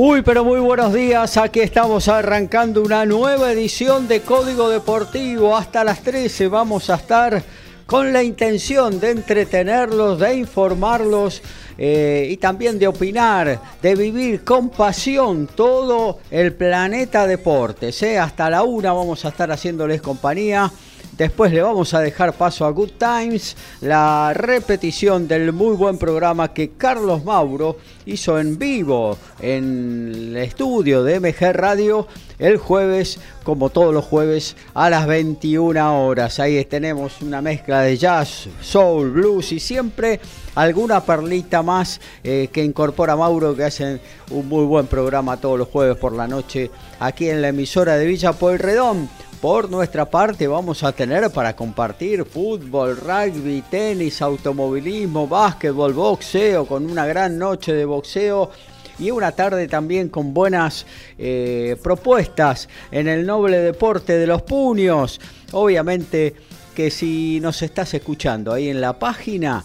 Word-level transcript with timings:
Muy 0.00 0.22
pero 0.22 0.46
muy 0.46 0.60
buenos 0.60 0.94
días, 0.94 1.36
aquí 1.36 1.60
estamos 1.60 2.08
arrancando 2.08 2.80
una 2.80 3.04
nueva 3.04 3.52
edición 3.52 4.08
de 4.08 4.22
Código 4.22 4.70
Deportivo. 4.70 5.54
Hasta 5.54 5.84
las 5.84 6.00
13 6.00 6.48
vamos 6.48 6.88
a 6.88 6.94
estar 6.94 7.42
con 7.84 8.10
la 8.10 8.22
intención 8.22 8.98
de 8.98 9.10
entretenerlos, 9.10 10.18
de 10.18 10.36
informarlos 10.36 11.42
eh, 11.76 12.28
y 12.30 12.38
también 12.38 12.78
de 12.78 12.88
opinar, 12.88 13.60
de 13.82 13.94
vivir 13.94 14.42
con 14.42 14.70
pasión 14.70 15.46
todo 15.54 16.20
el 16.30 16.54
planeta 16.54 17.26
deportes. 17.26 18.02
¿eh? 18.02 18.18
Hasta 18.18 18.48
la 18.48 18.62
una 18.62 18.94
vamos 18.94 19.26
a 19.26 19.28
estar 19.28 19.52
haciéndoles 19.52 20.00
compañía. 20.00 20.72
Después 21.20 21.52
le 21.52 21.60
vamos 21.60 21.92
a 21.92 22.00
dejar 22.00 22.32
paso 22.32 22.64
a 22.64 22.70
Good 22.70 22.92
Times, 22.96 23.54
la 23.82 24.32
repetición 24.32 25.28
del 25.28 25.52
muy 25.52 25.76
buen 25.76 25.98
programa 25.98 26.54
que 26.54 26.70
Carlos 26.78 27.26
Mauro 27.26 27.76
hizo 28.06 28.40
en 28.40 28.58
vivo 28.58 29.18
en 29.38 30.12
el 30.14 30.36
estudio 30.38 31.04
de 31.04 31.20
MG 31.20 31.52
Radio 31.52 32.06
el 32.38 32.56
jueves, 32.56 33.18
como 33.44 33.68
todos 33.68 33.92
los 33.92 34.06
jueves, 34.06 34.56
a 34.72 34.88
las 34.88 35.06
21 35.06 36.06
horas. 36.06 36.40
Ahí 36.40 36.64
tenemos 36.64 37.20
una 37.20 37.42
mezcla 37.42 37.82
de 37.82 37.98
jazz, 37.98 38.48
soul, 38.62 39.10
blues 39.10 39.52
y 39.52 39.60
siempre 39.60 40.20
alguna 40.54 41.04
perlita 41.04 41.62
más 41.62 42.00
eh, 42.24 42.48
que 42.50 42.64
incorpora 42.64 43.14
Mauro, 43.14 43.54
que 43.54 43.64
hacen 43.64 44.00
un 44.30 44.48
muy 44.48 44.64
buen 44.64 44.86
programa 44.86 45.36
todos 45.36 45.58
los 45.58 45.68
jueves 45.68 45.98
por 45.98 46.14
la 46.14 46.26
noche 46.26 46.70
aquí 46.98 47.28
en 47.28 47.42
la 47.42 47.48
emisora 47.48 47.98
de 47.98 48.06
Villa 48.06 48.32
Pueyrredón. 48.32 49.10
Por 49.40 49.70
nuestra 49.70 50.04
parte 50.04 50.46
vamos 50.46 50.84
a 50.84 50.92
tener 50.92 51.30
para 51.30 51.56
compartir 51.56 52.26
fútbol, 52.26 52.98
rugby, 52.98 53.62
tenis, 53.70 54.20
automovilismo, 54.20 55.26
básquetbol, 55.26 55.94
boxeo, 55.94 56.66
con 56.66 56.84
una 56.90 57.06
gran 57.06 57.38
noche 57.38 57.72
de 57.72 57.86
boxeo 57.86 58.50
y 58.98 59.10
una 59.10 59.32
tarde 59.32 59.66
también 59.66 60.10
con 60.10 60.34
buenas 60.34 60.84
eh, 61.16 61.78
propuestas 61.82 62.68
en 62.90 63.08
el 63.08 63.24
noble 63.24 63.60
deporte 63.60 64.18
de 64.18 64.26
los 64.26 64.42
puños. 64.42 65.18
Obviamente 65.52 66.34
que 66.74 66.90
si 66.90 67.40
nos 67.40 67.62
estás 67.62 67.94
escuchando 67.94 68.52
ahí 68.52 68.68
en 68.68 68.82
la 68.82 68.98
página, 68.98 69.64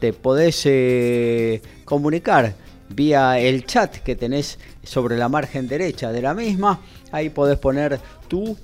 te 0.00 0.12
podés 0.12 0.62
eh, 0.64 1.62
comunicar 1.84 2.54
vía 2.88 3.38
el 3.38 3.66
chat 3.66 3.98
que 3.98 4.16
tenés 4.16 4.58
sobre 4.82 5.16
la 5.16 5.28
margen 5.28 5.68
derecha 5.68 6.10
de 6.10 6.22
la 6.22 6.34
misma. 6.34 6.80
Ahí 7.12 7.30
podés 7.30 7.58
poner 7.58 8.00
tu 8.26 8.56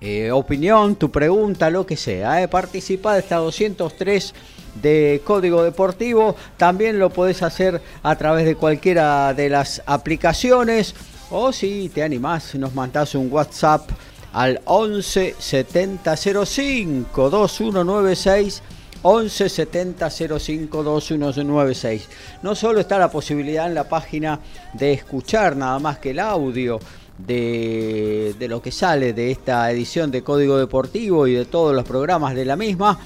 eh, 0.00 0.30
opinión, 0.30 0.96
tu 0.96 1.10
pregunta, 1.10 1.70
lo 1.70 1.84
que 1.84 1.96
sea. 1.96 2.42
Eh. 2.42 2.48
Participa 2.48 3.14
de 3.14 3.20
esta 3.20 3.36
203 3.36 4.34
de 4.80 5.20
Código 5.24 5.62
Deportivo. 5.62 6.36
También 6.56 6.98
lo 6.98 7.10
podés 7.10 7.42
hacer 7.42 7.80
a 8.02 8.16
través 8.16 8.44
de 8.44 8.54
cualquiera 8.54 9.34
de 9.34 9.48
las 9.48 9.82
aplicaciones. 9.86 10.94
O 11.30 11.52
si 11.52 11.88
te 11.88 12.02
animás, 12.02 12.54
nos 12.54 12.74
mandás 12.74 13.14
un 13.14 13.30
WhatsApp 13.32 13.90
al 14.32 14.60
11 14.64 15.34
70 15.38 16.16
05 16.16 17.30
2196 17.30 18.62
11 19.02 19.48
70 19.48 20.10
05 20.10 20.82
2196. 20.82 22.08
No 22.42 22.54
solo 22.54 22.80
está 22.80 22.98
la 22.98 23.10
posibilidad 23.10 23.66
en 23.66 23.74
la 23.74 23.88
página 23.88 24.40
de 24.72 24.92
escuchar 24.92 25.56
nada 25.56 25.78
más 25.78 25.98
que 25.98 26.10
el 26.10 26.18
audio 26.18 26.80
de, 27.18 28.34
lo 28.48 28.62
que 28.62 28.72
sale 28.72 29.12
de 29.12 29.30
esta 29.30 29.70
edición 29.70 30.10
de 30.10 30.22
Código 30.22 30.56
Deportivo 30.56 31.26
y 31.26 31.34
de 31.34 31.44
todos 31.44 31.74
los 31.74 31.84
programas 31.84 32.34
de 32.34 32.44
la 32.44 32.56
misma, 32.56 32.98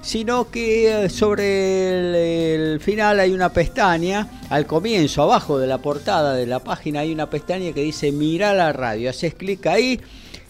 sino 0.00 0.50
que 0.50 1.04
eh, 1.04 1.08
sobre 1.08 2.54
el, 2.54 2.80
final 2.80 3.20
hay 3.20 3.32
una 3.32 3.52
pestaña, 3.52 4.40
al 4.48 4.66
comienzo, 4.66 5.22
abajo 5.22 5.58
de 5.58 5.66
la 5.66 5.78
portada 5.78 6.34
de 6.34 6.46
la 6.46 6.60
página 6.60 7.00
hay 7.00 7.12
una 7.12 7.28
pestaña 7.28 7.72
que 7.72 7.82
dice 7.82 8.12
Mira 8.12 8.54
la 8.54 8.72
radio, 8.72 9.10
haces 9.10 9.34
clic 9.34 9.66
ahí 9.66 10.00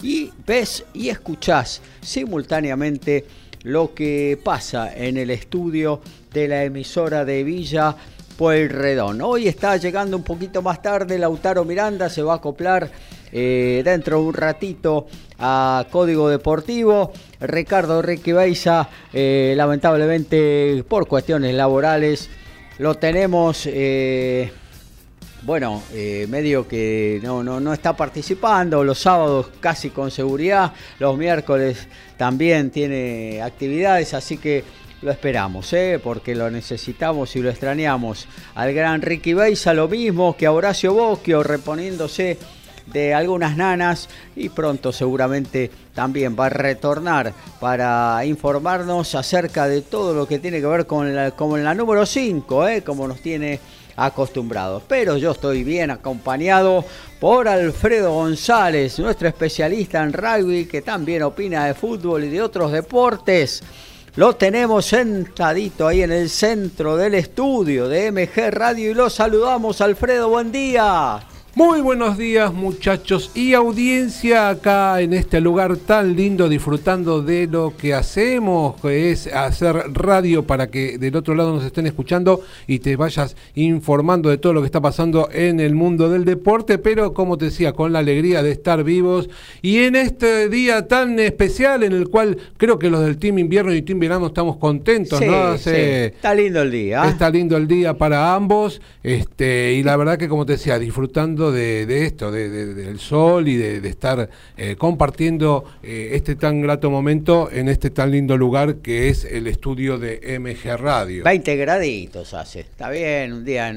y 0.01 0.31
ves 0.45 0.85
y 0.93 1.09
escuchás 1.09 1.81
simultáneamente 2.01 3.25
lo 3.63 3.93
que 3.93 4.39
pasa 4.41 4.95
en 4.95 5.17
el 5.17 5.29
estudio 5.29 6.01
de 6.33 6.47
la 6.47 6.63
emisora 6.63 7.25
de 7.25 7.43
Villa 7.43 7.95
Pueyrredón. 8.39 9.21
Hoy 9.21 9.49
está 9.49 9.75
llegando 9.75 10.15
un 10.15 10.23
poquito 10.23 10.61
más 10.61 10.81
tarde 10.81 11.19
Lautaro 11.19 11.65
Miranda, 11.65 12.09
se 12.09 12.21
va 12.21 12.31
a 12.31 12.35
acoplar 12.37 12.89
eh, 13.33 13.81
dentro 13.83 14.21
de 14.21 14.27
un 14.27 14.33
ratito 14.33 15.07
a 15.39 15.85
Código 15.91 16.29
Deportivo. 16.29 17.11
Ricardo 17.41 18.01
Ricky 18.01 18.31
Beiza, 18.31 18.87
eh, 19.11 19.55
lamentablemente 19.57 20.85
por 20.87 21.05
cuestiones 21.05 21.53
laborales, 21.53 22.29
lo 22.77 22.95
tenemos, 22.95 23.65
eh, 23.65 24.49
bueno, 25.41 25.83
medio 26.29 26.65
que 26.65 27.19
no, 27.21 27.43
no, 27.43 27.59
no 27.59 27.73
está 27.73 27.97
participando, 27.97 28.85
los 28.85 28.99
sábados 28.99 29.47
casi 29.59 29.89
con 29.89 30.11
seguridad, 30.11 30.71
los 30.99 31.17
miércoles 31.17 31.89
también 32.15 32.69
tiene 32.71 33.41
actividades, 33.41 34.13
así 34.13 34.37
que 34.37 34.63
lo 35.01 35.11
esperamos, 35.11 35.71
¿eh? 35.73 35.99
porque 36.03 36.35
lo 36.35 36.49
necesitamos 36.51 37.35
y 37.35 37.41
lo 37.41 37.49
extrañamos. 37.49 38.27
Al 38.55 38.73
gran 38.73 39.01
Ricky 39.01 39.33
Beisa 39.33 39.73
lo 39.73 39.87
mismo 39.87 40.35
que 40.35 40.45
a 40.45 40.51
Horacio 40.51 40.93
Bosquio 40.93 41.43
reponiéndose 41.43 42.37
de 42.87 43.13
algunas 43.13 43.55
nanas 43.55 44.09
y 44.35 44.49
pronto 44.49 44.91
seguramente 44.91 45.69
también 45.93 46.35
va 46.37 46.47
a 46.47 46.49
retornar 46.49 47.33
para 47.59 48.25
informarnos 48.25 49.15
acerca 49.15 49.67
de 49.67 49.81
todo 49.81 50.13
lo 50.13 50.27
que 50.27 50.39
tiene 50.39 50.59
que 50.59 50.65
ver 50.65 50.85
con 50.85 51.15
la, 51.15 51.33
la 51.37 51.73
número 51.73 52.05
5, 52.05 52.67
¿eh? 52.67 52.83
como 52.83 53.07
nos 53.07 53.21
tiene 53.21 53.59
acostumbrados. 53.95 54.83
Pero 54.87 55.17
yo 55.17 55.31
estoy 55.31 55.63
bien 55.63 55.91
acompañado 55.91 56.83
por 57.19 57.47
Alfredo 57.47 58.13
González, 58.13 58.97
nuestro 58.99 59.27
especialista 59.27 60.01
en 60.01 60.13
rugby 60.13 60.65
que 60.65 60.81
también 60.81 61.23
opina 61.23 61.65
de 61.65 61.73
fútbol 61.73 62.23
y 62.23 62.29
de 62.29 62.41
otros 62.41 62.71
deportes. 62.71 63.61
Lo 64.15 64.35
tenemos 64.35 64.85
sentadito 64.85 65.87
ahí 65.87 66.01
en 66.01 66.11
el 66.11 66.29
centro 66.29 66.97
del 66.97 67.13
estudio 67.15 67.87
de 67.87 68.11
MG 68.11 68.51
Radio 68.51 68.91
y 68.91 68.93
lo 68.93 69.09
saludamos. 69.09 69.81
Alfredo, 69.81 70.29
buen 70.29 70.51
día. 70.51 71.19
Muy 71.55 71.81
buenos 71.81 72.15
días 72.15 72.53
muchachos 72.53 73.31
y 73.33 73.53
audiencia 73.55 74.49
acá 74.49 75.01
en 75.01 75.13
este 75.13 75.41
lugar 75.41 75.77
tan 75.77 76.15
lindo 76.15 76.47
disfrutando 76.47 77.23
de 77.23 77.47
lo 77.47 77.73
que 77.75 77.95
hacemos, 77.95 78.79
que 78.79 79.11
es 79.11 79.25
hacer 79.25 79.75
radio 79.93 80.45
para 80.45 80.69
que 80.69 80.99
del 80.99 81.15
otro 81.15 81.33
lado 81.33 81.51
nos 81.53 81.65
estén 81.65 81.87
escuchando 81.87 82.41
y 82.67 82.79
te 82.79 82.95
vayas 82.95 83.35
informando 83.55 84.29
de 84.29 84.37
todo 84.37 84.53
lo 84.53 84.61
que 84.61 84.67
está 84.67 84.79
pasando 84.79 85.27
en 85.31 85.59
el 85.59 85.73
mundo 85.73 86.07
del 86.07 86.23
deporte, 86.23 86.77
pero 86.77 87.15
como 87.15 87.35
te 87.37 87.45
decía, 87.45 87.73
con 87.73 87.93
la 87.93 87.99
alegría 87.99 88.43
de 88.43 88.51
estar 88.51 88.83
vivos 88.83 89.27
y 89.63 89.79
en 89.79 89.95
este 89.95 90.49
día 90.49 90.87
tan 90.87 91.17
especial 91.19 91.81
en 91.81 91.93
el 91.93 92.09
cual 92.09 92.37
creo 92.57 92.77
que 92.77 92.91
los 92.91 93.01
del 93.01 93.17
Team 93.17 93.39
Invierno 93.39 93.73
y 93.73 93.81
Team 93.81 93.99
Verano 93.99 94.27
estamos 94.27 94.57
contentos, 94.57 95.19
¿no? 95.19 95.57
sí. 95.57 95.71
Está 95.71 96.35
lindo 96.35 96.61
el 96.61 96.69
día. 96.69 97.05
Está 97.05 97.31
lindo 97.31 97.57
el 97.57 97.67
día 97.67 97.97
para 97.97 98.35
ambos 98.35 98.81
este, 99.01 99.73
y 99.73 99.81
la 99.81 99.97
verdad 99.97 100.19
que 100.19 100.29
como 100.29 100.45
te 100.45 100.53
decía, 100.53 100.77
disfrutando 100.77 101.38
de, 101.39 102.05
esto, 102.05 102.31
del 102.31 102.99
sol 102.99 103.47
y 103.47 103.55
de, 103.55 103.87
estar 103.87 104.29
eh, 104.57 104.75
compartiendo 104.77 105.63
eh, 105.81 106.11
este 106.13 106.35
tan 106.35 106.61
grato 106.61 106.91
momento 106.91 107.49
en 107.51 107.69
este 107.69 107.89
tan 107.89 108.11
lindo 108.11 108.37
lugar 108.37 108.75
que 108.75 109.09
es 109.09 109.25
el 109.25 109.47
estudio 109.47 109.97
de 109.97 110.37
MG 110.39 110.77
Radio. 110.77 111.23
20 111.23 111.55
graditos 111.55 112.33
hace, 112.33 112.59
está 112.61 112.89
bien, 112.89 113.33
un 113.33 113.45
día 113.45 113.73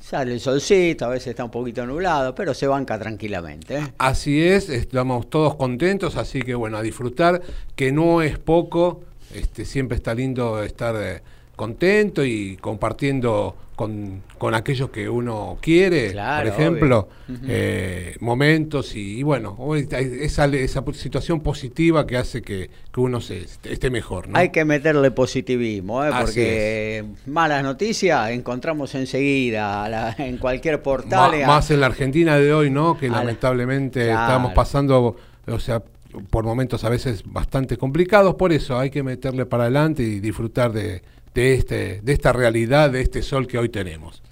sale 0.00 0.32
el 0.32 0.40
solcito, 0.40 1.06
a 1.06 1.08
veces 1.08 1.28
está 1.28 1.44
un 1.44 1.50
poquito 1.50 1.86
nublado, 1.86 2.34
pero 2.34 2.52
se 2.52 2.66
banca 2.66 2.98
tranquilamente. 2.98 3.76
¿eh? 3.76 3.92
Así 3.98 4.42
es, 4.42 4.68
estamos 4.68 5.30
todos 5.30 5.54
contentos, 5.54 6.16
así 6.16 6.42
que 6.42 6.54
bueno, 6.54 6.76
a 6.76 6.82
disfrutar, 6.82 7.40
que 7.76 7.92
no 7.92 8.20
es 8.20 8.38
poco, 8.38 9.04
este, 9.32 9.64
siempre 9.64 9.96
está 9.96 10.14
lindo 10.14 10.62
estar 10.62 11.22
contento 11.62 12.24
y 12.24 12.56
compartiendo 12.56 13.54
con, 13.76 14.22
con 14.36 14.52
aquellos 14.52 14.90
que 14.90 15.08
uno 15.08 15.58
quiere, 15.60 16.10
por 16.10 16.46
ejemplo, 16.48 17.08
eh, 17.46 18.16
momentos 18.18 18.96
y, 18.96 19.22
bueno, 19.22 19.56
esa, 19.76 20.46
esa 20.46 20.84
situación 20.92 21.38
positiva 21.40 22.04
que 22.04 22.16
hace 22.16 22.42
que, 22.42 22.68
que 22.92 23.00
uno 23.00 23.20
se, 23.20 23.46
esté 23.62 23.90
mejor. 23.90 24.28
Hay 24.32 24.48
que 24.48 24.64
meterle 24.64 25.12
positivismo, 25.12 26.04
¿eh? 26.04 26.10
porque 26.20 27.04
malas 27.26 27.62
noticias 27.62 28.30
encontramos 28.30 28.96
enseguida 28.96 30.16
en 30.18 30.38
cualquier 30.38 30.82
portal. 30.82 31.46
más 31.46 31.70
en 31.70 31.78
la 31.78 31.86
Argentina 31.86 32.38
de 32.38 32.52
hoy, 32.52 32.70
¿no? 32.70 32.98
Que 32.98 33.08
lamentablemente 33.08 34.10
estamos 34.10 34.52
pasando, 34.52 35.14
o 35.46 35.60
sea, 35.60 35.80
por 36.28 36.44
momentos 36.44 36.82
a 36.82 36.88
veces 36.88 37.22
bastante 37.24 37.76
complicados, 37.76 38.34
por 38.34 38.52
eso 38.52 38.80
hay 38.80 38.90
que 38.90 39.04
meterle 39.04 39.46
para 39.46 39.62
adelante 39.62 40.02
y 40.02 40.18
disfrutar 40.18 40.72
de, 40.72 41.02
de, 41.34 41.54
este, 41.54 42.00
de 42.02 42.12
esta 42.12 42.32
realidad, 42.32 42.90
de 42.90 43.00
este 43.00 43.22
sol 43.22 43.46
que 43.46 43.58
hoy 43.58 43.68
tenemos. 43.68 44.22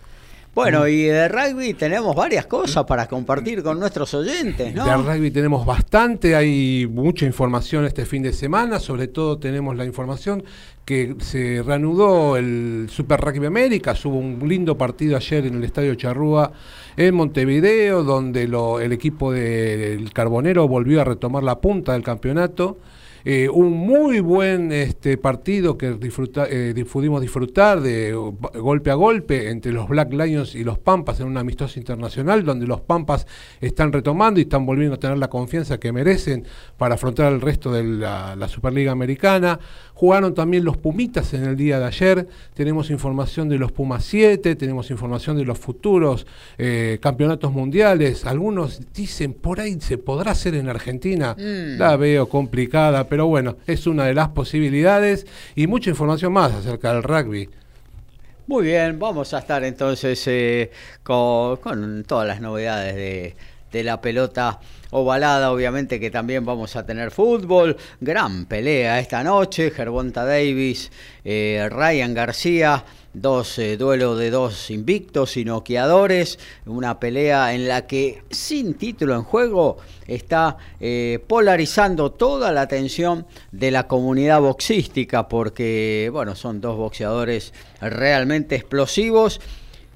Bueno, 0.52 0.88
y 0.88 1.04
de 1.04 1.28
rugby 1.28 1.74
tenemos 1.74 2.14
varias 2.16 2.44
cosas 2.46 2.84
para 2.84 3.06
compartir 3.06 3.62
con 3.62 3.78
nuestros 3.78 4.12
oyentes, 4.14 4.74
¿no? 4.74 4.84
De 4.84 4.96
rugby 4.96 5.30
tenemos 5.30 5.64
bastante, 5.64 6.34
hay 6.34 6.88
mucha 6.90 7.24
información 7.24 7.86
este 7.86 8.04
fin 8.04 8.24
de 8.24 8.32
semana, 8.32 8.80
sobre 8.80 9.06
todo 9.06 9.38
tenemos 9.38 9.76
la 9.76 9.84
información 9.84 10.42
que 10.84 11.14
se 11.20 11.62
reanudó 11.62 12.36
el 12.36 12.88
Super 12.90 13.20
Rugby 13.20 13.46
América, 13.46 13.94
hubo 14.04 14.18
un 14.18 14.40
lindo 14.48 14.76
partido 14.76 15.16
ayer 15.16 15.46
en 15.46 15.54
el 15.54 15.62
Estadio 15.62 15.94
Charrúa 15.94 16.50
en 16.96 17.14
Montevideo, 17.14 18.02
donde 18.02 18.42
el 18.42 18.92
equipo 18.92 19.30
del 19.32 20.12
Carbonero 20.12 20.66
volvió 20.66 21.00
a 21.00 21.04
retomar 21.04 21.44
la 21.44 21.60
punta 21.60 21.92
del 21.92 22.02
campeonato. 22.02 22.76
Eh, 23.24 23.48
un 23.48 23.72
muy 23.72 24.20
buen 24.20 24.72
este, 24.72 25.16
partido 25.18 25.76
que 25.76 25.92
disfruta, 25.92 26.46
eh, 26.48 26.74
pudimos 26.90 27.20
disfrutar 27.20 27.80
de 27.80 28.12
golpe 28.12 28.90
a 28.90 28.94
golpe 28.94 29.50
entre 29.50 29.72
los 29.72 29.88
Black 29.88 30.12
Lions 30.12 30.54
y 30.54 30.64
los 30.64 30.78
Pampas 30.78 31.20
en 31.20 31.26
un 31.26 31.36
amistoso 31.36 31.78
internacional, 31.78 32.44
donde 32.44 32.66
los 32.66 32.80
Pampas 32.80 33.26
están 33.60 33.92
retomando 33.92 34.40
y 34.40 34.44
están 34.44 34.64
volviendo 34.66 34.94
a 34.96 34.98
tener 34.98 35.18
la 35.18 35.28
confianza 35.28 35.78
que 35.78 35.92
merecen 35.92 36.44
para 36.76 36.94
afrontar 36.94 37.32
el 37.32 37.40
resto 37.40 37.72
de 37.72 37.84
la 37.84 38.48
Superliga 38.48 38.92
Americana. 38.92 39.60
Jugaron 40.00 40.32
también 40.32 40.64
los 40.64 40.78
Pumitas 40.78 41.34
en 41.34 41.44
el 41.44 41.56
día 41.56 41.78
de 41.78 41.84
ayer. 41.84 42.26
Tenemos 42.54 42.88
información 42.88 43.50
de 43.50 43.58
los 43.58 43.70
Pumas 43.70 44.02
7, 44.02 44.56
tenemos 44.56 44.90
información 44.90 45.36
de 45.36 45.44
los 45.44 45.58
futuros 45.58 46.26
eh, 46.56 46.98
campeonatos 47.02 47.52
mundiales. 47.52 48.24
Algunos 48.24 48.80
dicen 48.94 49.34
por 49.34 49.60
ahí 49.60 49.78
se 49.78 49.98
podrá 49.98 50.30
hacer 50.30 50.54
en 50.54 50.70
Argentina. 50.70 51.36
Mm. 51.38 51.78
La 51.78 51.98
veo 51.98 52.30
complicada, 52.30 53.08
pero 53.10 53.26
bueno, 53.26 53.58
es 53.66 53.86
una 53.86 54.06
de 54.06 54.14
las 54.14 54.30
posibilidades 54.30 55.26
y 55.54 55.66
mucha 55.66 55.90
información 55.90 56.32
más 56.32 56.54
acerca 56.54 56.94
del 56.94 57.02
rugby. 57.02 57.50
Muy 58.46 58.64
bien, 58.64 58.98
vamos 58.98 59.34
a 59.34 59.40
estar 59.40 59.62
entonces 59.64 60.26
eh, 60.28 60.70
con, 61.02 62.04
todas 62.06 62.26
las 62.26 62.40
novedades 62.40 62.96
de, 62.96 63.36
de 63.72 63.84
la 63.84 64.00
pelota 64.00 64.60
ovalada, 64.90 65.52
obviamente 65.52 66.00
que 66.00 66.10
también 66.10 66.44
vamos 66.44 66.76
a 66.76 66.84
tener 66.84 67.10
fútbol. 67.10 67.76
Gran 68.00 68.46
pelea 68.46 68.98
esta 68.98 69.22
noche, 69.22 69.70
Gervonta 69.70 70.24
Davis, 70.24 70.90
eh, 71.24 71.68
Ryan 71.70 72.14
García. 72.14 72.84
Dos 73.12 73.58
eh, 73.58 73.76
duelos 73.76 74.20
de 74.20 74.30
dos 74.30 74.70
invictos 74.70 75.36
y 75.36 75.44
noqueadores, 75.44 76.38
una 76.64 77.00
pelea 77.00 77.54
en 77.54 77.66
la 77.66 77.88
que 77.88 78.22
sin 78.30 78.74
título 78.74 79.16
en 79.16 79.24
juego 79.24 79.78
está 80.06 80.58
eh, 80.78 81.18
polarizando 81.26 82.12
toda 82.12 82.52
la 82.52 82.60
atención 82.60 83.26
de 83.50 83.72
la 83.72 83.88
comunidad 83.88 84.40
boxística 84.40 85.26
porque 85.26 86.08
bueno, 86.12 86.36
son 86.36 86.60
dos 86.60 86.76
boxeadores 86.76 87.52
realmente 87.80 88.54
explosivos 88.54 89.40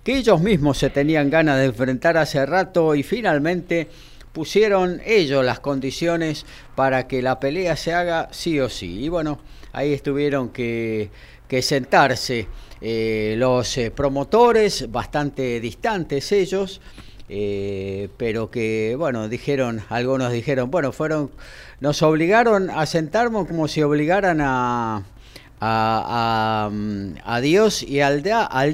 que 0.04 0.18
ellos 0.18 0.40
mismos 0.40 0.78
se 0.78 0.90
tenían 0.90 1.30
ganas 1.30 1.58
de 1.58 1.64
enfrentar 1.64 2.18
hace 2.18 2.44
rato 2.44 2.94
y 2.94 3.02
finalmente 3.02 3.88
pusieron 4.32 5.00
ellos 5.06 5.44
las 5.44 5.60
condiciones 5.60 6.44
para 6.74 7.08
que 7.08 7.22
la 7.22 7.40
pelea 7.40 7.74
se 7.76 7.94
haga 7.94 8.28
sí 8.30 8.60
o 8.60 8.68
sí. 8.68 9.04
Y 9.04 9.08
bueno, 9.08 9.38
ahí 9.72 9.92
estuvieron 9.92 10.50
que, 10.50 11.10
sentarse 11.62 12.48
eh, 12.80 13.36
los 13.38 13.78
eh, 13.78 13.92
promotores, 13.92 14.90
bastante 14.90 15.60
distantes 15.60 16.32
ellos, 16.32 16.80
eh, 17.28 18.08
pero 18.16 18.50
que, 18.50 18.96
bueno, 18.98 19.28
dijeron, 19.28 19.80
algunos 19.88 20.32
dijeron, 20.32 20.68
bueno, 20.70 20.90
fueron, 20.90 21.30
nos 21.78 22.02
obligaron 22.02 22.70
a 22.70 22.84
sentarnos 22.86 23.46
como 23.46 23.68
si 23.68 23.82
obligaran 23.82 24.40
a, 24.40 25.04
a, 25.60 26.70
a, 27.24 27.40
Dios 27.40 27.82
y 27.82 28.00
al, 28.00 28.22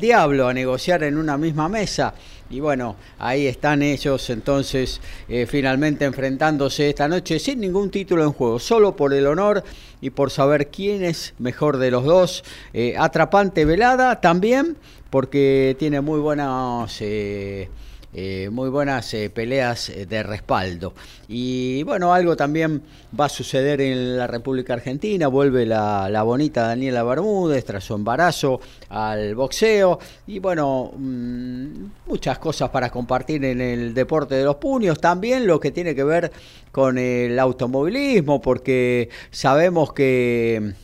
diablo 0.01 0.49
a 0.49 0.55
negociar 0.55 1.03
en 1.03 1.19
una 1.19 1.37
misma 1.37 1.69
mesa. 1.69 2.15
Y 2.51 2.59
bueno, 2.59 2.97
ahí 3.19 3.47
están 3.47 3.83
ellos 3.83 4.29
entonces 4.29 5.01
eh, 5.29 5.47
finalmente 5.49 6.05
enfrentándose 6.05 6.89
esta 6.89 7.07
noche 7.07 7.39
sin 7.39 7.61
ningún 7.61 7.91
título 7.91 8.25
en 8.25 8.33
juego, 8.33 8.59
solo 8.59 8.97
por 8.97 9.15
el 9.15 9.27
honor 9.27 9.63
y 10.01 10.11
por 10.11 10.31
saber 10.31 10.69
quién 10.69 11.05
es 11.05 11.35
mejor 11.39 11.77
de 11.77 11.93
los 11.93 12.05
dos. 12.05 12.43
Eh, 12.73 12.97
atrapante 12.99 13.65
velada 13.65 14.21
también, 14.21 14.77
porque 15.11 15.77
tiene 15.79 16.01
muy 16.01 16.19
buenas... 16.19 16.97
Eh, 17.01 17.69
eh, 18.13 18.49
muy 18.51 18.71
buenas 18.71 19.15
eh, 19.15 19.31
peleas 19.31 19.89
eh, 19.89 20.05
de 20.05 20.25
respaldo. 20.25 20.95
Y 21.29 21.85
bueno, 21.85 22.13
algo 22.13 22.35
también 22.35 22.83
va 23.19 23.27
a 23.27 23.29
suceder 23.29 23.81
en 23.81 24.17
la 24.17 24.27
República 24.27 24.73
Argentina, 24.75 25.29
vuelve 25.29 25.65
la, 25.65 26.23
bonita 26.25 26.63
Daniela 26.63 27.05
Bermúdez 27.05 27.65
tras 27.65 27.85
su 27.85 27.95
embarazo 27.95 28.61
al 28.89 29.37
boxeo. 29.37 30.01
Y 30.27 30.41
bueno, 30.41 30.91
mm, 30.97 31.67
muchas 32.07 32.41
cosas 32.41 32.71
para 32.71 32.91
compartir 32.91 33.45
en 33.45 33.61
el 33.61 33.95
deporte 33.95 34.35
de 34.35 34.45
los 34.45 34.57
puños, 34.57 35.01
también 35.01 35.47
lo 35.47 35.61
que 35.61 35.71
tiene 35.71 35.95
que 35.95 36.03
ver 36.03 36.33
con 36.73 36.99
el 36.99 37.39
automovilismo, 37.39 38.41
porque 38.41 39.09
sabemos 39.31 39.93
que 39.93 40.75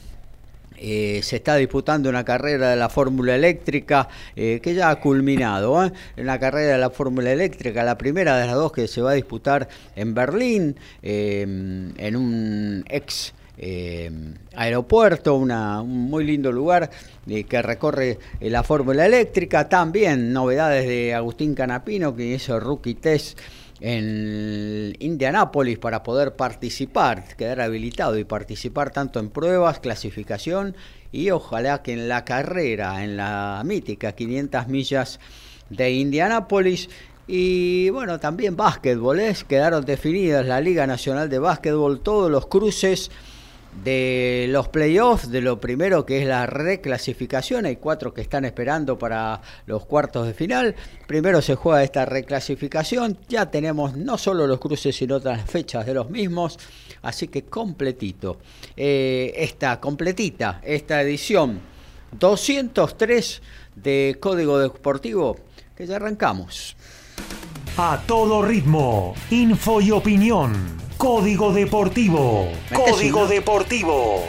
eh, 0.78 1.20
se 1.23 1.37
está 1.37 1.56
disputando 1.56 2.08
una 2.08 2.25
carrera 2.25 2.70
de 2.70 2.76
la 2.76 2.88
Fórmula 2.88 3.34
Eléctrica 3.34 4.08
eh, 4.34 4.61
que 4.62 4.75
ya 4.75 4.90
ha 4.90 5.00
culminado. 5.00 5.84
¿eh? 5.84 5.93
la 6.17 6.38
carrera 6.38 6.73
de 6.73 6.78
la 6.78 6.90
Fórmula 6.90 7.32
Eléctrica, 7.32 7.82
la 7.84 7.99
primera 7.99 8.37
de 8.38 8.46
las 8.46 8.55
dos 8.56 8.73
que 8.73 8.88
se 8.88 9.00
va 9.00 9.12
a 9.12 9.14
disputar 9.14 9.69
en 9.94 10.14
Berlín, 10.14 10.76
en 11.02 12.17
un 12.17 12.84
ex 12.88 13.34
aeropuerto, 14.55 15.37
una, 15.37 15.81
un 15.81 16.11
muy 16.11 16.25
lindo 16.25 16.52
lugar 16.52 16.90
que 17.49 17.62
recorre 17.62 18.19
la 18.40 18.62
Fórmula 18.62 19.06
Eléctrica. 19.06 19.69
También 19.69 20.32
novedades 20.32 20.87
de 20.87 21.14
Agustín 21.14 21.55
Canapino, 21.55 22.14
que 22.14 22.26
hizo 22.26 22.61
rookie 22.61 22.95
test 22.95 23.38
en 23.80 24.95
Indianápolis 24.99 25.78
para 25.78 26.02
poder 26.02 26.37
participar, 26.37 27.37
quedar 27.37 27.61
habilitado 27.61 28.18
y 28.18 28.25
participar 28.25 28.90
tanto 28.90 29.21
en 29.21 29.30
pruebas, 29.30 29.80
clasificación 29.80 30.76
y 31.12 31.30
ojalá 31.30 31.83
que 31.83 31.92
en 31.92 32.09
la 32.09 32.25
carrera, 32.25 33.04
en 33.04 33.16
la 33.16 33.62
mítica 33.64 34.12
500 34.12 34.68
millas 34.68 35.21
de 35.71 35.92
Indianápolis. 35.92 36.88
Y 37.26 37.90
bueno, 37.90 38.21
también 38.21 38.56
básquetbol, 38.56 39.18
¿eh? 39.21 39.37
quedaron 39.49 39.85
definidas 39.85 40.47
la 40.47 40.61
Liga 40.61 40.87
Nacional 40.87 41.28
de 41.28 41.40
Básquetbol, 41.40 42.00
todos 42.00 42.30
los 42.30 42.47
cruces 42.47 43.11
de 43.83 44.47
los 44.49 44.68
playoffs, 44.68 45.30
de 45.30 45.40
lo 45.40 45.61
primero 45.61 46.04
que 46.06 46.21
es 46.23 46.26
la 46.26 46.47
reclasificación. 46.47 47.66
Hay 47.66 47.76
cuatro 47.76 48.12
que 48.12 48.21
están 48.21 48.45
esperando 48.45 48.99
para 48.99 49.40
los 49.66 49.87
cuartos 49.87 50.26
de 50.26 50.35
final. 50.35 50.75
Primero 51.06 51.42
se 51.42 51.54
juega 51.54 51.83
esta 51.83 52.04
reclasificación. 52.04 53.18
Ya 53.28 53.50
tenemos 53.50 53.97
no 53.97 54.18
solo 54.18 54.47
los 54.47 54.59
cruces, 54.59 54.97
sino 54.97 55.16
otras 55.16 55.49
fechas 55.50 55.87
de 55.87 55.95
los 55.95 56.11
mismos. 56.11 56.59
Así 57.02 57.28
que 57.28 57.45
completito. 57.45 58.38
Eh, 58.76 59.33
esta 59.37 59.80
completita, 59.80 60.61
esta 60.64 61.02
edición 61.02 61.61
203 62.18 63.42
de 63.76 64.16
Código 64.21 64.59
Deportivo, 64.59 65.37
que 65.76 65.87
ya 65.87 65.97
arrancamos. 65.97 66.76
A 67.76 68.02
todo 68.06 68.42
ritmo, 68.42 69.14
info 69.30 69.80
y 69.80 69.90
opinión. 69.90 70.86
Código 70.96 71.52
Deportivo. 71.52 72.50
Código 72.72 73.26
Deportivo. 73.26 74.24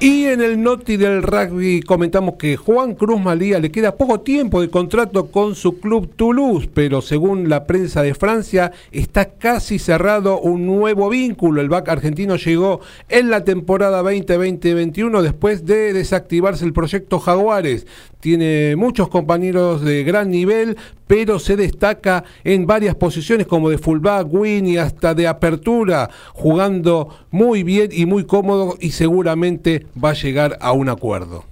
Y 0.00 0.26
en 0.26 0.40
el 0.40 0.62
Noti 0.62 0.96
del 0.96 1.24
rugby 1.24 1.82
comentamos 1.82 2.36
que 2.36 2.56
Juan 2.56 2.94
Cruz 2.94 3.20
Malía 3.20 3.58
le 3.58 3.72
queda 3.72 3.96
poco 3.96 4.20
tiempo 4.20 4.60
de 4.60 4.70
contrato 4.70 5.32
con 5.32 5.56
su 5.56 5.80
club 5.80 6.08
Toulouse, 6.14 6.70
pero 6.72 7.02
según 7.02 7.48
la 7.48 7.66
prensa 7.66 8.02
de 8.02 8.14
Francia 8.14 8.70
está 8.92 9.30
casi 9.30 9.80
cerrado 9.80 10.38
un 10.38 10.66
nuevo 10.66 11.08
vínculo. 11.08 11.60
El 11.60 11.68
back 11.68 11.88
argentino 11.88 12.36
llegó 12.36 12.80
en 13.08 13.28
la 13.28 13.42
temporada 13.42 14.00
2020-21 14.04 15.20
después 15.20 15.66
de 15.66 15.92
desactivarse 15.92 16.64
el 16.64 16.72
proyecto 16.72 17.18
Jaguares. 17.18 17.88
Tiene 18.20 18.76
muchos 18.76 19.08
compañeros 19.08 19.82
de 19.82 20.04
gran 20.04 20.30
nivel, 20.30 20.76
pero 21.08 21.40
se 21.40 21.56
destaca 21.56 22.22
en 22.44 22.66
varias 22.66 22.94
posiciones 22.94 23.48
como 23.48 23.70
de 23.70 23.78
fullback, 23.78 24.28
win 24.30 24.66
y 24.66 24.76
hasta 24.76 25.14
de 25.14 25.26
apertura, 25.26 26.08
jugando 26.32 27.26
muy 27.32 27.64
bien 27.64 27.88
y 27.92 28.06
muy 28.06 28.24
cómodo 28.24 28.76
y 28.78 28.92
seguramente 28.92 29.86
va 30.02 30.10
a 30.10 30.14
llegar 30.14 30.56
a 30.60 30.70
un 30.70 30.88
acuerdo. 30.88 31.44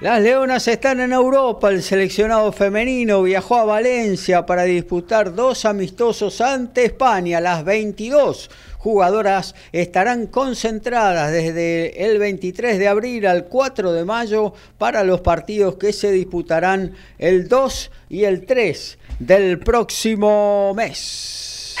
Las 0.00 0.22
Leonas 0.22 0.68
están 0.68 1.00
en 1.00 1.12
Europa. 1.12 1.70
El 1.70 1.82
seleccionado 1.82 2.52
femenino 2.52 3.20
viajó 3.24 3.56
a 3.56 3.64
Valencia 3.64 4.46
para 4.46 4.62
disputar 4.62 5.34
dos 5.34 5.64
amistosos 5.64 6.40
ante 6.40 6.84
España. 6.84 7.40
Las 7.40 7.64
22 7.64 8.48
jugadoras 8.78 9.54
estarán 9.72 10.26
concentradas 10.26 11.32
desde 11.32 12.06
el 12.06 12.18
23 12.18 12.78
de 12.78 12.88
abril 12.88 13.26
al 13.26 13.46
4 13.46 13.92
de 13.92 14.04
mayo 14.04 14.54
para 14.78 15.04
los 15.04 15.20
partidos 15.20 15.76
que 15.76 15.92
se 15.92 16.10
disputarán 16.12 16.94
el 17.18 17.48
2 17.48 17.90
y 18.08 18.24
el 18.24 18.46
3 18.46 18.98
del 19.18 19.58
próximo 19.58 20.72
mes. 20.74 21.76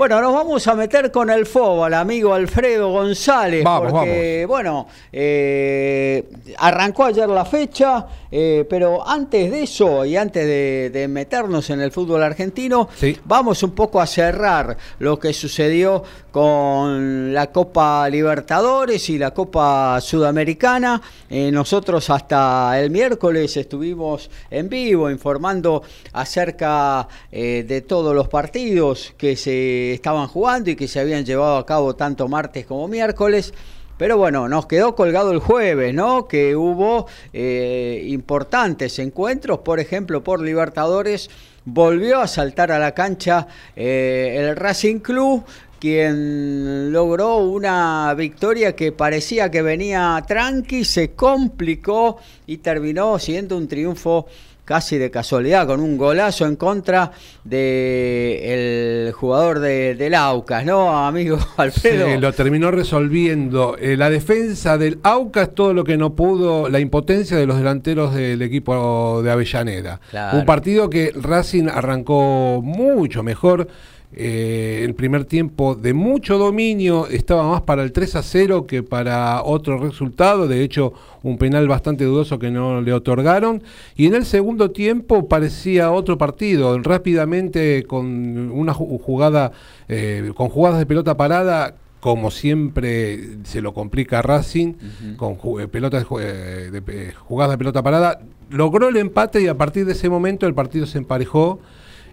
Bueno, 0.00 0.18
nos 0.22 0.32
vamos 0.32 0.66
a 0.66 0.74
meter 0.74 1.12
con 1.12 1.28
el 1.28 1.44
fútbol, 1.44 1.92
amigo 1.92 2.32
Alfredo 2.32 2.90
González, 2.90 3.62
porque, 3.62 4.46
bueno, 4.48 4.88
eh, 5.12 6.26
arrancó 6.56 7.04
ayer 7.04 7.28
la 7.28 7.44
fecha, 7.44 8.06
eh, 8.32 8.64
pero 8.66 9.06
antes 9.06 9.50
de 9.50 9.64
eso 9.64 10.06
y 10.06 10.16
antes 10.16 10.46
de, 10.46 11.06
meternos 11.06 11.68
en 11.68 11.82
el 11.82 11.92
fútbol 11.92 12.22
argentino, 12.22 12.88
vamos 13.26 13.62
un 13.62 13.72
poco 13.72 14.00
a 14.00 14.06
cerrar 14.06 14.74
lo 15.00 15.18
que 15.18 15.34
sucedió 15.34 16.02
con 16.30 17.34
la 17.34 17.48
Copa 17.48 18.08
Libertadores 18.08 19.10
y 19.10 19.18
la 19.18 19.32
Copa 19.32 20.00
Sudamericana. 20.00 21.02
Eh, 21.28 21.50
nosotros 21.52 22.08
hasta 22.08 22.80
el 22.80 22.90
miércoles 22.90 23.54
estuvimos 23.58 24.30
en 24.50 24.70
vivo 24.70 25.10
informando 25.10 25.82
acerca 26.14 27.06
de 27.30 27.84
todos 27.86 28.14
los 28.14 28.28
partidos 28.28 29.12
que 29.18 29.36
se 29.36 29.89
estaban 29.92 30.28
jugando 30.28 30.70
y 30.70 30.76
que 30.76 30.88
se 30.88 31.00
habían 31.00 31.24
llevado 31.24 31.56
a 31.56 31.66
cabo 31.66 31.94
tanto 31.94 32.28
martes 32.28 32.66
como 32.66 32.88
miércoles. 32.88 33.52
Pero 33.96 34.16
bueno, 34.16 34.48
nos 34.48 34.64
quedó 34.64 34.94
colgado 34.94 35.30
el 35.30 35.40
jueves, 35.40 35.92
¿no? 35.92 36.26
Que 36.26 36.56
hubo 36.56 37.06
eh, 37.34 38.02
importantes 38.06 38.98
encuentros, 38.98 39.58
por 39.58 39.78
ejemplo, 39.78 40.24
por 40.24 40.40
Libertadores, 40.40 41.28
volvió 41.66 42.20
a 42.20 42.26
saltar 42.26 42.72
a 42.72 42.78
la 42.78 42.94
cancha 42.94 43.46
eh, 43.76 44.36
el 44.38 44.56
Racing 44.56 45.00
Club, 45.00 45.44
quien 45.78 46.92
logró 46.92 47.38
una 47.38 48.14
victoria 48.14 48.74
que 48.74 48.92
parecía 48.92 49.50
que 49.50 49.62
venía 49.62 50.22
tranqui, 50.26 50.84
se 50.84 51.12
complicó 51.12 52.18
y 52.46 52.58
terminó 52.58 53.18
siendo 53.18 53.56
un 53.56 53.68
triunfo 53.68 54.26
casi 54.70 54.98
de 54.98 55.10
casualidad, 55.10 55.66
con 55.66 55.80
un 55.80 55.98
golazo 55.98 56.46
en 56.46 56.54
contra 56.54 57.10
del 57.42 58.38
el 58.40 59.12
jugador 59.12 59.58
de, 59.58 59.96
del 59.96 60.14
Aucas, 60.14 60.64
¿no, 60.64 60.96
amigo 60.96 61.40
Alfredo? 61.56 62.06
Sí, 62.06 62.18
lo 62.18 62.32
terminó 62.32 62.70
resolviendo. 62.70 63.76
Eh, 63.80 63.96
la 63.96 64.10
defensa 64.10 64.78
del 64.78 65.00
Aucas, 65.02 65.56
todo 65.56 65.74
lo 65.74 65.82
que 65.82 65.96
no 65.96 66.14
pudo, 66.14 66.68
la 66.68 66.78
impotencia 66.78 67.36
de 67.36 67.46
los 67.46 67.56
delanteros 67.56 68.14
del 68.14 68.42
equipo 68.42 69.20
de 69.24 69.32
Avellaneda. 69.32 70.00
Un 70.34 70.44
partido 70.44 70.88
que 70.88 71.10
Racing 71.16 71.66
arrancó 71.66 72.60
mucho 72.62 73.24
mejor 73.24 73.66
eh, 74.12 74.82
el 74.84 74.94
primer 74.94 75.24
tiempo 75.24 75.76
de 75.76 75.94
mucho 75.94 76.36
dominio 76.36 77.06
estaba 77.06 77.48
más 77.48 77.62
para 77.62 77.84
el 77.84 77.92
3 77.92 78.16
a 78.16 78.22
0 78.22 78.66
que 78.66 78.82
para 78.82 79.42
otro 79.44 79.78
resultado, 79.78 80.48
de 80.48 80.64
hecho 80.64 80.92
un 81.22 81.38
penal 81.38 81.68
bastante 81.68 82.04
dudoso 82.04 82.38
que 82.38 82.50
no 82.50 82.80
le 82.80 82.92
otorgaron, 82.92 83.62
y 83.94 84.06
en 84.06 84.14
el 84.14 84.24
segundo 84.24 84.72
tiempo 84.72 85.28
parecía 85.28 85.92
otro 85.92 86.18
partido, 86.18 86.76
rápidamente 86.80 87.84
con 87.84 88.50
una 88.50 88.74
jugada, 88.74 89.52
eh, 89.88 90.32
con 90.34 90.48
jugadas 90.48 90.80
de 90.80 90.86
pelota 90.86 91.16
parada 91.16 91.76
como 92.00 92.30
siempre 92.30 93.36
se 93.44 93.60
lo 93.60 93.74
complica 93.74 94.22
Racing, 94.22 94.72
con 95.18 95.36
eh, 95.60 95.68
pelotas, 95.68 96.06
de, 96.08 97.14
jugadas 97.14 97.52
de 97.52 97.58
pelota 97.58 97.82
parada, 97.82 98.20
logró 98.48 98.88
el 98.88 98.96
empate 98.96 99.42
y 99.42 99.48
a 99.48 99.56
partir 99.56 99.84
de 99.84 99.92
ese 99.92 100.08
momento 100.08 100.46
el 100.46 100.54
partido 100.54 100.86
se 100.86 100.98
emparejó 100.98 101.60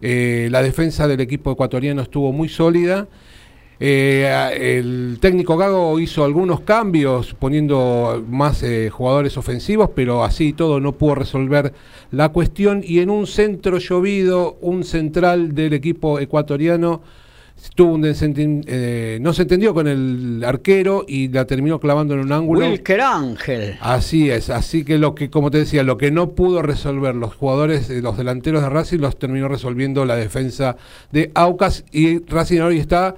eh, 0.01 0.47
la 0.51 0.61
defensa 0.61 1.07
del 1.07 1.21
equipo 1.21 1.51
ecuatoriano 1.51 2.01
estuvo 2.01 2.31
muy 2.31 2.49
sólida. 2.49 3.07
Eh, 3.79 4.79
el 4.79 5.19
técnico 5.21 5.55
Gago 5.55 5.99
hizo 5.99 6.23
algunos 6.23 6.61
cambios 6.61 7.35
poniendo 7.35 8.23
más 8.27 8.63
eh, 8.63 8.89
jugadores 8.89 9.37
ofensivos, 9.37 9.91
pero 9.95 10.23
así 10.23 10.53
todo 10.53 10.79
no 10.79 10.93
pudo 10.93 11.15
resolver 11.15 11.73
la 12.11 12.29
cuestión. 12.29 12.81
Y 12.83 12.99
en 12.99 13.09
un 13.09 13.27
centro 13.27 13.77
llovido, 13.77 14.57
un 14.61 14.83
central 14.83 15.53
del 15.53 15.73
equipo 15.73 16.19
ecuatoriano 16.19 17.01
tuvo 17.75 17.93
un 17.93 18.05
eh, 18.05 19.17
no 19.21 19.33
se 19.33 19.43
entendió 19.43 19.73
con 19.73 19.87
el 19.87 20.43
arquero 20.45 21.05
y 21.07 21.29
la 21.29 21.45
terminó 21.45 21.79
clavando 21.79 22.13
en 22.13 22.21
un 22.21 22.31
ángulo. 22.31 22.61
Wilker 22.61 23.01
Ángel. 23.01 23.77
Así 23.81 24.29
es, 24.29 24.49
así 24.49 24.83
que 24.83 24.97
lo 24.97 25.15
que, 25.15 25.29
como 25.29 25.51
te 25.51 25.59
decía, 25.59 25.83
lo 25.83 25.97
que 25.97 26.11
no 26.11 26.29
pudo 26.31 26.61
resolver 26.61 27.15
los 27.15 27.35
jugadores, 27.35 27.89
eh, 27.89 28.01
los 28.01 28.17
delanteros 28.17 28.61
de 28.61 28.69
Racing, 28.69 28.99
los 28.99 29.17
terminó 29.17 29.47
resolviendo 29.47 30.05
la 30.05 30.15
defensa 30.15 30.77
de 31.11 31.31
Aucas 31.33 31.83
y 31.91 32.19
Racing 32.25 32.61
hoy 32.61 32.79
está 32.79 33.15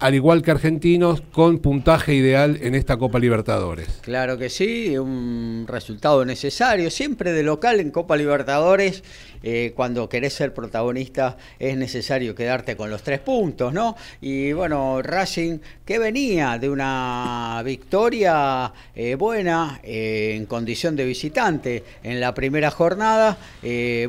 al 0.00 0.14
igual 0.14 0.40
que 0.40 0.50
argentinos, 0.50 1.20
con 1.20 1.58
puntaje 1.58 2.14
ideal 2.14 2.58
en 2.62 2.74
esta 2.74 2.96
Copa 2.96 3.18
Libertadores. 3.18 4.00
Claro 4.00 4.38
que 4.38 4.48
sí, 4.48 4.96
un 4.96 5.66
resultado 5.68 6.24
necesario. 6.24 6.90
Siempre 6.90 7.32
de 7.32 7.42
local 7.42 7.80
en 7.80 7.90
Copa 7.90 8.16
Libertadores, 8.16 9.04
eh, 9.42 9.72
cuando 9.76 10.08
querés 10.08 10.32
ser 10.32 10.54
protagonista, 10.54 11.36
es 11.58 11.76
necesario 11.76 12.34
quedarte 12.34 12.76
con 12.76 12.88
los 12.88 13.02
tres 13.02 13.20
puntos, 13.20 13.74
¿no? 13.74 13.94
Y 14.22 14.52
bueno, 14.52 15.02
Racing, 15.02 15.58
que 15.84 15.98
venía 15.98 16.56
de 16.58 16.70
una 16.70 17.60
victoria 17.62 18.72
eh, 18.94 19.16
buena 19.16 19.80
eh, 19.82 20.32
en 20.34 20.46
condición 20.46 20.96
de 20.96 21.04
visitante 21.04 21.84
en 22.02 22.20
la 22.20 22.32
primera 22.32 22.70
jornada, 22.70 23.36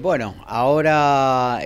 bueno, 0.01 0.36
ahora 0.48 1.60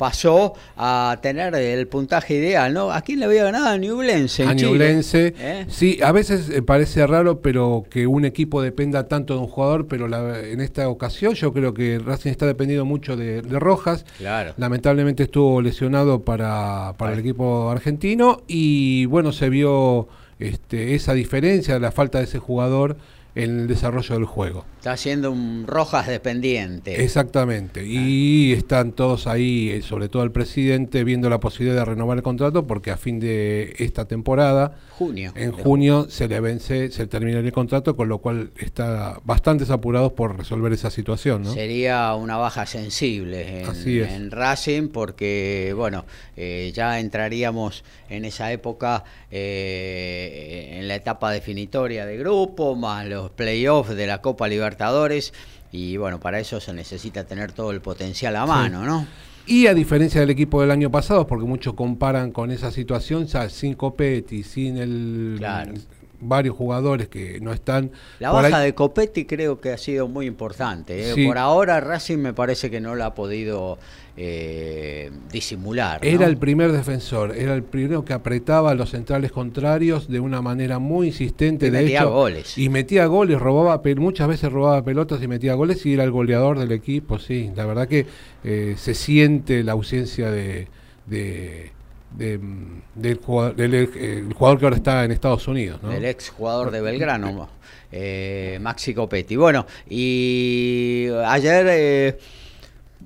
pasó 0.00 0.54
a 0.78 1.18
tener 1.20 1.54
el 1.54 1.86
puntaje 1.86 2.36
ideal, 2.36 2.72
¿no? 2.72 2.90
¿A 2.90 3.02
quién 3.02 3.18
le 3.18 3.26
había 3.26 3.44
ganado? 3.44 3.66
A 3.66 3.76
Newblense. 3.76 4.44
A 4.44 4.54
Newblense. 4.54 5.34
¿Eh? 5.38 5.66
Sí, 5.68 5.98
a 6.02 6.10
veces 6.10 6.48
eh, 6.48 6.62
parece 6.62 7.06
raro, 7.06 7.42
pero 7.42 7.84
que 7.90 8.06
un 8.06 8.24
equipo 8.24 8.62
dependa 8.62 9.08
tanto 9.08 9.34
de 9.34 9.40
un 9.40 9.46
jugador, 9.46 9.88
pero 9.88 10.06
en 10.42 10.62
esta 10.62 10.88
ocasión 10.88 11.34
yo 11.34 11.52
creo 11.52 11.74
que 11.74 11.98
Racing 11.98 12.30
está 12.30 12.46
dependiendo 12.46 12.86
mucho 12.86 13.14
de, 13.14 13.42
Rojas. 13.42 14.06
Claro. 14.16 14.54
Lamentablemente 14.56 15.24
estuvo 15.24 15.60
lesionado 15.60 16.24
para, 16.24 16.94
para 16.96 17.12
el 17.12 17.18
equipo 17.18 17.70
argentino 17.70 18.40
y 18.48 19.04
bueno, 19.04 19.32
se 19.32 19.50
vio 19.50 20.08
este, 20.38 20.94
esa 20.94 21.12
diferencia, 21.12 21.78
la 21.78 21.92
falta 21.92 22.20
de 22.20 22.24
ese 22.24 22.38
jugador 22.38 22.96
en 23.34 23.60
el 23.60 23.68
desarrollo 23.68 24.14
del 24.14 24.24
juego. 24.24 24.64
Está 24.80 24.92
haciendo 24.92 25.30
un 25.30 25.66
Rojas 25.66 26.06
dependiente. 26.06 27.04
Exactamente. 27.04 27.84
Y 27.84 28.54
están 28.54 28.92
todos 28.92 29.26
ahí, 29.26 29.68
eh, 29.68 29.82
sobre 29.82 30.08
todo 30.08 30.22
el 30.22 30.32
presidente, 30.32 31.04
viendo 31.04 31.28
la 31.28 31.38
posibilidad 31.38 31.80
de 31.80 31.84
renovar 31.84 32.16
el 32.16 32.22
contrato 32.22 32.66
porque 32.66 32.90
a 32.90 32.96
fin 32.96 33.20
de 33.20 33.74
esta 33.78 34.06
temporada, 34.06 34.78
junio, 34.92 35.32
en 35.34 35.52
junio 35.52 36.06
se 36.08 36.28
le 36.28 36.40
vence, 36.40 36.90
se 36.90 37.06
termina 37.06 37.40
el 37.40 37.52
contrato, 37.52 37.94
con 37.94 38.08
lo 38.08 38.20
cual 38.20 38.52
está 38.56 39.20
bastante 39.22 39.70
apurados 39.70 40.12
por 40.12 40.38
resolver 40.38 40.72
esa 40.72 40.90
situación. 40.90 41.44
Sería 41.44 42.14
una 42.14 42.38
baja 42.38 42.64
sensible 42.64 43.64
en, 43.64 44.30
Racing 44.30 44.88
porque, 44.88 45.74
bueno, 45.76 46.06
eh, 46.38 46.72
ya 46.74 47.00
entraríamos 47.00 47.84
en 48.08 48.24
esa 48.24 48.50
época 48.50 49.04
eh, 49.30 50.78
en 50.78 50.88
la 50.88 50.94
etapa 50.94 51.30
definitoria 51.30 52.06
de 52.06 52.16
grupo, 52.16 52.76
más 52.76 53.06
los 53.06 53.30
playoffs 53.30 53.94
de 53.94 54.06
la 54.06 54.22
Copa 54.22 54.48
Libertadores, 54.48 54.69
y 55.72 55.96
bueno, 55.96 56.18
para 56.18 56.40
eso 56.40 56.60
se 56.60 56.72
necesita 56.72 57.24
tener 57.24 57.52
todo 57.52 57.70
el 57.70 57.80
potencial 57.80 58.36
a 58.36 58.46
mano, 58.46 58.84
¿no? 58.84 59.06
Y 59.46 59.66
a 59.66 59.74
diferencia 59.74 60.20
del 60.20 60.30
equipo 60.30 60.60
del 60.60 60.70
año 60.70 60.90
pasado, 60.90 61.26
porque 61.26 61.46
muchos 61.46 61.74
comparan 61.74 62.30
con 62.30 62.50
esa 62.50 62.70
situación, 62.70 63.26
ya 63.26 63.48
sin 63.48 63.74
Copetti, 63.74 64.42
sin 64.42 64.76
el 64.78 65.38
varios 66.20 66.56
jugadores 66.56 67.08
que 67.08 67.40
no 67.40 67.52
están. 67.52 67.90
La 68.18 68.30
baja 68.30 68.60
de 68.60 68.74
Copetti 68.74 69.24
creo 69.24 69.60
que 69.60 69.70
ha 69.72 69.78
sido 69.78 70.08
muy 70.08 70.26
importante. 70.26 71.10
¿eh? 71.10 71.26
Por 71.26 71.38
ahora 71.38 71.80
Racing 71.80 72.18
me 72.18 72.32
parece 72.32 72.70
que 72.70 72.80
no 72.80 72.94
la 72.94 73.06
ha 73.06 73.14
podido 73.14 73.78
eh, 74.16 75.10
disimular. 75.32 76.00
Era 76.02 76.26
el 76.26 76.36
primer 76.36 76.72
defensor, 76.72 77.34
era 77.36 77.54
el 77.54 77.62
primero 77.62 78.04
que 78.04 78.12
apretaba 78.12 78.70
a 78.70 78.74
los 78.74 78.90
centrales 78.90 79.32
contrarios 79.32 80.08
de 80.08 80.20
una 80.20 80.42
manera 80.42 80.78
muy 80.78 81.08
insistente. 81.08 81.68
Y 81.68 81.70
de 81.70 81.82
metía 81.82 82.04
goles. 82.04 82.58
Y 82.58 82.68
metía 82.68 83.06
goles, 83.06 83.38
robaba 83.38 83.80
muchas 83.96 84.28
veces 84.28 84.52
robaba 84.52 84.84
pelotas 84.84 85.22
y 85.22 85.28
metía 85.28 85.54
goles 85.54 85.84
y 85.86 85.94
era 85.94 86.04
el 86.04 86.10
goleador 86.10 86.58
del 86.58 86.72
equipo. 86.72 87.18
Sí, 87.18 87.50
la 87.54 87.66
verdad 87.66 87.88
que 87.88 88.06
eh, 88.44 88.74
se 88.76 88.94
siente 88.94 89.62
la 89.64 89.72
ausencia 89.72 90.30
de 90.30 90.68
del, 92.16 93.20
jugador, 93.22 93.56
del 93.56 94.32
jugador 94.32 94.58
que 94.58 94.64
ahora 94.64 94.76
está 94.76 95.04
en 95.04 95.12
Estados 95.12 95.46
Unidos. 95.48 95.82
¿no? 95.82 95.92
El 95.92 96.04
ex 96.04 96.30
jugador 96.30 96.70
de 96.70 96.80
Belgrano, 96.80 97.48
eh, 97.92 98.58
Maxi 98.60 98.94
Copetti. 98.94 99.36
Bueno, 99.36 99.66
y 99.88 101.08
ayer... 101.24 101.66
Eh, 101.68 102.18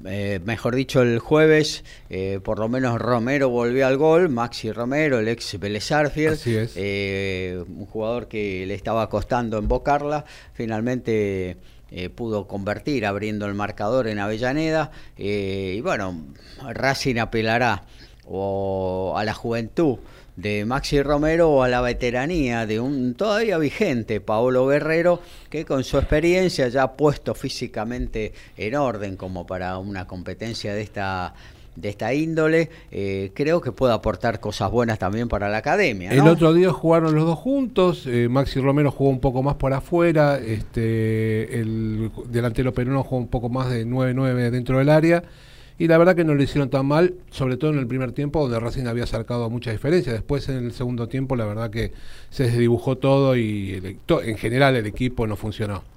eh, 0.07 0.41
mejor 0.45 0.75
dicho, 0.75 1.03
el 1.03 1.19
jueves, 1.19 1.85
eh, 2.11 2.41
por 2.43 2.59
lo 2.59 2.69
menos 2.69 3.01
Romero 3.01 3.49
volvió 3.49 3.87
al 3.87 3.97
gol, 3.97 4.29
Maxi 4.29 4.73
Romero, 4.73 5.21
el 5.21 5.29
ex 5.29 5.59
Vélez 5.59 5.89
eh, 5.91 7.65
un 7.67 7.87
jugador 7.87 8.27
que 8.27 8.67
le 8.67 8.75
estaba 8.75 9.09
costando 9.09 9.59
invocarla, 9.59 10.25
finalmente 10.53 11.59
pudo 12.17 12.49
convertir 12.49 13.07
abriendo 13.07 13.47
el 13.47 13.55
marcador 13.55 14.09
en 14.09 14.19
Avellaneda, 14.19 14.91
y 15.17 15.81
bueno, 15.81 16.25
Racing 16.73 17.19
apelará 17.19 17.85
o 18.27 19.15
a 19.17 19.25
la 19.25 19.35
juventud 19.35 19.99
de 20.37 20.65
Maxi 20.65 21.01
Romero 21.03 21.51
o 21.51 21.63
a 21.63 21.69
la 21.69 21.81
veteranía 21.81 22.67
de 22.67 22.81
un 22.81 23.15
todavía 23.15 23.57
vigente 23.59 24.21
Paolo 24.21 24.67
Guerrero 24.67 25.21
que 25.49 25.65
con 25.65 25.85
su 25.85 25.99
experiencia 25.99 26.69
ya 26.69 26.83
ha 26.83 26.93
puesto 26.93 27.35
físicamente 27.35 28.33
en 28.57 28.75
orden 28.75 29.17
como 29.17 29.47
para 29.47 29.79
una 29.79 30.07
competencia 30.07 30.75
de 30.75 30.83
esta 30.83 31.35
de 31.77 31.89
esta 31.89 32.15
índole, 32.15 32.71
eh, 32.93 33.33
creo 33.35 33.61
que 33.61 33.73
puede 33.73 33.93
aportar 33.93 34.39
cosas 34.39 34.71
buenas 34.71 34.97
también 34.97 35.29
para 35.29 35.49
la 35.49 35.59
academia. 35.59 36.13
El 36.13 36.29
otro 36.29 36.53
día 36.55 36.71
jugaron 36.71 37.17
los 37.17 37.25
dos 37.25 37.37
juntos, 37.37 38.07
eh, 38.07 38.29
Maxi 38.29 38.61
Romero 38.61 38.93
jugó 38.93 39.11
un 39.11 39.19
poco 39.19 39.43
más 39.43 39.57
por 39.57 39.73
afuera, 39.73 40.39
este, 40.39 41.59
el 41.59 42.13
delantero 42.29 42.73
peruano 42.73 43.03
jugó 43.03 43.17
un 43.17 43.27
poco 43.27 43.49
más 43.49 43.71
de 43.71 43.85
9-9 43.85 44.51
dentro 44.51 44.79
del 44.79 44.89
área 44.89 45.25
y 45.79 45.89
la 45.89 45.99
verdad 45.99 46.15
que 46.15 46.25
no 46.25 46.35
lo 46.35 46.43
hicieron 46.43 46.71
tan 46.71 46.87
mal, 46.87 47.15
sobre 47.31 47.57
todo 47.57 47.73
en 47.73 47.79
el 47.79 47.87
primer 47.87 48.13
tiempo 48.13 48.41
donde 48.41 48.61
Racing 48.61 48.87
había 48.87 49.07
sacado 49.07 49.51
mucha 49.51 49.73
diferencia. 49.73 50.13
Después 50.13 50.49
en 50.49 50.65
el 50.65 50.73
segundo 50.73 51.09
tiempo 51.09 51.35
la 51.35 51.47
verdad 51.47 51.71
que 51.71 51.93
se 52.31 52.45
desdibujó 52.45 52.97
todo 52.97 53.37
y 53.37 53.99
en 54.09 54.37
general 54.37 54.77
el 54.77 54.87
equipo 54.87 55.27
no 55.27 55.37
funcionó. 55.37 55.94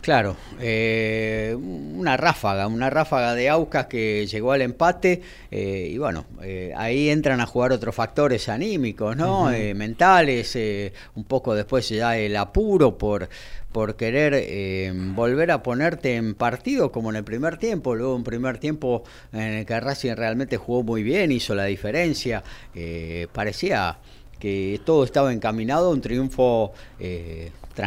Claro, 0.00 0.36
eh, 0.58 1.54
una 1.56 2.16
ráfaga, 2.16 2.66
una 2.66 2.90
ráfaga 2.90 3.34
de 3.34 3.48
Aucas 3.48 3.86
que 3.86 4.26
llegó 4.26 4.52
al 4.52 4.62
empate 4.62 5.22
eh, 5.50 5.88
y 5.90 5.98
bueno, 5.98 6.24
eh, 6.42 6.72
ahí 6.76 7.10
entran 7.10 7.40
a 7.40 7.46
jugar 7.46 7.72
otros 7.72 7.94
factores 7.94 8.48
anímicos, 8.48 9.16
¿no? 9.16 9.50
mentales, 9.74 10.56
un 11.14 11.24
poco 11.24 11.54
después 11.54 11.88
ya 11.88 12.16
el 12.16 12.36
apuro 12.36 12.96
por 12.96 13.28
por 13.72 13.94
querer 13.94 14.92
volver 15.14 15.52
a 15.52 15.62
ponerte 15.62 16.16
en 16.16 16.34
partido 16.34 16.90
como 16.90 17.10
en 17.10 17.16
el 17.16 17.24
primer 17.24 17.56
tiempo, 17.56 17.94
luego 17.94 18.16
un 18.16 18.24
primer 18.24 18.58
tiempo 18.58 19.04
en 19.32 19.40
el 19.40 19.66
que 19.66 19.78
Racing 19.78 20.16
realmente 20.16 20.56
jugó 20.56 20.82
muy 20.82 21.04
bien, 21.04 21.30
hizo 21.30 21.54
la 21.54 21.66
diferencia, 21.66 22.42
parecía 23.32 23.98
que 24.40 24.80
todo 24.84 25.04
estaba 25.04 25.32
encaminado 25.32 25.88
a 25.88 25.90
un 25.90 26.00
triunfo 26.00 26.72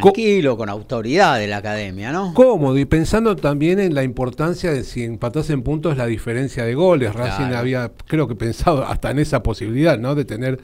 tranquilo, 0.01 0.57
con 0.57 0.69
autoridad 0.69 1.39
de 1.39 1.47
la 1.47 1.57
academia, 1.57 2.11
¿no? 2.11 2.33
Cómodo 2.33 2.77
y 2.77 2.85
pensando 2.85 3.35
también 3.35 3.79
en 3.79 3.93
la 3.93 4.03
importancia 4.03 4.71
de 4.71 4.83
si 4.83 5.03
empatas 5.03 5.49
en 5.49 5.63
puntos 5.63 5.97
la 5.97 6.05
diferencia 6.05 6.65
de 6.65 6.75
goles. 6.75 7.13
Racing 7.13 7.53
había, 7.53 7.91
creo 8.07 8.27
que 8.27 8.35
pensado 8.35 8.85
hasta 8.85 9.11
en 9.11 9.19
esa 9.19 9.43
posibilidad, 9.43 9.97
¿no? 9.97 10.15
De 10.15 10.25
tener 10.25 10.59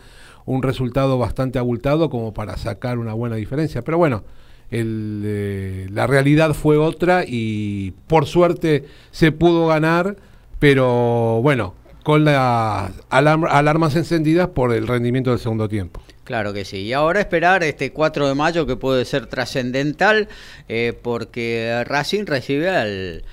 un 0.46 0.64
resultado 0.64 1.18
bastante 1.18 1.60
abultado 1.60 2.10
como 2.10 2.34
para 2.34 2.58
sacar 2.58 2.98
una 2.98 3.14
buena 3.14 3.36
diferencia. 3.36 3.84
Pero 3.84 3.98
bueno, 3.98 4.24
el, 4.72 5.22
eh, 5.26 5.88
la 5.92 6.08
realidad 6.08 6.54
fue 6.54 6.78
otra 6.78 7.24
y 7.28 7.92
por 8.08 8.26
suerte 8.26 8.86
se 9.12 9.32
pudo 9.32 9.68
ganar, 9.68 10.18
pero 10.60 11.42
bueno, 11.42 11.76
con 12.04 12.26
las 12.26 12.92
alarmas 13.10 13.96
encendidas 13.96 14.50
por 14.50 14.74
el 14.74 14.88
rendimiento 14.88 15.30
del 15.30 15.40
segundo 15.40 15.70
tiempo. 15.70 16.02
Claro 16.30 16.54
que 16.54 16.64
sí. 16.64 16.82
Y 16.82 16.94
ahora 16.94 17.22
esperar 17.22 17.64
este 17.64 17.92
4 17.92 18.28
de 18.28 18.36
mayo 18.36 18.68
que 18.68 18.76
puede 18.76 19.04
ser 19.04 19.26
trascendental 19.26 20.28
eh, 20.68 20.94
porque 21.02 21.84
Racing 21.88 22.28
recibe 22.28 22.70
al, 22.70 23.24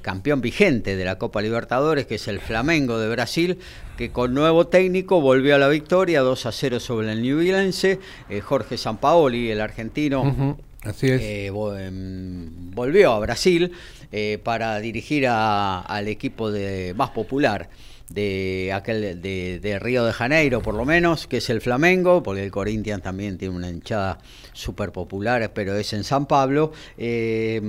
campeón 0.00 0.40
vigente 0.40 0.96
de 0.96 1.04
la 1.04 1.18
Copa 1.18 1.42
Libertadores, 1.42 2.06
que 2.06 2.14
es 2.14 2.28
el 2.28 2.40
Flamengo 2.40 2.98
de 2.98 3.10
Brasil, 3.10 3.58
que 3.98 4.12
con 4.12 4.32
nuevo 4.32 4.66
técnico 4.66 5.20
volvió 5.20 5.56
a 5.56 5.58
la 5.58 5.68
victoria 5.68 6.22
2 6.22 6.46
a 6.46 6.52
0 6.52 6.80
sobre 6.80 7.12
el 7.12 7.20
New 7.20 7.42
eh, 7.42 8.40
Jorge 8.40 8.78
Sampaoli, 8.78 9.50
el 9.50 9.60
argentino. 9.60 10.56
Así 10.84 11.10
es. 11.10 11.20
Eh, 11.20 11.46
em, 11.48 12.70
volvió 12.70 13.12
a 13.12 13.18
Brasil 13.18 13.72
eh, 14.10 14.40
para 14.42 14.80
dirigir 14.80 15.26
al 15.28 16.08
equipo 16.08 16.50
de, 16.50 16.94
más 16.96 17.10
popular 17.10 17.68
de 18.14 18.72
aquel 18.74 19.20
de, 19.20 19.78
Río 19.80 20.04
de 20.04 20.12
Janeiro 20.12 20.62
por 20.62 20.74
lo 20.74 20.84
menos, 20.84 21.26
que 21.26 21.38
es 21.38 21.50
el 21.50 21.60
Flamengo, 21.60 22.22
porque 22.22 22.44
el 22.44 22.50
Corinthians 22.50 23.02
también 23.02 23.38
tiene 23.38 23.54
una 23.54 23.70
hinchada 23.70 24.18
súper 24.52 24.92
popular, 24.92 25.50
pero 25.54 25.76
es 25.76 25.92
en 25.92 26.04
San 26.04 26.26
Pablo. 26.26 26.72
Eh, 26.98 27.60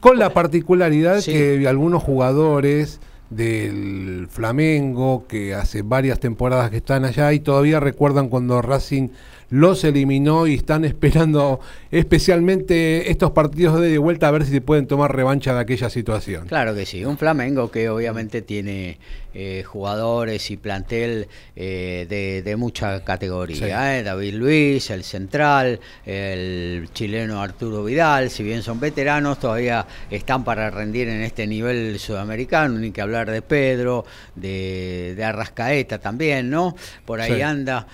Con 0.00 0.18
la 0.18 0.32
particularidad 0.32 1.22
que 1.24 1.66
algunos 1.68 2.02
jugadores 2.02 3.00
del 3.30 4.28
Flamengo, 4.30 5.26
que 5.26 5.54
hace 5.54 5.82
varias 5.82 6.20
temporadas 6.20 6.70
que 6.70 6.76
están 6.76 7.04
allá 7.04 7.32
y 7.32 7.40
todavía 7.40 7.80
recuerdan 7.80 8.28
cuando 8.28 8.62
Racing 8.62 9.08
los 9.48 9.84
eliminó 9.84 10.46
y 10.46 10.54
están 10.54 10.84
esperando 10.84 11.60
especialmente 11.90 13.10
estos 13.10 13.30
partidos 13.30 13.80
de 13.80 13.98
vuelta 13.98 14.28
a 14.28 14.30
ver 14.32 14.44
si 14.44 14.52
se 14.52 14.60
pueden 14.60 14.86
tomar 14.86 15.14
revancha 15.14 15.54
de 15.54 15.60
aquella 15.60 15.88
situación. 15.88 16.46
Claro 16.48 16.74
que 16.74 16.84
sí, 16.84 17.04
un 17.04 17.16
Flamengo 17.16 17.70
que 17.70 17.88
obviamente 17.88 18.42
tiene 18.42 18.98
eh, 19.38 19.64
jugadores 19.64 20.50
y 20.50 20.56
plantel 20.56 21.28
eh, 21.54 22.42
de, 22.42 22.56
mucha 22.56 23.04
categoría. 23.04 23.98
Eh, 23.98 24.02
David 24.02 24.32
Luis, 24.32 24.88
el 24.88 25.04
central, 25.04 25.78
el 26.06 26.88
chileno 26.94 27.42
Arturo 27.42 27.84
Vidal, 27.84 28.30
si 28.30 28.42
bien 28.42 28.62
son 28.62 28.80
veteranos, 28.80 29.38
todavía 29.38 29.86
están 30.10 30.42
para 30.42 30.70
rendir 30.70 31.10
en 31.10 31.20
este 31.20 31.46
nivel 31.46 31.98
sudamericano, 31.98 32.78
ni 32.78 32.92
que 32.92 33.02
hablar 33.02 33.30
de 33.30 33.42
Pedro, 33.42 34.06
de, 34.34 35.22
Arrascaeta 35.22 35.98
también, 35.98 36.48
¿no? 36.48 36.74
Por 37.04 37.20
ahí 37.20 37.42
anda, 37.42 37.86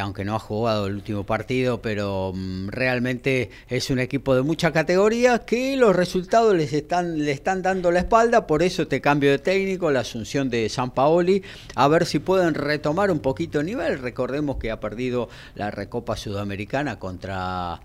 aunque 0.00 0.24
no 0.24 0.34
ha 0.34 0.38
jugado 0.38 0.86
el 0.86 0.94
último 0.94 1.26
partido, 1.26 1.82
pero 1.82 2.32
mm, 2.34 2.68
realmente 2.68 3.50
es 3.68 3.90
un 3.90 3.98
equipo 3.98 4.34
de 4.34 4.40
mucha 4.40 4.72
categoría 4.72 5.40
que 5.40 5.76
los 5.76 5.94
resultados 5.94 6.54
les 6.54 6.72
están, 6.72 7.22
le 7.22 7.32
están 7.32 7.60
dando 7.60 7.90
la 7.90 7.98
espalda, 7.98 8.46
por 8.46 8.62
eso 8.62 8.82
este 8.82 9.02
cambio 9.02 9.30
de 9.30 9.38
técnico, 9.38 9.90
la 9.90 10.00
asunción 10.00 10.48
de 10.48 10.70
San 10.70 10.85
Paoli, 10.90 11.42
a 11.74 11.88
ver 11.88 12.06
si 12.06 12.18
pueden 12.18 12.54
retomar 12.54 13.10
un 13.10 13.20
poquito 13.20 13.60
el 13.60 13.66
nivel. 13.66 13.98
Recordemos 13.98 14.56
que 14.56 14.70
ha 14.70 14.80
perdido 14.80 15.28
la 15.54 15.70
Recopa 15.70 16.16
Sudamericana 16.16 16.98
contra 16.98 17.80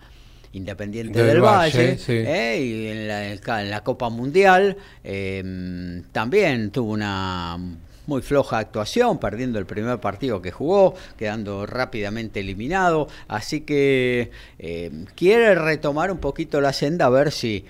Independiente 0.54 1.24
del, 1.24 1.40
Valle, 1.40 1.98
eh, 2.08 2.62
y 2.62 2.88
en 2.88 3.08
la, 3.08 3.62
en 3.62 3.70
la, 3.70 3.84
Copa 3.86 4.10
Mundial 4.10 4.76
eh, 5.02 6.02
también 6.12 6.72
tuvo 6.72 6.92
una 6.92 7.58
muy 8.06 8.22
floja 8.22 8.58
actuación, 8.58 9.18
perdiendo 9.18 9.60
el 9.60 9.66
primer 9.66 10.00
partido 10.00 10.42
que 10.42 10.52
jugó, 10.52 10.96
quedando 11.18 11.66
rápidamente 11.66 12.42
eliminado. 12.42 13.08
Así 13.30 13.62
que 13.62 14.32
eh, 14.60 14.92
quiere 15.16 15.56
retomar 15.56 16.12
un 16.12 16.18
poquito 16.18 16.60
la 16.60 16.74
senda 16.74 17.06
a 17.06 17.10
ver 17.10 17.32
si 17.32 17.66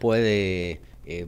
puede 0.00 0.80
eh, 1.06 1.26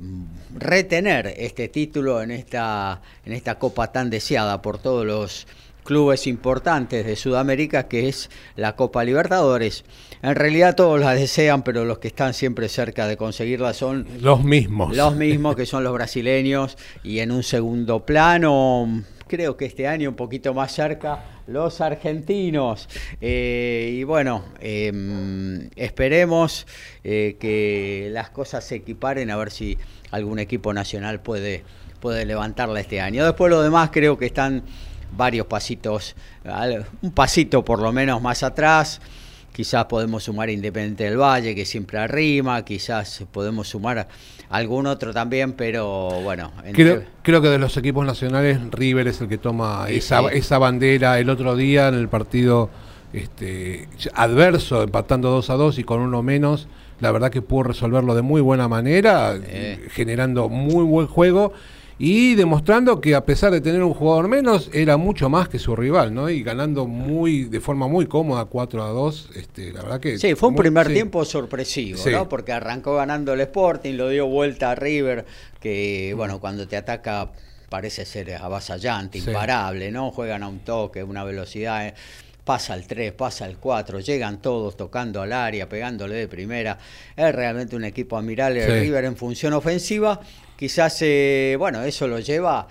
retener 0.55 1.35
este 1.37 1.69
título 1.69 2.23
en 2.23 2.31
esta, 2.31 3.03
en 3.25 3.33
esta 3.33 3.59
copa 3.59 3.93
tan 3.93 4.11
deseada 4.11 4.63
por 4.63 4.79
todos 4.79 5.05
los 5.05 5.47
clubes 5.87 6.27
importantes 6.27 7.07
de 7.07 7.17
Sudamérica, 7.17 7.89
que 7.89 8.09
es 8.09 8.29
la 8.57 8.77
Copa 8.77 9.05
Libertadores. 9.05 9.85
En 10.21 10.35
realidad 10.35 10.75
todos 10.75 11.01
la 11.01 11.15
desean, 11.15 11.63
pero 11.63 11.85
los 11.85 11.99
que 11.99 12.09
están 12.09 12.35
siempre 12.35 12.69
cerca 12.69 13.07
de 13.07 13.17
conseguirla 13.17 13.73
son 13.73 14.07
los 14.21 14.45
mismos. 14.45 14.95
Los 14.97 15.15
mismos, 15.17 15.57
que 15.57 15.65
son 15.65 15.85
los 15.85 15.95
brasileños, 15.95 16.77
y 17.03 17.21
en 17.21 17.31
un 17.31 17.43
segundo 17.43 18.05
plano, 18.05 19.05
creo 19.27 19.57
que 19.57 19.67
este 19.67 19.87
año 19.87 20.09
un 20.09 20.17
poquito 20.17 20.55
más 20.55 20.73
cerca, 20.73 21.25
los 21.47 21.81
argentinos. 21.81 22.89
Eh, 23.21 23.97
y 23.99 24.05
bueno, 24.05 24.45
em, 24.61 25.69
esperemos 25.77 26.67
eh, 27.05 27.37
que 27.39 28.09
las 28.13 28.31
cosas 28.31 28.65
se 28.65 28.77
equiparen, 28.77 29.31
a 29.31 29.37
ver 29.37 29.51
si 29.51 29.79
algún 30.11 30.39
equipo 30.39 30.73
nacional 30.73 31.21
puede, 31.21 31.65
puede 32.01 32.25
levantarla 32.25 32.81
este 32.81 33.01
año. 33.01 33.25
Después 33.25 33.51
lo 33.51 33.63
demás 33.63 33.91
creo 33.93 34.19
que 34.19 34.27
están 34.27 34.63
varios 35.17 35.47
pasitos, 35.47 36.15
un 37.03 37.13
pasito 37.13 37.65
por 37.65 37.81
lo 37.81 37.93
menos 37.93 38.21
más 38.23 38.43
atrás. 38.43 39.01
Quizás 39.53 39.87
podemos 39.87 40.25
sumar 40.25 40.51
Independiente 40.51 41.05
del 41.05 41.19
Valle, 41.19 41.55
que 41.55 41.65
siempre 41.65 41.99
arrima, 41.99 42.63
quizás 42.63 43.25
podemos 43.33 43.67
sumar 43.69 44.07
algún 44.51 44.87
otro 44.87 45.13
también, 45.13 45.53
pero 45.53 46.09
bueno. 46.23 46.53
Creo, 46.73 47.03
creo, 47.23 47.43
que 47.43 47.49
de 47.49 47.59
los 47.59 47.77
equipos 47.77 48.07
nacionales, 48.07 48.59
River 48.71 49.09
es 49.09 49.21
el 49.21 49.29
que 49.29 49.39
toma 49.39 49.87
esa, 49.89 50.21
esa 50.33 50.59
bandera 50.59 51.19
el 51.19 51.31
otro 51.31 51.57
día 51.57 51.89
en 51.89 51.95
el 51.95 52.09
partido 52.09 52.71
este, 53.13 53.89
adverso, 54.15 54.83
empatando 54.83 55.31
2 55.31 55.51
a 55.51 55.55
2 55.55 55.79
y 55.79 55.85
con 55.85 56.01
uno 56.01 56.23
menos. 56.23 56.69
La 57.01 57.11
verdad 57.13 57.31
que 57.31 57.43
pudo 57.43 57.65
resolverlo 57.65 58.15
de 58.15 58.23
muy 58.23 58.41
buena 58.41 58.69
manera, 58.69 59.35
generando 59.91 60.49
muy 60.49 60.85
buen 60.85 61.07
juego 61.07 61.53
y 61.99 62.35
demostrando 62.35 63.01
que 63.01 63.15
a 63.15 63.25
pesar 63.25 63.53
de 63.53 63.61
tener 63.63 63.83
un 63.83 63.95
jugador 63.95 64.29
menos, 64.29 64.69
era 64.75 64.97
mucho 64.99 65.31
más 65.31 65.49
que 65.49 65.59
su 65.59 65.75
rival, 65.75 66.13
¿no? 66.13 66.29
Y 66.29 66.43
ganando 66.43 66.87
muy 66.87 67.45
de 67.45 67.59
forma 67.61 67.89
muy 67.89 68.07
cómoda 68.07 68.45
4 68.45 68.83
a 68.85 68.89
2, 68.91 69.31
este, 69.35 69.73
la 69.73 69.83
verdad 69.83 70.01
que... 70.01 70.19
Sí, 70.19 70.35
fue 70.35 70.51
un 70.51 70.55
muy- 70.57 70.63
primer 70.63 70.89
sí. 70.89 70.93
tiempo 70.93 71.25
sorpresivo, 71.25 71.97
Sí. 71.99 72.11
¿no? 72.11 72.29
Porque 72.29 72.53
arrancó 72.53 72.97
ganando 72.97 73.33
el 73.33 73.41
Sporting, 73.41 73.95
lo 73.95 74.11
dio 74.11 74.27
vuelta 74.27 74.73
a 74.73 74.75
River, 74.75 75.25
que, 75.59 76.13
bueno, 76.17 76.39
cuando 76.39 76.69
te 76.69 76.77
ataca 76.77 77.31
parece 77.71 78.05
ser 78.05 78.35
avasallante, 78.35 79.19
Sí. 79.21 79.29
imparable, 79.31 79.91
¿no? 79.91 80.11
Juegan 80.11 80.43
a 80.43 80.49
un 80.49 80.59
toque, 80.61 81.03
una 81.03 81.25
velocidad... 81.25 81.87
eh, 81.89 81.95
Pasa 82.45 82.75
el 82.77 82.87
3, 82.87 83.11
pasa 83.11 83.45
el 83.47 83.57
4, 83.57 83.99
llegan 83.99 84.41
todos 84.41 84.77
tocando 84.77 85.21
al 85.21 85.33
área, 85.33 85.69
pegándole 85.69 86.15
de 86.15 86.29
primera. 86.29 86.79
Es 87.17 87.35
realmente 87.35 87.75
un 87.75 87.83
equipo 87.83 88.17
admirable 88.17 88.65
Sí. 88.65 88.71
River 88.71 89.05
en 89.07 89.17
función 89.17 89.53
ofensiva. 89.53 90.21
Quizás, 90.57 90.99
eh, 91.03 91.57
bueno, 91.59 91.83
eso 91.83 92.07
lo 92.09 92.19
lleva 92.19 92.67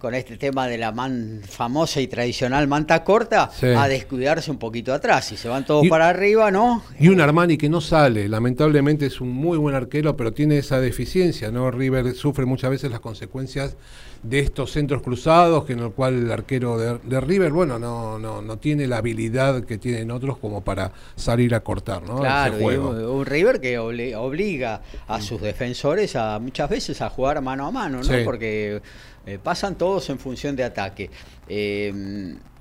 con 0.00 0.14
este 0.14 0.38
tema 0.38 0.66
de 0.66 0.78
la 0.78 0.92
man 0.92 1.42
famosa 1.46 2.00
y 2.00 2.08
tradicional 2.08 2.66
manta 2.66 3.04
corta 3.04 3.50
Sí. 3.54 3.66
a 3.66 3.86
descuidarse 3.86 4.50
un 4.50 4.58
poquito 4.58 4.94
atrás. 4.94 5.30
Y 5.30 5.36
se 5.36 5.48
van 5.48 5.64
todos 5.66 5.84
Y- 5.84 5.88
para 5.90 6.08
arriba, 6.08 6.50
¿no? 6.50 6.82
Y 6.98 7.08
un 7.08 7.20
Armani 7.20 7.58
que 7.58 7.68
no 7.68 7.80
sale, 7.82 8.26
lamentablemente 8.28 9.04
es 9.06 9.20
un 9.20 9.30
muy 9.30 9.58
buen 9.58 9.74
arquero, 9.76 10.16
pero 10.16 10.32
tiene 10.32 10.56
esa 10.58 10.80
deficiencia, 10.80 11.50
¿no? 11.50 11.70
River 11.70 12.14
sufre 12.14 12.46
muchas 12.46 12.70
veces 12.70 12.90
las 12.90 13.00
consecuencias 13.00 13.76
de 14.22 14.38
estos 14.40 14.72
centros 14.72 15.00
cruzados, 15.02 15.64
que 15.64 15.72
en 15.72 15.78
el 15.78 15.92
cual 15.92 16.14
el 16.24 16.30
arquero 16.32 16.76
de, 16.78 16.98
de 17.04 17.20
River, 17.22 17.52
bueno, 17.52 17.78
no, 17.78 18.18
no, 18.18 18.42
no 18.42 18.58
tiene 18.58 18.86
la 18.86 18.98
habilidad 18.98 19.64
que 19.64 19.78
tienen 19.78 20.10
otros 20.10 20.36
como 20.36 20.62
para 20.62 20.92
salir 21.16 21.54
a 21.54 21.60
cortar, 21.60 22.02
¿no? 22.02 22.18
Claro, 22.18 22.52
Ese 22.54 22.60
y 22.60 22.64
juego. 22.64 22.90
un, 22.90 23.04
un 23.04 23.26
River 23.26 23.60
que 23.60 23.78
obli- 23.80 24.14
obliga 24.14 24.82
a 25.08 25.20
sus 25.22 25.40
defensores 25.40 26.16
a 26.16 26.38
muchas 26.38 26.68
veces 26.68 27.00
a 27.00 27.08
jugar 27.08 27.40
mano 27.40 27.66
a 27.66 27.70
mano, 27.70 27.98
¿no? 27.98 28.04
Sí. 28.04 28.12
Porque 28.24 28.82
eh, 29.26 29.38
pasan 29.42 29.76
todos 29.76 30.08
en 30.10 30.18
función 30.18 30.56
de 30.56 30.64
ataque. 30.64 31.10
Eh, 31.48 31.92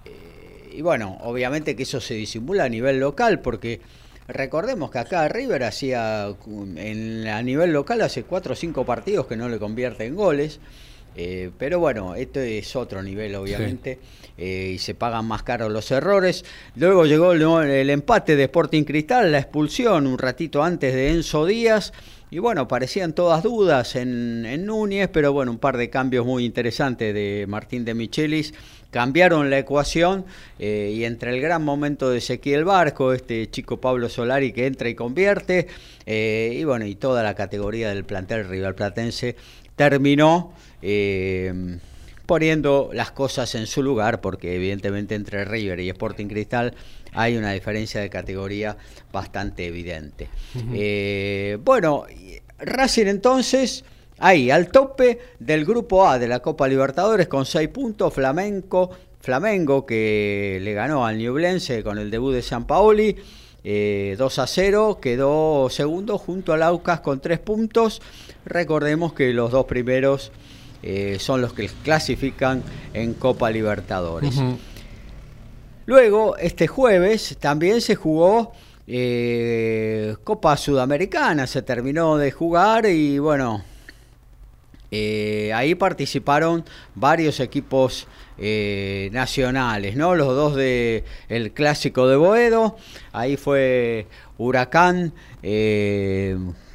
eh, 0.06 0.70
y 0.74 0.82
bueno, 0.82 1.18
obviamente 1.22 1.76
que 1.76 1.84
eso 1.84 2.00
se 2.00 2.14
disimula 2.14 2.66
a 2.66 2.70
nivel 2.70 3.00
local, 3.00 3.40
porque 3.40 3.82
recordemos 4.28 4.92
que 4.92 5.00
acá 5.00 5.28
River 5.28 5.64
hacía, 5.64 6.34
en, 6.76 7.28
a 7.28 7.42
nivel 7.42 7.74
local, 7.74 8.02
hace 8.02 8.24
cuatro 8.24 8.54
o 8.54 8.56
cinco 8.56 8.86
partidos 8.86 9.28
que 9.28 9.36
no 9.36 9.50
le 9.50 9.60
convierte 9.60 10.06
en 10.06 10.16
goles. 10.16 10.60
Eh, 11.16 11.50
pero 11.58 11.80
bueno, 11.80 12.16
esto 12.16 12.40
es 12.40 12.76
otro 12.76 13.02
nivel, 13.02 13.36
obviamente, 13.36 14.00
eh, 14.38 14.74
y 14.76 14.78
se 14.78 14.94
pagan 14.94 15.26
más 15.26 15.44
caros 15.44 15.72
los 15.72 15.90
errores. 15.92 16.46
Luego 16.76 17.06
llegó 17.06 17.34
el, 17.34 17.42
el 17.42 17.90
empate 17.90 18.36
de 18.36 18.44
Sporting 18.44 18.84
Cristal, 18.84 19.32
la 19.32 19.40
expulsión 19.40 20.08
un 20.08 20.18
ratito 20.18 20.64
antes 20.64 20.94
de 20.94 21.10
Enzo 21.10 21.46
Díaz. 21.46 21.92
Y 22.32 22.38
bueno, 22.38 22.68
parecían 22.68 23.14
todas 23.14 23.42
dudas 23.42 23.96
en, 23.96 24.46
en 24.46 24.68
Núñez, 24.68 25.10
pero 25.12 25.34
bueno, 25.34 25.52
un 25.52 25.58
par 25.58 25.78
de 25.78 25.90
cambios 25.90 26.28
muy 26.28 26.46
interesantes 26.46 27.12
de 27.12 27.46
Martín 27.48 27.86
de 27.86 27.96
Michelis. 27.96 28.54
Cambiaron 28.92 29.50
la 29.50 29.58
ecuación 29.58 30.26
eh, 30.60 30.94
y 30.96 31.06
entre 31.06 31.34
el 31.34 31.42
gran 31.42 31.64
momento 31.64 32.12
de 32.12 32.20
Ezequiel 32.20 32.66
Barco, 32.66 33.14
este 33.14 33.50
chico 33.50 33.78
Pablo 33.78 34.10
Solari 34.10 34.52
que 34.52 34.68
entra 34.68 34.90
y 34.90 34.96
convierte, 34.96 35.68
eh, 36.06 36.56
y 36.56 36.64
bueno, 36.66 36.86
y 36.86 36.96
toda 36.96 37.24
la 37.24 37.34
categoría 37.34 37.90
del 37.90 38.04
plantel 38.04 38.48
rival 38.48 38.76
platense 38.76 39.36
terminó 39.76 40.54
eh, 40.84 41.80
poniendo 42.28 42.92
las 42.94 43.10
cosas 43.10 43.56
en 43.56 43.66
su 43.66 43.82
lugar, 43.82 44.22
porque 44.22 44.56
evidentemente 44.56 45.16
entre 45.16 45.46
River 45.46 45.80
y 45.80 45.90
Sporting 45.90 46.28
Cristal 46.28 46.76
hay 47.14 47.38
una 47.38 47.52
diferencia 47.52 48.02
de 48.02 48.10
categoría 48.10 48.78
bastante 49.12 49.66
evidente. 49.68 50.30
Eh, 50.74 51.58
bueno, 51.64 52.06
Racing 52.60 53.08
entonces, 53.08 53.84
ahí 54.18 54.52
al 54.52 54.70
tope 54.70 55.20
del 55.40 55.66
grupo 55.66 56.08
A 56.08 56.20
de 56.20 56.28
la 56.28 56.40
Copa 56.40 56.68
Libertadores 56.68 57.28
con 57.28 57.46
6 57.46 57.70
puntos, 57.70 58.14
Flamenco, 58.14 58.92
Flamengo 59.22 59.86
que 59.86 60.60
le 60.62 60.74
ganó 60.74 61.06
al 61.06 61.18
Ñublense 61.18 61.84
con 61.84 61.98
el 61.98 62.10
debut 62.10 62.34
de 62.34 62.42
San 62.42 62.66
Paoli. 62.66 63.16
Eh, 63.64 64.16
2 64.18 64.40
a 64.40 64.48
0, 64.48 65.00
quedó 65.02 65.70
segundo 65.70 66.18
junto 66.18 66.54
al 66.54 66.64
Aucas 66.64 67.02
con 67.02 67.20
3 67.20 67.40
puntos. 67.40 68.02
Recordemos 68.46 69.14
que 69.14 69.34
los 69.34 69.52
dos 69.52 69.66
primeros 69.66 70.32
eh, 70.82 71.18
son 71.20 71.42
los 71.42 71.52
que 71.54 71.70
clasifican 71.84 72.64
en 72.94 73.14
Copa 73.14 73.52
Libertadores. 73.52 74.38
Ujú. 74.38 74.58
Luego, 75.90 76.38
este 76.38 76.68
jueves 76.68 77.36
también 77.40 77.82
se 77.82 77.96
jugó 77.96 78.52
eh, 78.86 80.16
Copa 80.24 80.56
Sudamericana, 80.56 81.48
se 81.48 81.64
terminó 81.64 82.16
de 82.16 82.30
jugar 82.30 82.86
y 82.86 83.18
bueno, 83.18 83.64
eh, 84.92 85.52
ahí 85.52 85.74
participaron 85.74 86.64
varios 86.94 87.40
equipos 87.40 88.08
eh, 88.38 89.10
nacionales, 89.14 89.96
¿no? 89.96 90.14
Los 90.14 90.28
dos 90.28 90.56
de 90.56 91.06
el 91.28 91.54
clásico 91.54 92.08
de 92.08 92.18
Boedo, 92.18 92.78
ahí 93.12 93.36
fue 93.36 94.06
Huracán, 94.38 95.12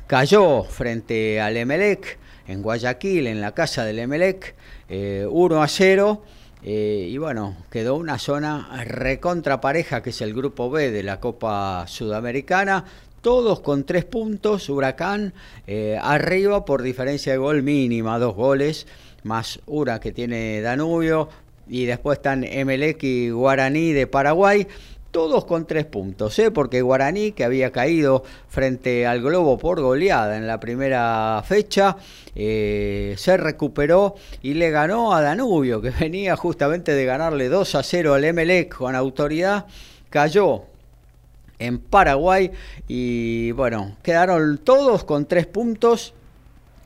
cayó 0.08 0.64
frente 0.64 1.40
al 1.40 1.56
Emelec 1.56 2.18
en 2.46 2.62
Guayaquil, 2.62 3.28
en 3.28 3.40
la 3.40 3.52
casa 3.52 3.84
del 3.84 4.00
Emelec, 4.00 4.54
eh, 4.88 5.26
1 5.30 5.62
a 5.62 5.68
0. 5.68 6.22
Eh, 6.66 7.08
y 7.10 7.18
bueno, 7.18 7.54
quedó 7.70 7.94
una 7.96 8.18
zona 8.18 8.84
recontra 8.86 9.60
pareja, 9.60 10.02
que 10.02 10.10
es 10.10 10.22
el 10.22 10.32
grupo 10.32 10.70
B 10.70 10.90
de 10.90 11.02
la 11.02 11.20
Copa 11.20 11.84
Sudamericana. 11.86 12.86
Todos 13.20 13.60
con 13.60 13.84
tres 13.84 14.06
puntos, 14.06 14.70
Huracán 14.70 15.34
eh, 15.66 15.98
arriba 16.00 16.64
por 16.64 16.82
diferencia 16.82 17.32
de 17.32 17.38
gol 17.38 17.62
mínima, 17.62 18.18
dos 18.18 18.34
goles, 18.34 18.86
más 19.24 19.60
Ura 19.66 20.00
que 20.00 20.12
tiene 20.12 20.62
Danubio, 20.62 21.28
y 21.68 21.84
después 21.84 22.18
están 22.18 22.44
Emelec 22.44 23.02
y 23.02 23.30
Guaraní 23.30 23.92
de 23.92 24.06
Paraguay, 24.06 24.66
todos 25.14 25.44
con 25.44 25.64
tres 25.64 25.84
puntos, 25.86 26.36
¿eh? 26.40 26.50
porque 26.50 26.82
Guaraní, 26.82 27.30
que 27.30 27.44
había 27.44 27.70
caído 27.70 28.24
frente 28.48 29.06
al 29.06 29.22
Globo 29.22 29.56
por 29.58 29.80
goleada 29.80 30.36
en 30.36 30.48
la 30.48 30.58
primera 30.58 31.40
fecha, 31.46 31.96
eh, 32.34 33.14
se 33.16 33.36
recuperó 33.36 34.16
y 34.42 34.54
le 34.54 34.70
ganó 34.70 35.14
a 35.14 35.22
Danubio, 35.22 35.80
que 35.80 35.90
venía 36.00 36.34
justamente 36.36 36.92
de 36.94 37.04
ganarle 37.04 37.48
2 37.48 37.74
a 37.76 37.82
0 37.84 38.14
al 38.14 38.24
Emelec 38.24 38.74
con 38.74 38.96
autoridad, 38.96 39.66
cayó 40.10 40.64
en 41.60 41.78
Paraguay 41.78 42.50
y 42.88 43.52
bueno, 43.52 43.96
quedaron 44.02 44.58
todos 44.58 45.04
con 45.04 45.26
tres 45.26 45.46
puntos. 45.46 46.12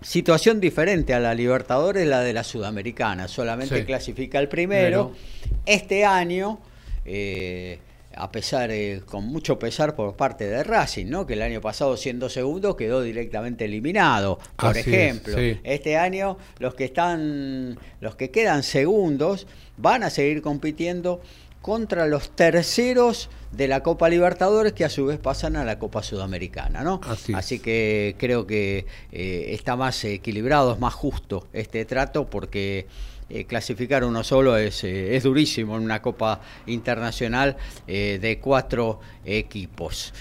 Situación 0.02 0.60
diferente 0.60 1.14
a 1.14 1.18
la 1.18 1.34
Libertadores, 1.34 2.06
la 2.06 2.20
de 2.20 2.34
la 2.34 2.44
Sudamericana, 2.44 3.26
solamente 3.26 3.78
Sí. 3.80 3.84
clasifica 3.86 4.38
el 4.38 4.48
primero. 4.48 5.12
Pero- 5.14 5.58
Este 5.64 6.04
año, 6.04 6.58
eh, 7.06 7.78
a 8.18 8.32
pesar, 8.32 8.70
eh, 8.70 9.02
con 9.06 9.24
mucho 9.26 9.58
pesar 9.58 9.94
por 9.94 10.16
parte 10.16 10.48
de 10.48 10.64
Racing, 10.64 11.06
¿no? 11.06 11.26
que 11.26 11.34
el 11.34 11.42
año 11.42 11.60
pasado 11.60 11.96
siendo 11.96 12.28
segundo 12.28 12.76
quedó 12.76 13.02
directamente 13.02 13.64
eliminado, 13.66 14.38
por 14.56 14.70
Así 14.70 14.80
es, 14.80 14.86
ejemplo. 14.88 15.38
sí. 15.38 15.60
Este 15.62 15.96
año 15.96 16.36
los 16.58 16.74
que 16.74 16.84
están, 16.84 17.78
los 18.00 18.16
que 18.16 18.30
quedan 18.30 18.62
segundos 18.62 19.46
van 19.76 20.02
a 20.02 20.10
seguir 20.10 20.42
compitiendo 20.42 21.20
contra 21.62 22.06
los 22.06 22.30
terceros 22.30 23.30
de 23.52 23.68
la 23.68 23.82
Copa 23.82 24.08
Libertadores 24.08 24.72
que 24.72 24.84
a 24.84 24.90
su 24.90 25.06
vez 25.06 25.18
pasan 25.18 25.56
a 25.56 25.64
la 25.64 25.78
Copa 25.78 26.02
Sudamericana, 26.02 26.82
¿no? 26.82 27.00
Así 27.34 27.58
que 27.58 28.14
creo 28.18 28.46
que 28.46 28.86
eh, 29.12 29.46
está 29.50 29.76
más 29.76 30.02
equilibrado, 30.04 30.72
es 30.72 30.78
más 30.78 30.94
justo 30.94 31.46
este 31.52 31.84
trato 31.84 32.26
porque 32.26 32.86
eh, 33.30 33.44
clasificar 33.44 34.04
uno 34.04 34.24
solo 34.24 34.56
es, 34.56 34.84
eh, 34.84 35.14
es 35.16 35.22
durísimo 35.24 35.76
en 35.76 35.82
una 35.82 36.00
Copa 36.02 36.40
Internacional 36.66 37.56
eh, 37.86 38.18
de 38.20 38.38
cuatro 38.38 39.00
equipos. 39.24 40.12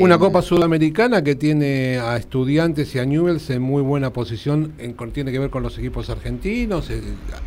Una 0.00 0.18
Copa 0.18 0.42
Sudamericana 0.42 1.22
que 1.22 1.34
tiene 1.36 1.98
a 1.98 2.16
Estudiantes 2.16 2.94
y 2.94 2.98
a 2.98 3.04
Newells 3.04 3.50
en 3.50 3.62
muy 3.62 3.82
buena 3.82 4.12
posición, 4.12 4.72
en, 4.78 4.94
tiene 5.12 5.30
que 5.32 5.38
ver 5.38 5.50
con 5.50 5.62
los 5.62 5.78
equipos 5.78 6.10
argentinos. 6.10 6.90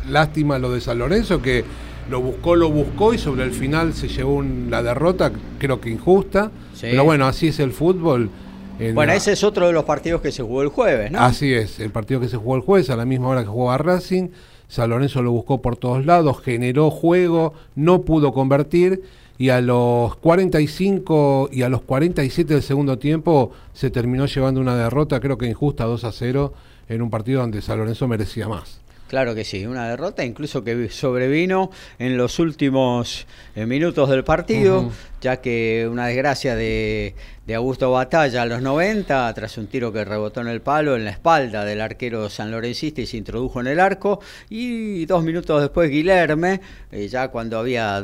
lástima 0.08 0.58
lo 0.58 0.72
de 0.72 0.80
San 0.80 0.98
Lorenzo 0.98 1.40
que 1.42 1.64
lo 2.10 2.20
buscó, 2.20 2.54
lo 2.56 2.70
buscó 2.70 3.14
y 3.14 3.18
sobre 3.18 3.44
el 3.44 3.52
final 3.52 3.94
se 3.94 4.08
llevó 4.08 4.34
un- 4.34 4.68
la 4.70 4.82
derrota, 4.82 5.32
creo 5.58 5.80
que 5.80 5.90
injusta. 5.90 6.50
Sí. 6.74 6.88
Pero 6.90 7.04
bueno, 7.04 7.26
así 7.26 7.48
es 7.48 7.60
el 7.60 7.72
fútbol. 7.72 8.30
En 8.78 8.94
Bueno, 8.94 9.12
la- 9.12 9.16
ese 9.16 9.32
es 9.32 9.44
otro 9.44 9.66
de 9.68 9.72
los 9.72 9.84
partidos 9.84 10.20
que 10.20 10.32
se 10.32 10.42
jugó 10.42 10.62
el 10.62 10.68
jueves, 10.68 11.10
¿no? 11.12 11.20
Así 11.20 11.52
es, 11.54 11.78
el 11.80 11.90
partido 11.90 12.20
que 12.20 12.28
se 12.28 12.36
jugó 12.36 12.56
el 12.56 12.62
jueves, 12.62 12.90
a 12.90 12.96
la 12.96 13.04
misma 13.04 13.28
hora 13.28 13.42
que 13.42 13.48
jugaba 13.48 13.78
Racing, 13.78 14.28
San 14.74 14.90
Lorenzo 14.90 15.22
lo 15.22 15.30
buscó 15.30 15.62
por 15.62 15.76
todos 15.76 16.04
lados, 16.04 16.42
generó 16.42 16.90
juego, 16.90 17.54
no 17.76 18.02
pudo 18.02 18.32
convertir 18.32 19.04
y 19.38 19.50
a 19.50 19.60
los 19.60 20.16
45 20.16 21.50
y 21.52 21.62
a 21.62 21.68
los 21.68 21.82
47 21.82 22.54
del 22.54 22.62
segundo 22.64 22.98
tiempo 22.98 23.52
se 23.72 23.90
terminó 23.90 24.26
llevando 24.26 24.60
una 24.60 24.74
derrota, 24.74 25.20
creo 25.20 25.38
que 25.38 25.46
injusta, 25.46 25.84
2 25.84 26.02
a 26.02 26.10
0, 26.10 26.54
en 26.88 27.02
un 27.02 27.08
partido 27.08 27.42
donde 27.42 27.62
San 27.62 27.78
Lorenzo 27.78 28.08
merecía 28.08 28.48
más. 28.48 28.80
Claro 29.06 29.36
que 29.36 29.44
sí, 29.44 29.64
una 29.64 29.88
derrota 29.88 30.24
incluso 30.24 30.64
que 30.64 30.88
sobrevino 30.88 31.70
en 32.00 32.16
los 32.16 32.40
últimos 32.40 33.28
eh, 33.54 33.66
minutos 33.66 34.10
del 34.10 34.24
partido, 34.24 34.90
ya 35.24 35.40
que 35.40 35.88
una 35.90 36.06
desgracia 36.06 36.54
de, 36.54 37.14
de 37.46 37.54
Augusto 37.54 37.90
Batalla 37.90 38.42
a 38.42 38.46
los 38.46 38.62
90, 38.62 39.32
tras 39.34 39.58
un 39.58 39.66
tiro 39.66 39.92
que 39.92 40.04
rebotó 40.04 40.40
en 40.40 40.48
el 40.48 40.62
palo, 40.62 40.96
en 40.96 41.04
la 41.04 41.10
espalda 41.10 41.64
del 41.64 41.80
arquero 41.80 42.30
San 42.30 42.50
Lorencista 42.50 43.02
y 43.02 43.06
se 43.06 43.18
introdujo 43.18 43.60
en 43.60 43.66
el 43.66 43.80
arco. 43.80 44.20
Y 44.48 45.04
dos 45.06 45.22
minutos 45.22 45.60
después, 45.60 45.90
Guilherme, 45.90 46.60
eh, 46.90 47.08
ya 47.08 47.28
cuando 47.28 47.58
había 47.58 48.02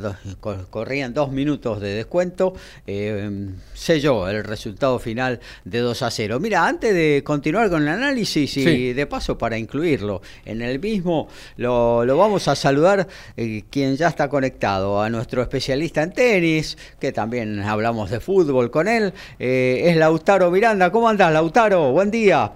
corrían 0.71 1.15
dos 1.15 1.31
minutos 1.31 1.81
de 1.81 1.95
descuento, 1.95 2.55
eh, 2.87 3.49
selló 3.73 4.29
el 4.29 4.45
resultado 4.45 4.99
final 4.99 5.41
de 5.65 5.79
2 5.79 6.03
a 6.03 6.11
0. 6.11 6.39
Mira, 6.39 6.67
antes 6.67 6.93
de 6.93 7.23
continuar 7.25 7.71
con 7.71 7.83
el 7.83 7.89
análisis 7.89 8.57
y 8.57 8.93
de 8.93 9.07
paso 9.07 9.39
para 9.39 9.57
incluirlo 9.57 10.21
en 10.45 10.61
el 10.61 10.79
mismo, 10.79 11.29
lo, 11.57 12.05
vamos 12.17 12.47
a 12.49 12.55
saludar 12.55 13.09
eh, 13.37 13.65
quien 13.71 13.97
ya 13.97 14.09
está 14.09 14.29
conectado, 14.29 15.01
a 15.01 15.09
nuestro 15.09 15.41
especialista 15.41 16.03
en 16.03 16.13
tenis, 16.13 16.77
que 16.99 17.10
también 17.13 17.61
hablamos 17.61 18.11
de 18.11 18.21
fútbol 18.21 18.71
con 18.71 18.89
él. 18.89 19.13
Eh, 19.39 19.83
es 19.87 19.97
Lautaro 19.97 20.51
Miranda. 20.51 20.91
¿Cómo 20.91 21.09
andás, 21.09 21.33
Lautaro? 21.33 21.93
Buen 21.93 22.11
día. 22.11 22.53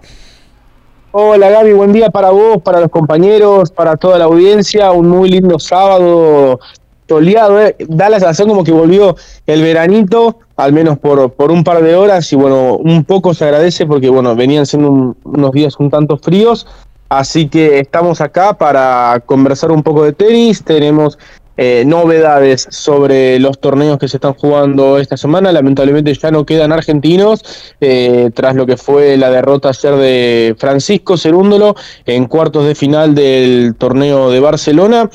Hola 1.12 1.48
Gaby, 1.48 1.72
buen 1.74 1.92
día 1.92 2.10
para 2.10 2.30
vos, 2.30 2.60
para 2.62 2.80
los 2.80 2.90
compañeros, 2.90 3.70
para 3.70 3.96
toda 3.96 4.18
la 4.18 4.24
audiencia. 4.24 4.90
Un 4.90 5.08
muy 5.08 5.30
lindo 5.30 5.58
sábado 5.58 6.58
toleado. 7.06 7.60
Eh. 7.60 7.76
Da 7.88 8.08
la 8.08 8.18
sensación 8.18 8.48
como 8.48 8.64
que 8.64 8.72
volvió 8.72 9.16
el 9.46 9.62
veranito, 9.62 10.38
al 10.56 10.72
menos 10.72 10.98
por, 10.98 11.32
por 11.34 11.52
un 11.52 11.62
par 11.62 11.82
de 11.82 11.94
horas. 11.94 12.32
Y 12.32 12.36
bueno, 12.36 12.76
un 12.76 13.04
poco 13.04 13.32
se 13.32 13.44
agradece 13.44 13.86
porque 13.86 14.08
bueno, 14.08 14.34
venían 14.34 14.66
siendo 14.66 15.16
unos 15.22 15.52
días 15.52 15.76
un 15.78 15.90
tanto 15.90 16.16
fríos. 16.16 16.66
Así 17.08 17.48
que 17.48 17.78
estamos 17.78 18.20
acá 18.20 18.54
para 18.54 19.22
conversar 19.24 19.70
un 19.70 19.82
poco 19.82 20.04
de 20.04 20.12
tenis. 20.12 20.64
Tenemos 20.64 21.18
eh, 21.56 21.84
novedades 21.86 22.66
sobre 22.70 23.38
los 23.38 23.60
torneos 23.60 23.98
que 23.98 24.08
se 24.08 24.16
están 24.16 24.34
jugando 24.34 24.98
esta 24.98 25.16
semana. 25.16 25.52
Lamentablemente 25.52 26.12
ya 26.14 26.30
no 26.30 26.44
quedan 26.44 26.72
argentinos 26.72 27.44
eh, 27.80 28.30
tras 28.34 28.54
lo 28.56 28.66
que 28.66 28.76
fue 28.76 29.16
la 29.16 29.30
derrota 29.30 29.68
ayer 29.68 29.94
de 29.96 30.56
Francisco 30.58 31.16
Cerúndolo 31.16 31.74
en 32.06 32.26
cuartos 32.26 32.66
de 32.66 32.74
final 32.74 33.14
del 33.14 33.74
torneo 33.76 34.30
de 34.30 34.40
Barcelona. 34.40 35.10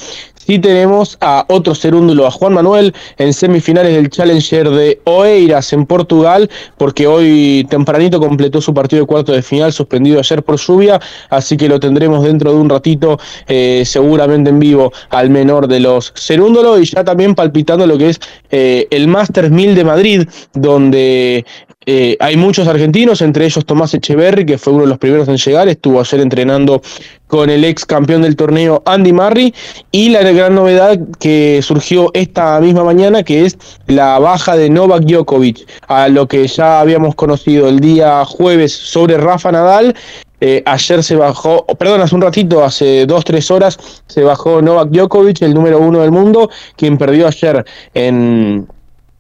Y 0.50 0.58
tenemos 0.58 1.16
a 1.22 1.46
otro 1.48 1.76
serúndulo, 1.76 2.26
a 2.26 2.32
Juan 2.32 2.56
Manuel, 2.56 2.92
en 3.20 3.34
semifinales 3.36 3.94
del 3.94 4.10
Challenger 4.10 4.68
de 4.72 5.00
Oeiras 5.04 5.72
en 5.74 5.86
Portugal, 5.86 6.50
porque 6.76 7.06
hoy 7.06 7.68
tempranito 7.70 8.20
completó 8.20 8.60
su 8.60 8.74
partido 8.74 9.04
de 9.04 9.06
cuarto 9.06 9.32
de 9.32 9.44
final, 9.44 9.72
suspendido 9.72 10.18
ayer 10.18 10.42
por 10.42 10.58
lluvia, 10.58 11.00
así 11.30 11.56
que 11.56 11.70
lo 11.70 11.80
tendremos 11.80 12.24
dentro 12.24 12.52
de 12.52 12.58
un 12.58 12.68
ratito, 12.68 13.20
eh, 13.48 13.84
seguramente 13.86 14.50
en 14.50 14.58
vivo, 14.58 14.92
al 15.12 15.30
menor 15.30 15.68
de 15.68 15.82
los 15.82 16.14
serúndulos, 16.16 16.82
y 16.82 16.86
ya 16.86 17.04
también 17.04 17.36
palpitando 17.36 17.86
lo 17.86 18.00
que 18.00 18.10
es 18.10 18.20
eh, 18.50 18.88
el 18.90 19.08
Masters 19.08 19.52
1000 19.52 19.76
de 19.76 19.84
Madrid, 19.84 20.28
donde 20.54 21.46
eh, 21.86 22.18
hay 22.20 22.36
muchos 22.36 22.68
argentinos, 22.68 23.22
entre 23.22 23.46
ellos 23.46 23.66
Tomás 23.66 23.94
Echeverri, 23.94 24.46
que 24.46 24.58
fue 24.58 24.74
uno 24.74 24.84
de 24.84 24.90
los 24.90 24.98
primeros 24.98 25.28
en 25.30 25.38
llegar, 25.38 25.70
estuvo 25.70 26.00
ayer 26.00 26.20
entrenando 26.20 26.82
con 27.28 27.50
el 27.50 27.64
ex 27.64 27.86
campeón 27.86 28.22
del 28.22 28.36
torneo 28.36 28.84
Andy 28.86 29.14
Murray 29.14 29.54
y 29.92 30.10
la 30.10 30.22
gran 30.22 30.56
novedad 30.56 31.00
que 31.20 31.62
surgió 31.64 32.12
esta 32.14 32.60
misma 32.60 32.84
mañana 32.84 33.24
que 33.24 33.46
es 33.46 33.58
la 33.88 34.20
baja 34.20 34.58
de 34.58 34.70
Novak 34.70 35.04
Djokovic. 35.04 35.68
A 35.88 36.10
lo 36.10 36.28
que 36.28 36.48
ya 36.48 36.82
habíamos 36.82 37.16
conocido 37.16 37.70
el 37.70 37.80
día 37.80 38.26
jueves 38.26 38.74
sobre 38.74 39.18
Rafa 39.18 39.52
Nadal 39.52 39.96
eh, 40.42 40.64
ayer 40.66 41.04
se 41.04 41.16
bajó, 41.16 41.66
perdón, 41.66 42.02
hace 42.02 42.16
un 42.16 42.22
ratito, 42.22 42.64
hace 42.64 43.06
dos, 43.06 43.26
tres 43.26 43.52
horas, 43.52 43.78
se 44.08 44.24
bajó 44.24 44.62
Novak 44.62 44.90
Djokovic, 44.90 45.42
el 45.42 45.54
número 45.54 45.80
uno 45.80 46.02
del 46.02 46.12
mundo, 46.12 46.50
quien 46.78 46.98
perdió 46.98 47.28
ayer 47.28 47.66
en, 47.94 48.68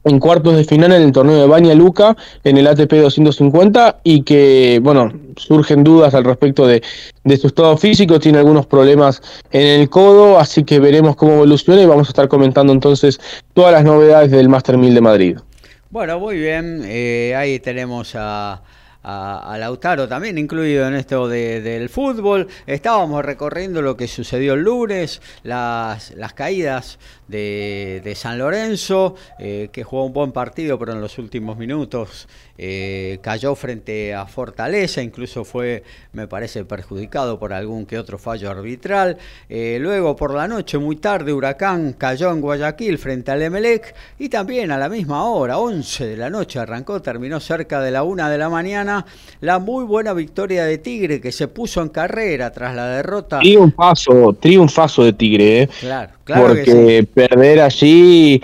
en 0.04 0.20
cuartos 0.20 0.56
de 0.56 0.64
final 0.64 0.92
en 0.94 1.02
el 1.02 1.12
torneo 1.12 1.36
de 1.36 1.48
Baña 1.48 1.74
Luca 1.74 2.16
en 2.44 2.58
el 2.58 2.68
ATP 2.68 2.94
250 2.94 4.00
y 4.04 4.24
que, 4.24 4.80
bueno, 4.82 5.12
surgen 5.36 5.84
dudas 5.84 6.14
al 6.14 6.24
respecto 6.24 6.66
de, 6.66 6.82
de, 7.24 7.38
su 7.38 7.48
estado 7.48 7.78
físico, 7.78 8.20
tiene 8.20 8.40
algunos 8.40 8.66
problemas 8.66 9.22
en 9.52 9.82
el 9.82 9.90
codo, 9.90 10.40
así 10.40 10.64
que 10.64 10.80
veremos 10.80 11.16
cómo 11.16 11.34
evoluciona 11.34 11.82
y 11.82 11.86
vamos 11.86 12.08
a 12.08 12.12
estar 12.12 12.28
comentando 12.28 12.74
entonces 12.74 13.20
todas 13.54 13.72
las 13.72 13.84
novedades 13.84 14.32
del 14.32 14.50
Master 14.50 14.78
1000 14.78 14.94
de 14.94 15.02
Madrid. 15.02 15.38
Bueno, 15.90 16.20
muy 16.20 16.38
bien, 16.38 16.84
eh, 16.86 17.34
ahí 17.36 17.60
tenemos 17.60 18.14
a 18.16 18.62
a, 19.04 19.58
Lautaro 19.60 20.08
también 20.08 20.38
incluido 20.38 20.88
en 20.88 20.96
esto 20.96 21.28
del 21.28 21.90
fútbol. 21.90 22.48
Estábamos 22.66 23.24
recorriendo 23.24 23.82
lo 23.82 23.96
que 23.96 24.08
sucedió 24.08 24.54
el 24.54 24.62
lunes, 24.62 25.22
las, 25.44 26.12
las 26.12 26.34
caídas 26.34 27.00
de, 27.30 28.14
San 28.16 28.38
Lorenzo, 28.40 29.16
eh, 29.38 29.70
que 29.72 29.84
jugó 29.84 30.06
un 30.06 30.14
buen 30.14 30.32
partido, 30.32 30.80
pero 30.80 30.94
en 30.94 31.02
los 31.02 31.18
últimos 31.20 31.58
minutos 31.58 32.28
eh, 32.58 33.20
cayó 33.22 33.56
frente 33.56 34.14
a 34.14 34.26
Fortaleza, 34.26 35.02
incluso 35.02 35.46
fue, 35.46 35.84
me 36.12 36.28
parece, 36.28 36.66
perjudicado 36.66 37.40
por 37.40 37.54
algún 37.54 37.86
que 37.86 37.98
otro 37.98 38.18
fallo 38.18 38.50
arbitral. 38.50 39.18
Eh, 39.48 39.78
luego, 39.80 40.16
por 40.16 40.34
la 40.34 40.48
noche, 40.48 40.78
muy 40.78 40.96
tarde, 40.98 41.32
Huracán 41.32 41.94
cayó 41.94 42.32
en 42.32 42.42
Guayaquil 42.42 42.98
frente 42.98 43.32
al 43.32 43.44
Emelec 43.44 43.96
y 44.18 44.30
también 44.30 44.72
a 44.72 44.78
la 44.78 44.90
misma 44.90 45.24
hora, 45.26 45.60
11 45.60 46.08
de 46.08 46.18
la 46.18 46.30
noche, 46.30 46.60
arrancó, 46.60 47.02
terminó 47.02 47.40
cerca 47.40 47.80
de 47.80 47.92
la 47.92 48.04
1 48.04 48.30
de 48.30 48.38
la 48.38 48.50
mañana, 48.50 49.06
la 49.40 49.60
muy 49.60 49.86
buena 49.86 50.14
victoria 50.14 50.66
de 50.66 50.80
Tigre 50.80 51.22
que 51.22 51.32
se 51.32 51.48
puso 51.48 51.82
en 51.82 51.90
carrera 51.90 52.52
tras 52.52 52.76
la 52.76 52.88
derrota. 52.88 53.40
Triunfazo, 53.40 54.34
triunfazo 54.34 55.04
de 55.04 55.14
Tigre, 55.14 55.62
¿eh? 55.62 55.70
Claro, 55.80 56.14
claro. 56.24 56.48
Porque 56.48 57.08
perder 57.28 57.60
allí 57.62 58.42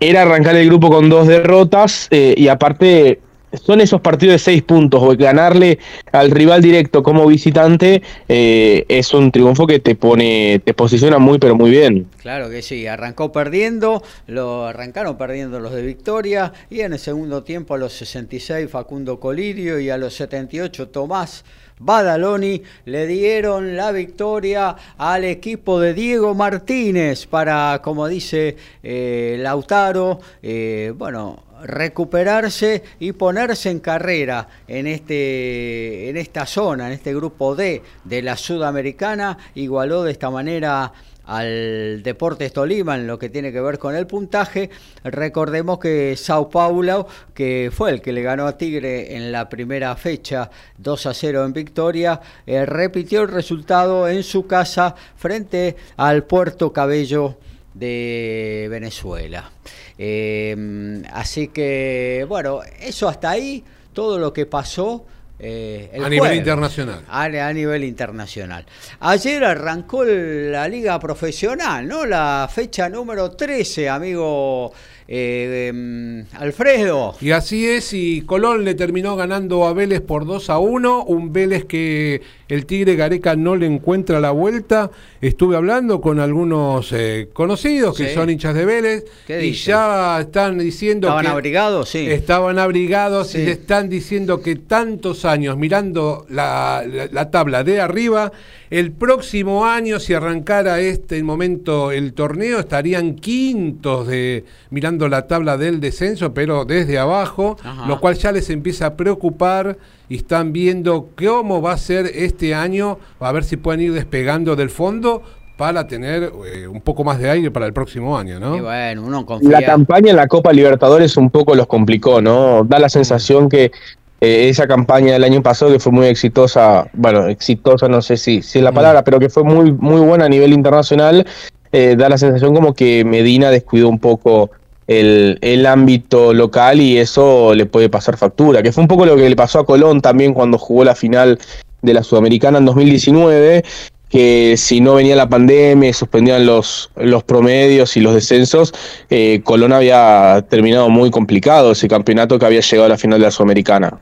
era 0.00 0.22
arrancar 0.22 0.56
el 0.56 0.66
grupo 0.66 0.90
con 0.90 1.08
dos 1.08 1.26
derrotas 1.26 2.08
y 2.10 2.48
aparte 2.48 3.20
son 3.52 3.80
esos 3.80 4.00
partidos 4.00 4.34
de 4.34 4.38
seis 4.38 4.62
puntos, 4.62 5.02
o 5.02 5.16
ganarle 5.16 5.78
al 6.12 6.30
rival 6.30 6.62
directo 6.62 7.02
como 7.02 7.26
visitante 7.26 8.02
eh, 8.28 8.84
es 8.88 9.12
un 9.14 9.30
triunfo 9.30 9.66
que 9.66 9.78
te 9.78 9.94
pone, 9.94 10.60
te 10.64 10.74
posiciona 10.74 11.18
muy 11.18 11.38
pero 11.38 11.54
muy 11.54 11.70
bien. 11.70 12.08
Claro 12.18 12.50
que 12.50 12.62
sí, 12.62 12.86
arrancó 12.86 13.32
perdiendo, 13.32 14.02
lo 14.26 14.66
arrancaron 14.66 15.16
perdiendo 15.16 15.60
los 15.60 15.72
de 15.72 15.82
Victoria 15.82 16.52
y 16.70 16.80
en 16.80 16.92
el 16.92 16.98
segundo 16.98 17.42
tiempo 17.42 17.74
a 17.74 17.78
los 17.78 17.92
66 17.94 18.70
Facundo 18.70 19.18
Colirio 19.18 19.78
y 19.78 19.90
a 19.90 19.96
los 19.96 20.14
78 20.14 20.88
Tomás 20.88 21.44
Badaloni 21.80 22.62
le 22.86 23.06
dieron 23.06 23.76
la 23.76 23.92
victoria 23.92 24.76
al 24.96 25.24
equipo 25.24 25.80
de 25.80 25.94
Diego 25.94 26.34
Martínez 26.34 27.26
para, 27.26 27.80
como 27.82 28.08
dice 28.08 28.56
eh, 28.82 29.36
Lautaro, 29.38 30.20
eh, 30.42 30.92
bueno, 30.96 31.44
recuperarse 31.62 32.82
y 32.98 33.12
ponerse 33.12 33.70
en 33.70 33.80
carrera 33.80 34.48
en, 34.66 34.86
este, 34.86 36.08
en 36.08 36.16
esta 36.16 36.46
zona, 36.46 36.86
en 36.86 36.92
este 36.92 37.14
grupo 37.14 37.54
D 37.54 37.82
de 38.04 38.22
la 38.22 38.36
Sudamericana, 38.36 39.38
igualó 39.54 40.02
de 40.02 40.12
esta 40.12 40.30
manera 40.30 40.92
al 41.28 42.02
Deportes 42.02 42.52
Tolima 42.52 42.96
en 42.96 43.06
lo 43.06 43.18
que 43.18 43.28
tiene 43.28 43.52
que 43.52 43.60
ver 43.60 43.78
con 43.78 43.94
el 43.94 44.06
puntaje. 44.06 44.70
Recordemos 45.04 45.78
que 45.78 46.16
Sao 46.16 46.48
Paulo, 46.48 47.06
que 47.34 47.70
fue 47.72 47.90
el 47.90 48.00
que 48.00 48.12
le 48.12 48.22
ganó 48.22 48.46
a 48.46 48.56
Tigre 48.56 49.14
en 49.14 49.30
la 49.30 49.48
primera 49.48 49.94
fecha 49.94 50.50
2 50.78 51.06
a 51.06 51.14
0 51.14 51.44
en 51.44 51.52
victoria, 51.52 52.20
eh, 52.46 52.64
repitió 52.64 53.22
el 53.22 53.28
resultado 53.28 54.08
en 54.08 54.22
su 54.22 54.46
casa 54.46 54.94
frente 55.16 55.76
al 55.96 56.24
Puerto 56.24 56.72
Cabello 56.72 57.36
de 57.74 58.66
Venezuela. 58.70 59.50
Em, 59.98 61.02
así 61.12 61.48
que, 61.48 62.24
bueno, 62.28 62.60
eso 62.80 63.08
hasta 63.08 63.30
ahí, 63.30 63.64
todo 63.92 64.18
lo 64.18 64.32
que 64.32 64.46
pasó. 64.46 65.04
Eh, 65.40 65.90
a 66.02 66.08
nivel 66.08 66.36
internacional. 66.36 67.04
A, 67.08 67.52
nivel 67.52 67.84
internacional. 67.84 68.64
Ayer 69.00 69.44
arrancó 69.44 70.04
la 70.04 70.66
liga 70.68 70.98
profesional, 70.98 71.86
¿no? 71.86 72.06
La 72.06 72.48
fecha 72.52 72.88
número 72.88 73.32
13, 73.32 73.88
amigo 73.88 74.72
eh, 75.10 75.68
em, 75.70 76.26
Alfredo. 76.38 77.14
Y 77.18 77.30
así 77.30 77.66
es, 77.66 77.94
y 77.94 78.20
Colón 78.20 78.64
le 78.64 78.74
terminó 78.74 79.16
ganando 79.16 79.66
a 79.66 79.72
Vélez 79.72 80.02
por 80.02 80.26
2 80.26 80.50
a 80.50 80.58
1, 80.58 81.04
un 81.04 81.32
Vélez 81.32 81.64
que 81.64 82.20
el 82.48 82.66
Tigre 82.66 82.94
Gareca 82.94 83.34
no 83.34 83.56
le 83.56 83.64
encuentra 83.64 84.20
la 84.20 84.32
vuelta. 84.32 84.90
Estuve 85.22 85.56
hablando 85.56 86.02
con 86.02 86.20
algunos 86.20 86.92
eh, 86.92 87.28
conocidos 87.32 87.96
que 87.96 88.12
son 88.12 88.28
hinchas 88.28 88.54
de 88.54 88.66
Vélez 88.66 89.04
y 89.28 89.52
ya 89.52 90.20
están 90.20 90.58
diciendo 90.58 91.08
¿Estaban 91.08 91.26
abrigados? 91.26 91.88
Sí. 91.88 92.06
Estaban 92.10 92.58
abrigados 92.58 93.34
y 93.34 93.38
le 93.38 93.52
están 93.52 93.88
diciendo 93.88 94.42
que 94.42 94.56
tantos 94.56 95.24
años 95.24 95.56
mirando 95.56 96.26
la, 96.28 96.84
la 97.10 97.30
tabla 97.30 97.64
de 97.64 97.80
arriba, 97.80 98.30
el 98.70 98.92
próximo 98.92 99.64
año, 99.64 99.98
si 99.98 100.12
arrancara 100.12 100.80
este 100.80 101.22
momento 101.22 101.90
el 101.90 102.12
torneo, 102.12 102.58
estarían 102.60 103.14
quintos 103.14 104.06
de 104.06 104.44
mirando 104.68 104.97
la 105.06 105.26
tabla 105.26 105.56
del 105.56 105.78
descenso, 105.78 106.34
pero 106.34 106.64
desde 106.64 106.98
abajo, 106.98 107.56
lo 107.86 108.00
cual 108.00 108.16
ya 108.16 108.32
les 108.32 108.50
empieza 108.50 108.86
a 108.86 108.96
preocupar 108.96 109.76
y 110.08 110.16
están 110.16 110.52
viendo 110.52 111.10
cómo 111.16 111.62
va 111.62 111.74
a 111.74 111.78
ser 111.78 112.06
este 112.06 112.54
año, 112.54 112.98
a 113.20 113.30
ver 113.30 113.44
si 113.44 113.58
pueden 113.58 113.82
ir 113.82 113.92
despegando 113.92 114.56
del 114.56 114.70
fondo 114.70 115.22
para 115.58 115.86
tener 115.86 116.32
eh, 116.46 116.68
un 116.68 116.80
poco 116.80 117.04
más 117.04 117.18
de 117.18 117.28
aire 117.28 117.50
para 117.50 117.66
el 117.66 117.72
próximo 117.72 118.16
año, 118.16 118.38
¿no? 118.38 118.62
bueno, 118.62 119.02
uno 119.04 119.26
confía. 119.26 119.60
La 119.60 119.66
campaña 119.66 120.10
en 120.10 120.16
la 120.16 120.28
Copa 120.28 120.52
Libertadores 120.52 121.16
un 121.16 121.30
poco 121.30 121.54
los 121.54 121.66
complicó, 121.66 122.22
¿no? 122.22 122.64
Da 122.64 122.78
la 122.78 122.88
sensación 122.88 123.48
que 123.48 123.72
eh, 124.20 124.48
esa 124.48 124.66
campaña 124.66 125.12
del 125.12 125.24
año 125.24 125.42
pasado 125.42 125.72
que 125.72 125.78
fue 125.78 125.92
muy 125.92 126.06
exitosa, 126.06 126.88
bueno, 126.92 127.26
exitosa 127.26 127.88
no 127.88 128.00
sé 128.02 128.16
si, 128.16 128.40
si 128.42 128.58
es 128.58 128.64
la 128.64 128.72
mm. 128.72 128.74
palabra, 128.74 129.04
pero 129.04 129.18
que 129.18 129.28
fue 129.28 129.44
muy, 129.44 129.72
muy 129.72 130.00
buena 130.00 130.26
a 130.26 130.28
nivel 130.28 130.52
internacional, 130.52 131.26
eh, 131.70 131.96
da 131.98 132.08
la 132.08 132.18
sensación 132.18 132.54
como 132.54 132.72
que 132.72 133.04
Medina 133.04 133.50
descuidó 133.50 133.88
un 133.88 133.98
poco 133.98 134.50
el, 134.88 135.38
el, 135.42 135.66
ámbito 135.66 136.32
local 136.32 136.80
y 136.80 136.98
eso 136.98 137.54
le 137.54 137.66
puede 137.66 137.88
pasar 137.88 138.16
factura, 138.16 138.62
que 138.62 138.72
fue 138.72 138.82
un 138.82 138.88
poco 138.88 139.06
lo 139.06 139.16
que 139.16 139.28
le 139.28 139.36
pasó 139.36 139.60
a 139.60 139.66
Colón 139.66 140.00
también 140.00 140.34
cuando 140.34 140.58
jugó 140.58 140.82
la 140.82 140.94
final 140.94 141.38
de 141.82 141.94
la 141.94 142.02
Sudamericana 142.02 142.58
en 142.58 142.64
2019, 142.64 143.62
que 144.08 144.56
si 144.56 144.80
no 144.80 144.94
venía 144.94 145.14
la 145.14 145.28
pandemia 145.28 145.90
y 145.90 145.92
suspendían 145.92 146.46
los, 146.46 146.90
los 146.96 147.22
promedios 147.22 147.96
y 147.96 148.00
los 148.00 148.14
descensos, 148.14 148.72
eh, 149.10 149.42
Colón 149.44 149.72
había 149.72 150.44
terminado 150.48 150.88
muy 150.88 151.10
complicado 151.10 151.72
ese 151.72 151.88
campeonato 151.88 152.38
que 152.38 152.46
había 152.46 152.60
llegado 152.60 152.86
a 152.86 152.88
la 152.88 152.98
final 152.98 153.18
de 153.20 153.26
la 153.26 153.30
Sudamericana. 153.30 153.98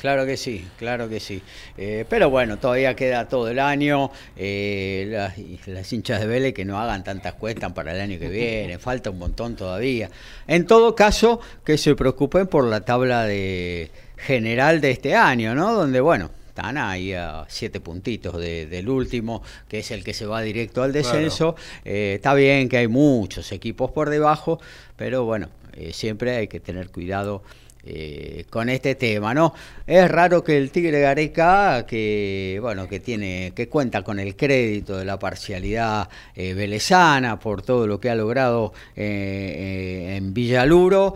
Claro 0.00 0.24
que 0.24 0.38
sí, 0.38 0.66
claro 0.78 1.10
que 1.10 1.20
sí. 1.20 1.42
Eh, 1.76 2.06
pero 2.08 2.30
bueno, 2.30 2.56
todavía 2.56 2.96
queda 2.96 3.28
todo 3.28 3.48
el 3.48 3.58
año. 3.58 4.10
Eh, 4.34 5.08
las, 5.10 5.36
las, 5.66 5.92
hinchas 5.92 6.20
de 6.20 6.26
Vélez 6.26 6.54
que 6.54 6.64
no 6.64 6.80
hagan 6.80 7.04
tantas 7.04 7.34
cuestas 7.34 7.72
para 7.72 7.94
el 7.94 8.00
año 8.00 8.18
que 8.18 8.30
viene, 8.30 8.78
falta 8.78 9.10
un 9.10 9.18
montón 9.18 9.56
todavía. 9.56 10.08
En 10.46 10.66
todo 10.66 10.94
caso, 10.94 11.40
que 11.66 11.76
se 11.76 11.94
preocupen 11.94 12.46
por 12.46 12.64
la 12.64 12.80
tabla 12.80 13.24
de 13.24 13.90
general 14.16 14.80
de 14.80 14.92
este 14.92 15.14
año, 15.14 15.54
¿no? 15.54 15.74
Donde, 15.74 16.00
bueno, 16.00 16.30
están 16.48 16.78
ahí 16.78 17.12
a 17.12 17.44
siete 17.50 17.80
puntitos 17.80 18.40
del 18.40 18.88
último, 18.88 19.42
que 19.68 19.80
es 19.80 19.90
el 19.90 20.02
que 20.02 20.14
se 20.14 20.24
va 20.24 20.40
directo 20.40 20.82
al 20.82 20.94
descenso. 20.94 21.56
Eh, 21.84 22.14
está 22.16 22.32
bien 22.32 22.70
que 22.70 22.78
hay 22.78 22.88
muchos 22.88 23.52
equipos 23.52 23.90
por 23.90 24.08
debajo, 24.08 24.60
pero 24.96 25.26
bueno, 25.26 25.50
siempre 25.92 26.36
hay 26.36 26.48
que 26.48 26.58
tener 26.58 26.88
cuidado 26.88 27.42
eh, 27.82 28.44
con 28.50 28.68
este 28.68 28.94
tema, 28.94 29.32
¿no? 29.32 29.54
Es 29.86 30.10
raro 30.10 30.44
que 30.44 30.58
el 30.58 30.70
Tigre 30.70 31.00
Gareca, 31.00 31.86
que 31.86 32.58
bueno, 32.60 32.86
que 32.86 33.00
tiene, 33.00 33.52
que 33.54 33.70
cuenta 33.70 34.02
con 34.02 34.20
el 34.20 34.36
crédito 34.36 34.98
de 34.98 35.06
la 35.06 35.18
parcialidad 35.18 36.10
eh, 36.34 36.52
velezana 36.52 37.38
por 37.38 37.62
todo 37.62 37.86
lo 37.86 37.98
que 37.98 38.10
ha 38.10 38.14
logrado 38.14 38.74
eh, 38.96 40.16
en 40.16 40.34
Villaluro, 40.34 41.14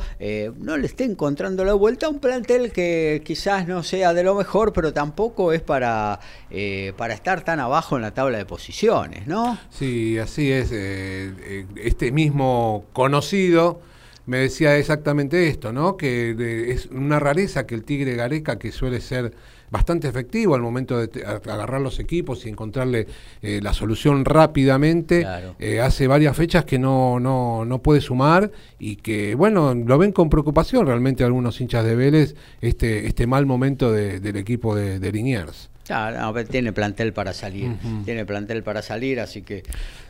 no 0.58 0.76
le 0.78 0.86
esté 0.86 1.04
encontrando 1.04 1.64
la 1.64 1.74
vuelta 1.74 2.06
a 2.06 2.08
un 2.08 2.18
plantel 2.18 2.72
que 2.72 3.20
quizás 3.24 3.68
no 3.68 3.82
sea 3.82 4.14
de 4.14 4.24
lo 4.24 4.34
mejor, 4.34 4.72
pero 4.72 4.92
tampoco 4.94 5.52
es 5.52 5.60
para, 5.60 6.18
para 6.96 7.14
estar 7.14 7.44
tan 7.44 7.60
abajo 7.60 7.96
en 7.96 8.02
la 8.02 8.14
tabla 8.14 8.38
de 8.38 8.46
posiciones, 8.46 9.26
¿no? 9.26 9.58
Sí, 9.70 10.18
así 10.18 10.50
es. 10.50 10.72
este 10.72 12.10
mismo 12.10 12.86
conocido 12.94 13.80
me 14.26 14.38
decía 14.38 14.76
exactamente 14.76 15.48
esto, 15.48 15.72
¿no? 15.72 15.96
Que 15.96 16.70
es 16.70 16.86
una 16.86 17.18
rareza 17.18 17.66
que 17.66 17.74
el 17.74 17.84
Tigre 17.84 18.14
Gareca, 18.14 18.58
que 18.58 18.72
suele 18.72 19.00
ser 19.00 19.32
bastante 19.70 20.06
efectivo 20.06 20.54
al 20.54 20.62
momento 20.62 21.04
de 21.04 21.24
agarrar 21.24 21.80
los 21.80 21.98
equipos 21.98 22.46
y 22.46 22.48
encontrarle 22.48 23.08
eh, 23.42 23.60
la 23.60 23.72
solución 23.72 24.24
rápidamente, 24.24 25.26
eh, 25.58 25.80
hace 25.80 26.06
varias 26.06 26.36
fechas 26.36 26.64
que 26.64 26.78
no, 26.78 27.18
no, 27.18 27.64
no 27.64 27.82
puede 27.82 28.00
sumar 28.00 28.52
y 28.78 28.96
que, 28.96 29.34
bueno, 29.34 29.74
lo 29.74 29.98
ven 29.98 30.12
con 30.12 30.30
preocupación 30.30 30.86
realmente 30.86 31.24
algunos 31.24 31.60
hinchas 31.60 31.84
de 31.84 31.96
Vélez 31.96 32.36
este, 32.60 33.06
este 33.06 33.26
mal 33.26 33.46
momento 33.46 33.90
del 33.90 34.36
equipo 34.36 34.76
de, 34.76 35.00
de 35.00 35.12
Liniers. 35.12 35.70
Claro, 35.84 36.32
tiene 36.44 36.72
plantel 36.72 37.12
para 37.12 37.34
salir, 37.34 37.76
tiene 38.04 38.24
plantel 38.24 38.62
para 38.62 38.80
salir, 38.80 39.20
así 39.20 39.42
que 39.42 39.62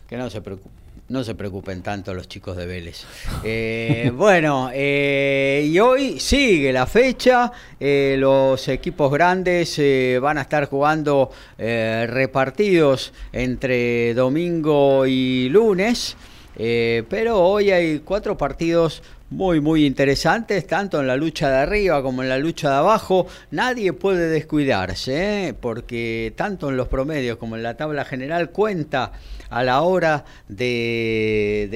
que 0.09 0.17
no 0.17 0.31
se 0.31 0.41
preocupe 0.43 0.84
no 1.09 1.23
se 1.23 1.35
preocupen 1.35 1.83
tanto 1.83 2.15
los 2.15 2.29
chicos 2.29 2.57
de 2.57 2.67
Vélez. 2.67 3.05
Eh, 3.43 4.11
bueno, 4.17 4.71
eh, 4.73 5.69
y 5.71 5.79
hoy 5.79 6.19
sigue 6.19 6.73
la 6.73 6.87
fecha. 6.87 7.53
Eh, 7.79 8.17
los 8.19 8.67
equipos 8.69 9.13
grandes 9.13 9.81
van 10.21 10.39
a 10.39 10.43
estar 10.43 10.67
jugando 10.67 11.31
repartidos 11.59 13.13
entre 13.33 14.15
domingo 14.15 15.07
y 15.07 15.49
lunes. 15.51 16.17
pero 16.57 17.41
hoy 17.41 17.71
hay 17.71 17.99
cuatro 17.99 18.39
partidos 18.39 19.03
muy, 19.35 19.61
muy 19.61 19.85
interesantes, 19.85 20.65
tanto 20.65 21.01
en 21.01 21.09
la 21.09 21.17
lucha 21.17 21.51
de 21.51 21.57
arriba 21.57 22.03
como 22.03 22.23
en 22.23 22.29
la 22.29 22.39
lucha 22.39 22.71
de 22.71 22.77
abajo. 22.77 23.27
Nadie 23.51 23.93
puede 23.93 24.29
descuidarse, 24.29 25.57
porque 25.61 26.33
tanto 26.37 26.71
en 26.71 26.77
los 26.77 26.87
promedios 26.87 27.37
como 27.37 27.57
en 27.57 27.65
la 27.65 27.77
tabla 27.77 28.05
general 28.05 28.51
cuenta 28.51 29.11
a 29.51 29.65
la 29.65 29.83
hora 29.83 30.25
de, 30.49 31.69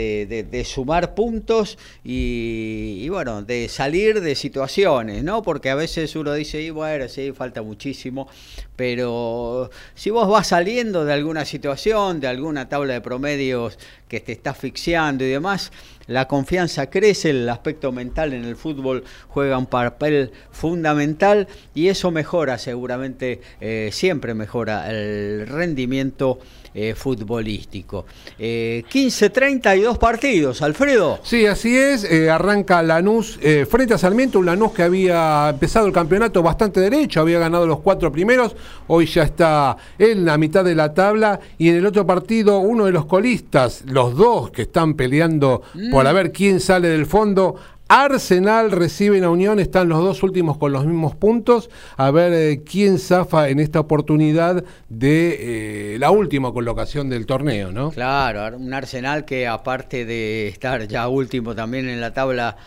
de, 0.49 0.65
sumar 0.65 1.15
puntos 1.15 1.79
y, 2.05 3.09
bueno, 3.09 3.43
de 3.43 3.69
salir 3.69 4.21
de 4.21 4.35
situaciones, 4.35 5.25
¿no? 5.25 5.43
Porque 5.43 5.71
a 5.71 5.75
veces 5.75 6.15
uno 6.17 6.35
dice, 6.35 6.61
y 6.63 6.71
bueno, 6.71 7.09
sí, 7.09 7.33
falta 7.33 7.63
muchísimo, 7.63 8.29
pero 8.77 9.71
si 9.95 10.11
vos 10.11 10.29
vas 10.29 10.49
saliendo 10.49 11.05
de 11.05 11.13
alguna 11.13 11.45
situación, 11.45 12.21
de 12.21 12.29
alguna 12.29 12.69
tabla 12.69 12.95
de 12.95 13.01
promedios 13.01 13.79
que 14.09 14.21
te 14.21 14.33
está 14.33 14.51
asfixiando 14.51 15.25
y 15.25 15.29
demás, 15.29 15.71
la 16.09 16.27
confianza 16.27 16.91
crece, 16.91 17.31
el 17.31 17.49
aspecto 17.49 17.93
mental 17.93 18.33
en 18.33 18.45
el 18.45 18.57
fútbol 18.57 19.05
juega 19.29 19.59
un 19.59 19.67
papel 19.67 20.33
fundamental 20.51 21.47
y 21.75 21.89
eso 21.89 22.11
mejora 22.11 22.59
seguramente, 22.59 23.41
eh, 23.61 23.91
siempre 23.93 24.35
mejora 24.35 24.91
el 24.91 25.47
rendimiento 25.47 26.41
eh, 26.79 26.95
futbolístico. 26.95 28.07
Eh, 28.39 28.85
15-32 28.89 29.99
partidos, 29.99 30.63
Alfredo. 30.63 31.19
Sí, 31.25 31.45
así 31.45 31.77
es. 31.77 32.05
Eh, 32.05 32.31
arranca 32.31 32.83
Lanús 32.85 33.39
eh, 33.43 33.67
frente 33.69 33.95
a 33.95 33.99
Sarmiento, 33.99 34.39
un 34.39 34.47
Lanús 34.47 34.73
que 34.73 34.85
había 34.85 35.49
empezado 35.51 35.87
el 35.87 35.93
campeonato 35.93 36.41
bastante 36.41 36.81
derecho, 36.81 37.21
había 37.21 37.41
ganado 37.41 37.67
los 37.67 37.81
cuatro 37.81 38.13
primeros, 38.13 38.55
hoy 38.87 39.07
ya 39.07 39.25
está 39.25 39.77
en 39.99 40.25
la 40.25 40.39
mitad 40.39 40.65
de 40.65 40.77
la 40.77 40.95
tabla 40.95 41.41
y 41.59 41.69
en 41.69 41.77
el 41.77 41.87
otro 41.87 42.07
partido 42.07 42.61
uno 42.61 42.85
de 42.85 42.93
los 42.93 43.07
colistas, 43.07 43.83
los 43.87 44.17
dos 44.17 44.51
que 44.51 44.63
están 44.63 44.95
peleando 44.95 45.63
por 45.91 46.07
a 46.07 46.13
ver 46.13 46.31
quién 46.31 46.61
sale 46.61 46.89
del 46.89 47.07
fondo, 47.07 47.57
Arsenal 47.89 48.71
recibe 48.71 49.25
a 49.25 49.31
Unión, 49.31 49.59
están 49.59 49.89
los 49.89 50.01
dos 50.01 50.23
últimos 50.23 50.59
con 50.59 50.73
los 50.73 50.85
mismos 50.85 51.17
puntos. 51.17 51.71
A 51.97 52.11
ver 52.11 52.35
eh, 52.35 52.63
quién 52.63 52.99
zafa 52.99 53.49
en 53.49 53.61
esta 53.61 53.81
oportunidad 53.81 54.63
de 54.91 55.95
eh, 55.95 55.99
la 55.99 56.11
última 56.11 56.53
colocación 56.53 57.09
del 57.09 57.25
torneo, 57.25 57.73
¿no? 57.73 57.91
Claro, 57.91 58.57
un 58.59 58.75
Arsenal 58.75 59.25
que 59.25 59.49
aparte 59.49 60.05
de 60.05 60.49
estar 60.49 60.87
ya 60.87 61.09
último 61.09 61.55
también 61.55 61.89
en 61.89 62.03
la 62.03 62.13
tabla 62.13 62.59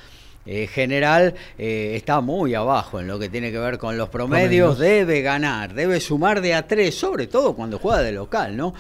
eh, 0.48 0.66
general 0.66 1.36
está 1.60 2.20
muy 2.20 2.56
abajo 2.56 3.00
en 3.00 3.06
lo 3.06 3.20
que 3.20 3.30
tiene 3.30 3.52
que 3.52 3.60
ver 3.60 3.78
con 3.78 3.96
los 3.96 4.10
promedios, 4.10 4.80
debe 4.80 5.22
ganar, 5.22 5.76
debe 5.76 6.00
sumar 6.00 6.42
de 6.42 6.56
a 6.56 6.66
tres, 6.66 6.96
sobre 6.96 7.28
todo 7.28 7.54
cuando 7.56 7.78
juega 7.78 8.02
de 8.02 8.12
local, 8.12 8.58
¿no? 8.58 8.74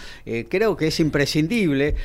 creo 0.50 0.76
que 0.76 0.88
es 0.88 1.00
imprescindible 1.00 1.96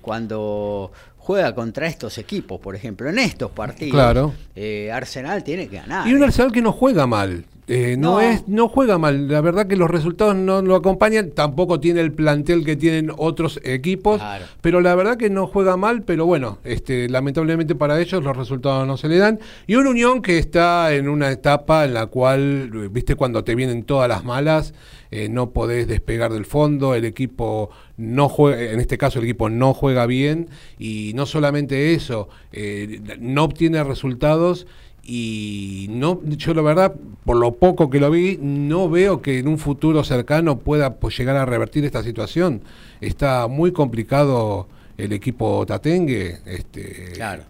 cuando 0.00 0.92
juega 1.24 1.54
contra 1.54 1.86
estos 1.86 2.18
equipos, 2.18 2.60
por 2.60 2.76
ejemplo, 2.76 3.08
en 3.08 3.18
estos 3.18 3.50
partidos, 3.50 3.94
claro. 3.94 4.34
Eh, 4.54 4.92
Arsenal 4.92 5.42
tiene 5.42 5.68
que 5.68 5.76
ganar. 5.76 6.06
Y 6.06 6.12
un 6.12 6.22
¿eh? 6.22 6.26
Arsenal 6.26 6.52
que 6.52 6.60
no 6.60 6.70
juega 6.70 7.06
mal. 7.06 7.46
Eh, 7.66 7.96
no, 7.98 8.20
es, 8.20 8.46
no 8.46 8.68
juega 8.68 8.98
mal, 8.98 9.26
la 9.26 9.40
verdad 9.40 9.66
que 9.66 9.76
los 9.76 9.90
resultados 9.90 10.36
no 10.36 10.60
lo 10.60 10.74
acompañan, 10.74 11.30
tampoco 11.30 11.80
tiene 11.80 12.02
el 12.02 12.12
plantel 12.12 12.62
que 12.62 12.76
tienen 12.76 13.10
otros 13.16 13.58
equipos, 13.64 14.20
pero 14.60 14.82
la 14.82 14.94
verdad 14.94 15.16
que 15.16 15.30
no 15.30 15.46
juega 15.46 15.78
mal, 15.78 16.02
pero 16.02 16.26
bueno, 16.26 16.58
este, 16.64 17.08
lamentablemente 17.08 17.74
para 17.74 17.98
ellos 17.98 18.22
los 18.22 18.36
resultados 18.36 18.86
no 18.86 18.98
se 18.98 19.08
le 19.08 19.16
dan. 19.16 19.40
Y 19.66 19.76
una 19.76 19.90
Unión 19.90 20.20
que 20.20 20.36
está 20.38 20.92
en 20.92 21.08
una 21.08 21.30
etapa 21.30 21.86
en 21.86 21.94
la 21.94 22.06
cual, 22.06 22.68
viste, 22.90 23.14
cuando 23.14 23.44
te 23.44 23.54
vienen 23.54 23.84
todas 23.84 24.10
las 24.10 24.24
malas, 24.24 24.74
eh, 25.10 25.28
no 25.30 25.50
podés 25.50 25.88
despegar 25.88 26.32
del 26.32 26.44
fondo, 26.44 26.94
el 26.94 27.06
equipo 27.06 27.70
no 27.96 28.28
juega, 28.28 28.60
en 28.60 28.80
este 28.80 28.98
caso 28.98 29.20
el 29.20 29.24
equipo 29.24 29.48
no 29.48 29.72
juega 29.72 30.04
bien, 30.04 30.50
y 30.78 31.12
no 31.14 31.24
solamente 31.24 31.94
eso, 31.94 32.28
eh, 32.52 33.00
no 33.20 33.44
obtiene 33.44 33.82
resultados 33.84 34.66
y 35.06 35.86
no 35.90 36.20
yo 36.24 36.54
la 36.54 36.62
verdad 36.62 36.94
por 37.24 37.36
lo 37.36 37.52
poco 37.54 37.90
que 37.90 38.00
lo 38.00 38.10
vi 38.10 38.38
no 38.40 38.88
veo 38.88 39.20
que 39.20 39.38
en 39.38 39.48
un 39.48 39.58
futuro 39.58 40.02
cercano 40.04 40.58
pueda 40.58 40.94
pues, 40.94 41.16
llegar 41.18 41.36
a 41.36 41.44
revertir 41.44 41.84
esta 41.84 42.02
situación. 42.02 42.62
Está 43.00 43.46
muy 43.48 43.72
complicado 43.72 44.66
el 44.96 45.12
equipo 45.12 45.64
tatengue 45.66 46.38
este 46.46 47.12
claro. 47.14 47.42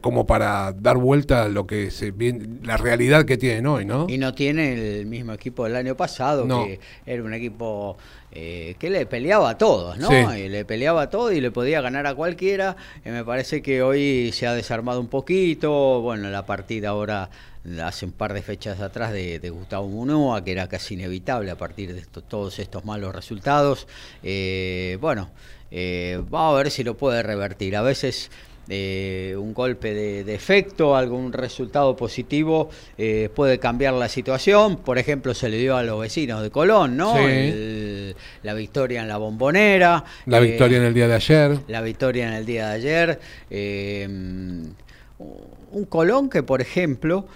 como 0.00 0.26
para 0.26 0.72
dar 0.72 0.96
vuelta 0.98 1.44
a 1.44 1.48
lo 1.48 1.66
que 1.66 1.90
se 1.90 2.12
la 2.62 2.76
realidad 2.76 3.24
que 3.24 3.36
tienen 3.36 3.66
hoy, 3.66 3.84
¿no? 3.84 4.06
Y 4.08 4.18
no 4.18 4.34
tiene 4.34 5.00
el 5.00 5.06
mismo 5.06 5.32
equipo 5.32 5.64
del 5.64 5.76
año 5.76 5.96
pasado, 5.96 6.46
que 6.46 6.80
era 7.06 7.22
un 7.22 7.34
equipo 7.34 7.96
eh, 8.34 8.76
que 8.78 8.88
le 8.88 9.04
peleaba 9.04 9.50
a 9.50 9.58
todos, 9.58 9.98
¿no? 9.98 10.34
Y 10.34 10.48
le 10.48 10.64
peleaba 10.64 11.02
a 11.02 11.10
todos 11.10 11.34
y 11.34 11.40
le 11.42 11.50
podía 11.50 11.82
ganar 11.82 12.06
a 12.06 12.14
cualquiera. 12.14 12.76
Eh, 13.04 13.10
me 13.10 13.24
parece 13.24 13.60
que 13.60 13.82
hoy 13.82 14.32
se 14.32 14.46
ha 14.46 14.54
desarmado 14.54 15.00
un 15.00 15.08
poquito. 15.08 16.00
Bueno, 16.00 16.30
la 16.30 16.46
partida 16.46 16.88
ahora 16.88 17.28
hace 17.84 18.06
un 18.06 18.12
par 18.12 18.32
de 18.32 18.40
fechas 18.40 18.80
atrás 18.80 19.12
de, 19.12 19.38
Gustavo 19.50 19.86
Munúa, 19.86 20.42
que 20.42 20.52
era 20.52 20.66
casi 20.66 20.94
inevitable 20.94 21.50
a 21.50 21.56
partir 21.56 21.94
de 21.94 22.00
todos 22.26 22.58
estos 22.58 22.86
malos 22.86 23.14
resultados. 23.14 23.86
Eh, 24.22 24.96
bueno, 24.98 25.28
vamos 26.30 26.54
a 26.54 26.56
ver 26.56 26.70
si 26.70 26.84
lo 26.84 26.96
puede 26.96 27.22
revertir. 27.22 27.76
A 27.76 27.82
veces 27.82 28.30
eh, 28.68 29.34
un 29.36 29.52
golpe 29.54 29.92
de, 29.92 30.34
efecto, 30.34 30.96
algún 30.96 31.32
resultado 31.32 31.96
positivo 31.96 32.70
eh, 32.96 33.28
puede 33.34 33.58
cambiar 33.58 33.94
la 33.94 34.08
situación. 34.08 34.76
Por 34.76 34.98
ejemplo, 34.98 35.34
se 35.34 35.48
le 35.48 35.58
dio 35.58 35.76
a 35.76 35.82
los 35.82 36.00
vecinos 36.00 36.42
de 36.42 36.50
Colón, 36.50 36.96
¿no? 36.96 37.14
la 38.42 38.54
victoria 38.54 39.02
en 39.02 39.08
la 39.08 39.16
bombonera. 39.16 40.04
La 40.26 40.40
victoria 40.40 40.78
en 40.78 40.84
el 40.84 40.94
día 40.94 41.08
de 41.08 41.14
ayer. 41.14 41.58
La 41.68 41.80
victoria 41.80 42.28
en 42.28 42.34
el 42.34 42.46
día 42.46 42.68
de 42.68 42.74
ayer. 42.74 43.20
Eh, 43.50 44.06
un 44.08 45.84
Colón 45.88 46.30
que, 46.30 46.42
por 46.42 46.60
ejemplo, 46.60 47.26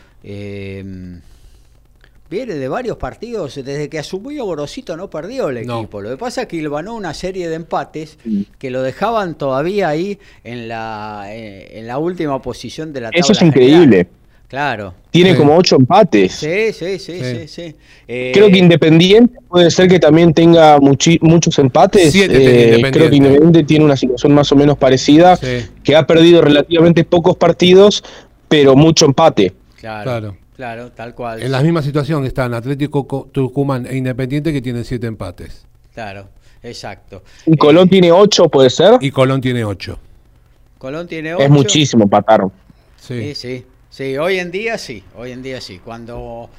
viene 2.30 2.54
de 2.54 2.68
varios 2.68 2.96
partidos, 2.96 3.54
desde 3.56 3.88
que 3.88 3.98
asumió 3.98 4.44
Gorosito 4.44 4.96
no 4.96 5.08
perdió 5.08 5.48
el 5.48 5.58
equipo. 5.58 6.00
Lo 6.00 6.10
que 6.10 6.16
pasa 6.16 6.42
es 6.42 6.48
que 6.48 6.66
ganó 6.68 6.94
una 6.94 7.14
serie 7.14 7.48
de 7.48 7.56
empates 7.56 8.18
que 8.58 8.70
lo 8.70 8.82
dejaban 8.82 9.36
todavía 9.36 9.88
ahí 9.88 10.18
en 10.44 10.68
la, 10.68 11.26
eh, 11.28 11.78
en 11.78 11.86
la 11.86 11.98
última 11.98 12.40
posición 12.42 12.92
de 12.92 13.00
la 13.00 13.10
tabla 13.10 13.20
Eso 13.20 13.32
es 13.32 13.42
increíble. 13.42 14.08
Claro. 14.48 14.94
Tiene 15.10 15.34
como 15.34 15.56
ocho 15.56 15.76
empates. 15.76 16.34
Sí, 16.34 16.72
sí, 16.72 16.98
sí, 16.98 17.48
sí. 17.48 17.74
Eh, 18.06 18.30
creo 18.32 18.48
que 18.48 18.58
Independiente 18.58 19.38
puede 19.48 19.70
ser 19.70 19.88
que 19.88 19.98
también 19.98 20.32
tenga 20.32 20.78
muchos 20.78 21.58
empates. 21.58 22.14
Eh, 22.14 22.80
creo 22.92 23.10
que 23.10 23.16
Independiente 23.16 23.64
tiene 23.64 23.84
una 23.84 23.96
situación 23.96 24.34
más 24.34 24.52
o 24.52 24.56
menos 24.56 24.78
parecida, 24.78 25.38
que 25.82 25.96
ha 25.96 26.06
perdido 26.06 26.42
relativamente 26.42 27.02
pocos 27.04 27.36
partidos, 27.36 28.04
pero 28.48 28.76
mucho 28.76 29.06
empate. 29.06 29.52
claro. 29.80 30.04
Claro, 30.04 30.36
tal 30.56 31.14
cual. 31.14 31.42
En 31.42 31.52
la 31.52 31.62
misma 31.62 31.82
situación 31.82 32.24
están 32.24 32.54
Atlético 32.54 33.28
Tucumán 33.32 33.86
e 33.86 33.96
Independiente 33.96 34.52
que 34.52 34.62
tienen 34.62 34.84
siete 34.84 35.06
empates. 35.06 35.66
Claro, 35.94 36.28
exacto. 36.62 37.22
¿Y 37.46 37.56
Colón 37.56 37.86
eh, 37.86 37.90
tiene 37.90 38.12
ocho, 38.12 38.48
puede 38.48 38.70
ser? 38.70 38.98
Y 39.00 39.10
Colón 39.10 39.40
tiene 39.40 39.64
ocho. 39.64 39.98
Colón 40.78 41.06
tiene 41.06 41.34
ocho. 41.34 41.44
Es 41.44 41.50
muchísimo, 41.50 42.08
Pataro. 42.08 42.52
Sí. 42.96 43.20
sí, 43.20 43.34
sí. 43.34 43.66
Sí, 43.88 44.18
hoy 44.18 44.38
en 44.38 44.50
día 44.50 44.76
sí, 44.76 45.02
hoy 45.16 45.32
en 45.32 45.42
día 45.42 45.58
sí. 45.60 45.80
Cuando 45.82 46.50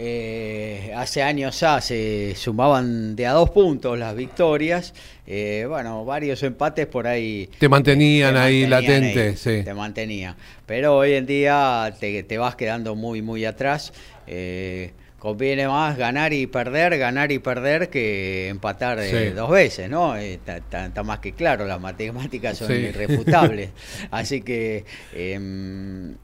eh, 0.00 0.92
hace 0.94 1.24
años 1.24 1.58
ya 1.58 1.80
se 1.80 2.36
sumaban 2.36 3.16
de 3.16 3.26
a 3.26 3.32
dos 3.32 3.50
puntos 3.50 3.98
las 3.98 4.14
victorias. 4.14 4.94
Eh, 5.26 5.66
bueno, 5.68 6.04
varios 6.04 6.40
empates 6.44 6.86
por 6.86 7.08
ahí. 7.08 7.50
Te 7.58 7.68
mantenían, 7.68 8.36
ahí 8.36 8.64
latente, 8.68 9.36
sí. 9.36 9.62
Te 9.64 9.74
mantenía. 9.74 10.36
Pero 10.66 10.96
hoy 10.98 11.14
en 11.14 11.26
día 11.26 11.92
te, 11.98 12.22
te 12.22 12.38
vas 12.38 12.54
quedando 12.54 12.94
muy, 12.94 13.22
muy 13.22 13.44
atrás. 13.44 13.92
Eh, 14.28 14.92
conviene 15.18 15.66
más 15.66 15.98
ganar 15.98 16.32
y 16.32 16.46
perder, 16.46 16.96
ganar 16.96 17.32
y 17.32 17.40
perder 17.40 17.90
que 17.90 18.50
empatar 18.50 19.00
dos 19.34 19.50
veces, 19.50 19.90
¿no? 19.90 20.14
Está, 20.14 21.02
más 21.02 21.18
que 21.18 21.32
claro, 21.32 21.66
las 21.66 21.80
matemáticas 21.80 22.56
son 22.56 22.70
irrefutables. 22.70 23.70
Así 24.12 24.42
que, 24.42 24.84
em, 25.12 26.14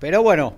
pero 0.00 0.22
bueno, 0.22 0.54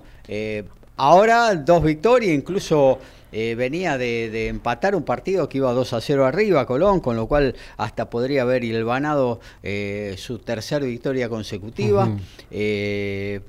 Ahora 0.97 1.55
dos 1.57 1.83
victorias, 1.83 2.33
incluso 2.33 3.01
eh, 3.37 3.57
venía 3.57 3.99
de, 3.99 4.47
empatar 4.47 4.95
un 4.95 5.03
partido 5.03 5.49
que 5.49 5.59
iba 5.59 5.73
2 5.73 5.93
a 5.93 6.01
0 6.01 6.25
arriba 6.25 6.67
Colón, 6.67 7.01
con 7.01 7.17
lo 7.17 7.27
cual 7.27 7.57
hasta 7.77 8.09
podría 8.09 8.43
haber 8.43 8.63
hilvanado 8.63 9.41
eh, 9.65 10.15
su 10.17 10.39
tercera 10.39 10.87
victoria 10.87 11.29
consecutiva. 11.29 12.09
Eh, 12.53 13.41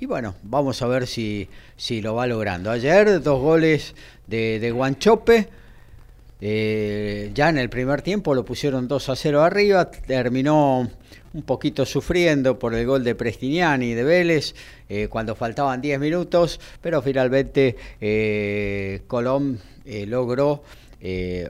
y 0.00 0.06
bueno, 0.06 0.34
vamos 0.42 0.82
a 0.82 0.88
ver 0.88 1.06
si, 1.06 1.48
si 1.76 2.02
lo 2.02 2.16
va 2.16 2.26
logrando. 2.26 2.68
Ayer 2.72 3.22
dos 3.22 3.40
goles 3.40 3.94
de, 4.26 4.58
de 4.58 4.72
Guanchope. 4.72 5.48
ya 6.40 7.48
en 7.48 7.58
el 7.58 7.70
primer 7.70 8.02
tiempo 8.02 8.34
lo 8.34 8.44
pusieron 8.44 8.88
2 8.88 9.08
a 9.08 9.14
0 9.14 9.44
arriba, 9.44 9.88
terminó 9.88 10.90
un 11.32 11.42
poquito 11.42 11.86
sufriendo 11.86 12.58
por 12.58 12.74
el 12.74 12.86
gol 12.86 13.04
de 13.04 13.14
Prestiniani 13.14 13.94
de 13.94 14.04
Vélez 14.04 14.54
eh, 14.88 15.08
cuando 15.08 15.34
faltaban 15.34 15.80
10 15.80 16.00
minutos, 16.00 16.60
pero 16.80 17.00
finalmente 17.02 17.76
eh, 18.00 19.02
Colón 19.06 19.60
eh, 19.84 20.06
logró 20.06 20.62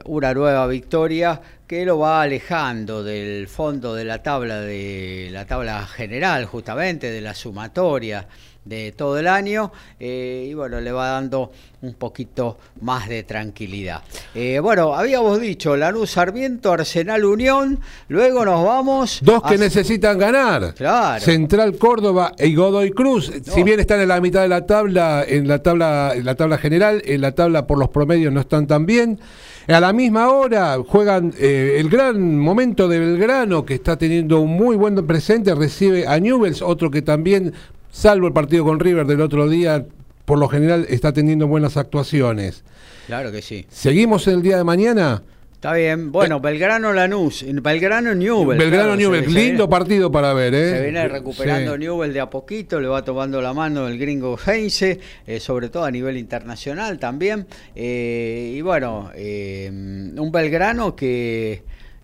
una 0.05 0.33
nueva 0.33 0.65
victoria 0.67 1.41
que 1.67 1.83
lo 1.83 1.99
va 1.99 2.21
alejando 2.21 3.03
del 3.03 3.49
fondo 3.49 3.93
de 3.93 4.05
la 4.05 4.23
tabla 4.23 4.61
de 4.61 5.27
la 5.29 5.45
tabla 5.45 5.85
general 5.87 6.45
justamente 6.45 7.11
de 7.11 7.19
la 7.19 7.33
sumatoria 7.33 8.25
de 8.65 8.91
todo 8.91 9.17
el 9.17 9.27
año 9.27 9.71
eh, 9.99 10.47
y 10.49 10.53
bueno, 10.53 10.79
le 10.79 10.91
va 10.91 11.09
dando 11.09 11.51
un 11.81 11.95
poquito 11.95 12.57
más 12.81 13.09
de 13.09 13.23
tranquilidad. 13.23 14.03
Eh, 14.35 14.59
bueno, 14.59 14.93
habíamos 14.93 15.41
dicho 15.41 15.75
Lanús 15.75 16.11
Sarmiento, 16.11 16.71
Arsenal 16.71 17.25
Unión, 17.25 17.79
luego 18.07 18.45
nos 18.45 18.63
vamos... 18.63 19.19
Dos 19.23 19.41
que 19.41 19.57
necesitan 19.57 20.19
ganar. 20.19 20.75
Claro. 20.75 21.23
Central 21.23 21.75
Córdoba 21.77 22.33
y 22.37 22.53
Godoy 22.53 22.91
Cruz, 22.91 23.31
si 23.43 23.63
bien 23.63 23.79
están 23.79 23.99
en 23.99 24.09
la 24.09 24.21
mitad 24.21 24.43
de 24.43 24.47
la 24.47 24.65
tabla, 24.67 25.25
en 25.27 25.47
la 25.47 25.63
tabla, 25.63 26.13
en 26.15 26.25
la 26.25 26.35
tabla 26.35 26.57
general, 26.59 27.01
en 27.05 27.21
la 27.21 27.31
tabla 27.31 27.65
por 27.65 27.79
los 27.79 27.89
promedios 27.89 28.31
no 28.31 28.41
están 28.41 28.67
tan 28.67 28.85
bien. 28.85 29.19
A 29.67 29.79
la 29.79 29.93
misma 29.93 30.29
hora 30.29 30.77
juegan 30.85 31.33
eh, 31.39 31.77
el 31.79 31.89
gran 31.89 32.37
momento 32.37 32.87
de 32.87 32.99
Belgrano, 32.99 33.63
que 33.65 33.75
está 33.75 33.97
teniendo 33.97 34.41
un 34.41 34.51
muy 34.51 34.75
buen 34.75 34.95
presente, 35.07 35.53
recibe 35.55 36.07
a 36.07 36.19
Newells, 36.19 36.61
otro 36.61 36.91
que 36.91 37.01
también 37.01 37.53
salvo 37.91 38.27
el 38.27 38.33
partido 38.33 38.63
con 38.63 38.79
River 38.79 39.05
del 39.05 39.21
otro 39.21 39.47
día, 39.47 39.85
por 40.25 40.39
lo 40.39 40.47
general 40.47 40.87
está 40.89 41.13
teniendo 41.13 41.47
buenas 41.47 41.77
actuaciones. 41.77 42.63
Claro 43.05 43.31
que 43.31 43.41
sí. 43.41 43.65
¿Seguimos 43.69 44.27
el 44.27 44.41
día 44.41 44.57
de 44.57 44.63
mañana? 44.63 45.21
Está 45.61 45.73
bien. 45.73 46.11
Bueno, 46.11 46.39
Belgrano 46.39 46.91
Lanús, 46.91 47.45
Belgrano 47.47 48.15
Newell. 48.15 48.57
Belgrano 48.57 48.95
Newell, 48.95 49.31
lindo 49.31 49.69
partido 49.69 50.11
para 50.11 50.33
ver, 50.33 50.55
¿eh? 50.55 50.71
Se 50.71 50.81
viene 50.81 51.07
recuperando 51.07 51.77
Newell 51.77 52.13
de 52.13 52.19
a 52.19 52.31
poquito, 52.31 52.79
le 52.79 52.87
va 52.87 53.03
tomando 53.03 53.39
la 53.43 53.53
mano 53.53 53.87
el 53.87 53.99
gringo 53.99 54.39
Heinze, 54.43 54.99
eh, 55.27 55.39
sobre 55.39 55.69
todo 55.69 55.83
a 55.83 55.91
nivel 55.91 56.17
internacional 56.17 56.97
también. 56.97 57.45
Eh, 57.75 58.55
y 58.55 58.61
bueno, 58.61 59.11
eh, 59.13 59.69
un 59.71 60.31
Belgrano 60.31 60.95
que 60.95 61.61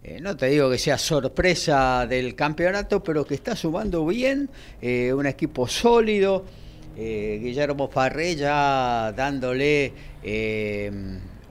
eh, 0.07 0.21
no 0.21 0.37
te 0.37 0.45
digo 0.45 0.69
que 0.69 0.77
sea 0.77 0.97
sorpresa 0.97 2.07
del 2.07 2.33
campeonato, 2.33 3.03
pero 3.03 3.25
que 3.25 3.35
está 3.35 3.57
sumando 3.57 4.05
bien, 4.05 4.49
eh, 4.81 5.11
un 5.11 5.25
equipo 5.25 5.67
sólido, 5.67 6.45
eh, 6.95 7.37
Guillermo 7.43 7.89
Farré 7.89 8.37
ya 8.37 9.11
dándole 9.11 9.91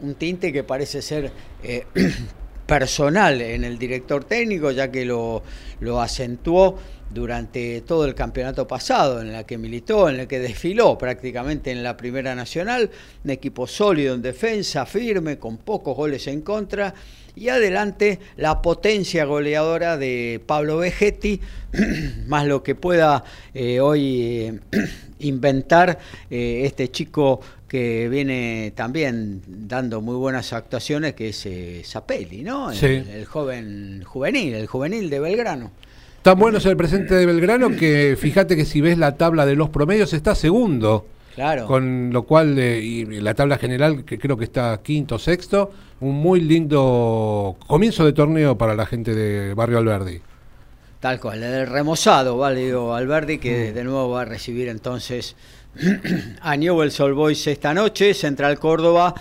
un 0.01 0.15
tinte 0.15 0.55
que 0.55 0.65
parece 0.65 1.03
ser 1.03 1.31
personal 2.67 3.43
en 3.43 3.63
el 3.63 3.77
director 3.77 4.25
técnico, 4.25 4.71
ya 4.71 4.91
que 4.91 5.05
lo, 5.05 5.43
lo 5.81 6.01
acentuó 6.01 6.79
durante 7.11 7.83
todo 7.83 8.07
el 8.07 8.15
campeonato 8.15 8.67
pasado, 8.67 9.21
en 9.21 9.33
la 9.33 9.45
que 9.45 9.59
militó, 9.59 10.09
en 10.09 10.21
el 10.21 10.27
que 10.27 10.39
desfiló 10.39 10.97
prácticamente 10.97 11.71
en 11.73 11.83
la 11.83 11.95
Primera 11.95 12.35
Nacional, 12.35 12.91
un 13.23 13.31
equipo 13.31 13.67
sólido 13.67 14.15
en 14.15 14.23
defensa, 14.23 14.87
firme, 14.87 15.39
con 15.39 15.59
pocos 15.59 15.95
goles 15.95 16.27
en 16.27 16.41
contra 16.41 16.95
y 17.37 17.51
adelante 17.51 18.19
la 18.37 18.63
potencia 18.63 19.27
goleadora 19.27 19.99
de 19.99 20.41
Pablo 20.45 20.79
Vegetti, 20.79 21.41
más 22.27 22.47
lo 22.47 22.63
que 22.63 22.75
pueda 22.75 23.23
eh, 23.55 23.79
hoy 23.79 24.23
eh, 24.23 24.61
inventar 25.21 25.99
eh, 26.31 26.63
este 26.65 26.91
chico 26.91 27.41
que 27.69 28.09
viene 28.09 28.73
también 28.75 29.43
dando 29.47 30.01
muy 30.01 30.17
buenas 30.17 30.53
actuaciones, 30.53 31.15
que 31.15 31.29
es 31.29 31.87
Zapelli, 31.87 32.43
¿no? 32.43 32.71
El, 32.71 33.27
joven 33.27 34.03
juvenil, 34.05 34.55
el 34.55 34.67
juvenil 34.67 35.11
de 35.11 35.21
Belgrano. 35.21 35.73
Tan 36.23 36.39
bueno 36.39 36.59
es 36.59 36.67
el 36.67 36.77
presente 36.77 37.15
de 37.15 37.27
Belgrano 37.27 37.71
que 37.71 38.17
fíjate 38.19 38.57
que 38.57 38.65
si 38.65 38.81
ves 38.81 38.99
la 38.99 39.17
tabla 39.17 39.47
de 39.47 39.57
los 39.57 39.69
promedios 39.69 40.13
está 40.13 40.35
segundo. 40.37 41.07
Claro. 41.37 41.67
Con 41.67 42.11
lo 42.13 42.25
cual, 42.25 42.59
y 42.59 43.05
la 43.21 43.35
tabla 43.35 43.59
general, 43.59 44.05
que 44.05 44.19
creo 44.19 44.37
que 44.37 44.45
está 44.45 44.81
quinto, 44.83 45.19
sexto, 45.19 45.71
un 46.01 46.15
muy 46.17 46.41
lindo 46.41 47.57
comienzo 47.67 48.05
de 48.05 48.13
torneo 48.13 48.59
para 48.59 48.75
la 48.75 48.87
gente 48.87 49.15
de 49.15 49.55
Barrio 49.55 49.79
Alberdi. 49.79 50.21
Tal 50.99 51.21
cual, 51.21 51.43
el 51.43 51.67
remozado 51.67 52.39
Válido 52.39 52.95
Alberdi, 52.95 53.39
que 53.39 53.71
mm. 53.71 53.75
de 53.75 53.85
nuevo 53.85 54.11
va 54.11 54.23
a 54.23 54.25
recibir 54.25 54.69
entonces 54.69 55.37
a 56.41 56.57
Newell's 56.57 56.99
Old 56.99 57.15
Boys 57.15 57.47
esta 57.47 57.73
noche, 57.75 58.15
Central 58.15 58.59
Córdoba 58.59 59.15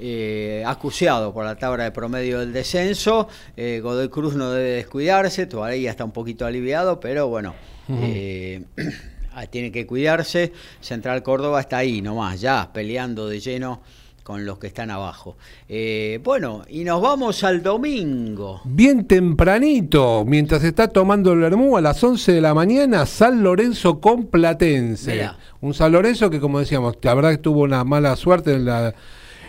eh, 0.00 0.62
acuciado 0.64 1.32
por 1.34 1.44
la 1.44 1.56
tabla 1.56 1.82
de 1.82 1.90
promedio 1.90 2.38
del 2.38 2.52
descenso. 2.52 3.28
Eh, 3.56 3.80
Godoy 3.82 4.08
Cruz 4.08 4.34
no 4.36 4.52
debe 4.52 4.70
descuidarse, 4.70 5.46
todavía 5.46 5.90
está 5.90 6.04
un 6.04 6.12
poquito 6.12 6.46
aliviado, 6.46 7.00
pero 7.00 7.26
bueno, 7.26 7.54
eh, 7.88 8.62
tiene 9.46 9.70
que 9.72 9.86
cuidarse. 9.86 10.52
Central 10.80 11.22
Córdoba 11.22 11.60
está 11.60 11.78
ahí 11.78 12.02
nomás, 12.02 12.40
ya 12.40 12.70
peleando 12.72 13.28
de 13.28 13.40
lleno 13.40 13.80
con 14.28 14.44
los 14.44 14.58
que 14.58 14.66
están 14.66 14.90
abajo. 14.90 15.38
Eh, 15.70 16.20
bueno, 16.22 16.62
y 16.68 16.84
nos 16.84 17.00
vamos 17.00 17.44
al 17.44 17.62
domingo. 17.62 18.60
Bien 18.66 19.06
tempranito, 19.06 20.22
mientras 20.26 20.62
está 20.64 20.88
tomando 20.88 21.32
el 21.32 21.38
Bermú 21.38 21.78
a 21.78 21.80
las 21.80 22.04
11 22.04 22.32
de 22.32 22.40
la 22.42 22.52
mañana, 22.52 23.06
San 23.06 23.42
Lorenzo 23.42 24.00
con 24.00 24.26
Platense. 24.26 25.12
Mirá. 25.12 25.38
Un 25.62 25.72
San 25.72 25.92
Lorenzo 25.92 26.28
que, 26.28 26.40
como 26.40 26.60
decíamos, 26.60 26.98
la 27.00 27.14
verdad 27.14 27.30
que 27.30 27.38
tuvo 27.38 27.62
una 27.62 27.84
mala 27.84 28.14
suerte 28.16 28.52
en 28.52 28.66
la... 28.66 28.94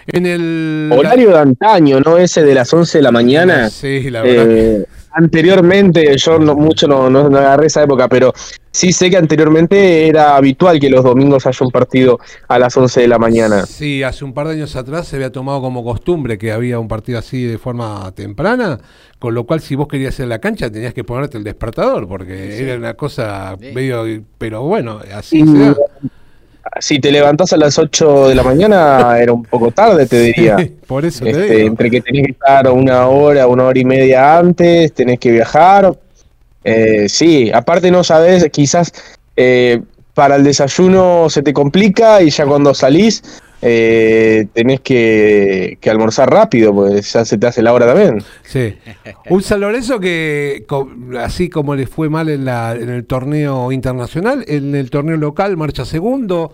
En 0.07 0.25
el 0.25 0.89
Horario 0.97 1.31
de 1.31 1.39
antaño, 1.39 1.99
¿no? 1.99 2.17
Ese 2.17 2.41
de 2.41 2.55
las 2.55 2.73
11 2.73 2.99
de 2.99 3.01
la 3.01 3.11
mañana. 3.11 3.69
Sí, 3.69 4.09
la 4.09 4.21
verdad. 4.21 4.47
Eh, 4.49 4.85
anteriormente, 5.11 6.15
yo 6.17 6.39
no, 6.39 6.55
mucho 6.55 6.87
no, 6.87 7.09
no, 7.09 7.29
no 7.29 7.37
agarré 7.37 7.67
esa 7.67 7.83
época, 7.83 8.07
pero 8.07 8.33
sí 8.71 8.91
sé 8.93 9.09
que 9.09 9.17
anteriormente 9.17 10.07
era 10.07 10.35
habitual 10.35 10.79
que 10.79 10.89
los 10.89 11.03
domingos 11.03 11.45
haya 11.45 11.65
un 11.65 11.71
partido 11.71 12.19
a 12.47 12.59
las 12.59 12.75
11 12.75 13.01
de 13.01 13.07
la 13.07 13.19
mañana. 13.19 13.65
Sí, 13.65 14.03
hace 14.03 14.25
un 14.25 14.33
par 14.33 14.47
de 14.47 14.53
años 14.53 14.75
atrás 14.75 15.07
se 15.07 15.15
había 15.15 15.31
tomado 15.31 15.61
como 15.61 15.83
costumbre 15.83 16.37
que 16.37 16.51
había 16.51 16.79
un 16.79 16.87
partido 16.87 17.19
así 17.19 17.43
de 17.43 17.57
forma 17.57 18.11
temprana, 18.15 18.79
con 19.17 19.33
lo 19.33 19.45
cual 19.45 19.59
si 19.61 19.75
vos 19.75 19.87
querías 19.87 20.17
ir 20.19 20.25
a 20.25 20.29
la 20.29 20.39
cancha 20.39 20.71
tenías 20.71 20.93
que 20.93 21.03
ponerte 21.03 21.37
el 21.37 21.43
despertador, 21.43 22.07
porque 22.07 22.61
era 22.61 22.77
una 22.77 22.93
cosa 22.93 23.55
medio... 23.59 24.05
Pero 24.37 24.63
bueno, 24.63 25.01
así 25.13 25.41
Y 25.41 25.47
se 25.47 25.57
da. 25.57 25.75
Si 26.79 26.99
te 26.99 27.11
levantás 27.11 27.53
a 27.53 27.57
las 27.57 27.77
8 27.77 28.29
de 28.29 28.35
la 28.35 28.43
mañana, 28.43 29.17
era 29.19 29.33
un 29.33 29.43
poco 29.43 29.71
tarde, 29.71 30.05
te 30.05 30.19
diría. 30.19 30.57
Por 30.87 31.05
eso 31.05 31.23
te 31.23 31.31
Este, 31.31 31.55
digo. 31.55 31.67
entre 31.67 31.89
que 31.91 32.01
tenés 32.01 32.25
que 32.25 32.31
estar 32.31 32.67
una 32.69 33.07
hora, 33.07 33.47
una 33.47 33.65
hora 33.65 33.79
y 33.79 33.85
media 33.85 34.37
antes, 34.37 34.93
tenés 34.93 35.19
que 35.19 35.31
viajar. 35.31 35.93
Eh, 36.63 37.07
sí, 37.09 37.51
aparte 37.53 37.89
no 37.91 38.03
sabes, 38.03 38.47
quizás 38.51 38.91
eh, 39.35 39.81
para 40.13 40.35
el 40.35 40.43
desayuno 40.43 41.29
se 41.29 41.41
te 41.41 41.53
complica 41.53 42.21
y 42.21 42.29
ya 42.29 42.45
cuando 42.45 42.73
salís 42.73 43.23
eh, 43.61 44.47
tenés 44.53 44.79
que, 44.79 45.77
que 45.81 45.89
almorzar 45.89 46.29
rápido, 46.29 46.73
pues 46.73 47.11
ya 47.11 47.25
se 47.25 47.37
te 47.37 47.47
hace 47.47 47.61
la 47.61 47.73
hora 47.73 47.87
también. 47.87 48.23
Sí. 48.43 48.75
Un 49.29 49.41
San 49.43 49.59
Lorenzo 49.59 49.99
que, 49.99 50.65
así 51.19 51.49
como 51.49 51.75
le 51.75 51.87
fue 51.87 52.09
mal 52.09 52.29
en, 52.29 52.45
la, 52.45 52.75
en 52.75 52.89
el 52.89 53.05
torneo 53.05 53.71
internacional, 53.71 54.45
en 54.47 54.75
el 54.75 54.89
torneo 54.89 55.17
local 55.17 55.57
marcha 55.57 55.85
segundo. 55.85 56.53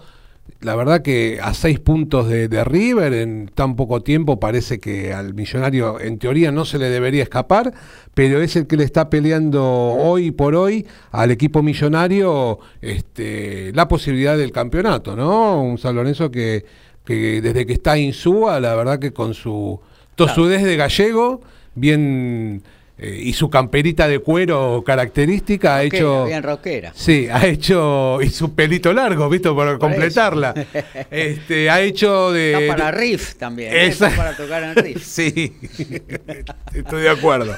La 0.62 0.76
verdad 0.76 1.02
que 1.02 1.40
a 1.42 1.54
seis 1.54 1.80
puntos 1.80 2.28
de, 2.28 2.48
de 2.48 2.64
River 2.64 3.14
en 3.14 3.52
tan 3.54 3.76
poco 3.76 4.02
tiempo 4.02 4.40
parece 4.40 4.80
que 4.80 5.12
al 5.12 5.34
millonario 5.34 6.00
en 6.00 6.18
teoría 6.18 6.52
no 6.52 6.66
se 6.66 6.78
le 6.80 6.90
debería 6.90 7.24
escapar, 7.24 7.74
pero 8.14 8.42
es 8.42 8.56
el 8.56 8.66
que 8.66 8.78
le 8.78 8.84
está 8.84 9.10
peleando 9.10 9.64
hoy 9.64 10.32
por 10.32 10.56
hoy 10.56 10.88
al 11.12 11.32
equipo 11.32 11.62
millonario 11.62 12.60
este, 12.82 13.74
la 13.74 13.88
posibilidad 13.88 14.38
del 14.38 14.52
campeonato, 14.52 15.16
¿no? 15.16 15.62
Un 15.62 15.78
San 15.78 15.96
Lorenzo 15.96 16.32
que, 16.32 16.66
que 17.06 17.42
desde 17.42 17.66
que 17.66 17.74
está 17.74 17.98
Insúa, 17.98 18.60
la 18.60 18.76
verdad 18.76 19.00
que 19.00 19.12
con 19.14 19.34
su 19.34 19.80
tosudez 20.16 20.64
de 20.64 20.76
gallego, 20.78 21.42
bien 21.76 22.64
eh, 22.98 23.20
y 23.24 23.34
su 23.34 23.50
camperita 23.50 24.08
de 24.08 24.20
cuero 24.20 24.82
característica 24.86 25.76
ha 25.76 25.84
Rockera, 25.84 25.98
hecho 25.98 26.26
Bien 26.28 26.44
rockera. 26.44 26.92
Sí, 26.96 27.28
ha 27.30 27.46
hecho 27.46 28.22
y 28.22 28.30
su 28.30 28.56
pelito 28.56 28.94
largo, 28.94 29.28
¿viste? 29.30 29.52
Para 29.52 29.78
completarla. 29.78 30.54
Este, 31.12 31.70
ha 31.70 31.82
hecho 31.82 32.32
de 32.32 32.54
Está 32.68 32.78
para 32.78 32.92
de- 32.94 32.98
riff 32.98 33.36
también, 33.36 33.74
¿eh? 33.74 33.88
Esa- 33.88 34.08
está 34.08 34.18
para 34.18 34.38
tocar 34.38 34.64
en 34.64 34.76
riff. 34.76 35.04
Sí, 35.06 35.54
estoy 36.74 37.04
de 37.04 37.10
acuerdo. 37.10 37.56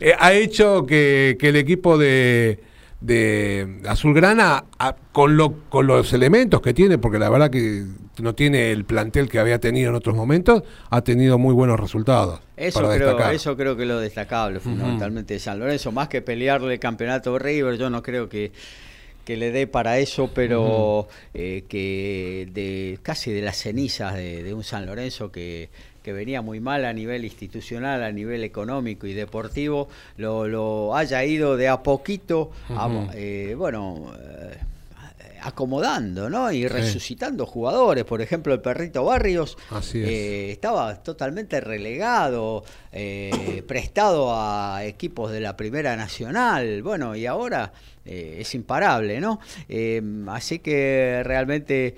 Eh, 0.00 0.12
ha 0.18 0.32
hecho 0.32 0.86
que, 0.86 1.36
que 1.38 1.48
el 1.48 1.56
equipo 1.56 1.98
de, 1.98 2.60
de 3.06 3.80
Azulgrana, 3.88 4.64
a- 4.78 4.96
con, 5.12 5.36
lo, 5.36 5.54
con 5.68 5.86
los 5.86 6.12
elementos 6.12 6.60
que 6.60 6.74
tiene, 6.74 6.98
porque 6.98 7.18
la 7.18 7.30
verdad 7.30 7.50
que 7.50 7.84
no 8.20 8.34
tiene 8.34 8.72
el 8.72 8.84
plantel 8.84 9.28
que 9.28 9.38
había 9.38 9.58
tenido 9.60 9.90
en 9.90 9.94
otros 9.94 10.16
momentos, 10.16 10.62
ha 10.90 11.02
tenido 11.02 11.38
muy 11.38 11.54
buenos 11.54 11.78
resultados. 11.78 12.40
Eso 12.56 12.80
para 12.82 12.94
creo, 12.96 13.08
destacar. 13.08 13.34
eso 13.34 13.56
creo 13.56 13.76
que 13.76 13.82
es 13.82 13.88
lo 13.88 14.00
destacable 14.00 14.58
fundamentalmente 14.60 15.34
de 15.34 15.40
San 15.40 15.58
Lorenzo, 15.58 15.92
más 15.92 16.08
que 16.08 16.20
pelearle 16.22 16.74
el 16.74 16.80
campeonato 16.80 17.38
River, 17.38 17.76
yo 17.78 17.90
no 17.90 18.02
creo 18.02 18.28
que, 18.28 18.52
que 19.26 19.36
le 19.36 19.50
dé 19.50 19.66
para 19.66 19.98
eso, 19.98 20.30
pero 20.32 21.06
eh, 21.34 21.64
que 21.68 22.48
de 22.54 22.98
casi 23.02 23.30
de 23.32 23.42
las 23.42 23.56
cenizas 23.58 24.14
de, 24.14 24.42
de 24.42 24.54
un 24.54 24.64
San 24.64 24.86
Lorenzo 24.86 25.30
que, 25.30 25.68
que 26.02 26.12
venía 26.12 26.40
muy 26.40 26.60
mal 26.60 26.84
a 26.86 26.92
nivel 26.94 27.24
institucional, 27.24 28.02
a 28.04 28.12
nivel 28.12 28.44
económico 28.44 29.06
y 29.06 29.12
deportivo, 29.14 29.88
lo, 30.16 30.46
lo 30.46 30.94
haya 30.96 31.24
ido 31.24 31.56
de 31.58 31.68
a 31.68 31.82
poquito, 31.82 32.52
a- 32.70 33.08
eh, 33.14 33.54
bueno, 33.58 34.12
eh, 34.18 34.56
acomodando, 35.46 36.28
¿no? 36.28 36.50
Y 36.50 36.66
resucitando 36.66 37.46
jugadores, 37.46 38.04
por 38.04 38.20
ejemplo, 38.20 38.52
el 38.52 38.60
perrito 38.60 39.04
Barrios 39.04 39.56
Así 39.70 40.02
es. 40.02 40.08
eh, 40.08 40.50
estaba 40.50 41.02
totalmente 41.02 41.60
relegado, 41.60 42.64
eh, 42.92 43.62
prestado 43.66 44.34
a 44.34 44.84
equipos 44.84 45.30
de 45.30 45.40
la 45.40 45.56
Primera 45.56 45.94
Nacional, 45.94 46.82
bueno, 46.82 47.14
y 47.14 47.26
ahora 47.26 47.72
eh, 48.04 48.38
es 48.40 48.54
imparable, 48.56 49.20
¿no? 49.20 49.38
Así 50.28 50.58
que 50.58 51.22
realmente 51.24 51.94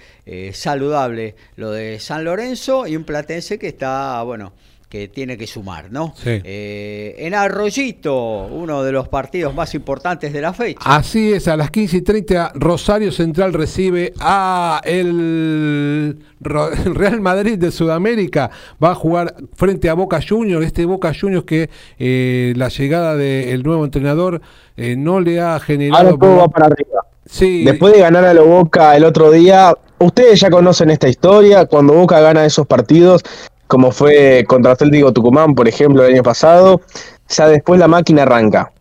saludable 0.52 1.34
lo 1.56 1.70
de 1.70 2.00
San 2.00 2.24
Lorenzo 2.24 2.86
y 2.86 2.96
un 2.96 3.04
platense 3.04 3.58
que 3.58 3.68
está, 3.68 4.22
bueno, 4.24 4.52
que 4.88 5.08
tiene 5.08 5.36
que 5.36 5.46
sumar, 5.46 5.92
¿no? 5.92 6.14
Sí. 6.16 6.40
Eh, 6.42 7.16
en 7.18 7.34
Arroyito, 7.34 8.46
uno 8.46 8.82
de 8.82 8.92
los 8.92 9.08
partidos 9.08 9.54
más 9.54 9.74
importantes 9.74 10.32
de 10.32 10.40
la 10.40 10.54
fecha. 10.54 10.80
Así 10.82 11.32
es, 11.32 11.46
a 11.46 11.56
las 11.56 11.70
15 11.70 11.98
y 11.98 12.02
30 12.02 12.52
Rosario 12.54 13.12
Central 13.12 13.52
recibe 13.52 14.14
a 14.18 14.80
el 14.84 16.18
Real 16.40 17.20
Madrid 17.20 17.58
de 17.58 17.70
Sudamérica. 17.70 18.50
Va 18.82 18.92
a 18.92 18.94
jugar 18.94 19.34
frente 19.54 19.90
a 19.90 19.94
Boca 19.94 20.20
Juniors. 20.26 20.64
Este 20.64 20.86
Boca 20.86 21.12
Juniors 21.18 21.44
que 21.44 21.68
eh, 21.98 22.54
la 22.56 22.68
llegada 22.68 23.14
del 23.14 23.62
nuevo 23.62 23.84
entrenador 23.84 24.40
eh, 24.76 24.96
no 24.96 25.20
le 25.20 25.40
ha 25.40 25.60
generado... 25.60 26.08
Ahora 26.08 26.18
todo 26.18 26.36
va 26.36 26.48
para 26.48 26.66
arriba. 26.66 27.02
Sí, 27.26 27.62
Después 27.62 27.92
de 27.92 28.00
ganar 28.00 28.24
a 28.24 28.32
lo 28.32 28.46
Boca 28.46 28.96
el 28.96 29.04
otro 29.04 29.30
día, 29.30 29.74
ustedes 29.98 30.40
ya 30.40 30.48
conocen 30.48 30.88
esta 30.88 31.08
historia, 31.08 31.66
cuando 31.66 31.92
Boca 31.92 32.20
gana 32.20 32.46
esos 32.46 32.66
partidos, 32.66 33.22
como 33.68 33.92
fue 33.92 34.44
contra 34.48 34.72
Atlético 34.72 35.12
Tucumán, 35.12 35.54
por 35.54 35.68
ejemplo, 35.68 36.04
el 36.04 36.14
año 36.14 36.22
pasado, 36.24 36.80
ya 37.28 37.46
después 37.48 37.78
la 37.78 37.88
máquina 37.88 38.22
arranca. 38.22 38.72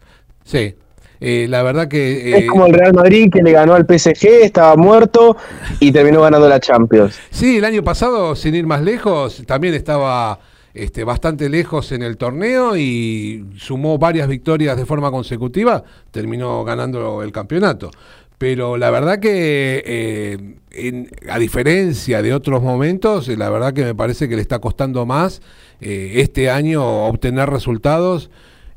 sí. 0.44 0.76
Eh, 1.20 1.48
la 1.50 1.64
verdad 1.64 1.88
que... 1.88 2.30
eh, 2.36 2.38
es 2.38 2.46
como 2.46 2.68
el 2.68 2.74
Real 2.74 2.94
Madrid 2.94 3.30
que 3.34 3.42
le 3.42 3.52
ganó 3.52 3.74
al 3.74 3.88
PSG, 3.88 4.44
estaba 4.44 4.76
muerto 4.76 5.36
y 5.80 5.92
terminó 5.92 6.22
ganando 6.22 6.48
la 6.48 6.60
Champions. 6.60 7.20
Sí, 7.32 7.58
el 7.58 7.66
año 7.66 7.84
pasado, 7.84 8.36
sin 8.36 8.54
ir 8.54 8.68
más 8.68 8.84
lejos, 8.84 9.44
también 9.48 9.74
estaba 9.74 10.40
este, 10.76 11.04
bastante 11.04 11.50
lejos 11.50 11.92
en 11.92 12.04
el 12.04 12.18
torneo 12.18 12.78
y 12.78 13.48
sumó 13.58 13.98
varias 13.98 14.28
victorias 14.28 14.78
de 14.78 14.86
forma 14.86 15.10
consecutiva, 15.10 15.84
terminó 16.12 16.64
ganando 16.64 17.24
el 17.24 17.32
campeonato. 17.32 17.90
Pero 18.38 18.78
la 18.78 18.92
verdad 18.92 19.20
que, 19.20 19.84
eh, 19.86 20.38
en- 20.72 21.10
a 21.30 21.40
diferencia 21.40 22.22
de 22.22 22.34
otros 22.34 22.62
momentos, 22.62 23.28
eh, 23.30 23.36
la 23.38 23.50
verdad 23.50 23.74
que 23.74 23.84
me 23.84 23.96
parece 23.96 24.30
que 24.30 24.36
le 24.36 24.42
está 24.42 24.60
costando 24.60 25.06
más 25.06 25.42
eh, 25.82 26.14
este 26.22 26.50
año 26.50 26.84
obtener 27.08 27.50
resultados 27.50 28.30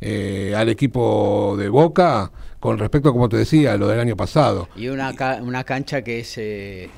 eh, 0.03 0.55
al 0.57 0.69
equipo 0.71 1.57
de 1.59 1.69
Boca 1.69 2.33
con 2.59 2.79
respecto, 2.79 3.13
como 3.13 3.29
te 3.29 3.37
decía, 3.37 3.75
a 3.75 3.77
lo 3.77 3.89
del 3.89 4.01
año 4.01 4.17
pasado. 4.17 4.69
Y 4.77 4.89
una, 4.89 5.15
ca- 5.15 5.41
una 5.43 5.65
cancha 5.65 6.03
que 6.03 6.21
es, 6.21 6.35
eh, 6.39 6.89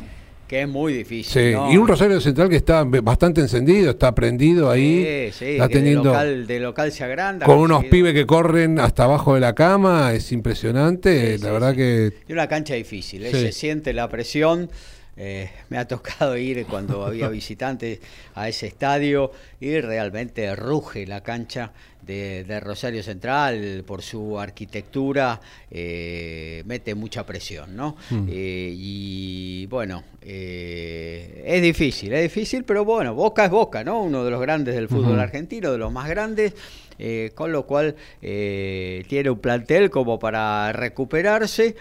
que 0.53 0.61
es 0.61 0.69
muy 0.69 0.93
difícil. 0.93 1.33
Sí, 1.33 1.53
¿no? 1.55 1.73
y 1.73 1.79
un 1.79 1.89
Rosario 1.89 2.21
Central 2.21 2.51
que 2.51 2.57
está 2.57 2.85
bastante 2.85 3.41
encendido, 3.41 3.93
está 3.93 4.15
prendido 4.15 4.69
ahí, 4.71 5.31
Sí, 5.31 5.39
sí, 5.39 5.51
está 5.53 5.67
de 5.67 5.73
teniendo 5.73 6.05
local, 6.11 6.47
de 6.47 6.61
local 6.61 6.93
se 6.93 7.05
agranda. 7.05 7.47
con 7.47 7.57
unos 7.57 7.87
pibes 7.87 8.13
que 8.13 8.27
corren 8.27 8.79
hasta 8.79 9.05
abajo 9.05 9.33
de 9.33 9.41
la 9.41 9.55
cama, 9.55 10.13
es 10.13 10.31
impresionante, 10.31 11.39
la 11.39 11.53
verdad 11.53 11.75
que 11.75 12.13
Y 12.29 12.35
una 12.35 12.49
cancha 12.49 12.75
difícil, 12.75 13.25
¿eh? 13.25 13.31
Se 13.31 13.51
siente 13.51 13.95
la 13.95 14.11
presión. 14.11 14.69
eh, 15.17 15.51
me 15.71 15.79
ha 15.79 15.87
tocado 15.89 16.37
ir 16.37 16.67
cuando 16.67 17.03
había 17.07 17.29
visitantes 17.31 18.01
a 18.35 18.47
ese 18.51 18.67
estadio 18.67 19.33
y 19.59 19.81
realmente 19.81 20.55
ruge 20.55 21.07
la 21.07 21.23
cancha 21.23 21.73
de, 22.03 22.61
Rosario 22.61 23.03
Central, 23.03 23.85
por 23.87 24.03
su 24.03 24.39
arquitectura, 24.39 25.41
eh, 25.71 26.63
mete 26.67 26.95
mucha 26.95 27.25
presión, 27.25 27.77
¿no? 27.77 27.97
Mm. 28.11 28.29
Eh, 28.29 28.75
y 28.77 29.67
bueno, 29.67 30.03
eh, 30.21 31.43
es 31.47 31.63
difícil, 31.63 32.13
es 32.13 32.23
difícil, 32.23 32.65
pero 32.65 32.85
bueno, 32.85 33.15
Boca 33.15 33.45
es 33.45 33.51
Boca, 33.51 33.85
¿no? 33.85 34.03
Uno 34.03 34.25
de 34.25 34.31
los 34.31 34.41
grandes 34.41 34.75
del 34.75 34.89
fútbol 34.89 35.21
argentino, 35.21 35.73
de 35.73 35.79
los 35.79 35.93
más 35.93 36.09
grandes. 36.09 36.55
con 37.35 37.51
lo 37.51 37.67
cual 37.67 37.97
tiene 38.21 39.31
un 39.31 39.39
plantel 39.41 39.91
como 39.91 40.19
para 40.21 40.73
recuperarse, 40.73 41.75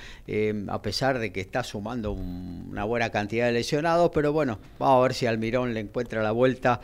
a 0.67 0.81
pesar 0.81 1.19
de 1.19 1.31
que 1.31 1.41
está 1.41 1.63
sumando 1.63 2.13
una 2.13 2.85
buena 2.85 3.11
cantidad 3.11 3.45
de 3.45 3.51
lesionados, 3.51 4.09
pero 4.13 4.33
bueno, 4.33 4.57
vamos 4.79 4.99
a 4.99 5.03
ver 5.03 5.13
si 5.13 5.27
Almirón 5.27 5.75
le 5.75 5.81
encuentra 5.81 6.23
la 6.23 6.31
vuelta 6.31 6.81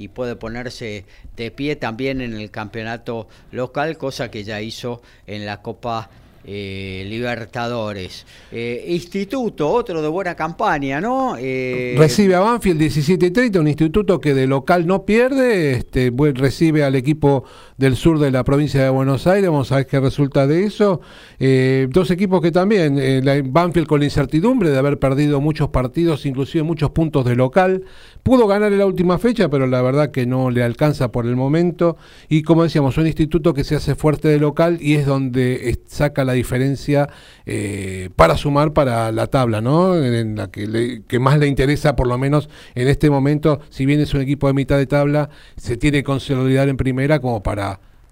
y 0.00 0.08
puede 0.08 0.34
ponerse 0.34 1.04
de 1.36 1.50
pie 1.50 1.76
también 1.76 2.22
en 2.22 2.32
el 2.32 2.50
campeonato 2.50 3.28
local, 3.52 3.98
cosa 3.98 4.30
que 4.30 4.44
ya 4.44 4.62
hizo 4.62 5.02
en 5.26 5.44
la 5.44 5.60
Copa 5.60 6.08
eh, 6.42 7.04
Libertadores. 7.06 8.24
Eh, 8.50 8.82
instituto, 8.88 9.68
otro 9.68 10.00
de 10.00 10.08
buena 10.08 10.34
campaña, 10.34 10.98
¿no? 10.98 11.36
Eh, 11.38 11.96
recibe 11.98 12.34
a 12.34 12.40
Banfield 12.40 12.80
17-30, 12.80 13.60
un 13.60 13.68
instituto 13.68 14.18
que 14.18 14.32
de 14.32 14.46
local 14.46 14.86
no 14.86 15.04
pierde, 15.04 15.72
este, 15.72 16.10
recibe 16.34 16.82
al 16.82 16.94
equipo 16.94 17.44
del 17.80 17.96
sur 17.96 18.18
de 18.18 18.30
la 18.30 18.44
provincia 18.44 18.84
de 18.84 18.90
Buenos 18.90 19.26
Aires, 19.26 19.48
vamos 19.48 19.72
a 19.72 19.76
ver 19.76 19.86
qué 19.86 19.98
resulta 19.98 20.46
de 20.46 20.64
eso. 20.64 21.00
dos 21.88 22.10
equipos 22.10 22.42
que 22.42 22.52
también, 22.52 23.00
Banfield 23.50 23.88
con 23.88 24.00
la 24.00 24.04
incertidumbre 24.04 24.68
de 24.68 24.78
haber 24.78 24.98
perdido 24.98 25.40
muchos 25.40 25.70
partidos, 25.70 26.26
inclusive 26.26 26.62
muchos 26.62 26.90
puntos 26.90 27.24
de 27.24 27.36
local, 27.36 27.84
pudo 28.22 28.46
ganar 28.46 28.70
en 28.70 28.78
la 28.80 28.86
última 28.86 29.18
fecha, 29.18 29.48
pero 29.48 29.66
la 29.66 29.80
verdad 29.80 30.10
que 30.10 30.26
no 30.26 30.50
le 30.50 30.62
alcanza 30.62 31.10
por 31.10 31.24
el 31.24 31.36
momento. 31.36 31.96
Y 32.28 32.42
como 32.42 32.64
decíamos, 32.64 32.98
un 32.98 33.06
instituto 33.06 33.54
que 33.54 33.64
se 33.64 33.76
hace 33.76 33.94
fuerte 33.94 34.28
de 34.28 34.38
local 34.38 34.76
y 34.82 34.96
es 34.96 35.06
donde 35.06 35.80
saca 35.86 36.22
la 36.24 36.34
diferencia 36.34 37.08
eh, 37.46 38.10
para 38.14 38.36
sumar 38.36 38.74
para 38.74 39.10
la 39.10 39.28
tabla, 39.28 39.62
¿no? 39.62 39.96
En 39.96 40.36
la 40.36 40.50
que, 40.50 41.02
que 41.08 41.18
más 41.18 41.38
le 41.38 41.46
interesa, 41.46 41.96
por 41.96 42.06
lo 42.06 42.18
menos 42.18 42.50
en 42.74 42.88
este 42.88 43.08
momento, 43.08 43.60
si 43.70 43.86
bien 43.86 44.00
es 44.00 44.12
un 44.12 44.20
equipo 44.20 44.48
de 44.48 44.52
mitad 44.52 44.76
de 44.76 44.86
tabla, 44.86 45.30
se 45.56 45.78
tiene 45.78 45.98
que 45.98 46.04
consolidar 46.04 46.68
en 46.68 46.76
primera 46.76 47.20
como 47.20 47.42
para 47.42 47.69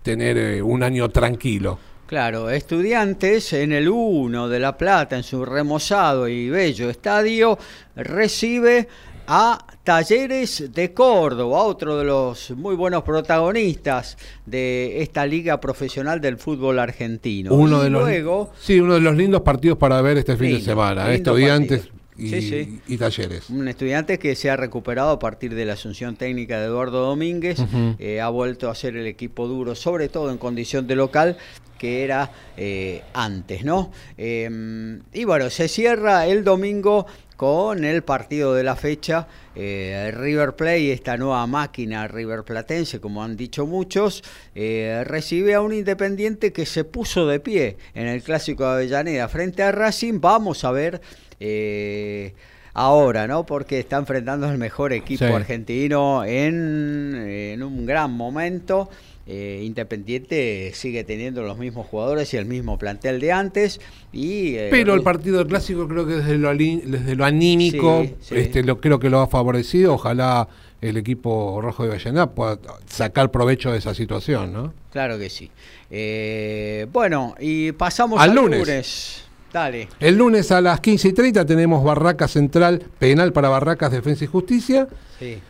tener 0.08 0.38
eh, 0.38 0.62
un 0.62 0.82
año 0.82 1.10
tranquilo. 1.10 1.78
Claro, 2.06 2.48
estudiantes 2.48 3.52
en 3.52 3.72
el 3.72 3.90
1 3.90 4.48
de 4.48 4.58
La 4.58 4.78
Plata, 4.78 5.16
en 5.16 5.22
su 5.22 5.44
remozado 5.44 6.26
y 6.26 6.48
bello 6.48 6.88
estadio, 6.88 7.58
recibe 7.94 8.88
a 9.26 9.58
Talleres 9.84 10.72
de 10.72 10.94
Córdoba, 10.94 11.62
otro 11.62 11.98
de 11.98 12.04
los 12.04 12.52
muy 12.52 12.74
buenos 12.74 13.02
protagonistas 13.02 14.16
de 14.46 15.02
esta 15.02 15.26
liga 15.26 15.60
profesional 15.60 16.22
del 16.22 16.38
fútbol 16.38 16.78
argentino. 16.78 17.52
Uno 17.52 17.82
de 17.82 17.90
los, 17.90 18.48
sí, 18.58 18.80
uno 18.80 18.94
de 18.94 19.00
los 19.00 19.14
lindos 19.14 19.42
partidos 19.42 19.76
para 19.76 20.00
ver 20.00 20.16
este 20.16 20.38
fin 20.38 20.52
de 20.52 20.62
semana. 20.62 21.12
Estudiantes 21.12 21.90
y, 22.18 22.96
talleres. 22.96 23.48
Un 23.48 23.68
estudiante 23.68 24.18
que 24.18 24.34
se 24.34 24.50
ha 24.50 24.56
recuperado 24.56 25.10
a 25.10 25.18
partir 25.18 25.54
de 25.54 25.64
la 25.64 25.74
asunción 25.74 26.16
técnica 26.16 26.58
de 26.58 26.66
Eduardo 26.66 27.06
Domínguez, 27.06 27.58
eh, 27.98 28.20
ha 28.20 28.28
vuelto 28.28 28.68
a 28.68 28.74
ser 28.74 28.96
el 28.96 29.06
equipo 29.06 29.46
duro, 29.46 29.74
sobre 29.74 30.08
todo 30.08 30.30
en 30.30 30.38
condición 30.38 30.86
de 30.86 30.96
local, 30.96 31.36
que 31.78 32.04
era 32.04 32.30
eh, 32.56 33.02
antes, 33.14 33.64
¿no? 33.64 33.92
Em, 34.16 35.00
y 35.12 35.24
bueno, 35.24 35.48
se 35.48 35.68
cierra 35.68 36.26
el 36.26 36.44
domingo 36.44 37.06
con 37.38 37.84
el 37.84 38.02
partido 38.02 38.52
de 38.52 38.64
la 38.64 38.74
fecha. 38.74 39.28
Eh, 39.54 40.12
River 40.12 40.56
Play, 40.56 40.90
esta 40.90 41.16
nueva 41.16 41.46
máquina 41.46 42.08
River 42.08 42.42
Platense, 42.42 43.00
como 43.00 43.22
han 43.22 43.36
dicho 43.36 43.64
muchos, 43.64 44.24
eh, 44.56 45.04
recibe 45.06 45.54
a 45.54 45.60
un 45.60 45.72
Independiente 45.72 46.52
que 46.52 46.66
se 46.66 46.82
puso 46.82 47.28
de 47.28 47.38
pie 47.38 47.76
en 47.94 48.08
el 48.08 48.24
Clásico 48.24 48.64
de 48.64 48.70
Avellaneda 48.70 49.28
frente 49.28 49.62
a 49.62 49.70
Racing. 49.70 50.20
Vamos 50.20 50.64
a 50.64 50.72
ver. 50.72 51.00
Eh, 51.40 52.32
ahora, 52.74 53.26
¿no? 53.26 53.44
Porque 53.44 53.78
está 53.78 53.96
enfrentando 53.96 54.46
al 54.46 54.58
mejor 54.58 54.92
equipo 54.92 55.24
argentino 55.24 56.24
en, 56.24 57.14
en, 57.16 57.62
un 57.62 57.86
gran 57.86 58.12
momento. 58.12 58.88
Eh, 59.30 59.62
Independiente 59.62 60.72
sigue 60.74 61.04
teniendo 61.04 61.42
los 61.42 61.58
mismos 61.58 61.86
jugadores 61.86 62.32
y 62.32 62.38
el 62.38 62.46
mismo 62.46 62.78
plantel 62.78 63.20
de 63.20 63.32
antes. 63.32 63.78
Y, 64.10 64.54
eh, 64.54 64.68
Pero 64.70 64.94
el 64.94 65.02
partido 65.02 65.38
del 65.38 65.48
clásico 65.48 65.86
creo 65.86 66.06
que 66.06 66.14
desde 66.14 66.38
lo, 66.38 66.54
desde 66.54 67.14
lo 67.14 67.26
anímico 67.26 68.06
Este, 68.30 68.62
lo, 68.62 68.80
creo 68.80 68.98
que 68.98 69.10
lo 69.10 69.20
ha 69.20 69.26
favorecido. 69.26 69.94
Ojalá 69.94 70.48
el 70.80 70.96
equipo 70.96 71.60
rojo 71.60 71.82
de 71.82 71.90
Vallenar 71.90 72.30
pueda 72.30 72.58
sacar 72.86 73.30
provecho 73.30 73.70
de 73.70 73.78
esa 73.78 73.94
situación, 73.94 74.52
¿no? 74.52 74.72
Claro 74.92 75.18
que 75.18 75.28
sí. 75.28 75.50
Eh, 75.90 76.86
bueno, 76.90 77.34
y 77.38 77.72
pasamos 77.72 78.20
al, 78.20 78.34
lunes. 78.34 79.27
Dale. 79.52 79.88
El 79.98 80.18
lunes 80.18 80.52
a 80.52 80.60
las 80.60 80.80
15 80.80 81.08
y 81.08 81.12
30 81.12 81.46
tenemos 81.46 81.82
Barraca 81.82 82.28
Central, 82.28 82.82
penal 82.98 83.32
para 83.32 83.48
Barracas, 83.48 83.90
Defensa 83.90 84.24
y 84.24 84.26
Justicia. 84.26 84.88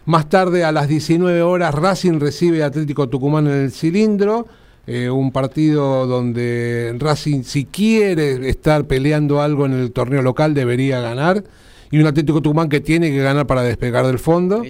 Más 0.07 0.28
tarde 0.28 0.64
a 0.64 0.72
las 0.72 0.88
19 0.88 1.42
horas 1.42 1.74
Racing 1.74 2.20
recibe 2.20 2.62
Atlético 2.62 3.09
Tucumán 3.09 3.46
en 3.49 3.64
el 3.64 3.72
cilindro. 3.72 4.46
Eh, 4.86 5.11
un 5.11 5.32
partido 5.32 6.07
donde 6.07 6.96
Racing 6.99 7.42
si 7.42 7.66
quiere 7.66 8.49
estar 8.49 8.86
peleando 8.86 9.42
algo 9.42 9.66
en 9.66 9.74
el 9.74 9.92
torneo 9.92 10.22
local 10.22 10.55
debería 10.55 11.01
ganar. 11.01 11.44
Y 11.90 11.99
un 11.99 12.07
Atlético 12.07 12.40
Tucumán 12.40 12.68
que 12.68 12.80
tiene 12.80 13.11
que 13.11 13.18
ganar 13.18 13.46
para 13.46 13.62
despegar 13.62 14.07
del 14.07 14.18
fondo. 14.18 14.62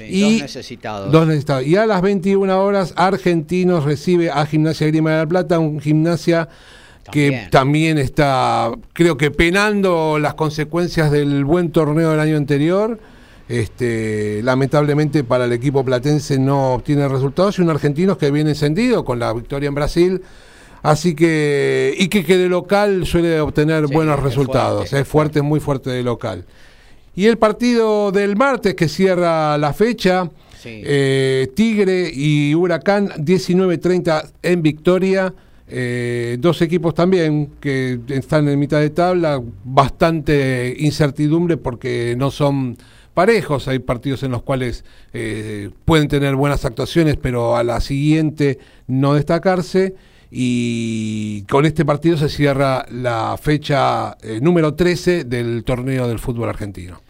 y 0.00 0.32
dos 0.32 0.42
necesitados. 0.42 1.12
Dos 1.12 1.26
necesitados. 1.26 1.66
Y 1.66 1.76
a 1.76 1.86
las 1.86 2.02
21 2.02 2.62
horas 2.62 2.92
Argentinos 2.96 3.84
recibe 3.84 4.30
a 4.30 4.44
Gimnasia 4.46 4.86
Grima 4.88 5.12
de 5.12 5.18
la 5.18 5.26
Plata, 5.26 5.58
un 5.58 5.80
gimnasia 5.80 6.48
que 7.10 7.48
también 7.50 7.98
está, 7.98 8.72
creo 8.92 9.16
que 9.16 9.30
penando 9.30 10.18
las 10.18 10.34
consecuencias 10.34 11.10
del 11.10 11.44
buen 11.44 11.70
torneo 11.70 12.10
del 12.10 12.20
año 12.20 12.36
anterior. 12.36 12.98
Este, 13.46 14.40
lamentablemente 14.42 15.22
para 15.22 15.44
el 15.44 15.52
equipo 15.52 15.84
platense 15.84 16.38
no 16.38 16.72
obtiene 16.72 17.06
resultados 17.08 17.58
y 17.58 17.62
un 17.62 17.68
argentino 17.68 18.16
que 18.16 18.30
viene 18.30 18.50
encendido 18.50 19.04
con 19.04 19.18
la 19.18 19.32
victoria 19.32 19.68
en 19.68 19.74
Brasil. 19.74 20.22
Así 20.82 21.14
que, 21.14 21.94
y 21.98 22.08
que, 22.08 22.22
de 22.22 22.48
local 22.48 23.06
suele 23.06 23.40
obtener 23.40 23.86
buenos 23.86 24.22
resultados, 24.22 24.92
es 24.92 25.08
fuerte, 25.08 25.40
muy 25.40 25.58
fuerte 25.60 25.90
de 25.90 26.02
local. 26.02 26.44
Y 27.16 27.26
el 27.26 27.38
partido 27.38 28.12
del 28.12 28.36
martes 28.36 28.74
que 28.74 28.88
cierra 28.88 29.56
la 29.56 29.72
fecha, 29.72 30.28
eh, 30.64 31.48
Tigre 31.54 32.10
y 32.12 32.54
Huracán 32.54 33.08
19-30 33.10 34.30
en 34.42 34.62
victoria. 34.62 35.32
Eh, 35.66 36.36
dos 36.40 36.60
equipos 36.62 36.94
también 36.94 37.52
que 37.60 37.98
están 38.08 38.48
en 38.48 38.58
mitad 38.58 38.80
de 38.80 38.90
tabla, 38.90 39.42
bastante 39.64 40.74
incertidumbre 40.78 41.56
porque 41.56 42.14
no 42.18 42.30
son 42.30 42.76
parejos, 43.14 43.68
hay 43.68 43.78
partidos 43.78 44.22
en 44.24 44.32
los 44.32 44.42
cuales 44.42 44.84
eh, 45.12 45.70
pueden 45.84 46.08
tener 46.08 46.36
buenas 46.36 46.64
actuaciones, 46.64 47.16
pero 47.16 47.56
a 47.56 47.64
la 47.64 47.80
siguiente 47.80 48.58
no 48.86 49.14
destacarse. 49.14 49.94
Y 50.36 51.42
con 51.42 51.64
este 51.64 51.84
partido 51.84 52.16
se 52.16 52.28
cierra 52.28 52.84
la 52.90 53.36
fecha 53.40 54.16
eh, 54.20 54.40
número 54.42 54.74
13 54.74 55.22
del 55.24 55.62
torneo 55.62 56.08
del 56.08 56.18
fútbol 56.18 56.48
argentino. 56.48 57.03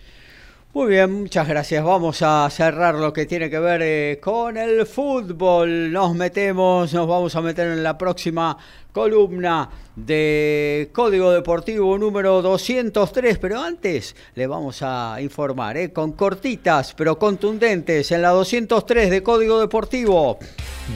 Muy 0.74 0.88
bien, 0.88 1.12
muchas 1.12 1.46
gracias. 1.46 1.84
Vamos 1.84 2.20
a 2.22 2.50
cerrar 2.50 2.96
lo 2.96 3.12
que 3.12 3.26
tiene 3.26 3.48
que 3.48 3.60
ver 3.60 3.80
eh, 3.80 4.18
con 4.20 4.56
el 4.56 4.84
fútbol. 4.86 5.92
Nos 5.92 6.16
metemos, 6.16 6.92
nos 6.92 7.06
vamos 7.06 7.36
a 7.36 7.40
meter 7.40 7.68
en 7.68 7.84
la 7.84 7.96
próxima 7.96 8.58
columna 8.90 9.70
de 9.94 10.90
Código 10.92 11.30
Deportivo 11.30 11.96
número 11.96 12.42
203. 12.42 13.38
Pero 13.38 13.60
antes 13.62 14.16
le 14.34 14.48
vamos 14.48 14.82
a 14.82 15.18
informar 15.20 15.76
eh, 15.76 15.92
con 15.92 16.10
cortitas 16.10 16.92
pero 16.94 17.20
contundentes 17.20 18.10
en 18.10 18.22
la 18.22 18.30
203 18.30 19.10
de 19.10 19.22
Código 19.22 19.60
Deportivo. 19.60 20.40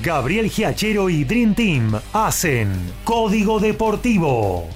Gabriel 0.03 0.51
Giachero 0.51 1.09
y 1.09 1.22
Dream 1.22 1.55
Team 1.55 2.01
hacen 2.14 2.68
Código 3.05 3.61
Deportivo. 3.61 4.68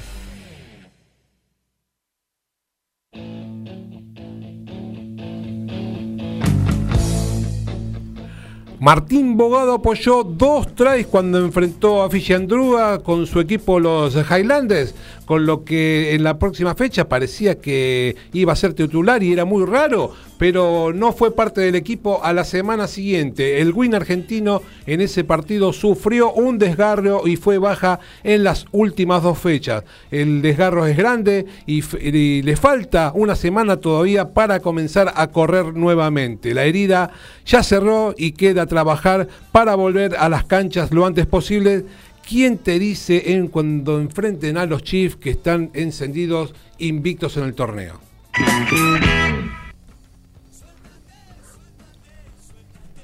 Martín 8.83 9.37
Bogado 9.37 9.75
apoyó 9.75 10.25
dos 10.25 10.75
tries 10.75 11.07
cuando 11.07 11.39
enfrentó 11.39 12.03
a 12.03 12.11
Fichandrúa 12.11 13.01
con 13.01 13.29
su 13.29 13.39
equipo 13.39 13.79
los 13.79 14.17
Highlanders, 14.29 14.93
con 15.25 15.47
lo 15.47 15.65
que 15.65 16.15
en 16.15 16.25
la 16.25 16.39
próxima 16.39 16.75
fecha 16.75 17.09
parecía 17.09 17.57
que 17.57 18.17
iba 18.33 18.53
a 18.53 18.57
ser 18.57 18.75
titular 18.75 19.23
y 19.23 19.33
era 19.33 19.45
muy 19.45 19.65
raro, 19.65 20.13
pero 20.39 20.93
no 20.95 21.13
fue 21.13 21.35
parte 21.35 21.61
del 21.61 21.75
equipo 21.75 22.23
a 22.25 22.33
la 22.33 22.45
semana 22.45 22.89
siguiente. 22.89 23.61
El 23.61 23.73
win 23.73 23.95
argentino 23.95 24.63
en 24.87 25.01
ese 25.01 25.25
partido 25.25 25.73
sufrió 25.73 26.33
un 26.33 26.59
desgarro 26.59 27.27
y 27.27 27.37
fue 27.37 27.59
baja 27.59 28.01
en 28.25 28.45
las 28.45 28.67
últimas 28.73 29.23
dos 29.23 29.39
fechas. 29.39 29.85
El 30.11 30.43
desgarro 30.43 30.87
es 30.87 30.97
grande 30.97 31.47
y, 31.67 31.83
y 32.01 32.43
le 32.43 32.57
falta 32.57 33.13
una 33.15 33.37
semana 33.37 33.77
todavía 33.77 34.31
para 34.31 34.61
comenzar 34.61 35.13
a 35.15 35.29
correr 35.29 35.75
nuevamente. 35.75 36.55
La 36.55 36.65
herida 36.65 37.11
ya 37.47 37.63
cerró 37.63 38.15
y 38.17 38.33
queda 38.33 38.67
trabajar 38.67 39.29
para 39.53 39.75
volver 39.75 40.17
a 40.19 40.29
las 40.29 40.45
canchas 40.45 40.93
lo 40.93 41.07
antes 41.07 41.27
posible 41.27 41.85
¿Quién 42.27 42.59
te 42.59 42.79
dice 42.79 43.33
en 43.33 43.49
cuando 43.49 44.01
enfrenten 44.01 44.57
a 44.57 44.67
los 44.67 44.83
Chiefs 44.83 45.17
que 45.17 45.31
están 45.31 45.71
encendidos, 45.75 46.55
invictos 46.79 47.37
en 47.37 47.45
el 47.45 47.55
torneo? 47.55 48.01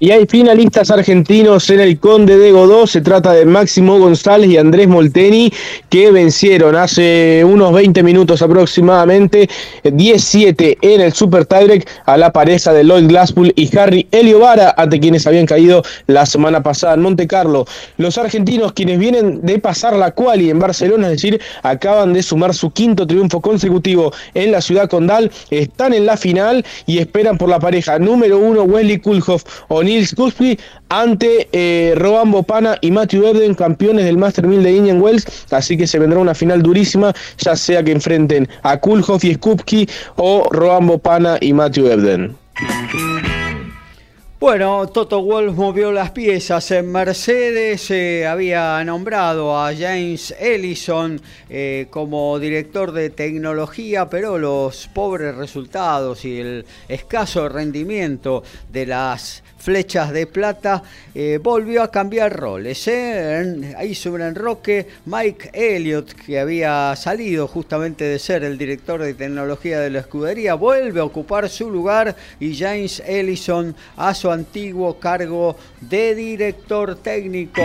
Y 0.00 0.12
hay 0.12 0.26
finalistas 0.26 0.92
argentinos 0.92 1.68
en 1.70 1.80
el 1.80 1.98
Conde 1.98 2.38
de 2.38 2.52
Godó. 2.52 2.86
Se 2.86 3.00
trata 3.00 3.32
de 3.32 3.44
Máximo 3.44 3.98
González 3.98 4.48
y 4.48 4.56
Andrés 4.56 4.86
Molteni, 4.86 5.52
que 5.88 6.12
vencieron 6.12 6.76
hace 6.76 7.42
unos 7.44 7.72
20 7.72 8.04
minutos 8.04 8.40
aproximadamente 8.40 9.48
17 9.82 10.78
en 10.82 11.00
el 11.00 11.12
Super 11.12 11.46
Tiebreak 11.46 11.88
a 12.06 12.16
la 12.16 12.32
pareja 12.32 12.72
de 12.72 12.84
Lloyd 12.84 13.08
Glasspool 13.08 13.52
y 13.56 13.76
Harry 13.76 14.06
Eliovara, 14.12 14.72
ante 14.76 15.00
quienes 15.00 15.26
habían 15.26 15.46
caído 15.46 15.82
la 16.06 16.26
semana 16.26 16.62
pasada 16.62 16.94
en 16.94 17.02
Monte 17.02 17.26
Carlo. 17.26 17.66
Los 17.96 18.18
argentinos, 18.18 18.74
quienes 18.74 19.00
vienen 19.00 19.40
de 19.44 19.58
pasar 19.58 19.96
la 19.96 20.12
quali 20.12 20.50
en 20.50 20.60
Barcelona, 20.60 21.06
es 21.06 21.14
decir, 21.14 21.40
acaban 21.64 22.12
de 22.12 22.22
sumar 22.22 22.54
su 22.54 22.70
quinto 22.70 23.04
triunfo 23.04 23.40
consecutivo 23.40 24.12
en 24.34 24.52
la 24.52 24.60
ciudad 24.60 24.88
condal, 24.88 25.32
están 25.50 25.92
en 25.92 26.06
la 26.06 26.16
final 26.16 26.64
y 26.86 26.98
esperan 26.98 27.36
por 27.36 27.48
la 27.48 27.58
pareja 27.58 27.98
número 27.98 28.38
uno, 28.38 28.62
Wesley 28.62 28.98
Kulhoff 28.98 29.42
Nils 29.88 30.14
Kuspy 30.14 30.58
ante 30.90 31.48
eh, 31.50 31.94
Roban 31.96 32.30
Bopana 32.30 32.76
y 32.82 32.90
Matthew 32.90 33.26
Ebden, 33.28 33.54
campeones 33.54 34.04
del 34.04 34.18
Master 34.18 34.46
1000 34.46 34.62
de 34.62 34.72
Indian 34.72 35.00
Wells. 35.00 35.26
Así 35.50 35.78
que 35.78 35.86
se 35.86 35.98
vendrá 35.98 36.18
una 36.18 36.34
final 36.34 36.62
durísima, 36.62 37.14
ya 37.38 37.56
sea 37.56 37.82
que 37.82 37.92
enfrenten 37.92 38.46
a 38.62 38.78
Kulhoff 38.78 39.24
y 39.24 39.34
Skupski 39.34 39.88
o 40.16 40.46
Roban 40.50 40.86
Bopana 40.86 41.38
y 41.40 41.54
Matthew 41.54 41.86
Ebden. 41.86 42.36
Bueno, 44.40 44.86
Toto 44.86 45.20
Wolf 45.20 45.56
movió 45.56 45.90
las 45.90 46.12
piezas. 46.12 46.70
En 46.70 46.92
Mercedes 46.92 47.80
se 47.80 48.24
había 48.24 48.84
nombrado 48.84 49.58
a 49.58 49.74
James 49.74 50.32
Ellison 50.38 51.20
eh, 51.50 51.88
como 51.90 52.38
director 52.38 52.92
de 52.92 53.10
tecnología, 53.10 54.08
pero 54.08 54.38
los 54.38 54.86
pobres 54.94 55.34
resultados 55.34 56.24
y 56.24 56.38
el 56.38 56.66
escaso 56.86 57.48
rendimiento 57.48 58.44
de 58.70 58.86
las 58.86 59.42
flechas 59.58 60.12
de 60.12 60.26
plata, 60.26 60.82
eh, 61.14 61.38
volvió 61.42 61.82
a 61.82 61.90
cambiar 61.90 62.34
roles. 62.34 62.86
¿eh? 62.88 63.74
Hizo 63.86 64.12
un 64.12 64.22
enroque 64.22 64.86
Mike 65.06 65.50
Elliott, 65.52 66.12
que 66.12 66.38
había 66.38 66.94
salido 66.96 67.48
justamente 67.48 68.04
de 68.04 68.18
ser 68.18 68.44
el 68.44 68.56
director 68.56 69.02
de 69.02 69.14
tecnología 69.14 69.80
de 69.80 69.90
la 69.90 70.00
escudería, 70.00 70.54
vuelve 70.54 71.00
a 71.00 71.04
ocupar 71.04 71.48
su 71.48 71.70
lugar 71.70 72.14
y 72.40 72.56
James 72.56 73.02
Ellison 73.06 73.74
a 73.96 74.14
su 74.14 74.30
antiguo 74.30 74.98
cargo 74.98 75.56
de 75.80 76.14
director 76.14 76.96
técnico. 76.96 77.62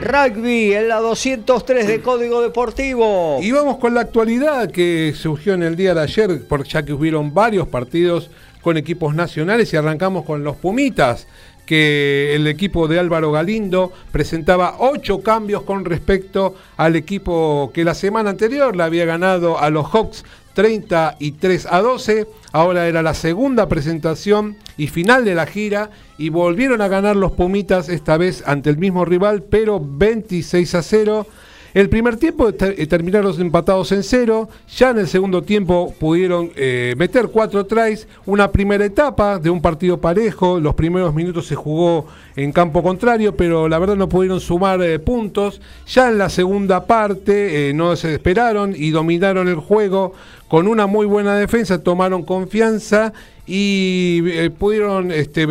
Rugby 0.00 0.72
en 0.72 0.88
la 0.88 0.96
203 0.96 1.86
de 1.86 2.00
Código 2.00 2.40
Deportivo. 2.40 3.38
Y 3.42 3.50
vamos 3.50 3.78
con 3.78 3.94
la 3.94 4.02
actualidad 4.02 4.70
que 4.70 5.12
surgió 5.16 5.54
en 5.54 5.62
el 5.62 5.76
día 5.76 5.94
de 5.94 6.02
ayer, 6.02 6.42
porque 6.48 6.70
ya 6.70 6.82
que 6.82 6.92
hubieron 6.92 7.34
varios 7.34 7.68
partidos 7.68 8.30
con 8.62 8.76
equipos 8.76 9.14
nacionales 9.14 9.72
y 9.72 9.76
arrancamos 9.76 10.24
con 10.24 10.44
los 10.44 10.56
Pumitas 10.56 11.26
que 11.70 12.34
el 12.34 12.48
equipo 12.48 12.88
de 12.88 12.98
Álvaro 12.98 13.30
Galindo 13.30 13.92
presentaba 14.10 14.74
ocho 14.80 15.20
cambios 15.22 15.62
con 15.62 15.84
respecto 15.84 16.56
al 16.76 16.96
equipo 16.96 17.70
que 17.72 17.84
la 17.84 17.94
semana 17.94 18.30
anterior 18.30 18.74
le 18.74 18.82
había 18.82 19.04
ganado 19.04 19.56
a 19.56 19.70
los 19.70 19.86
Hawks 19.86 20.24
33 20.54 21.68
a 21.70 21.80
12. 21.80 22.26
Ahora 22.50 22.88
era 22.88 23.02
la 23.02 23.14
segunda 23.14 23.68
presentación 23.68 24.56
y 24.76 24.88
final 24.88 25.24
de 25.24 25.36
la 25.36 25.46
gira 25.46 25.90
y 26.18 26.30
volvieron 26.30 26.82
a 26.82 26.88
ganar 26.88 27.14
los 27.14 27.32
Pumitas 27.32 27.88
esta 27.88 28.16
vez 28.16 28.42
ante 28.46 28.68
el 28.70 28.76
mismo 28.76 29.04
rival, 29.04 29.44
pero 29.44 29.80
26 29.80 30.74
a 30.74 30.82
0. 30.82 31.26
El 31.72 31.88
primer 31.88 32.16
tiempo 32.16 32.48
eh, 32.48 32.86
terminaron 32.88 33.40
empatados 33.40 33.92
en 33.92 34.02
cero, 34.02 34.48
ya 34.76 34.90
en 34.90 34.98
el 34.98 35.06
segundo 35.06 35.42
tiempo 35.42 35.94
pudieron 36.00 36.50
eh, 36.56 36.94
meter 36.98 37.28
cuatro 37.28 37.64
tries, 37.64 38.08
una 38.26 38.50
primera 38.50 38.84
etapa 38.84 39.38
de 39.38 39.50
un 39.50 39.62
partido 39.62 40.00
parejo, 40.00 40.58
los 40.58 40.74
primeros 40.74 41.14
minutos 41.14 41.46
se 41.46 41.54
jugó 41.54 42.08
en 42.34 42.50
campo 42.50 42.82
contrario, 42.82 43.36
pero 43.36 43.68
la 43.68 43.78
verdad 43.78 43.94
no 43.94 44.08
pudieron 44.08 44.40
sumar 44.40 44.82
eh, 44.82 44.98
puntos, 44.98 45.60
ya 45.86 46.08
en 46.08 46.18
la 46.18 46.28
segunda 46.28 46.86
parte 46.86 47.72
no 47.72 47.94
se 47.94 48.14
esperaron 48.14 48.74
y 48.76 48.90
dominaron 48.90 49.46
el 49.46 49.56
juego. 49.56 50.12
Con 50.48 50.66
una 50.66 50.88
muy 50.88 51.06
buena 51.06 51.36
defensa, 51.36 51.80
tomaron 51.80 52.24
confianza 52.24 53.12
y 53.52 54.22
eh, 54.26 54.48
pudieron 54.48 55.10
este, 55.10 55.44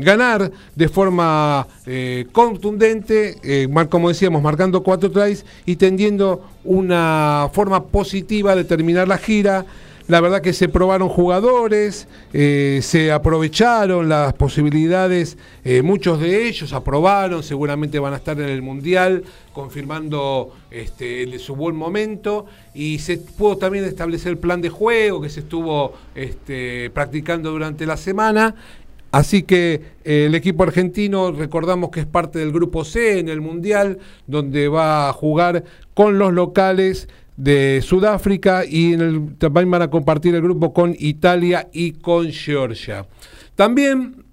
ganar 0.00 0.52
de 0.76 0.88
forma 0.88 1.66
eh, 1.84 2.28
contundente, 2.30 3.36
eh, 3.42 3.68
como 3.90 4.10
decíamos, 4.10 4.40
marcando 4.40 4.84
cuatro 4.84 5.10
tries 5.10 5.44
y 5.64 5.74
tendiendo 5.74 6.44
una 6.62 7.50
forma 7.52 7.82
positiva 7.82 8.54
de 8.54 8.62
terminar 8.62 9.08
la 9.08 9.18
gira. 9.18 9.66
La 10.08 10.20
verdad 10.20 10.40
que 10.40 10.52
se 10.52 10.68
probaron 10.68 11.08
jugadores, 11.08 12.06
eh, 12.32 12.78
se 12.80 13.10
aprovecharon 13.10 14.08
las 14.08 14.34
posibilidades, 14.34 15.36
eh, 15.64 15.82
muchos 15.82 16.20
de 16.20 16.46
ellos 16.46 16.72
aprobaron, 16.72 17.42
seguramente 17.42 17.98
van 17.98 18.12
a 18.12 18.18
estar 18.18 18.40
en 18.40 18.48
el 18.48 18.62
Mundial, 18.62 19.24
confirmando 19.52 20.54
este, 20.70 21.36
su 21.40 21.56
buen 21.56 21.74
momento, 21.74 22.46
y 22.72 23.00
se 23.00 23.18
pudo 23.18 23.58
también 23.58 23.84
establecer 23.84 24.30
el 24.30 24.38
plan 24.38 24.60
de 24.60 24.68
juego 24.68 25.20
que 25.20 25.28
se 25.28 25.40
estuvo 25.40 25.94
este, 26.14 26.88
practicando 26.90 27.50
durante 27.50 27.84
la 27.84 27.96
semana. 27.96 28.54
Así 29.10 29.42
que 29.42 29.82
eh, 30.04 30.26
el 30.26 30.36
equipo 30.36 30.62
argentino, 30.62 31.32
recordamos 31.32 31.90
que 31.90 32.00
es 32.00 32.06
parte 32.06 32.38
del 32.38 32.52
grupo 32.52 32.84
C 32.84 33.18
en 33.18 33.28
el 33.28 33.40
Mundial, 33.40 33.98
donde 34.28 34.68
va 34.68 35.08
a 35.08 35.12
jugar 35.12 35.64
con 35.94 36.16
los 36.16 36.32
locales 36.32 37.08
de 37.36 37.82
Sudáfrica 37.82 38.64
y 38.64 38.94
en 38.94 39.00
el, 39.00 39.36
también 39.36 39.70
van 39.70 39.82
a 39.82 39.90
compartir 39.90 40.34
el 40.34 40.42
grupo 40.42 40.72
con 40.72 40.94
Italia 40.98 41.68
y 41.72 41.92
con 41.92 42.30
Georgia. 42.32 43.06
También 43.54 44.26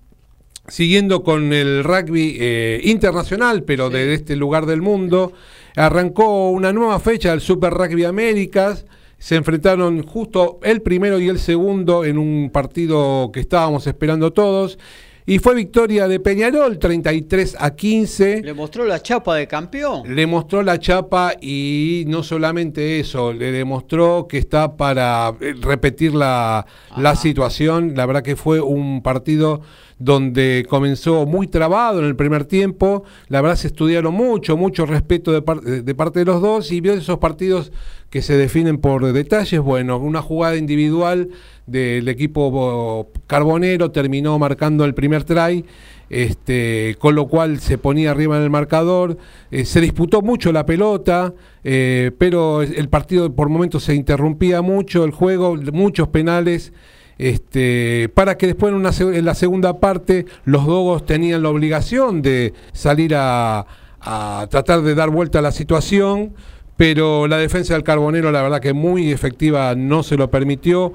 siguiendo 0.67 1.23
con 1.23 1.53
el 1.53 1.83
rugby 1.83 2.37
eh, 2.39 2.81
internacional, 2.83 3.63
pero 3.63 3.89
de 3.89 4.13
este 4.13 4.35
lugar 4.35 4.65
del 4.65 4.81
mundo, 4.81 5.33
arrancó 5.75 6.51
una 6.51 6.71
nueva 6.71 6.99
fecha 6.99 7.31
del 7.31 7.41
Super 7.41 7.73
Rugby 7.73 8.05
Américas. 8.05 8.85
Se 9.17 9.35
enfrentaron 9.35 10.03
justo 10.03 10.59
el 10.63 10.81
primero 10.81 11.19
y 11.19 11.29
el 11.29 11.39
segundo 11.39 12.05
en 12.05 12.17
un 12.17 12.49
partido 12.51 13.31
que 13.33 13.39
estábamos 13.39 13.87
esperando 13.87 14.31
todos. 14.31 14.77
Y 15.25 15.39
fue 15.39 15.55
victoria 15.55 16.09
de 16.09 16.19
Peñarol, 16.19 16.77
33 16.77 17.55
a 17.57 17.75
15. 17.75 18.41
¿Le 18.43 18.53
mostró 18.53 18.85
la 18.85 19.01
chapa 19.01 19.35
de 19.35 19.47
campeón? 19.47 20.13
Le 20.13 20.27
mostró 20.27 20.61
la 20.63 20.79
chapa 20.79 21.33
y 21.39 22.03
no 22.07 22.23
solamente 22.23 22.99
eso, 22.99 23.31
le 23.31 23.53
demostró 23.53 24.27
que 24.27 24.37
está 24.37 24.75
para 24.75 25.33
eh, 25.39 25.53
repetir 25.61 26.13
la, 26.13 26.65
la 26.97 27.15
situación. 27.15 27.93
La 27.95 28.05
verdad 28.05 28.21
que 28.21 28.35
fue 28.35 28.59
un 28.59 29.01
partido 29.01 29.61
donde 29.97 30.65
comenzó 30.69 31.25
muy 31.25 31.47
trabado 31.47 31.99
en 31.99 32.05
el 32.05 32.17
primer 32.17 32.43
tiempo. 32.43 33.05
La 33.29 33.39
verdad 33.39 33.55
se 33.55 33.67
estudiaron 33.67 34.13
mucho, 34.13 34.57
mucho 34.57 34.85
respeto 34.85 35.31
de, 35.31 35.81
de 35.83 35.95
parte 35.95 36.19
de 36.19 36.25
los 36.25 36.41
dos 36.41 36.69
y 36.73 36.81
vio 36.81 36.91
esos 36.93 37.19
partidos 37.19 37.71
que 38.09 38.21
se 38.21 38.35
definen 38.35 38.77
por 38.77 39.11
detalles. 39.13 39.61
Bueno, 39.61 39.97
una 39.97 40.21
jugada 40.21 40.57
individual 40.57 41.29
del 41.65 42.07
equipo 42.09 43.09
carbonero 43.33 43.89
terminó 43.89 44.37
marcando 44.37 44.85
el 44.85 44.93
primer 44.93 45.23
try. 45.23 45.65
Este, 46.09 46.95
con 46.99 47.15
lo 47.15 47.27
cual 47.27 47.59
se 47.59 47.79
ponía 47.79 48.11
arriba 48.11 48.37
en 48.37 48.43
el 48.43 48.51
marcador. 48.51 49.17
Eh, 49.49 49.65
se 49.65 49.81
disputó 49.81 50.21
mucho 50.21 50.51
la 50.51 50.63
pelota, 50.63 51.33
eh, 51.63 52.11
pero 52.19 52.61
el 52.61 52.89
partido 52.89 53.33
por 53.33 53.49
momentos 53.49 53.85
se 53.85 53.95
interrumpía 53.95 54.61
mucho, 54.61 55.05
el 55.05 55.11
juego, 55.11 55.55
muchos 55.71 56.09
penales. 56.09 56.71
Este, 57.17 58.09
para 58.13 58.37
que 58.37 58.45
después 58.45 58.71
en, 58.73 59.25
la 59.25 59.33
segunda 59.33 59.79
parte 59.79 60.25
los 60.45 60.67
Dogos 60.67 61.05
tenían 61.05 61.41
la 61.41 61.49
obligación 61.49 62.21
de 62.21 62.53
salir 62.73 63.15
a, 63.15 63.65
a 63.99 64.47
tratar 64.51 64.81
de 64.83 64.93
dar 64.93 65.09
vuelta 65.09 65.39
a 65.39 65.41
la 65.41 65.51
situación 65.51 66.33
pero 66.75 67.27
la 67.27 67.37
defensa 67.37 67.73
del 67.73 67.83
Carbonero, 67.83 68.31
la 68.31 68.41
verdad 68.41 68.59
que 68.59 68.73
muy 68.73 69.11
efectiva, 69.11 69.75
no 69.75 70.03
se 70.03 70.17
lo 70.17 70.31
permitió. 70.31 70.93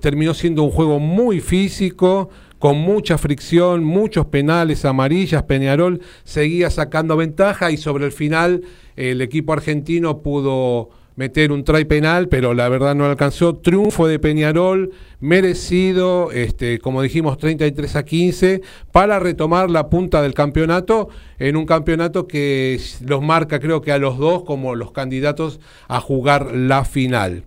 Terminó 0.00 0.34
siendo 0.34 0.62
un 0.62 0.70
juego 0.70 0.98
muy 0.98 1.40
físico, 1.40 2.30
con 2.58 2.76
mucha 2.76 3.18
fricción, 3.18 3.84
muchos 3.84 4.26
penales, 4.26 4.84
amarillas. 4.84 5.44
Peñarol 5.44 6.00
seguía 6.24 6.70
sacando 6.70 7.16
ventaja 7.16 7.70
y 7.70 7.76
sobre 7.76 8.04
el 8.04 8.12
final 8.12 8.62
el 8.96 9.20
equipo 9.20 9.52
argentino 9.52 10.22
pudo 10.22 10.90
meter 11.18 11.50
un 11.50 11.64
try 11.64 11.84
penal, 11.84 12.28
pero 12.28 12.54
la 12.54 12.68
verdad 12.68 12.94
no 12.94 13.04
alcanzó. 13.04 13.56
Triunfo 13.56 14.06
de 14.06 14.20
Peñarol, 14.20 14.92
merecido, 15.18 16.30
este, 16.30 16.78
como 16.78 17.02
dijimos, 17.02 17.38
33 17.38 17.96
a 17.96 18.04
15, 18.04 18.62
para 18.92 19.18
retomar 19.18 19.68
la 19.68 19.90
punta 19.90 20.22
del 20.22 20.32
campeonato, 20.32 21.08
en 21.40 21.56
un 21.56 21.66
campeonato 21.66 22.28
que 22.28 22.80
los 23.04 23.20
marca 23.20 23.58
creo 23.58 23.82
que 23.82 23.90
a 23.90 23.98
los 23.98 24.16
dos 24.16 24.44
como 24.44 24.76
los 24.76 24.92
candidatos 24.92 25.58
a 25.88 26.00
jugar 26.00 26.54
la 26.54 26.84
final. 26.84 27.42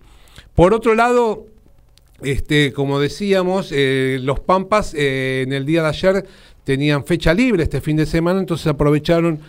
Por 0.54 0.74
otro 0.74 0.94
lado, 0.94 1.46
este, 2.22 2.74
como 2.74 3.00
decíamos, 3.00 3.70
eh, 3.72 4.18
los 4.20 4.38
Pampas 4.38 4.92
eh, 4.92 5.44
en 5.46 5.54
el 5.54 5.64
día 5.64 5.82
de 5.82 5.88
ayer 5.88 6.26
tenían 6.64 7.06
fecha 7.06 7.32
libre 7.32 7.62
este 7.62 7.80
fin 7.80 7.96
de 7.96 8.04
semana, 8.04 8.38
entonces 8.38 8.66
aprovecharon 8.66 9.40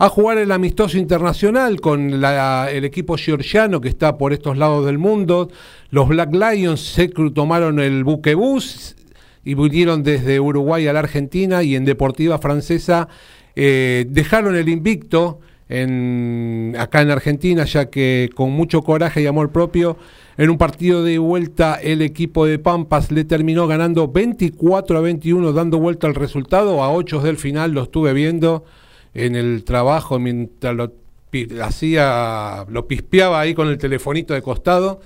a 0.00 0.08
jugar 0.08 0.38
el 0.38 0.50
amistoso 0.50 0.96
internacional 0.96 1.78
con 1.82 2.24
el 2.24 2.84
equipo 2.86 3.18
georgiano 3.18 3.82
que 3.82 3.90
está 3.90 4.16
por 4.16 4.32
estos 4.32 4.56
lados 4.56 4.86
del 4.86 4.96
mundo. 4.96 5.50
Los 5.90 6.08
Black 6.08 6.34
Lions 6.34 6.80
se 6.80 7.08
tomaron 7.08 7.78
el 7.80 8.02
buquebús 8.02 8.96
y 9.44 9.52
vinieron 9.52 10.02
desde 10.02 10.40
Uruguay 10.40 10.86
a 10.86 10.94
la 10.94 11.00
Argentina 11.00 11.62
y 11.62 11.76
en 11.76 11.84
Deportiva 11.84 12.38
Francesa 12.38 13.08
eh, 13.54 14.06
dejaron 14.08 14.56
el 14.56 14.70
invicto 14.70 15.40
en, 15.68 16.74
acá 16.78 17.02
en 17.02 17.10
Argentina, 17.10 17.66
ya 17.66 17.90
que 17.90 18.30
con 18.34 18.52
mucho 18.52 18.80
coraje 18.80 19.20
y 19.20 19.26
amor 19.26 19.52
propio, 19.52 19.98
en 20.38 20.48
un 20.48 20.56
partido 20.56 21.04
de 21.04 21.18
vuelta 21.18 21.74
el 21.74 22.00
equipo 22.00 22.46
de 22.46 22.58
Pampas 22.58 23.12
le 23.12 23.24
terminó 23.24 23.66
ganando 23.66 24.08
24 24.08 24.96
a 24.96 25.00
21, 25.02 25.52
dando 25.52 25.78
vuelta 25.78 26.06
al 26.06 26.14
resultado, 26.14 26.82
a 26.82 26.90
8 26.90 27.20
del 27.20 27.36
final 27.36 27.72
lo 27.72 27.82
estuve 27.82 28.14
viendo 28.14 28.64
en 29.14 29.36
el 29.36 29.64
trabajo 29.64 30.18
mientras 30.18 30.74
lo 30.74 30.92
hacía, 31.62 32.66
lo 32.68 32.86
pispeaba 32.88 33.40
ahí 33.40 33.54
con 33.54 33.68
el 33.68 33.78
telefonito 33.78 34.34
de 34.34 34.42
costado. 34.42 35.00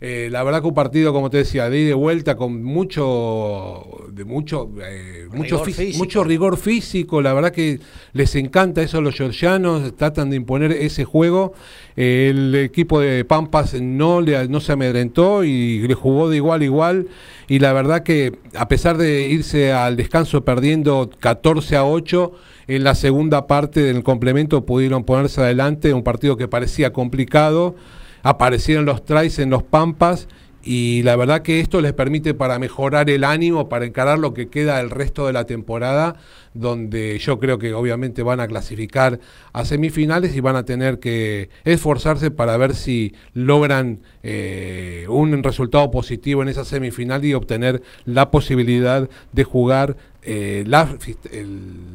Eh, 0.00 0.28
la 0.30 0.44
verdad 0.44 0.60
que 0.60 0.68
un 0.68 0.74
partido, 0.74 1.12
como 1.12 1.28
te 1.28 1.38
decía, 1.38 1.68
de 1.68 1.78
ida 1.78 1.84
y 1.84 1.88
de 1.88 1.94
vuelta 1.94 2.36
con 2.36 2.62
mucho, 2.62 3.84
de 4.12 4.24
mucho, 4.24 4.70
eh, 4.80 5.26
mucho, 5.32 5.64
mucho 5.96 6.22
rigor 6.22 6.56
físico. 6.56 7.20
La 7.20 7.32
verdad 7.32 7.50
que 7.50 7.80
les 8.12 8.36
encanta 8.36 8.80
eso 8.80 8.98
a 8.98 9.00
los 9.00 9.16
georgianos, 9.16 9.96
tratan 9.96 10.30
de 10.30 10.36
imponer 10.36 10.70
ese 10.70 11.04
juego. 11.04 11.52
Eh, 11.96 12.28
el 12.30 12.54
equipo 12.54 13.00
de 13.00 13.24
Pampas 13.24 13.74
no, 13.74 14.20
le, 14.20 14.46
no 14.46 14.60
se 14.60 14.70
amedrentó 14.70 15.42
y 15.42 15.86
le 15.88 15.94
jugó 15.94 16.30
de 16.30 16.36
igual 16.36 16.60
a 16.60 16.64
igual. 16.64 17.08
Y 17.48 17.58
la 17.58 17.72
verdad 17.72 18.04
que 18.04 18.38
a 18.54 18.68
pesar 18.68 18.98
de 18.98 19.28
irse 19.28 19.72
al 19.72 19.96
descanso 19.96 20.44
perdiendo 20.44 21.10
14 21.18 21.74
a 21.74 21.84
8, 21.84 22.32
en 22.68 22.84
la 22.84 22.94
segunda 22.94 23.48
parte 23.48 23.80
del 23.80 24.04
complemento 24.04 24.64
pudieron 24.64 25.02
ponerse 25.02 25.40
adelante, 25.40 25.92
un 25.92 26.04
partido 26.04 26.36
que 26.36 26.46
parecía 26.46 26.92
complicado, 26.92 27.74
aparecieron 28.22 28.84
los 28.84 29.04
tries 29.04 29.38
en 29.38 29.50
los 29.50 29.62
Pampas 29.62 30.28
y 30.62 31.02
la 31.02 31.16
verdad 31.16 31.42
que 31.42 31.60
esto 31.60 31.80
les 31.80 31.92
permite 31.92 32.34
para 32.34 32.58
mejorar 32.58 33.08
el 33.08 33.24
ánimo, 33.24 33.68
para 33.68 33.86
encarar 33.86 34.18
lo 34.18 34.34
que 34.34 34.48
queda 34.48 34.80
el 34.80 34.90
resto 34.90 35.26
de 35.26 35.32
la 35.32 35.44
temporada, 35.44 36.16
donde 36.52 37.18
yo 37.18 37.38
creo 37.38 37.58
que 37.58 37.72
obviamente 37.72 38.22
van 38.22 38.40
a 38.40 38.48
clasificar 38.48 39.20
a 39.52 39.64
semifinales 39.64 40.36
y 40.36 40.40
van 40.40 40.56
a 40.56 40.64
tener 40.64 40.98
que 40.98 41.48
esforzarse 41.64 42.30
para 42.30 42.56
ver 42.56 42.74
si 42.74 43.14
logran 43.32 44.00
eh, 44.22 45.06
un 45.08 45.42
resultado 45.42 45.90
positivo 45.90 46.42
en 46.42 46.48
esa 46.48 46.64
semifinal 46.64 47.24
y 47.24 47.34
obtener 47.34 47.80
la 48.04 48.30
posibilidad 48.30 49.08
de 49.32 49.44
jugar 49.44 49.96
eh, 50.22 50.64
la, 50.66 50.98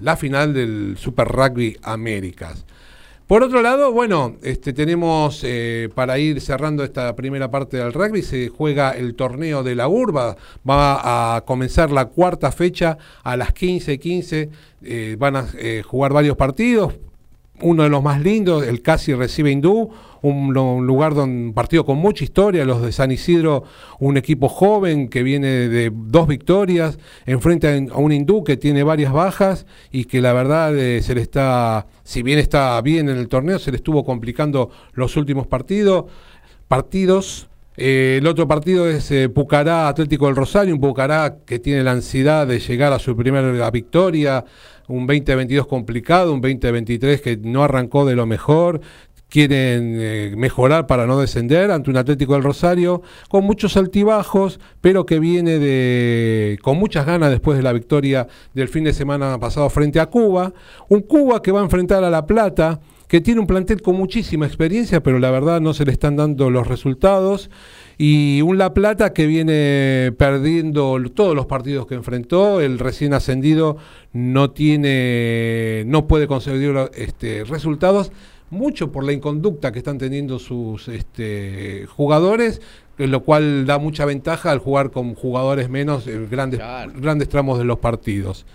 la 0.02 0.18
final 0.18 0.54
del 0.54 0.96
Super 0.98 1.28
Rugby 1.28 1.78
Américas. 1.84 2.66
Por 3.28 3.42
otro 3.42 3.62
lado, 3.62 3.94
bueno, 3.94 4.36
este, 4.44 4.74
tenemos 4.74 5.42
eh, 5.46 5.90
para 5.96 6.20
ir 6.20 6.42
cerrando 6.42 6.84
esta 6.84 7.16
primera 7.16 7.50
parte 7.50 7.78
del 7.78 7.94
rugby, 7.94 8.22
se 8.22 8.50
juega 8.50 8.92
el 8.92 9.16
torneo 9.16 9.64
de 9.64 9.76
la 9.76 9.88
urba, 9.88 10.36
va 10.70 11.36
a 11.38 11.42
comenzar 11.46 11.90
la 11.90 12.06
cuarta 12.06 12.52
fecha 12.52 12.98
a 13.24 13.38
las 13.38 13.54
15:15, 13.54 14.50
eh, 14.84 15.16
van 15.18 15.38
a 15.38 15.48
eh, 15.58 15.84
jugar 15.86 16.12
varios 16.12 16.36
partidos, 16.36 16.96
uno 17.62 17.84
de 17.84 17.89
los 17.89 18.04
más 18.04 18.22
lindos, 18.22 18.66
el 18.66 18.82
Casi 18.82 19.14
recibe 19.14 19.51
Hindú, 19.51 19.91
un, 20.22 20.54
lugar 20.54 21.14
donde 21.14 21.47
un 21.47 21.54
partido 21.54 21.86
con 21.86 21.97
mucha 21.97 22.24
historia, 22.24 22.66
los 22.66 22.82
de 22.82 22.91
San 22.91 23.12
Isidro, 23.12 23.64
un 23.99 24.18
equipo 24.18 24.47
joven 24.47 25.10
que 25.10 25.22
viene 25.22 25.47
de 25.47 25.91
dos 25.93 26.28
victorias, 26.28 26.97
enfrenta 27.26 27.74
a 27.74 27.97
un 27.97 28.12
hindú 28.12 28.43
que 28.43 28.58
tiene 28.58 28.84
varias 28.84 29.12
bajas 29.12 29.66
y 29.91 30.06
que 30.06 30.22
la 30.22 30.34
verdad 30.34 30.78
eh, 30.78 31.01
se 31.01 31.14
le 31.14 31.22
está, 31.22 31.88
si 32.04 32.24
bien 32.24 32.39
está 32.39 32.82
bien 32.82 33.10
en 33.10 33.18
el 33.18 33.28
torneo, 33.28 33.60
se 33.60 33.72
le 33.72 33.78
estuvo 33.78 34.06
complicando 34.06 34.70
los 34.93 35.18
últimos 35.18 35.45
partidos. 35.45 36.06
Partidos 36.70 37.49
eh, 37.76 38.18
el 38.20 38.28
otro 38.28 38.47
partido 38.47 38.88
es 38.88 39.10
eh, 39.10 39.30
Pucará 39.30 39.88
Atlético 39.88 40.28
del 40.28 40.36
Rosario, 40.36 40.76
un 40.76 40.82
Pucará 40.82 41.38
que 41.45 41.58
tiene 41.58 41.84
la 41.84 41.91
ansiedad 41.91 42.45
de 42.45 42.60
llegar 42.60 42.93
a 42.93 42.99
su 42.99 43.16
primera 43.16 43.72
victoria, 43.72 44.45
un 44.88 45.08
2022 45.08 45.68
complicado, 45.68 46.34
un 46.34 46.42
2023 46.42 47.22
que 47.22 47.38
no 47.38 47.64
arrancó 47.64 48.06
de 48.06 48.16
lo 48.16 48.26
mejor, 48.26 48.82
quieren 49.34 49.98
eh, 50.00 50.34
mejorar 50.38 50.86
para 50.86 51.08
no 51.08 51.20
descender 51.20 51.72
ante 51.72 51.90
un 51.90 51.98
Atlético 51.98 52.34
del 52.34 52.44
Rosario 52.44 53.02
con 53.30 53.44
muchos 53.44 53.76
altibajos, 53.78 54.60
pero 54.80 55.08
que 55.08 55.20
viene 55.20 55.58
de 55.58 56.60
con 56.62 56.78
muchas 56.78 57.08
ganas 57.08 57.32
después 57.32 57.58
de 57.58 57.64
la 57.64 57.74
victoria 57.74 58.28
del 58.54 58.68
fin 58.68 58.84
de 58.84 58.94
semana 58.94 59.40
pasado 59.40 59.72
frente 59.72 60.00
a 60.00 60.06
Cuba, 60.06 60.54
un 60.88 61.02
Cuba 61.02 61.42
que 61.42 61.52
va 61.52 61.62
a 61.62 61.64
enfrentar 61.64 62.04
a 62.04 62.12
La 62.12 62.28
Plata, 62.28 62.80
que 63.14 63.22
tiene 63.22 63.41
un 63.41 63.45
plantel 63.45 63.84
con 63.84 63.95
muchísima 63.95 64.47
experiencia, 64.47 65.03
pero 65.03 65.20
la 65.20 65.30
verdad 65.30 65.61
no 65.61 65.76
se 65.76 65.86
le 65.86 65.91
están 65.91 66.16
dando 66.16 66.49
los 66.49 66.66
resultados 66.66 67.51
y 67.95 68.41
un 68.41 68.57
La 68.57 68.74
Plata 68.74 69.14
que 69.14 69.28
viene 69.28 70.11
perdiendo 70.18 70.99
todos 71.14 71.36
los 71.36 71.45
partidos 71.45 71.86
que 71.86 71.93
enfrentó, 71.93 72.59
el 72.59 72.80
recién 72.80 73.14
ascendido 73.14 73.78
no 74.14 74.49
tiene 74.49 75.84
no 75.86 76.07
puede 76.07 76.26
conseguir 76.26 76.74
este, 76.95 77.43
resultados 77.43 78.11
mucho 78.49 78.91
por 78.91 79.03
la 79.03 79.14
inconducta 79.14 79.72
que 79.72 79.78
están 79.78 79.99
teniendo 79.99 80.39
sus 80.39 80.88
este, 80.88 81.86
jugadores, 81.86 82.61
lo 82.97 83.24
cual 83.24 83.68
da 83.68 83.78
mucha 83.78 84.05
ventaja 84.05 84.49
al 84.49 84.57
jugar 84.57 84.89
con 84.89 85.14
jugadores 85.14 85.70
menos 85.70 86.07
en 86.07 86.28
grandes, 86.32 86.61
grandes 86.95 87.30
tramos 87.30 87.59
de 87.59 87.66
los 87.66 87.78
partidos. 87.78 88.47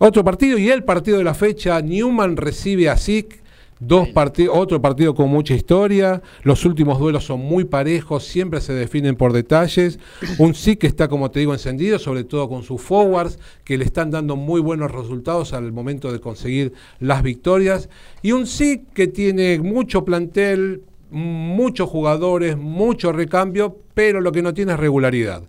Otro 0.00 0.24
partido 0.24 0.58
y 0.58 0.68
el 0.70 0.82
partido 0.82 1.18
de 1.18 1.22
la 1.22 1.34
fecha, 1.34 1.80
Newman 1.80 2.36
recibe 2.36 2.88
a 2.88 2.96
SIC 2.96 3.43
Dos 3.86 4.08
partidos, 4.08 4.56
otro 4.56 4.80
partido 4.80 5.14
con 5.14 5.28
mucha 5.28 5.54
historia. 5.54 6.22
Los 6.42 6.64
últimos 6.64 6.98
duelos 6.98 7.24
son 7.24 7.40
muy 7.40 7.64
parejos, 7.64 8.24
siempre 8.24 8.60
se 8.60 8.72
definen 8.72 9.14
por 9.14 9.32
detalles. 9.32 9.98
Un 10.38 10.54
sí 10.54 10.76
que 10.76 10.86
está, 10.86 11.08
como 11.08 11.30
te 11.30 11.40
digo, 11.40 11.52
encendido, 11.52 11.98
sobre 11.98 12.24
todo 12.24 12.48
con 12.48 12.62
sus 12.62 12.80
forwards, 12.80 13.38
que 13.62 13.76
le 13.76 13.84
están 13.84 14.10
dando 14.10 14.36
muy 14.36 14.60
buenos 14.60 14.90
resultados 14.90 15.52
al 15.52 15.72
momento 15.72 16.12
de 16.12 16.20
conseguir 16.20 16.72
las 16.98 17.22
victorias. 17.22 17.90
Y 18.22 18.32
un 18.32 18.46
sí 18.46 18.84
que 18.94 19.06
tiene 19.06 19.58
mucho 19.58 20.04
plantel, 20.04 20.82
muchos 21.10 21.88
jugadores, 21.88 22.56
mucho 22.56 23.12
recambio, 23.12 23.76
pero 23.92 24.20
lo 24.20 24.32
que 24.32 24.42
no 24.42 24.54
tiene 24.54 24.72
es 24.72 24.80
regularidad. 24.80 25.42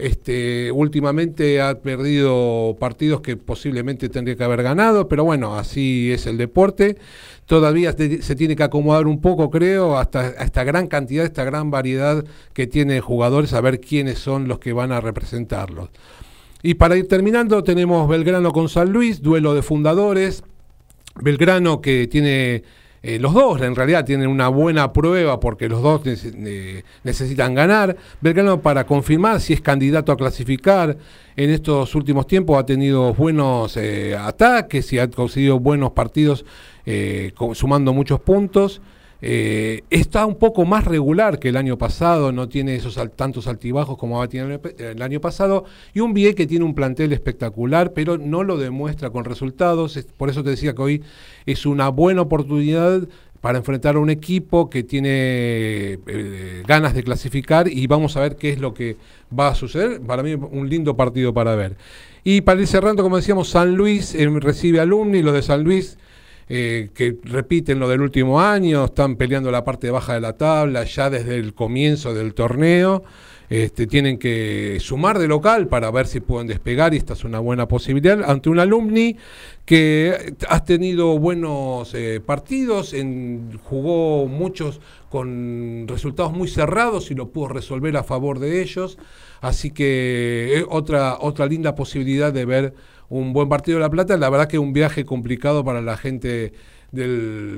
Este, 0.00 0.72
últimamente 0.72 1.60
ha 1.60 1.78
perdido 1.80 2.76
partidos 2.80 3.20
que 3.20 3.36
posiblemente 3.36 4.08
tendría 4.08 4.34
que 4.34 4.44
haber 4.44 4.62
ganado, 4.62 5.08
pero 5.08 5.24
bueno, 5.24 5.56
así 5.56 6.10
es 6.10 6.26
el 6.26 6.38
deporte. 6.38 6.96
Todavía 7.44 7.92
se 7.92 8.34
tiene 8.34 8.56
que 8.56 8.62
acomodar 8.62 9.06
un 9.06 9.20
poco, 9.20 9.50
creo, 9.50 9.98
hasta 9.98 10.28
esta 10.28 10.64
gran 10.64 10.86
cantidad, 10.86 11.24
esta 11.24 11.44
gran 11.44 11.70
variedad 11.70 12.24
que 12.54 12.66
tiene 12.66 13.00
jugadores, 13.00 13.52
a 13.52 13.60
ver 13.60 13.80
quiénes 13.80 14.18
son 14.18 14.48
los 14.48 14.58
que 14.58 14.72
van 14.72 14.90
a 14.92 15.00
representarlos. 15.00 15.90
Y 16.62 16.74
para 16.74 16.96
ir 16.96 17.06
terminando, 17.06 17.62
tenemos 17.62 18.08
Belgrano 18.08 18.52
con 18.52 18.68
San 18.68 18.92
Luis, 18.92 19.20
duelo 19.20 19.54
de 19.54 19.62
fundadores. 19.62 20.44
Belgrano 21.20 21.80
que 21.80 22.06
tiene 22.06 22.62
eh, 23.02 23.18
los 23.18 23.32
dos 23.32 23.62
en 23.62 23.74
realidad 23.74 24.04
tienen 24.04 24.28
una 24.28 24.48
buena 24.48 24.92
prueba 24.92 25.40
porque 25.40 25.68
los 25.68 25.80
dos 25.82 26.02
eh, 26.04 26.84
necesitan 27.02 27.54
ganar. 27.54 27.96
Belgrano 28.20 28.60
para 28.60 28.84
confirmar 28.84 29.40
si 29.40 29.54
es 29.54 29.60
candidato 29.62 30.12
a 30.12 30.16
clasificar 30.16 30.98
en 31.36 31.50
estos 31.50 31.94
últimos 31.94 32.26
tiempos 32.26 32.58
ha 32.58 32.66
tenido 32.66 33.14
buenos 33.14 33.76
eh, 33.78 34.14
ataques 34.14 34.92
y 34.92 34.98
ha 34.98 35.08
conseguido 35.08 35.58
buenos 35.58 35.92
partidos 35.92 36.44
sumando 37.54 37.92
muchos 37.92 38.20
puntos. 38.20 38.82
Eh, 39.22 39.82
está 39.90 40.24
un 40.26 40.36
poco 40.36 40.64
más 40.64 40.84
regular 40.84 41.38
que 41.38 41.50
el 41.50 41.56
año 41.56 41.76
pasado, 41.76 42.32
no 42.32 42.48
tiene 42.48 42.76
esos 42.76 42.98
tantos 43.16 43.46
altibajos 43.46 43.98
como 43.98 44.18
va 44.18 44.24
a 44.24 44.28
tener 44.28 44.60
el 44.78 45.02
año 45.02 45.20
pasado, 45.20 45.64
y 45.92 46.00
un 46.00 46.14
BIE 46.14 46.34
que 46.34 46.46
tiene 46.46 46.64
un 46.64 46.74
plantel 46.74 47.12
espectacular, 47.12 47.92
pero 47.92 48.18
no 48.18 48.44
lo 48.44 48.56
demuestra 48.56 49.10
con 49.10 49.24
resultados. 49.24 49.98
Por 50.16 50.30
eso 50.30 50.42
te 50.42 50.50
decía 50.50 50.74
que 50.74 50.82
hoy 50.82 51.02
es 51.46 51.66
una 51.66 51.88
buena 51.88 52.22
oportunidad 52.22 53.08
para 53.40 53.58
enfrentar 53.58 53.96
a 53.96 53.98
un 53.98 54.10
equipo 54.10 54.68
que 54.68 54.82
tiene 54.82 55.98
eh, 56.06 56.62
ganas 56.66 56.94
de 56.94 57.02
clasificar 57.02 57.68
y 57.68 57.86
vamos 57.86 58.16
a 58.16 58.20
ver 58.20 58.36
qué 58.36 58.50
es 58.50 58.60
lo 58.60 58.74
que 58.74 58.96
va 59.36 59.48
a 59.48 59.54
suceder. 59.54 60.00
Para 60.02 60.22
mí 60.22 60.34
un 60.34 60.68
lindo 60.68 60.96
partido 60.96 61.32
para 61.32 61.54
ver. 61.54 61.76
Y 62.22 62.42
para 62.42 62.60
ir 62.60 62.66
cerrando, 62.66 63.02
como 63.02 63.16
decíamos, 63.16 63.48
San 63.48 63.76
Luis 63.76 64.14
eh, 64.14 64.28
recibe 64.40 64.80
alumni, 64.80 65.22
los 65.22 65.32
de 65.32 65.42
San 65.42 65.64
Luis 65.64 65.96
eh, 66.52 66.90
que 66.92 67.16
repiten 67.22 67.78
lo 67.78 67.88
del 67.88 68.00
último 68.00 68.40
año, 68.40 68.86
están 68.86 69.14
peleando 69.14 69.52
la 69.52 69.62
parte 69.62 69.88
baja 69.92 70.14
de 70.14 70.20
la 70.20 70.32
tabla 70.32 70.82
ya 70.82 71.08
desde 71.08 71.36
el 71.36 71.54
comienzo 71.54 72.12
del 72.12 72.34
torneo. 72.34 73.04
Este, 73.48 73.86
tienen 73.86 74.18
que 74.18 74.78
sumar 74.80 75.20
de 75.20 75.28
local 75.28 75.68
para 75.68 75.92
ver 75.92 76.08
si 76.08 76.18
pueden 76.18 76.48
despegar 76.48 76.92
y 76.92 76.96
esta 76.96 77.14
es 77.14 77.24
una 77.24 77.38
buena 77.38 77.66
posibilidad 77.66 78.22
ante 78.28 78.48
un 78.48 78.60
alumni 78.60 79.16
que 79.64 80.34
ha 80.48 80.64
tenido 80.64 81.18
buenos 81.20 81.94
eh, 81.94 82.20
partidos, 82.24 82.94
en, 82.94 83.58
jugó 83.62 84.26
muchos 84.26 84.80
con 85.08 85.86
resultados 85.86 86.32
muy 86.32 86.48
cerrados 86.48 87.12
y 87.12 87.14
lo 87.14 87.30
pudo 87.30 87.48
resolver 87.48 87.96
a 87.96 88.04
favor 88.04 88.40
de 88.40 88.60
ellos, 88.62 88.98
así 89.40 89.70
que 89.70 90.58
es 90.58 90.64
otra, 90.68 91.16
otra 91.20 91.46
linda 91.46 91.74
posibilidad 91.74 92.32
de 92.32 92.44
ver 92.44 92.74
un 93.10 93.32
buen 93.32 93.48
partido 93.48 93.76
de 93.76 93.82
La 93.82 93.90
Plata, 93.90 94.16
la 94.16 94.30
verdad 94.30 94.48
que 94.48 94.58
un 94.58 94.72
viaje 94.72 95.04
complicado 95.04 95.64
para 95.64 95.82
la 95.82 95.96
gente 95.96 96.52
de 96.92 97.06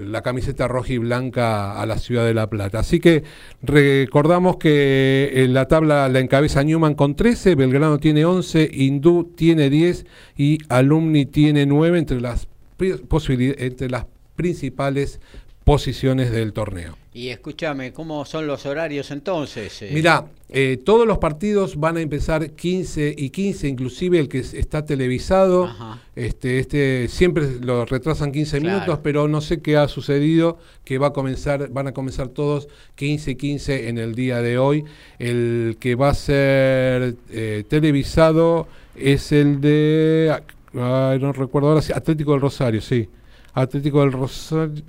la 0.09 0.23
camiseta 0.23 0.69
roja 0.69 0.93
y 0.93 0.99
blanca 0.99 1.81
a 1.81 1.87
la 1.87 1.99
ciudad 1.99 2.25
de 2.25 2.35
La 2.35 2.49
Plata. 2.51 2.81
Así 2.81 3.01
que 3.01 3.23
recordamos 3.63 4.57
que 4.57 5.31
en 5.35 5.55
la 5.55 5.69
tabla 5.69 6.09
la 6.09 6.21
encabeza 6.21 6.63
Newman 6.63 6.95
con 6.95 7.15
13, 7.15 7.55
Belgrano 7.55 7.99
tiene 7.99 8.25
11, 8.25 8.71
Hindú 8.73 9.33
tiene 9.37 9.71
10 9.71 10.07
y 10.37 10.59
Alumni 10.69 11.27
tiene 11.27 11.67
9 11.67 11.99
entre 11.99 12.21
las, 12.21 12.49
entre 12.79 13.91
las 13.91 14.07
principales 14.37 15.21
posiciones 15.65 16.33
del 16.33 16.53
torneo. 16.53 17.02
Y 17.15 17.29
escúchame, 17.29 17.93
¿cómo 17.93 18.25
son 18.25 18.47
los 18.47 18.65
horarios 18.65 19.11
entonces? 19.11 19.83
Eh, 19.83 19.91
Mira, 19.93 20.29
eh, 20.49 20.81
todos 20.83 21.07
los 21.07 21.19
partidos 21.19 21.77
van 21.77 21.99
a 21.99 22.01
empezar 22.01 22.53
15 22.53 23.15
y 23.19 23.29
15, 23.29 23.69
inclusive 23.69 24.19
el 24.19 24.31
que 24.31 24.39
está 24.39 24.87
televisado, 24.87 25.69
este, 26.17 26.59
este, 26.59 27.09
siempre 27.09 27.61
lo 27.61 27.85
retrasan 27.85 28.33
15 28.33 28.61
minutos, 28.61 29.01
pero 29.03 29.29
no 29.29 29.43
sé 29.43 29.61
qué 29.61 29.77
ha 29.77 29.89
sucedido, 29.89 30.59
que 30.85 30.97
va 30.97 31.09
a 31.09 31.13
comenzar, 31.13 31.69
van 31.69 31.89
a 31.89 31.93
comenzar 31.93 32.29
todos 32.29 32.69
15 32.95 33.33
y 33.33 33.35
15 33.35 33.89
en 33.91 33.99
el 33.99 34.15
día 34.15 34.41
de 34.41 34.57
hoy. 34.57 34.85
El 35.19 35.77
que 35.79 35.95
va 35.97 36.09
a 36.09 36.15
ser 36.15 37.17
eh, 37.31 37.65
televisado 37.69 38.69
es 38.97 39.33
el 39.33 39.61
de, 39.61 40.35
no 40.73 41.33
recuerdo 41.35 41.69
ahora, 41.69 41.83
Atlético 41.95 42.33
del 42.33 42.41
Rosario, 42.41 42.81
sí. 42.81 43.07
Atlético 43.55 44.01
del 44.01 44.13
Rosario. 44.13 44.83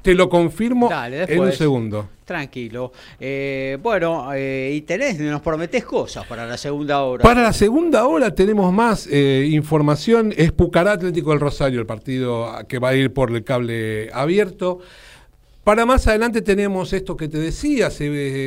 te 0.00 0.14
lo 0.14 0.28
confirmo 0.28 0.88
en 0.92 1.40
un 1.40 1.52
segundo. 1.52 2.08
Tranquilo. 2.24 2.92
Eh, 3.18 3.76
bueno, 3.82 4.32
eh, 4.32 4.72
y 4.74 4.82
tenés, 4.82 5.18
nos 5.18 5.42
prometés 5.42 5.84
cosas 5.84 6.24
para 6.26 6.46
la 6.46 6.56
segunda 6.56 7.02
hora. 7.02 7.22
Para 7.22 7.42
la 7.42 7.52
segunda 7.52 8.06
hora 8.06 8.34
tenemos 8.34 8.72
más 8.72 9.06
eh, 9.10 9.48
información. 9.50 10.32
Es 10.36 10.52
Pucará 10.52 10.92
Atlético 10.92 11.30
del 11.30 11.40
Rosario, 11.40 11.80
el 11.80 11.86
partido 11.86 12.48
que 12.68 12.78
va 12.78 12.90
a 12.90 12.94
ir 12.94 13.12
por 13.12 13.34
el 13.34 13.44
cable 13.44 14.10
abierto. 14.12 14.78
Para 15.64 15.84
más 15.84 16.06
adelante 16.06 16.40
tenemos 16.40 16.92
esto 16.94 17.16
que 17.16 17.28
te 17.28 17.38
decía, 17.38 17.90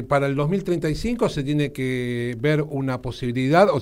para 0.08 0.26
el 0.26 0.36
2035 0.36 1.30
se 1.30 1.44
tiene 1.44 1.72
que 1.72 2.36
ver 2.40 2.64
una 2.64 3.02
posibilidad, 3.02 3.70
o 3.70 3.80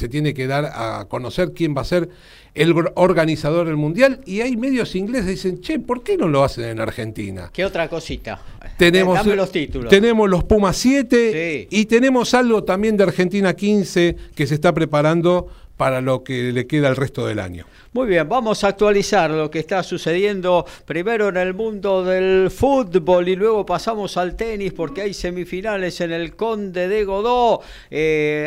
se 0.00 0.08
tiene 0.08 0.32
que 0.32 0.46
dar 0.46 0.64
a 0.74 1.04
conocer 1.08 1.52
quién 1.52 1.76
va 1.76 1.82
a 1.82 1.84
ser 1.84 2.08
el 2.54 2.74
organizador 2.94 3.66
del 3.66 3.76
mundial 3.76 4.20
y 4.24 4.40
hay 4.40 4.56
medios 4.56 4.96
ingleses 4.96 5.26
que 5.26 5.30
dicen, 5.32 5.60
che, 5.60 5.78
¿por 5.78 6.02
qué 6.02 6.16
no 6.16 6.26
lo 6.26 6.42
hacen 6.42 6.64
en 6.64 6.80
Argentina? 6.80 7.50
¿Qué 7.52 7.66
otra 7.66 7.86
cosita? 7.88 8.40
Tenemos, 8.78 9.14
Dame 9.14 9.36
los 9.36 9.52
títulos. 9.52 9.90
Tenemos 9.90 10.28
los 10.28 10.42
Pumas 10.44 10.78
7 10.78 11.68
y 11.70 11.84
tenemos 11.84 12.32
algo 12.32 12.64
también 12.64 12.96
de 12.96 13.04
Argentina 13.04 13.54
15 13.54 14.16
que 14.34 14.46
se 14.46 14.54
está 14.54 14.72
preparando 14.72 15.48
para 15.80 16.02
lo 16.02 16.22
que 16.22 16.52
le 16.52 16.66
queda 16.66 16.90
el 16.90 16.96
resto 16.96 17.26
del 17.26 17.38
año. 17.38 17.64
Muy 17.94 18.06
bien, 18.06 18.28
vamos 18.28 18.64
a 18.64 18.68
actualizar 18.68 19.30
lo 19.30 19.50
que 19.50 19.60
está 19.60 19.82
sucediendo 19.82 20.66
primero 20.84 21.30
en 21.30 21.38
el 21.38 21.54
mundo 21.54 22.04
del 22.04 22.50
fútbol 22.50 23.26
y 23.30 23.34
luego 23.34 23.64
pasamos 23.64 24.18
al 24.18 24.36
tenis 24.36 24.74
porque 24.74 25.00
hay 25.00 25.14
semifinales 25.14 26.02
en 26.02 26.12
el 26.12 26.36
Conde 26.36 26.86
de 26.86 27.04
Godó. 27.04 27.62
Eh, 27.90 28.46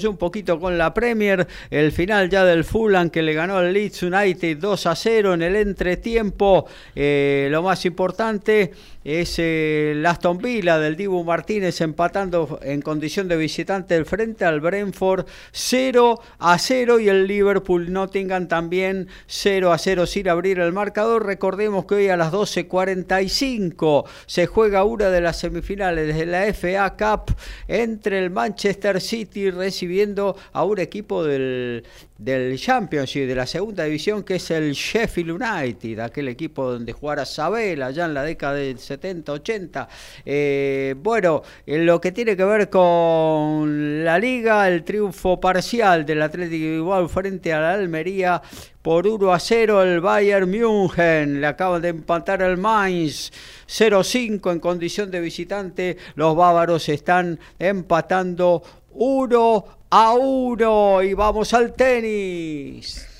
yo 0.00 0.10
un 0.10 0.16
poquito 0.16 0.58
con 0.58 0.76
la 0.76 0.92
Premier, 0.92 1.46
el 1.70 1.92
final 1.92 2.28
ya 2.28 2.44
del 2.44 2.64
Fulham 2.64 3.10
que 3.10 3.22
le 3.22 3.32
ganó 3.32 3.58
al 3.58 3.72
Leeds 3.72 4.02
United 4.02 4.58
2 4.58 4.86
a 4.86 4.96
0 4.96 5.34
en 5.34 5.42
el 5.42 5.54
entretiempo. 5.54 6.66
Eh, 6.96 7.46
lo 7.48 7.62
más 7.62 7.86
importante 7.86 8.72
es 9.04 9.38
el 9.38 10.04
Aston 10.04 10.38
Villa 10.38 10.78
del 10.78 10.96
Dibu 10.96 11.22
Martínez 11.24 11.80
empatando 11.80 12.58
en 12.62 12.82
condición 12.82 13.28
de 13.28 13.36
visitante 13.36 14.04
frente 14.04 14.44
al 14.44 14.60
Brentford 14.60 15.26
0 15.52 16.20
a 16.38 16.58
0 16.58 16.71
y 16.72 17.08
el 17.10 17.26
Liverpool 17.26 17.92
Nottingham 17.92 18.48
también 18.48 19.06
0 19.26 19.72
a 19.72 19.78
0 19.78 20.06
sin 20.06 20.26
abrir 20.26 20.58
el 20.58 20.72
marcador. 20.72 21.26
Recordemos 21.26 21.84
que 21.84 21.96
hoy 21.96 22.08
a 22.08 22.16
las 22.16 22.32
12.45 22.32 24.06
se 24.24 24.46
juega 24.46 24.82
una 24.84 25.10
de 25.10 25.20
las 25.20 25.38
semifinales 25.38 26.16
de 26.16 26.24
la 26.24 26.46
FA 26.54 26.96
Cup 26.96 27.36
entre 27.68 28.20
el 28.20 28.30
Manchester 28.30 29.02
City 29.02 29.50
recibiendo 29.50 30.34
a 30.54 30.64
un 30.64 30.78
equipo 30.78 31.22
del, 31.22 31.84
del 32.22 32.56
Championship, 32.56 33.26
de 33.26 33.34
la 33.34 33.46
segunda 33.46 33.84
división, 33.84 34.22
que 34.22 34.36
es 34.36 34.50
el 34.52 34.72
Sheffield 34.72 35.42
United, 35.42 35.98
aquel 35.98 36.28
equipo 36.28 36.70
donde 36.70 36.92
jugara 36.92 37.24
Sabela 37.24 37.86
allá 37.86 38.04
en 38.04 38.14
la 38.14 38.22
década 38.22 38.54
del 38.54 38.78
70-80. 38.78 39.88
Eh, 40.24 40.94
bueno, 40.98 41.42
en 41.66 41.84
lo 41.84 42.00
que 42.00 42.12
tiene 42.12 42.36
que 42.36 42.44
ver 42.44 42.70
con 42.70 44.04
la 44.04 44.18
liga, 44.18 44.68
el 44.68 44.84
triunfo 44.84 45.40
parcial 45.40 46.06
del 46.06 46.22
Atlético 46.22 46.64
igual 46.64 47.08
frente 47.08 47.52
a 47.52 47.60
la 47.60 47.72
Almería 47.72 48.40
por 48.82 49.06
1 49.06 49.32
a 49.32 49.40
0 49.40 49.82
el 49.82 50.00
Bayern 50.00 50.48
München. 50.48 51.40
Le 51.40 51.46
acaban 51.48 51.82
de 51.82 51.88
empatar 51.88 52.42
el 52.42 52.56
Mainz 52.56 53.32
0-5 53.66 54.52
en 54.52 54.60
condición 54.60 55.10
de 55.10 55.20
visitante. 55.20 55.96
Los 56.14 56.36
bávaros 56.36 56.88
están 56.88 57.40
empatando 57.58 58.62
1 58.92 59.81
a 59.94 60.14
1 60.14 61.02
y 61.02 61.12
vamos 61.12 61.52
al 61.52 61.74
tenis. 61.74 63.11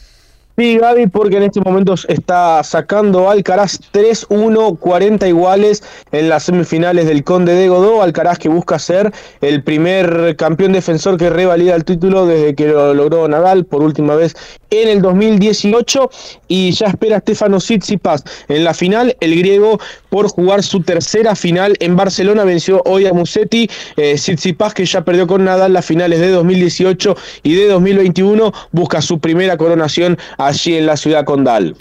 Sí, 0.58 0.76
Gaby, 0.76 1.06
porque 1.06 1.38
en 1.38 1.44
este 1.44 1.62
momento 1.62 1.94
está 2.08 2.62
sacando 2.62 3.30
Alcaraz 3.30 3.80
3-1, 3.90 4.78
40 4.78 5.26
iguales 5.26 5.82
en 6.12 6.28
las 6.28 6.42
semifinales 6.42 7.06
del 7.06 7.24
Conde 7.24 7.54
de 7.54 7.68
Godó. 7.68 8.02
Alcaraz 8.02 8.38
que 8.38 8.50
busca 8.50 8.78
ser 8.78 9.10
el 9.40 9.62
primer 9.62 10.36
campeón 10.36 10.72
defensor 10.72 11.16
que 11.16 11.30
revalida 11.30 11.74
el 11.74 11.86
título 11.86 12.26
desde 12.26 12.54
que 12.54 12.68
lo 12.68 12.92
logró 12.92 13.26
Nadal 13.28 13.64
por 13.64 13.82
última 13.82 14.14
vez 14.14 14.34
en 14.68 14.88
el 14.88 15.02
2018 15.02 16.10
y 16.48 16.72
ya 16.72 16.86
espera 16.86 17.20
Stefano 17.20 17.58
Tsitsipas 17.58 18.22
en 18.48 18.64
la 18.64 18.74
final. 18.74 19.16
El 19.20 19.38
griego 19.38 19.78
por 20.10 20.28
jugar 20.28 20.62
su 20.62 20.82
tercera 20.82 21.34
final 21.34 21.76
en 21.80 21.96
Barcelona 21.96 22.44
venció 22.44 22.82
hoy 22.84 23.06
a 23.06 23.14
Musetti. 23.14 23.70
Eh, 23.96 24.14
Tsitsipas 24.16 24.74
que 24.74 24.84
ya 24.84 25.02
perdió 25.02 25.26
con 25.26 25.44
Nadal 25.44 25.72
las 25.72 25.86
finales 25.86 26.20
de 26.20 26.30
2018 26.30 27.16
y 27.42 27.54
de 27.54 27.68
2021 27.68 28.52
busca 28.70 29.00
su 29.00 29.18
primera 29.18 29.56
coronación 29.56 30.18
allí 30.46 30.76
en 30.76 30.86
la 30.86 30.96
ciudad 30.96 31.24
condal. 31.24 31.76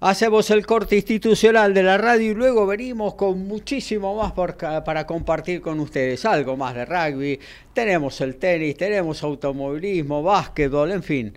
Hacemos 0.00 0.50
el 0.50 0.64
corte 0.64 0.96
institucional 0.96 1.74
de 1.74 1.82
la 1.82 1.98
radio 1.98 2.30
y 2.30 2.34
luego 2.34 2.66
venimos 2.66 3.14
con 3.16 3.46
muchísimo 3.46 4.16
más 4.16 4.32
para 4.32 5.06
compartir 5.06 5.60
con 5.60 5.78
ustedes. 5.78 6.24
Algo 6.24 6.56
más 6.56 6.74
de 6.74 6.86
rugby, 6.86 7.38
tenemos 7.74 8.18
el 8.22 8.36
tenis, 8.36 8.78
tenemos 8.78 9.22
automovilismo, 9.22 10.22
básquetbol, 10.22 10.92
en 10.92 11.02
fin 11.02 11.34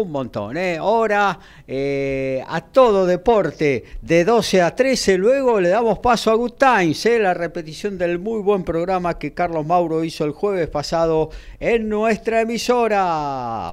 un 0.00 0.10
montón, 0.10 0.56
¿eh? 0.56 0.78
Hora 0.80 1.38
eh, 1.66 2.42
a 2.46 2.60
todo 2.60 3.06
deporte 3.06 3.84
de 4.02 4.24
12 4.24 4.62
a 4.62 4.74
13. 4.74 5.16
Luego 5.16 5.60
le 5.60 5.68
damos 5.68 5.98
paso 5.98 6.30
a 6.30 6.34
Good 6.34 6.52
Times, 6.52 7.06
¿eh? 7.06 7.18
la 7.18 7.34
repetición 7.34 7.98
del 7.98 8.18
muy 8.18 8.40
buen 8.42 8.64
programa 8.64 9.18
que 9.18 9.32
Carlos 9.32 9.66
Mauro 9.66 10.04
hizo 10.04 10.24
el 10.24 10.32
jueves 10.32 10.68
pasado 10.68 11.30
en 11.60 11.88
nuestra 11.88 12.42
emisora. 12.42 13.72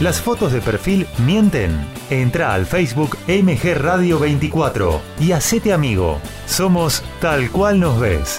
Las 0.00 0.20
fotos 0.20 0.52
de 0.52 0.60
perfil 0.60 1.06
mienten. 1.24 1.74
Entra 2.10 2.52
al 2.52 2.66
Facebook 2.66 3.16
MG 3.26 3.74
Radio 3.74 4.18
24 4.18 5.00
y 5.20 5.32
hacete 5.32 5.72
amigo. 5.72 6.20
Somos 6.46 7.02
tal 7.22 7.50
cual 7.50 7.80
nos 7.80 7.98
ves. 7.98 8.38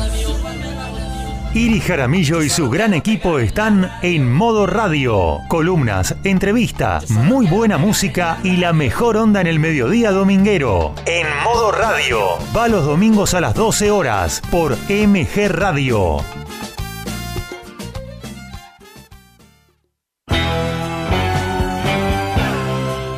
Iri 1.53 1.81
Jaramillo 1.81 2.41
y 2.43 2.49
su 2.49 2.69
gran 2.69 2.93
equipo 2.93 3.37
están 3.37 3.91
en 4.01 4.31
modo 4.31 4.67
radio. 4.67 5.39
Columnas, 5.49 6.15
entrevistas, 6.23 7.09
muy 7.09 7.45
buena 7.45 7.77
música 7.77 8.37
y 8.41 8.55
la 8.55 8.71
mejor 8.71 9.17
onda 9.17 9.41
en 9.41 9.47
el 9.47 9.59
mediodía 9.59 10.11
dominguero. 10.11 10.95
En 11.05 11.27
modo 11.43 11.73
radio. 11.73 12.19
Va 12.55 12.69
los 12.69 12.85
domingos 12.85 13.33
a 13.33 13.41
las 13.41 13.53
12 13.53 13.91
horas 13.91 14.41
por 14.49 14.77
MG 14.89 15.49
Radio. 15.49 16.23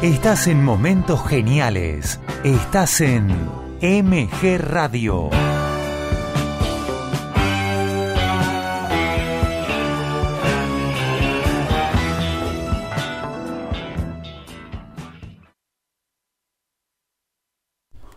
Estás 0.01 0.47
en 0.47 0.63
momentos 0.63 1.23
geniales. 1.27 2.19
Estás 2.43 2.99
en 2.99 3.27
MG 3.79 4.57
Radio. 4.57 5.29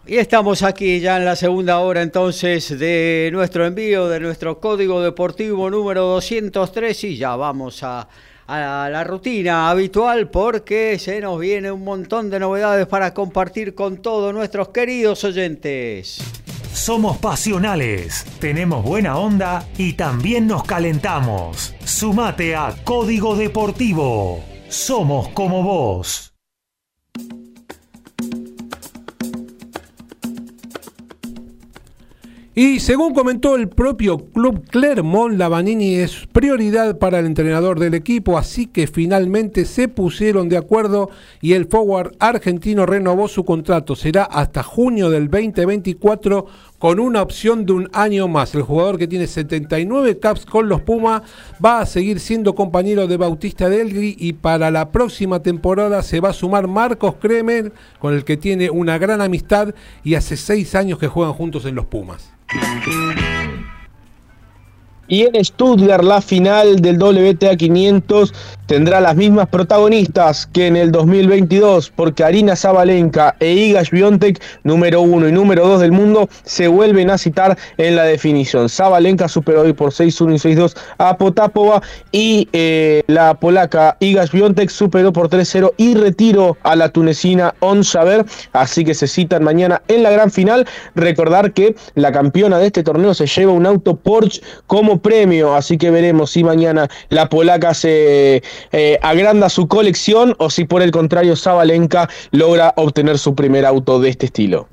Y 0.08 0.18
estamos 0.18 0.62
aquí 0.62 1.00
ya 1.00 1.16
en 1.16 1.24
la 1.24 1.34
segunda 1.34 1.80
hora 1.80 2.00
entonces 2.00 2.78
de 2.78 3.28
nuestro 3.32 3.66
envío, 3.66 4.08
de 4.08 4.20
nuestro 4.20 4.60
código 4.60 5.02
deportivo 5.02 5.68
número 5.68 6.04
203 6.04 7.04
y 7.04 7.16
ya 7.16 7.34
vamos 7.34 7.82
a, 7.82 8.08
a, 8.46 8.88
la 8.88 9.02
rutina 9.02 9.68
habitual 9.68 10.30
porque 10.30 11.00
se 11.00 11.20
nos 11.20 11.40
viene 11.40 11.72
un 11.72 11.82
montón 11.82 12.30
de 12.30 12.38
novedades 12.38 12.86
para 12.86 13.12
compartir 13.12 13.74
con 13.74 13.96
todos 13.96 14.32
nuestros 14.32 14.68
queridos 14.68 15.24
oyentes. 15.24 16.20
Somos 16.72 17.18
pasionales, 17.18 18.24
tenemos 18.38 18.84
buena 18.84 19.18
onda 19.18 19.66
y 19.76 19.94
también 19.94 20.46
nos 20.46 20.62
calentamos. 20.62 21.74
Sumate 21.84 22.54
a 22.54 22.76
Código 22.84 23.34
Deportivo. 23.34 24.44
Somos 24.68 25.30
como 25.30 25.64
vos. 25.64 26.32
Y 32.58 32.80
según 32.80 33.12
comentó 33.12 33.54
el 33.54 33.68
propio 33.68 34.16
club 34.16 34.64
Clermont, 34.70 35.36
Lavanini 35.36 35.96
es 35.96 36.26
prioridad 36.32 36.98
para 36.98 37.18
el 37.18 37.26
entrenador 37.26 37.78
del 37.78 37.92
equipo, 37.92 38.38
así 38.38 38.64
que 38.66 38.86
finalmente 38.86 39.66
se 39.66 39.88
pusieron 39.88 40.48
de 40.48 40.56
acuerdo 40.56 41.10
y 41.42 41.52
el 41.52 41.66
forward 41.66 42.16
argentino 42.18 42.86
renovó 42.86 43.28
su 43.28 43.44
contrato. 43.44 43.94
Será 43.94 44.22
hasta 44.22 44.62
junio 44.62 45.10
del 45.10 45.28
2024 45.28 46.46
con 46.86 47.00
una 47.00 47.20
opción 47.20 47.66
de 47.66 47.72
un 47.72 47.90
año 47.92 48.28
más. 48.28 48.54
El 48.54 48.62
jugador 48.62 48.96
que 48.96 49.08
tiene 49.08 49.26
79 49.26 50.20
caps 50.20 50.46
con 50.46 50.68
los 50.68 50.82
Pumas 50.82 51.22
va 51.64 51.80
a 51.80 51.86
seguir 51.86 52.20
siendo 52.20 52.54
compañero 52.54 53.08
de 53.08 53.16
Bautista 53.16 53.68
Delgri 53.68 54.14
y 54.16 54.34
para 54.34 54.70
la 54.70 54.92
próxima 54.92 55.42
temporada 55.42 56.00
se 56.04 56.20
va 56.20 56.28
a 56.28 56.32
sumar 56.32 56.68
Marcos 56.68 57.16
Kremer, 57.20 57.72
con 57.98 58.14
el 58.14 58.22
que 58.22 58.36
tiene 58.36 58.70
una 58.70 58.98
gran 58.98 59.20
amistad 59.20 59.74
y 60.04 60.14
hace 60.14 60.36
seis 60.36 60.76
años 60.76 61.00
que 61.00 61.08
juegan 61.08 61.34
juntos 61.34 61.64
en 61.64 61.74
los 61.74 61.86
Pumas. 61.86 62.32
Y 65.08 65.22
en 65.22 65.44
Stuttgart 65.44 66.02
la 66.02 66.20
final 66.20 66.80
del 66.80 67.00
WTA 67.00 67.56
500 67.56 68.34
tendrá 68.66 69.00
las 69.00 69.14
mismas 69.14 69.48
protagonistas 69.48 70.46
que 70.46 70.66
en 70.66 70.76
el 70.76 70.90
2022, 70.90 71.92
porque 71.94 72.24
Arina 72.24 72.56
Zabalenka 72.56 73.36
e 73.38 73.52
Iga 73.52 73.84
Swiatek, 73.84 74.42
número 74.64 75.00
uno 75.00 75.28
y 75.28 75.32
número 75.32 75.66
dos 75.66 75.80
del 75.80 75.92
mundo, 75.92 76.28
se 76.44 76.68
vuelven 76.68 77.10
a 77.10 77.18
citar 77.18 77.56
en 77.76 77.96
la 77.96 78.02
definición. 78.04 78.68
Zabalenka 78.68 79.28
superó 79.28 79.62
hoy 79.62 79.72
por 79.72 79.92
6-1 79.92 80.34
y 80.34 80.56
6-2 80.56 80.76
a 80.98 81.16
Potapova 81.16 81.82
y 82.10 82.48
eh, 82.52 83.02
la 83.06 83.34
polaca 83.34 83.96
Iga 84.00 84.26
Swiatek 84.26 84.70
superó 84.70 85.12
por 85.12 85.28
3-0 85.28 85.72
y 85.76 85.94
retiró 85.94 86.56
a 86.62 86.74
la 86.76 86.88
tunecina 86.88 87.54
On 87.60 87.84
Saber, 87.84 88.24
así 88.52 88.84
que 88.84 88.94
se 88.94 89.06
citan 89.06 89.44
mañana 89.44 89.82
en 89.88 90.02
la 90.02 90.10
gran 90.10 90.30
final. 90.30 90.66
Recordar 90.94 91.52
que 91.52 91.76
la 91.94 92.12
campeona 92.12 92.58
de 92.58 92.66
este 92.66 92.82
torneo 92.82 93.14
se 93.14 93.26
lleva 93.26 93.52
un 93.52 93.66
auto 93.66 93.96
Porsche 93.96 94.40
como 94.66 94.95
premio, 94.98 95.54
así 95.54 95.78
que 95.78 95.90
veremos 95.90 96.30
si 96.30 96.44
mañana 96.44 96.88
la 97.08 97.28
polaca 97.28 97.74
se 97.74 98.42
eh, 98.72 98.98
agranda 99.02 99.48
su 99.48 99.68
colección 99.68 100.34
o 100.38 100.50
si 100.50 100.64
por 100.64 100.82
el 100.82 100.90
contrario 100.90 101.36
Zabalenka 101.36 102.08
logra 102.30 102.72
obtener 102.76 103.18
su 103.18 103.34
primer 103.34 103.64
auto 103.66 104.00
de 104.00 104.10
este 104.10 104.26
estilo. 104.26 104.68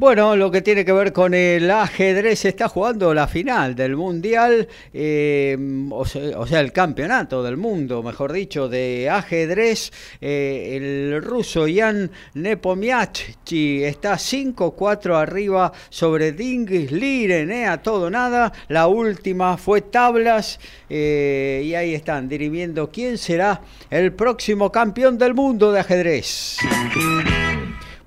Bueno, 0.00 0.34
lo 0.34 0.50
que 0.50 0.62
tiene 0.62 0.82
que 0.86 0.94
ver 0.94 1.12
con 1.12 1.34
el 1.34 1.70
ajedrez, 1.70 2.46
está 2.46 2.70
jugando 2.70 3.12
la 3.12 3.28
final 3.28 3.74
del 3.74 3.96
Mundial, 3.96 4.66
eh, 4.94 5.54
o, 5.90 6.06
sea, 6.06 6.60
el 6.60 6.72
campeonato 6.72 7.42
del 7.42 7.58
mundo, 7.58 8.02
mejor 8.02 8.32
dicho, 8.32 8.70
de 8.70 9.10
ajedrez. 9.10 9.92
Eh, 10.22 10.78
el 10.78 11.22
ruso 11.22 11.66
Jan 11.70 12.10
Nepomniachtchi 12.32 13.84
está 13.84 14.14
5-4 14.14 15.16
arriba 15.16 15.70
sobre 15.90 16.32
Dingis 16.32 16.90
Liren, 16.92 17.50
eh, 17.50 17.66
a 17.66 17.82
todo 17.82 18.08
nada. 18.08 18.54
La 18.68 18.86
última 18.86 19.58
fue 19.58 19.82
tablas 19.82 20.60
y 20.88 21.74
ahí 21.74 21.92
están 21.94 22.26
dirimiendo 22.26 22.90
quién 22.90 23.18
será 23.18 23.60
el 23.90 24.14
próximo 24.14 24.72
campeón 24.72 25.18
del 25.18 25.34
mundo 25.34 25.70
de 25.72 25.80
ajedrez. 25.80 26.56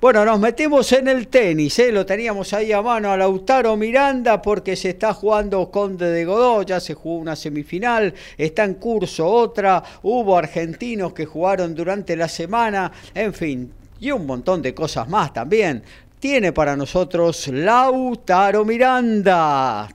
Bueno, 0.03 0.25
nos 0.25 0.37
metemos 0.37 0.91
en 0.91 1.07
el 1.07 1.29
tenis, 1.29 1.79
¿eh? 1.79 1.89
lo 1.89 2.05
teníamos 2.05 2.51
ahí 2.51 2.73
a 2.73 2.81
mano 2.81 3.09
a 3.09 3.15
Lautaro 3.15 3.77
Miranda 3.77 4.41
porque 4.41 4.75
se 4.75 4.89
está 4.89 5.13
jugando 5.13 5.71
Conde 5.71 6.09
de 6.11 6.25
Godó, 6.25 6.61
ya 6.63 6.81
se 6.81 6.93
jugó 6.93 7.19
una 7.19 7.37
semifinal, 7.37 8.13
está 8.37 8.65
en 8.65 8.73
curso 8.73 9.25
otra, 9.25 9.81
hubo 10.01 10.37
argentinos 10.37 11.13
que 11.13 11.25
jugaron 11.25 11.73
durante 11.73 12.17
la 12.17 12.27
semana, 12.27 12.91
en 13.15 13.33
fin, 13.33 13.71
y 14.01 14.11
un 14.11 14.25
montón 14.25 14.61
de 14.61 14.75
cosas 14.75 15.07
más 15.07 15.31
también 15.31 15.81
tiene 16.19 16.51
para 16.51 16.75
nosotros 16.75 17.47
Lautaro 17.47 18.65
Miranda. 18.65 19.87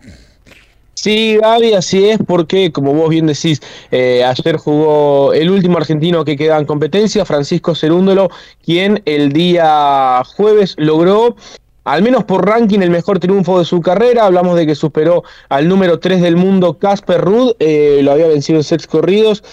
Sí, 1.01 1.37
Gaby, 1.37 1.75
así 1.75 2.09
es, 2.09 2.19
porque 2.27 2.73
como 2.73 2.93
vos 2.93 3.09
bien 3.09 3.27
decís, 3.27 3.63
eh, 3.93 4.25
ayer 4.25 4.57
jugó 4.57 5.33
el 5.33 5.49
último 5.49 5.79
argentino 5.79 6.25
que 6.25 6.37
queda 6.37 6.59
en 6.59 6.65
competencia, 6.65 7.25
Francisco 7.25 7.77
Cerúndolo, 7.77 8.31
quien 8.65 9.01
el 9.05 9.33
día 9.33 10.25
jueves 10.25 10.75
logró 10.77 11.37
al 11.85 12.03
menos 12.03 12.25
por 12.25 12.45
ranking, 12.45 12.81
el 12.81 12.91
mejor 12.91 13.21
triunfo 13.21 13.61
de 13.61 13.65
su 13.65 13.81
carrera. 13.81 14.27
Hablamos 14.27 14.57
de 14.57 14.67
que 14.67 14.75
superó 14.75 15.23
al 15.49 15.69
número 15.69 16.01
3 16.01 16.21
del 16.21 16.35
mundo, 16.35 16.79
Casper 16.79 17.21
Ruud, 17.21 17.53
eh, 17.61 18.01
lo 18.03 18.11
había 18.11 18.27
vencido 18.27 18.59
en 18.59 18.65
sets 18.65 18.89
corridos. 18.89 19.45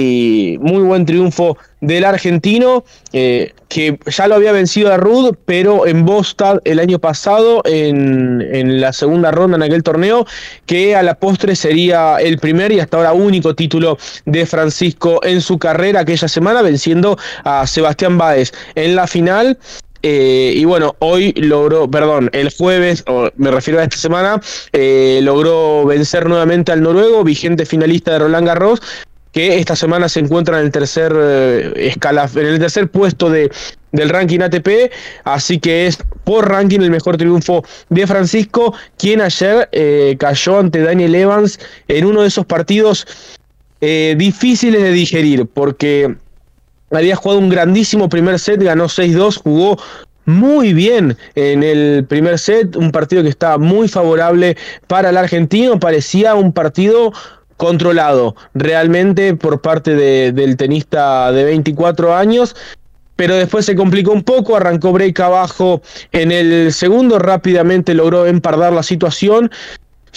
Y 0.00 0.58
muy 0.60 0.84
buen 0.84 1.04
triunfo 1.06 1.58
del 1.80 2.04
argentino, 2.04 2.84
eh, 3.12 3.52
que 3.68 3.98
ya 4.06 4.28
lo 4.28 4.36
había 4.36 4.52
vencido 4.52 4.92
a 4.92 4.96
Rudd, 4.96 5.34
pero 5.44 5.88
en 5.88 6.04
Bostad 6.04 6.60
el 6.64 6.78
año 6.78 7.00
pasado, 7.00 7.62
en, 7.64 8.40
en, 8.52 8.80
la 8.80 8.92
segunda 8.92 9.32
ronda 9.32 9.56
en 9.56 9.64
aquel 9.64 9.82
torneo, 9.82 10.24
que 10.66 10.94
a 10.94 11.02
la 11.02 11.14
postre 11.14 11.56
sería 11.56 12.18
el 12.18 12.38
primer 12.38 12.70
y 12.70 12.78
hasta 12.78 12.96
ahora 12.96 13.12
único 13.12 13.56
título 13.56 13.98
de 14.24 14.46
Francisco 14.46 15.18
en 15.24 15.40
su 15.40 15.58
carrera 15.58 16.00
aquella 16.00 16.28
semana, 16.28 16.62
venciendo 16.62 17.18
a 17.42 17.66
Sebastián 17.66 18.18
Báez 18.18 18.52
en 18.76 18.94
la 18.94 19.08
final. 19.08 19.58
Eh, 20.02 20.52
y 20.54 20.64
bueno, 20.64 20.94
hoy 21.00 21.32
logró, 21.32 21.90
perdón, 21.90 22.30
el 22.32 22.50
jueves, 22.50 23.02
o 23.08 23.30
me 23.36 23.50
refiero 23.50 23.80
a 23.80 23.82
esta 23.82 23.96
semana, 23.96 24.40
eh, 24.72 25.20
logró 25.22 25.84
vencer 25.86 26.28
nuevamente 26.28 26.70
al 26.70 26.82
noruego, 26.82 27.24
vigente 27.24 27.66
finalista 27.66 28.12
de 28.12 28.20
Roland 28.20 28.46
Garros, 28.46 28.80
que 29.32 29.58
esta 29.58 29.76
semana 29.76 30.08
se 30.08 30.20
encuentra 30.20 30.58
en 30.58 30.66
el 30.66 30.72
tercer 30.72 31.12
eh, 31.16 31.92
en 32.04 32.46
el 32.46 32.58
tercer 32.58 32.90
puesto 32.90 33.30
de, 33.30 33.50
del 33.92 34.08
ranking 34.08 34.40
ATP, 34.40 34.90
así 35.24 35.58
que 35.58 35.86
es 35.86 35.98
por 36.24 36.48
ranking 36.48 36.80
el 36.80 36.90
mejor 36.90 37.16
triunfo 37.16 37.64
de 37.88 38.06
Francisco, 38.06 38.74
quien 38.96 39.20
ayer 39.20 39.68
cayó 40.18 40.58
ante 40.58 40.82
Daniel 40.82 41.14
Evans 41.14 41.58
en 41.88 42.04
uno 42.04 42.22
de 42.22 42.28
esos 42.28 42.44
partidos 42.44 43.06
difíciles 43.80 44.82
de 44.82 44.92
digerir, 44.92 45.46
porque 45.46 46.16
había 46.90 47.16
jugado 47.16 47.40
un 47.40 47.48
grandísimo 47.48 48.08
primer 48.08 48.38
set, 48.38 48.62
ganó 48.62 48.86
6-2, 48.86 49.42
jugó 49.42 49.78
muy 50.24 50.74
bien 50.74 51.16
en 51.34 51.62
el 51.62 52.04
primer 52.06 52.38
set, 52.38 52.76
un 52.76 52.92
partido 52.92 53.22
que 53.22 53.30
estaba 53.30 53.58
muy 53.58 53.88
favorable 53.88 54.56
para 54.86 55.10
el 55.10 55.16
argentino, 55.16 55.80
parecía 55.80 56.34
un 56.34 56.52
partido 56.52 57.12
controlado 57.58 58.34
realmente 58.54 59.34
por 59.34 59.60
parte 59.60 59.94
del 60.32 60.56
tenista 60.56 61.30
de 61.32 61.44
24 61.44 62.16
años. 62.16 62.56
Pero 63.16 63.34
después 63.34 63.66
se 63.66 63.74
complicó 63.74 64.12
un 64.12 64.22
poco, 64.22 64.56
arrancó 64.56 64.92
break 64.92 65.18
abajo 65.20 65.82
en 66.12 66.32
el 66.32 66.72
segundo, 66.72 67.18
rápidamente 67.18 67.92
logró 67.92 68.26
empardar 68.26 68.72
la 68.72 68.84
situación, 68.84 69.50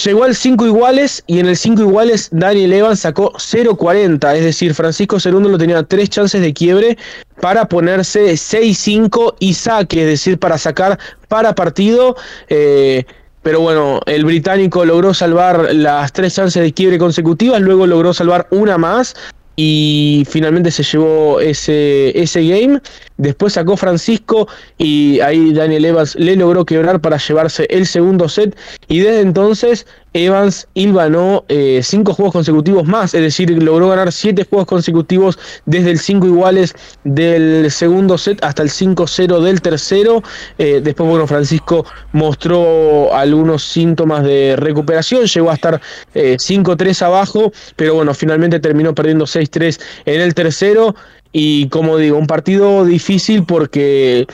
Llegó 0.03 0.23
al 0.23 0.35
5 0.35 0.65
iguales 0.65 1.23
y 1.27 1.39
en 1.39 1.47
el 1.47 1.57
5 1.57 1.81
iguales 1.81 2.29
Daniel 2.31 2.73
Evans 2.73 3.01
sacó 3.01 3.33
0.40, 3.33 4.35
es 4.35 4.43
decir, 4.43 4.73
Francisco 4.73 5.19
Segundo 5.19 5.49
lo 5.49 5.57
tenía 5.57 5.83
tres 5.83 6.09
chances 6.09 6.41
de 6.41 6.53
quiebre 6.53 6.97
para 7.41 7.67
ponerse 7.67 8.31
6-5 8.31 9.35
y 9.39 9.53
saque, 9.53 10.01
es 10.01 10.07
decir, 10.07 10.39
para 10.39 10.57
sacar 10.57 10.97
para 11.27 11.53
partido. 11.53 12.15
Eh, 12.49 13.05
pero 13.43 13.59
bueno, 13.59 14.01
el 14.05 14.25
británico 14.25 14.85
logró 14.85 15.13
salvar 15.13 15.73
las 15.73 16.13
tres 16.13 16.35
chances 16.35 16.61
de 16.61 16.73
quiebre 16.73 16.97
consecutivas, 16.97 17.61
luego 17.61 17.87
logró 17.87 18.13
salvar 18.13 18.47
una 18.51 18.77
más 18.77 19.15
y 19.55 20.25
finalmente 20.29 20.71
se 20.71 20.83
llevó 20.83 21.39
ese, 21.39 22.19
ese 22.19 22.47
game. 22.47 22.79
Después 23.17 23.53
sacó 23.53 23.77
Francisco 23.77 24.47
y 24.77 25.19
ahí 25.19 25.53
Daniel 25.53 25.85
Evans 25.85 26.15
le 26.15 26.35
logró 26.35 26.65
quebrar 26.65 27.01
para 27.01 27.17
llevarse 27.17 27.67
el 27.69 27.85
segundo 27.85 28.29
set 28.29 28.57
y 28.87 28.99
desde 28.99 29.21
entonces 29.21 29.85
Evans 30.13 30.67
hilvanó 30.73 31.45
eh, 31.47 31.81
cinco 31.83 32.13
juegos 32.13 32.33
consecutivos 32.33 32.85
más, 32.85 33.13
es 33.13 33.21
decir, 33.21 33.51
logró 33.63 33.89
ganar 33.89 34.11
siete 34.11 34.45
juegos 34.49 34.67
consecutivos 34.67 35.39
desde 35.65 35.91
el 35.91 35.99
5 35.99 36.27
iguales 36.27 36.75
del 37.03 37.71
segundo 37.71 38.17
set 38.17 38.43
hasta 38.43 38.63
el 38.63 38.69
5-0 38.69 39.41
del 39.41 39.61
tercero. 39.61 40.21
Eh, 40.57 40.81
después, 40.83 41.09
bueno, 41.09 41.27
Francisco 41.27 41.85
mostró 42.11 43.13
algunos 43.13 43.63
síntomas 43.63 44.23
de 44.23 44.55
recuperación, 44.57 45.25
llegó 45.25 45.49
a 45.51 45.55
estar 45.55 45.81
5-3 46.13 47.01
eh, 47.01 47.05
abajo, 47.05 47.51
pero 47.75 47.95
bueno, 47.95 48.13
finalmente 48.13 48.59
terminó 48.59 48.93
perdiendo 48.93 49.25
6-3 49.25 49.81
en 50.05 50.21
el 50.21 50.33
tercero. 50.33 50.95
Y 51.33 51.69
como 51.69 51.97
digo, 51.97 52.17
un 52.17 52.27
partido 52.27 52.83
difícil 52.83 53.45
porque 53.45 54.27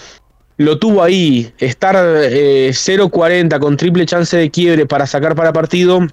lo 0.58 0.80
tuvo 0.80 1.04
ahí, 1.04 1.52
estar 1.60 1.96
0-40 1.96 3.56
eh, 3.56 3.60
con 3.60 3.78
triple 3.78 4.06
chance 4.06 4.36
de 4.36 4.50
quiebre 4.50 4.86
para 4.86 5.08
sacar 5.08 5.36
para 5.36 5.54
partido. 5.54 6.08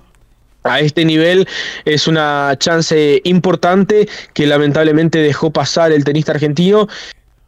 A 0.67 0.81
este 0.81 1.05
nivel 1.05 1.47
es 1.85 2.09
una 2.09 2.55
chance 2.59 3.21
importante 3.25 4.09
que 4.33 4.47
lamentablemente 4.47 5.19
dejó 5.19 5.51
pasar 5.51 5.93
el 5.93 6.05
tenista 6.05 6.33
argentino 6.33 6.89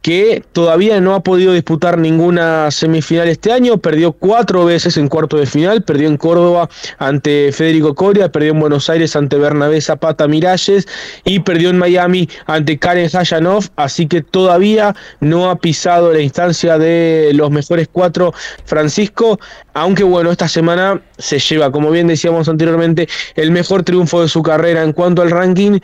que 0.01 0.43
todavía 0.53 1.01
no 1.01 1.15
ha 1.15 1.21
podido 1.21 1.53
disputar 1.53 1.97
ninguna 1.97 2.71
semifinal 2.71 3.27
este 3.27 3.51
año, 3.51 3.77
perdió 3.77 4.13
cuatro 4.13 4.63
veces 4.63 4.95
en 4.97 5.09
cuarto 5.09 5.37
de 5.37 5.45
final, 5.45 5.83
perdió 5.83 6.07
en 6.07 6.17
Córdoba 6.17 6.69
ante 6.97 7.51
Federico 7.51 7.93
Coria, 7.93 8.31
perdió 8.31 8.51
en 8.51 8.59
Buenos 8.59 8.89
Aires 8.89 9.15
ante 9.15 9.37
Bernabé 9.37 9.81
Zapata 9.81 10.27
Miralles 10.27 10.87
y 11.25 11.39
perdió 11.39 11.69
en 11.69 11.77
Miami 11.77 12.29
ante 12.45 12.77
Karen 12.77 13.09
Sayanov, 13.09 13.65
así 13.75 14.07
que 14.07 14.21
todavía 14.21 14.95
no 15.19 15.49
ha 15.49 15.57
pisado 15.57 16.13
la 16.13 16.21
instancia 16.21 16.77
de 16.77 17.31
los 17.33 17.51
mejores 17.51 17.89
cuatro 17.91 18.33
Francisco, 18.65 19.39
aunque 19.73 20.03
bueno, 20.03 20.31
esta 20.31 20.47
semana 20.47 21.01
se 21.17 21.39
lleva, 21.39 21.71
como 21.71 21.91
bien 21.91 22.07
decíamos 22.07 22.47
anteriormente, 22.47 23.09
el 23.35 23.51
mejor 23.51 23.83
triunfo 23.83 24.21
de 24.21 24.29
su 24.29 24.41
carrera 24.41 24.83
en 24.83 24.93
cuanto 24.93 25.21
al 25.21 25.31
ranking. 25.31 25.79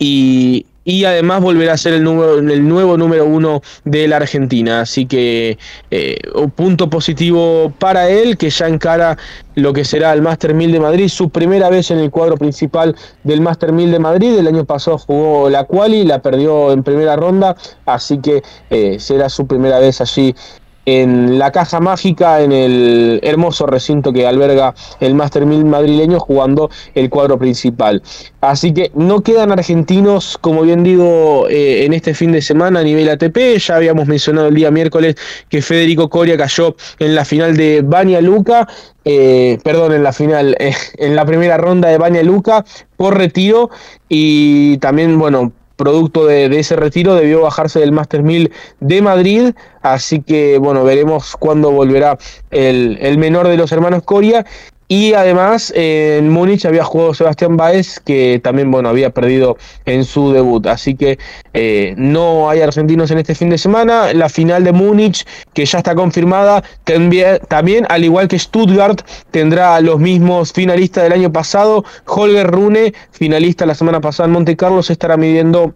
Y, 0.00 0.66
y 0.88 1.04
además 1.04 1.42
volverá 1.42 1.74
a 1.74 1.76
ser 1.76 1.92
el, 1.92 2.02
número, 2.02 2.38
el 2.38 2.66
nuevo 2.66 2.96
número 2.96 3.26
uno 3.26 3.60
de 3.84 4.08
la 4.08 4.16
Argentina. 4.16 4.80
Así 4.80 5.04
que 5.04 5.58
eh, 5.90 6.16
un 6.34 6.50
punto 6.50 6.88
positivo 6.88 7.74
para 7.78 8.08
él, 8.08 8.38
que 8.38 8.48
ya 8.48 8.68
encara 8.68 9.18
lo 9.54 9.74
que 9.74 9.84
será 9.84 10.14
el 10.14 10.22
Master 10.22 10.54
1000 10.54 10.72
de 10.72 10.80
Madrid, 10.80 11.08
su 11.08 11.28
primera 11.28 11.68
vez 11.68 11.90
en 11.90 11.98
el 11.98 12.10
cuadro 12.10 12.38
principal 12.38 12.96
del 13.22 13.42
Master 13.42 13.70
1000 13.70 13.92
de 13.92 13.98
Madrid. 13.98 14.38
El 14.38 14.46
año 14.46 14.64
pasado 14.64 14.96
jugó 14.96 15.50
la 15.50 15.64
quali, 15.64 16.04
la 16.04 16.22
perdió 16.22 16.72
en 16.72 16.82
primera 16.82 17.16
ronda, 17.16 17.54
así 17.84 18.18
que 18.18 18.42
eh, 18.70 18.96
será 18.98 19.28
su 19.28 19.46
primera 19.46 19.80
vez 19.80 20.00
allí 20.00 20.34
en 20.96 21.38
la 21.38 21.52
caja 21.52 21.80
mágica, 21.80 22.40
en 22.40 22.52
el 22.52 23.20
hermoso 23.22 23.66
recinto 23.66 24.12
que 24.12 24.26
alberga 24.26 24.74
el 25.00 25.14
Master 25.14 25.44
1000 25.44 25.64
madrileño, 25.64 26.18
jugando 26.18 26.70
el 26.94 27.10
cuadro 27.10 27.38
principal. 27.38 28.02
Así 28.40 28.72
que 28.72 28.90
no 28.94 29.20
quedan 29.20 29.52
argentinos, 29.52 30.38
como 30.40 30.62
bien 30.62 30.82
digo, 30.82 31.46
eh, 31.48 31.84
en 31.84 31.92
este 31.92 32.14
fin 32.14 32.32
de 32.32 32.40
semana 32.40 32.80
a 32.80 32.82
nivel 32.82 33.08
ATP. 33.08 33.58
Ya 33.58 33.76
habíamos 33.76 34.06
mencionado 34.06 34.48
el 34.48 34.54
día 34.54 34.70
miércoles 34.70 35.16
que 35.48 35.60
Federico 35.60 36.08
Coria 36.08 36.36
cayó 36.36 36.74
en 36.98 37.14
la 37.14 37.24
final 37.24 37.56
de 37.56 37.82
Bania 37.82 38.20
Luca. 38.20 38.66
Eh, 39.04 39.58
perdón, 39.64 39.92
en 39.92 40.02
la 40.02 40.12
final, 40.12 40.56
en 40.98 41.16
la 41.16 41.24
primera 41.26 41.56
ronda 41.56 41.88
de 41.88 41.98
Bania 41.98 42.22
Luca 42.22 42.64
por 42.96 43.16
retiro 43.16 43.70
y 44.08 44.78
también, 44.78 45.18
bueno, 45.18 45.52
producto 45.78 46.26
de, 46.26 46.46
ese 46.58 46.76
retiro 46.76 47.14
debió 47.14 47.40
bajarse 47.40 47.78
del 47.78 47.92
Master 47.92 48.22
1000 48.22 48.52
de 48.80 49.00
Madrid, 49.00 49.52
así 49.80 50.20
que 50.20 50.58
bueno, 50.58 50.84
veremos 50.84 51.36
cuándo 51.36 51.70
volverá 51.70 52.18
el, 52.50 52.98
el 53.00 53.16
menor 53.16 53.46
de 53.48 53.56
los 53.56 53.70
hermanos 53.72 54.02
Coria 54.02 54.44
y 54.88 55.12
además 55.12 55.70
en 55.76 56.30
Múnich 56.30 56.64
había 56.64 56.82
jugado 56.82 57.12
Sebastián 57.12 57.58
Baez, 57.58 58.00
que 58.00 58.40
también 58.42 58.70
bueno, 58.70 58.88
había 58.88 59.10
perdido 59.10 59.58
en 59.84 60.04
su 60.04 60.32
debut. 60.32 60.66
Así 60.66 60.94
que 60.94 61.18
eh, 61.52 61.94
no 61.98 62.48
hay 62.48 62.62
argentinos 62.62 63.10
en 63.10 63.18
este 63.18 63.34
fin 63.34 63.50
de 63.50 63.58
semana. 63.58 64.14
La 64.14 64.30
final 64.30 64.64
de 64.64 64.72
Múnich, 64.72 65.26
que 65.52 65.66
ya 65.66 65.78
está 65.78 65.94
confirmada, 65.94 66.64
también, 66.84 67.86
al 67.90 68.02
igual 68.02 68.28
que 68.28 68.38
Stuttgart, 68.38 69.02
tendrá 69.30 69.78
los 69.82 70.00
mismos 70.00 70.54
finalistas 70.54 71.04
del 71.04 71.12
año 71.12 71.30
pasado. 71.30 71.84
Holger 72.06 72.50
Rune, 72.50 72.94
finalista 73.10 73.66
la 73.66 73.74
semana 73.74 74.00
pasada 74.00 74.26
en 74.28 74.32
Monte 74.32 74.56
Carlo, 74.56 74.82
se 74.82 74.94
estará 74.94 75.18
midiendo 75.18 75.74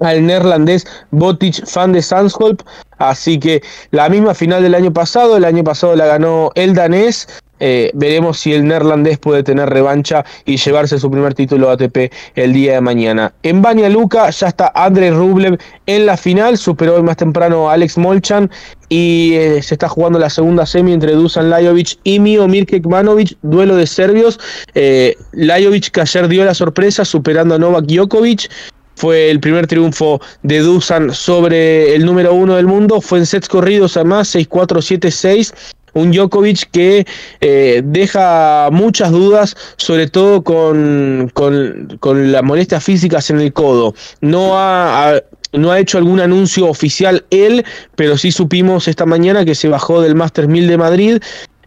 al 0.00 0.26
neerlandés 0.26 0.86
Botic 1.10 1.66
fan 1.66 1.92
de 1.92 2.02
Sansholp. 2.02 2.60
Así 2.98 3.38
que 3.38 3.62
la 3.90 4.08
misma 4.08 4.34
final 4.34 4.62
del 4.62 4.74
año 4.74 4.92
pasado, 4.92 5.36
el 5.36 5.44
año 5.44 5.64
pasado 5.64 5.96
la 5.96 6.06
ganó 6.06 6.50
el 6.54 6.74
danés. 6.74 7.26
Eh, 7.60 7.90
veremos 7.94 8.38
si 8.38 8.52
el 8.52 8.66
neerlandés 8.66 9.18
puede 9.18 9.42
tener 9.42 9.68
revancha 9.70 10.24
y 10.44 10.56
llevarse 10.56 10.98
su 10.98 11.10
primer 11.10 11.34
título 11.34 11.70
ATP 11.70 12.12
el 12.34 12.52
día 12.52 12.74
de 12.74 12.80
mañana. 12.80 13.32
En 13.42 13.62
Bania 13.62 13.88
Luka 13.88 14.30
ya 14.30 14.48
está 14.48 14.72
Andrei 14.74 15.10
Rublev 15.10 15.58
en 15.86 16.06
la 16.06 16.16
final, 16.16 16.58
superó 16.58 16.96
hoy 16.96 17.02
más 17.02 17.16
temprano 17.16 17.70
a 17.70 17.74
Alex 17.74 17.96
Molchan 17.96 18.50
y 18.88 19.34
eh, 19.34 19.62
se 19.62 19.74
está 19.74 19.88
jugando 19.88 20.18
la 20.18 20.30
segunda 20.30 20.66
semi 20.66 20.92
entre 20.92 21.12
Dusan 21.12 21.50
Lajovic 21.50 21.98
y 22.04 22.18
Mio 22.18 22.48
Mirke 22.48 22.82
Kmanovic, 22.82 23.36
duelo 23.42 23.76
de 23.76 23.86
serbios. 23.86 24.40
Eh, 24.74 25.16
Lajovic 25.32 25.90
que 25.90 26.00
ayer 26.00 26.28
dio 26.28 26.44
la 26.44 26.54
sorpresa 26.54 27.04
superando 27.04 27.54
a 27.54 27.58
Novak 27.58 27.86
Djokovic 27.86 28.50
fue 28.96 29.30
el 29.30 29.40
primer 29.40 29.66
triunfo 29.66 30.20
de 30.42 30.60
Dusan 30.60 31.12
sobre 31.12 31.94
el 31.94 32.04
número 32.04 32.32
uno 32.34 32.56
del 32.56 32.66
mundo, 32.66 33.00
fue 33.00 33.18
en 33.18 33.26
sets 33.26 33.48
corridos 33.48 33.96
además, 33.96 34.34
6-4, 34.34 35.00
7-6 35.00 35.52
un 35.94 36.10
Djokovic 36.12 36.70
que 36.70 37.06
eh, 37.40 37.82
deja 37.84 38.68
muchas 38.70 39.10
dudas, 39.10 39.56
sobre 39.76 40.08
todo 40.08 40.42
con, 40.42 41.30
con, 41.32 42.32
las 42.32 42.42
molestias 42.42 42.84
físicas 42.84 43.30
en 43.30 43.40
el 43.40 43.52
codo. 43.52 43.94
No 44.20 44.58
ha, 44.58 45.20
no 45.52 45.72
ha 45.72 45.78
hecho 45.78 45.98
algún 45.98 46.20
anuncio 46.20 46.66
oficial 46.66 47.24
él, 47.30 47.64
pero 47.94 48.18
sí 48.18 48.32
supimos 48.32 48.88
esta 48.88 49.06
mañana 49.06 49.44
que 49.44 49.54
se 49.54 49.68
bajó 49.68 50.00
del 50.00 50.14
Masters 50.14 50.48
1000 50.48 50.66
de 50.66 50.78
Madrid, 50.78 51.18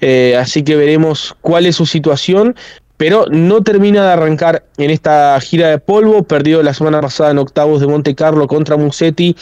eh, 0.01 0.37
así 0.39 0.63
que 0.63 0.75
veremos 0.75 1.35
cuál 1.41 1.65
es 1.65 1.75
su 1.75 1.85
situación. 1.85 2.55
Pero 2.97 3.27
no 3.29 3.61
termina 3.61 4.03
de 4.03 4.11
arrancar 4.11 4.65
en 4.77 4.89
esta 4.89 5.39
gira 5.39 5.69
de 5.69 5.77
polvo. 5.77 6.23
Perdió 6.23 6.63
la 6.63 6.73
semana 6.73 6.99
pasada 6.99 7.29
en 7.29 7.37
octavos 7.37 7.79
de 7.79 7.85
Monte 7.85 8.15
Carlo 8.15 8.47
contra 8.47 8.75
Musetti 8.75 9.35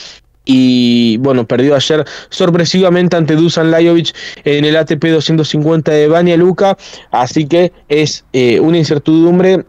y 0.46 1.18
bueno, 1.18 1.46
perdió 1.46 1.76
ayer 1.76 2.06
sorpresivamente 2.30 3.18
ante 3.18 3.36
Dusan 3.36 3.72
Lajovic 3.72 4.16
en 4.44 4.64
el 4.64 4.78
ATP 4.78 5.04
250 5.06 5.92
de 5.92 6.08
Banja 6.08 6.38
Luka, 6.38 6.78
así 7.12 7.48
que 7.48 7.74
es 7.90 8.24
eh, 8.34 8.60
una 8.60 8.78
incertidumbre 8.78 9.66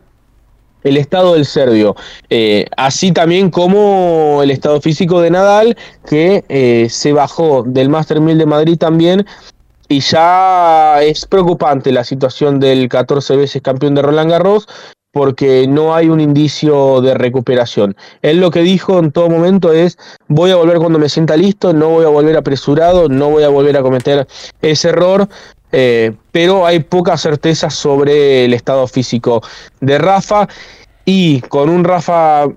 el 0.85 0.97
estado 0.99 1.35
del 1.35 1.47
serbio, 1.47 1.97
eh, 2.31 2.67
así 2.77 3.11
también 3.11 3.51
como 3.51 4.41
el 4.43 4.53
estado 4.53 4.81
físico 4.81 5.21
de 5.21 5.31
Nadal, 5.31 5.77
que 6.09 6.45
eh, 6.49 6.87
se 6.89 7.13
bajó 7.13 7.65
del 7.67 7.89
Master 7.89 8.21
1000 8.21 8.39
de 8.39 8.47
Madrid 8.47 8.79
también, 8.79 9.27
y 9.89 10.01
ya 10.01 11.03
es 11.03 11.27
preocupante 11.27 11.91
la 11.91 12.05
situación 12.05 12.61
del 12.61 12.89
14 12.89 13.37
veces 13.37 13.63
campeón 13.63 13.97
de 13.97 14.03
Roland 14.03 14.31
Garros, 14.31 14.69
porque 15.17 15.67
no 15.67 15.95
hay 15.95 16.11
un 16.11 16.21
indicio 16.21 17.01
de 17.01 17.15
recuperación. 17.15 17.97
Él 18.21 18.39
lo 18.39 18.51
que 18.51 18.61
dijo 18.61 18.99
en 18.99 19.13
todo 19.13 19.31
momento 19.31 19.73
es, 19.73 19.97
voy 20.29 20.51
a 20.51 20.57
volver 20.57 20.77
cuando 20.77 20.99
me 20.99 21.09
sienta 21.09 21.39
listo, 21.39 21.73
no 21.73 21.89
voy 21.89 22.05
a 22.05 22.09
volver 22.09 22.37
apresurado, 22.37 23.09
no 23.09 23.31
voy 23.31 23.43
a 23.43 23.49
volver 23.49 23.79
a 23.79 23.83
cometer 23.83 24.27
ese 24.61 24.91
error, 24.91 25.27
eh, 25.73 26.13
pero 26.33 26.67
hay 26.67 26.81
poca 26.81 27.17
certeza 27.17 27.71
sobre 27.71 28.45
el 28.45 28.53
estado 28.53 28.87
físico 28.89 29.41
de 29.81 29.97
Rafa 29.97 30.49
y 31.07 31.41
con 31.41 31.71
un 31.71 31.85
Rafa 31.85 32.49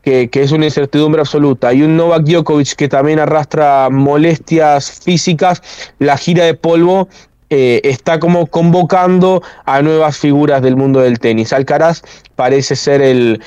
que, 0.00 0.30
que, 0.30 0.42
es 0.42 0.52
una 0.52 0.64
incertidumbre 0.64 1.20
absoluta, 1.20 1.74
y 1.74 1.82
un 1.82 1.98
Novak 1.98 2.22
Djokovic 2.22 2.76
que 2.76 2.88
también 2.88 3.18
arrastra 3.18 3.90
molestias 3.90 4.90
físicas, 5.04 5.60
la 5.98 6.16
gira 6.16 6.46
de 6.46 6.54
polvo 6.54 7.08
eh, 7.50 7.80
está 7.84 8.18
como 8.18 8.46
convocando 8.46 9.42
a 9.64 9.82
nuevas 9.82 10.18
figuras 10.18 10.62
del 10.62 10.76
mundo 10.76 11.00
del 11.00 11.18
tenis. 11.18 11.52
Alcaraz 11.52 12.02
parece 12.34 12.76
ser 12.76 13.02
el, 13.02 13.40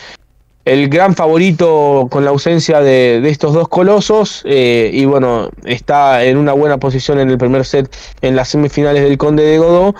el 0.65 0.87
gran 0.87 1.15
favorito 1.15 2.07
con 2.11 2.23
la 2.23 2.31
ausencia 2.31 2.81
de, 2.81 3.27
estos 3.27 3.53
dos 3.53 3.67
colosos 3.67 4.43
eh, 4.45 4.91
y 4.93 5.05
bueno, 5.05 5.49
está 5.65 6.23
en 6.23 6.37
una 6.37 6.53
buena 6.53 6.77
posición 6.77 7.19
en 7.19 7.29
el 7.29 7.37
primer 7.37 7.65
set 7.65 7.93
en 8.21 8.35
las 8.35 8.49
semifinales 8.49 9.03
del 9.03 9.17
Conde 9.17 9.43
de 9.43 9.57
Godó. 9.57 9.95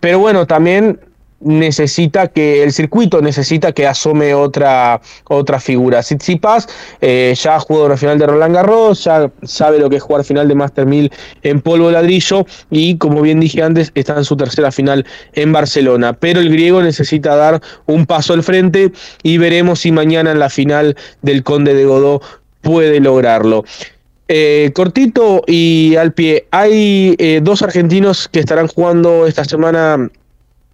Pero 0.00 0.18
bueno, 0.18 0.46
también 0.46 1.00
necesita 1.44 2.28
que 2.28 2.62
el 2.62 2.72
circuito 2.72 3.20
necesita 3.22 3.72
que 3.72 3.86
asome 3.86 4.34
otra 4.34 5.00
otra 5.28 5.60
figura. 5.60 6.00
Tsitsipas 6.00 6.68
eh, 7.00 7.34
ya 7.36 7.56
ha 7.56 7.60
jugado 7.60 7.96
final 7.96 8.18
de 8.18 8.26
Roland 8.26 8.54
Garros, 8.54 9.04
ya 9.04 9.30
sabe 9.42 9.78
lo 9.78 9.88
que 9.88 9.96
es 9.96 10.02
jugar 10.02 10.24
final 10.24 10.48
de 10.48 10.54
Master 10.54 10.86
1000 10.86 11.12
en 11.42 11.60
polvo 11.60 11.90
ladrillo 11.90 12.46
y 12.70 12.96
como 12.96 13.22
bien 13.22 13.40
dije 13.40 13.62
antes 13.62 13.92
está 13.94 14.16
en 14.16 14.24
su 14.24 14.36
tercera 14.36 14.72
final 14.72 15.06
en 15.34 15.52
Barcelona. 15.52 16.14
Pero 16.14 16.40
el 16.40 16.50
griego 16.50 16.82
necesita 16.82 17.36
dar 17.36 17.60
un 17.86 18.06
paso 18.06 18.32
al 18.32 18.42
frente 18.42 18.92
y 19.22 19.38
veremos 19.38 19.80
si 19.80 19.92
mañana 19.92 20.32
en 20.32 20.38
la 20.38 20.50
final 20.50 20.96
del 21.22 21.42
Conde 21.42 21.74
de 21.74 21.84
Godó 21.84 22.20
puede 22.62 23.00
lograrlo. 23.00 23.64
Eh, 24.26 24.70
cortito 24.74 25.42
y 25.46 25.96
al 25.96 26.14
pie, 26.14 26.46
hay 26.50 27.14
eh, 27.18 27.40
dos 27.42 27.60
argentinos 27.60 28.26
que 28.26 28.40
estarán 28.40 28.68
jugando 28.68 29.26
esta 29.26 29.44
semana 29.44 30.10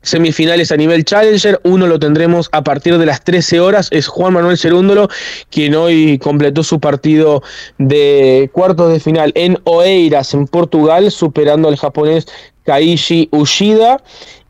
semifinales 0.02 0.72
a 0.72 0.76
nivel 0.76 1.04
Challenger. 1.04 1.60
Uno 1.64 1.86
lo 1.86 1.98
tendremos 1.98 2.48
a 2.52 2.62
partir 2.62 2.98
de 2.98 3.06
las 3.06 3.22
13 3.22 3.60
horas. 3.60 3.88
Es 3.90 4.08
Juan 4.08 4.34
Manuel 4.34 4.58
Cerúndolo, 4.58 5.08
quien 5.50 5.74
hoy 5.74 6.18
completó 6.18 6.62
su 6.62 6.80
partido 6.80 7.42
de 7.78 8.50
cuartos 8.52 8.92
de 8.92 9.00
final 9.00 9.32
en 9.34 9.58
Oeiras, 9.64 10.34
en 10.34 10.46
Portugal, 10.46 11.10
superando 11.10 11.68
al 11.68 11.76
japonés 11.76 12.26
Kaishi 12.64 13.28
Ushida. 13.32 14.02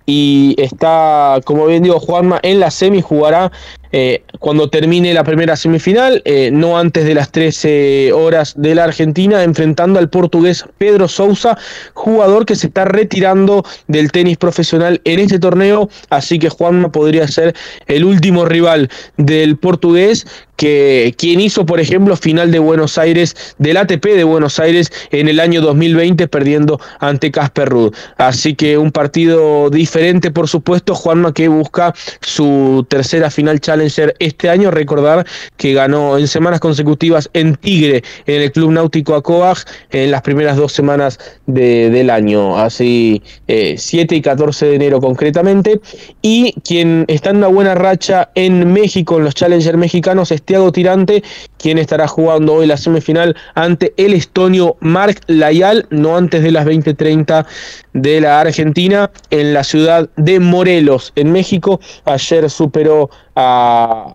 Y 0.07 0.57
está, 0.59 1.41
como 1.45 1.67
bien 1.67 1.83
digo, 1.83 2.01
Juanma 2.01 2.41
en 2.43 2.59
la 2.59 2.71
semi 2.71 3.01
jugará 3.01 3.53
eh, 3.93 4.23
cuando 4.39 4.71
termine 4.71 5.13
la 5.13 5.25
primera 5.25 5.57
semifinal, 5.57 6.23
eh, 6.25 6.51
no 6.53 6.79
antes 6.79 7.05
de 7.05 7.15
las 7.15 7.31
13 7.33 8.13
horas 8.13 8.55
de 8.57 8.75
la 8.75 8.85
Argentina, 8.85 9.43
enfrentando 9.43 9.99
al 9.99 10.09
portugués 10.09 10.65
Pedro 10.79 11.09
Sousa, 11.09 11.59
jugador 11.95 12.47
que 12.47 12.57
se 12.57 12.69
está 12.69 12.85
retirando 12.85 13.65
del 13.89 14.13
tenis 14.13 14.37
profesional 14.37 15.01
en 15.05 15.21
este 15.21 15.39
torneo, 15.39 15.89
así 16.09 16.39
que 16.39 16.49
Juanma 16.49 16.93
podría 16.93 17.27
ser 17.27 17.55
el 17.87 18.05
último 18.05 18.45
rival 18.45 18.89
del 19.17 19.57
portugués, 19.57 20.27
que 20.57 21.15
quien 21.17 21.41
hizo, 21.41 21.65
por 21.65 21.81
ejemplo, 21.81 22.15
final 22.17 22.51
de 22.51 22.59
Buenos 22.59 22.99
Aires, 22.99 23.35
del 23.57 23.79
ATP 23.79 24.05
de 24.09 24.25
Buenos 24.25 24.61
Aires 24.61 24.93
en 25.11 25.29
el 25.29 25.41
año 25.41 25.63
2020, 25.63 26.29
perdiendo 26.29 26.79
ante 26.99 27.31
Casper 27.31 27.71
Ruud. 27.71 27.95
Así 28.19 28.55
que 28.55 28.77
un 28.77 28.93
partido 28.93 29.71
diferente, 29.71 30.31
por 30.31 30.49
supuesto, 30.49 30.95
Juanma 30.95 31.33
que 31.33 31.49
busca 31.49 31.95
su 32.21 32.85
tercera 32.91 33.31
final 33.31 33.59
challenge 33.61 33.80
este 33.81 34.49
año. 34.49 34.71
Recordar 34.71 35.27
que 35.57 35.75
ganó 35.75 36.19
en 36.19 36.29
semanas 36.29 36.61
consecutivas 36.61 37.31
en 37.33 37.57
Tigre, 37.57 38.03
en 38.27 38.43
el 38.43 38.53
Club 38.53 38.73
Náutico 38.73 39.15
Acoag, 39.15 39.59
en 39.91 40.11
las 40.11 40.23
primeras 40.23 40.57
dos 40.57 40.73
semanas 40.73 41.19
del 41.47 42.11
año, 42.11 42.59
así 42.59 43.23
7 43.47 44.15
eh, 44.15 44.19
y 44.19 44.21
14 44.21 44.67
de 44.67 44.75
enero 44.75 45.01
concretamente. 45.01 45.81
Y 46.23 46.55
quien 46.65 47.05
está 47.09 47.31
en 47.31 47.39
una 47.39 47.49
buena 47.49 47.75
racha 47.75 48.31
en 48.35 48.73
México, 48.73 49.19
en 49.19 49.25
los 49.25 49.35
Challenger 49.35 49.77
mexicanos, 49.77 50.31
es 50.33 50.43
Tiago 50.43 50.73
Tirante, 50.73 51.23
quien 51.59 51.79
estará 51.79 52.07
jugando 52.09 52.55
hoy 52.55 52.67
la 52.67 52.77
semifinal 52.77 53.37
ante 53.55 53.93
el 53.97 54.15
estonio 54.15 54.77
Marc 54.81 55.23
Layal, 55.27 55.87
no 55.91 56.17
antes 56.17 56.43
de 56.43 56.51
las 56.51 56.67
20:30 56.67 57.47
de 57.93 58.21
la 58.21 58.41
Argentina, 58.41 59.11
en 59.31 59.55
la 59.55 59.65
ciudad 59.65 60.09
de 60.17 60.41
Morelos, 60.41 61.13
en 61.17 61.33
México. 61.33 61.81
Ayer 62.05 62.49
superó 62.51 63.11
a, 63.37 64.15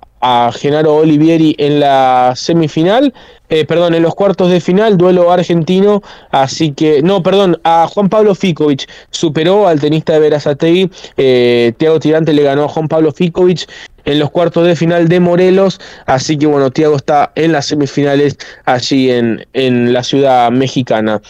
Genaro 0.53 0.95
Olivieri 0.95 1.55
en 1.59 1.79
la 1.79 2.33
semifinal, 2.35 3.13
eh, 3.49 3.63
perdón, 3.63 3.93
en 3.93 4.01
los 4.01 4.15
cuartos 4.15 4.49
de 4.49 4.59
final, 4.59 4.97
duelo 4.97 5.31
argentino, 5.31 6.01
así 6.31 6.71
que, 6.71 7.03
no, 7.03 7.21
perdón, 7.21 7.59
a 7.63 7.85
Juan 7.85 8.09
Pablo 8.09 8.33
Ficovich, 8.33 8.87
superó 9.11 9.67
al 9.67 9.79
tenista 9.79 10.13
de 10.13 10.19
Verazategui, 10.21 10.89
eh, 11.17 11.73
Tiago 11.77 11.99
Tirante 11.99 12.33
le 12.33 12.41
ganó 12.41 12.63
a 12.63 12.69
Juan 12.69 12.87
Pablo 12.87 13.11
Ficovich 13.11 13.67
en 14.05 14.17
los 14.17 14.31
cuartos 14.31 14.65
de 14.65 14.75
final 14.75 15.07
de 15.09 15.19
Morelos, 15.19 15.79
así 16.07 16.37
que 16.37 16.47
bueno, 16.47 16.71
Tiago 16.71 16.95
está 16.95 17.31
en 17.35 17.51
las 17.51 17.67
semifinales 17.67 18.35
allí 18.65 19.11
en, 19.11 19.45
en 19.53 19.93
la 19.93 20.01
ciudad 20.01 20.49
mexicana. 20.49 21.21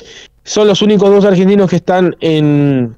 Son 0.45 0.67
los 0.67 0.81
únicos 0.81 1.09
dos 1.09 1.25
argentinos 1.25 1.69
que 1.69 1.77
están 1.77 2.15
en 2.21 2.95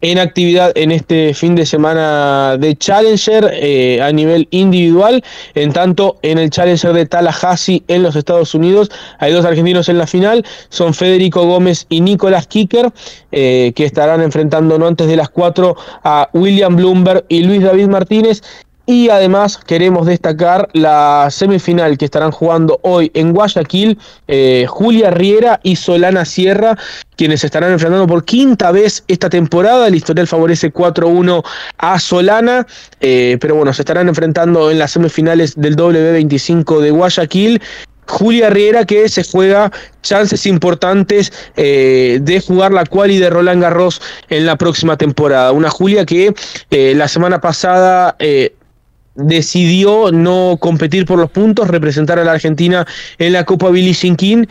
en 0.00 0.18
actividad 0.18 0.72
en 0.76 0.92
este 0.92 1.34
fin 1.34 1.54
de 1.54 1.66
semana 1.66 2.56
de 2.58 2.76
Challenger 2.76 3.50
eh, 3.52 4.00
a 4.02 4.12
nivel 4.12 4.48
individual. 4.50 5.22
En 5.54 5.72
tanto, 5.72 6.18
en 6.22 6.38
el 6.38 6.50
Challenger 6.50 6.92
de 6.92 7.06
Tallahassee 7.06 7.82
en 7.88 8.02
los 8.02 8.16
Estados 8.16 8.54
Unidos 8.54 8.90
hay 9.18 9.32
dos 9.32 9.44
argentinos 9.44 9.88
en 9.88 9.98
la 9.98 10.06
final. 10.06 10.44
Son 10.68 10.94
Federico 10.94 11.44
Gómez 11.44 11.86
y 11.88 12.00
Nicolás 12.00 12.46
Kicker, 12.46 12.90
eh, 13.32 13.72
que 13.74 13.84
estarán 13.84 14.22
enfrentando 14.22 14.78
no 14.78 14.86
antes 14.86 15.06
de 15.06 15.16
las 15.16 15.28
4 15.28 15.76
a 16.02 16.28
William 16.32 16.76
Bloomberg 16.76 17.24
y 17.28 17.42
Luis 17.42 17.62
David 17.62 17.88
Martínez. 17.88 18.42
Y 18.86 19.08
además 19.08 19.56
queremos 19.56 20.06
destacar 20.06 20.68
la 20.72 21.28
semifinal 21.30 21.96
que 21.96 22.06
estarán 22.06 22.32
jugando 22.32 22.80
hoy 22.82 23.10
en 23.14 23.32
Guayaquil, 23.32 23.98
eh, 24.26 24.66
Julia 24.68 25.10
Riera 25.10 25.60
y 25.62 25.76
Solana 25.76 26.24
Sierra, 26.24 26.76
quienes 27.16 27.44
estarán 27.44 27.72
enfrentando 27.72 28.06
por 28.06 28.24
quinta 28.24 28.72
vez 28.72 29.04
esta 29.06 29.30
temporada. 29.30 29.86
El 29.86 29.94
historial 29.94 30.26
favorece 30.26 30.72
4-1 30.72 31.44
a 31.78 32.00
Solana, 32.00 32.66
eh, 33.00 33.38
pero 33.40 33.54
bueno, 33.54 33.72
se 33.72 33.82
estarán 33.82 34.08
enfrentando 34.08 34.70
en 34.70 34.78
las 34.78 34.92
semifinales 34.92 35.54
del 35.54 35.76
W25 35.76 36.80
de 36.80 36.90
Guayaquil. 36.90 37.62
Julia 38.06 38.50
Riera 38.50 38.86
que 38.86 39.08
se 39.08 39.22
juega 39.22 39.70
chances 40.02 40.46
importantes 40.46 41.32
eh, 41.56 42.18
de 42.20 42.40
jugar 42.40 42.72
la 42.72 42.84
quali 42.84 43.18
de 43.18 43.30
Roland 43.30 43.62
Garros 43.62 44.02
en 44.30 44.46
la 44.46 44.56
próxima 44.56 44.96
temporada. 44.96 45.52
Una 45.52 45.70
Julia 45.70 46.04
que 46.04 46.34
la 46.70 47.06
semana 47.06 47.40
pasada 47.40 48.16
decidió 49.14 50.12
no 50.12 50.56
competir 50.60 51.06
por 51.06 51.18
los 51.18 51.30
puntos, 51.30 51.68
representar 51.68 52.18
a 52.18 52.24
la 52.24 52.32
Argentina 52.32 52.86
en 53.18 53.32
la 53.32 53.44
Copa 53.44 53.70
Billie 53.70 53.94
Jean 53.94 54.16
King. 54.16 54.46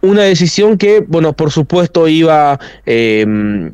Una 0.00 0.22
decisión 0.22 0.76
que, 0.76 1.00
bueno, 1.00 1.32
por 1.32 1.50
supuesto 1.50 2.08
iba 2.08 2.58
eh, 2.84 3.72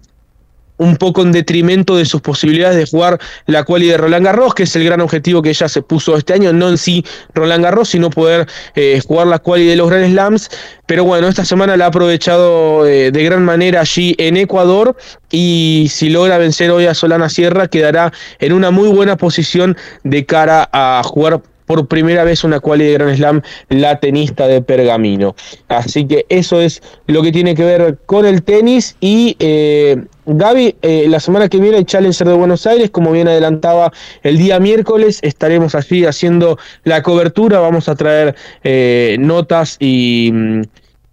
un 0.80 0.96
poco 0.96 1.20
en 1.20 1.30
detrimento 1.30 1.94
de 1.94 2.06
sus 2.06 2.22
posibilidades 2.22 2.76
de 2.78 2.86
jugar 2.86 3.18
la 3.44 3.64
quali 3.64 3.86
de 3.86 3.98
Roland 3.98 4.24
Garros, 4.24 4.54
que 4.54 4.62
es 4.62 4.74
el 4.76 4.84
gran 4.84 5.02
objetivo 5.02 5.42
que 5.42 5.50
ella 5.50 5.68
se 5.68 5.82
puso 5.82 6.16
este 6.16 6.32
año, 6.32 6.54
no 6.54 6.70
en 6.70 6.78
sí 6.78 7.04
Roland 7.34 7.62
Garros, 7.62 7.90
sino 7.90 8.08
poder 8.08 8.48
eh, 8.74 8.98
jugar 9.06 9.26
la 9.26 9.40
quali 9.40 9.66
de 9.66 9.76
los 9.76 9.90
Grand 9.90 10.10
Slams. 10.10 10.50
Pero 10.86 11.04
bueno, 11.04 11.28
esta 11.28 11.44
semana 11.44 11.76
la 11.76 11.84
ha 11.84 11.88
aprovechado 11.88 12.86
eh, 12.86 13.12
de 13.12 13.24
gran 13.24 13.44
manera 13.44 13.82
allí 13.82 14.14
en 14.16 14.38
Ecuador 14.38 14.96
y 15.30 15.88
si 15.90 16.08
logra 16.08 16.38
vencer 16.38 16.70
hoy 16.70 16.86
a 16.86 16.94
Solana 16.94 17.28
Sierra 17.28 17.68
quedará 17.68 18.10
en 18.38 18.54
una 18.54 18.70
muy 18.70 18.88
buena 18.88 19.18
posición 19.18 19.76
de 20.02 20.24
cara 20.24 20.66
a 20.72 21.02
jugar 21.04 21.42
por 21.70 21.86
primera 21.86 22.24
vez 22.24 22.42
una 22.42 22.58
quali 22.58 22.84
de 22.84 22.94
Grand 22.94 23.16
Slam 23.16 23.42
la 23.68 24.00
tenista 24.00 24.48
de 24.48 24.60
Pergamino. 24.60 25.36
Así 25.68 26.04
que 26.04 26.26
eso 26.28 26.60
es 26.60 26.82
lo 27.06 27.22
que 27.22 27.30
tiene 27.30 27.54
que 27.54 27.64
ver 27.64 27.98
con 28.06 28.26
el 28.26 28.42
tenis 28.42 28.96
y 28.98 29.36
eh, 29.38 29.96
Gaby, 30.38 30.76
eh, 30.82 31.06
la 31.08 31.20
semana 31.20 31.48
que 31.48 31.58
viene 31.58 31.78
el 31.78 31.86
Challenger 31.86 32.28
de 32.28 32.34
Buenos 32.34 32.66
Aires, 32.66 32.90
como 32.90 33.12
bien 33.12 33.28
adelantaba 33.28 33.92
el 34.22 34.38
día 34.38 34.60
miércoles, 34.60 35.18
estaremos 35.22 35.74
allí 35.74 36.04
haciendo 36.04 36.58
la 36.84 37.02
cobertura, 37.02 37.58
vamos 37.60 37.88
a 37.88 37.94
traer 37.94 38.34
eh, 38.64 39.16
notas 39.18 39.76
y... 39.80 40.30
Mm, 40.32 40.62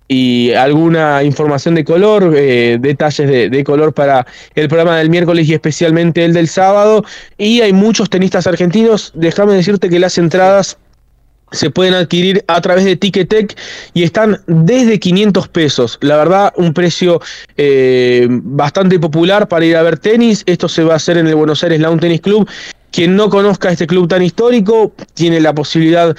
y 0.10 0.54
alguna 0.54 1.22
información 1.24 1.76
de 1.76 1.84
color, 1.84 2.34
eh, 2.34 2.78
detalles 2.80 3.52
de, 3.52 3.64
color 3.66 3.94
para 3.94 4.26
el 4.56 4.70
programa 4.70 4.98
del 4.98 5.10
miércoles 5.10 5.50
y 5.50 5.54
especialmente 5.54 6.24
el 6.24 6.32
del 6.32 6.48
sábado. 6.48 7.04
Y 7.38 7.60
hay 7.60 7.74
muchos 7.74 8.10
tenistas 8.10 8.48
argentinos. 8.48 9.12
Déjame 9.16 9.54
decirte 9.56 9.90
que 9.90 10.00
las 10.00 10.18
entradas 10.18 10.78
se 11.52 11.70
pueden 11.70 11.94
adquirir 11.94 12.44
a 12.48 12.60
través 12.62 12.86
de 12.86 12.96
Ticketek 12.96 13.58
y 13.94 14.04
están 14.04 14.42
desde 14.48 15.00
500 15.00 15.48
pesos. 15.48 15.98
La 16.02 16.18
verdad, 16.18 16.54
un 16.58 16.74
precio 16.74 17.22
eh, 17.56 18.28
bastante 18.30 19.00
popular 19.00 19.48
para 19.48 19.66
ir 19.66 19.76
a 19.78 19.84
ver 19.84 19.98
tenis. 19.98 20.44
Esto 20.46 20.68
se 20.68 20.84
va 20.84 20.94
a 20.94 20.98
hacer 20.98 21.18
en 21.18 21.28
el 21.28 21.36
Buenos 21.36 21.64
Aires 21.64 21.80
Lawn 21.80 22.00
Tennis 22.00 22.22
Club. 22.22 22.50
Quien 22.92 23.16
no 23.16 23.30
conozca 23.30 23.70
este 23.70 23.86
club 23.86 24.08
tan 24.08 24.24
histórico 24.24 24.94
tiene 25.14 25.40
la 25.40 25.54
posibilidad 25.54 26.16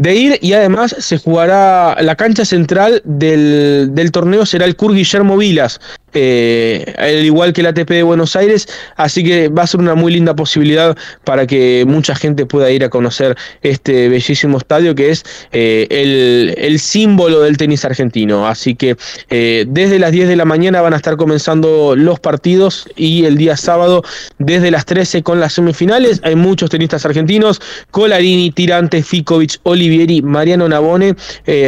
de 0.00 0.14
ir 0.14 0.38
y 0.40 0.54
además 0.54 0.96
se 0.98 1.18
jugará 1.18 1.94
la 2.00 2.16
cancha 2.16 2.46
central 2.46 3.02
del, 3.04 3.90
del 3.94 4.10
torneo 4.10 4.46
será 4.46 4.64
el 4.64 4.74
Cur 4.74 4.94
Guillermo 4.94 5.36
Vilas, 5.36 5.78
eh, 6.12 6.92
al 6.98 7.24
igual 7.24 7.52
que 7.52 7.60
el 7.60 7.68
ATP 7.68 7.90
de 7.90 8.02
Buenos 8.02 8.34
Aires, 8.34 8.66
así 8.96 9.22
que 9.22 9.48
va 9.48 9.62
a 9.62 9.66
ser 9.66 9.80
una 9.80 9.94
muy 9.94 10.12
linda 10.12 10.34
posibilidad 10.34 10.96
para 11.24 11.46
que 11.46 11.84
mucha 11.86 12.14
gente 12.14 12.46
pueda 12.46 12.70
ir 12.70 12.82
a 12.82 12.88
conocer 12.88 13.36
este 13.62 14.08
bellísimo 14.08 14.58
estadio 14.58 14.94
que 14.94 15.10
es 15.10 15.24
eh, 15.52 15.86
el, 15.90 16.80
símbolo 16.80 17.40
del 17.40 17.58
tenis 17.58 17.84
argentino. 17.84 18.48
Así 18.48 18.74
que 18.74 18.96
eh, 19.28 19.66
desde 19.68 19.98
las 19.98 20.12
10 20.12 20.28
de 20.28 20.36
la 20.36 20.44
mañana 20.44 20.80
van 20.80 20.94
a 20.94 20.96
estar 20.96 21.16
comenzando 21.16 21.94
los 21.94 22.18
partidos 22.18 22.88
y 22.96 23.26
el 23.26 23.36
día 23.36 23.56
sábado 23.56 24.02
desde 24.38 24.70
las 24.70 24.86
13 24.86 25.22
con 25.22 25.40
las 25.40 25.52
semifinales. 25.52 26.20
Hay 26.24 26.36
muchos 26.36 26.70
tenistas 26.70 27.04
argentinos, 27.04 27.60
Colarini, 27.90 28.50
Tirante, 28.50 29.02
Ficovic, 29.02 29.58
Olivieri, 29.90 30.22
Mariano 30.22 30.68
Nabone, 30.68 31.16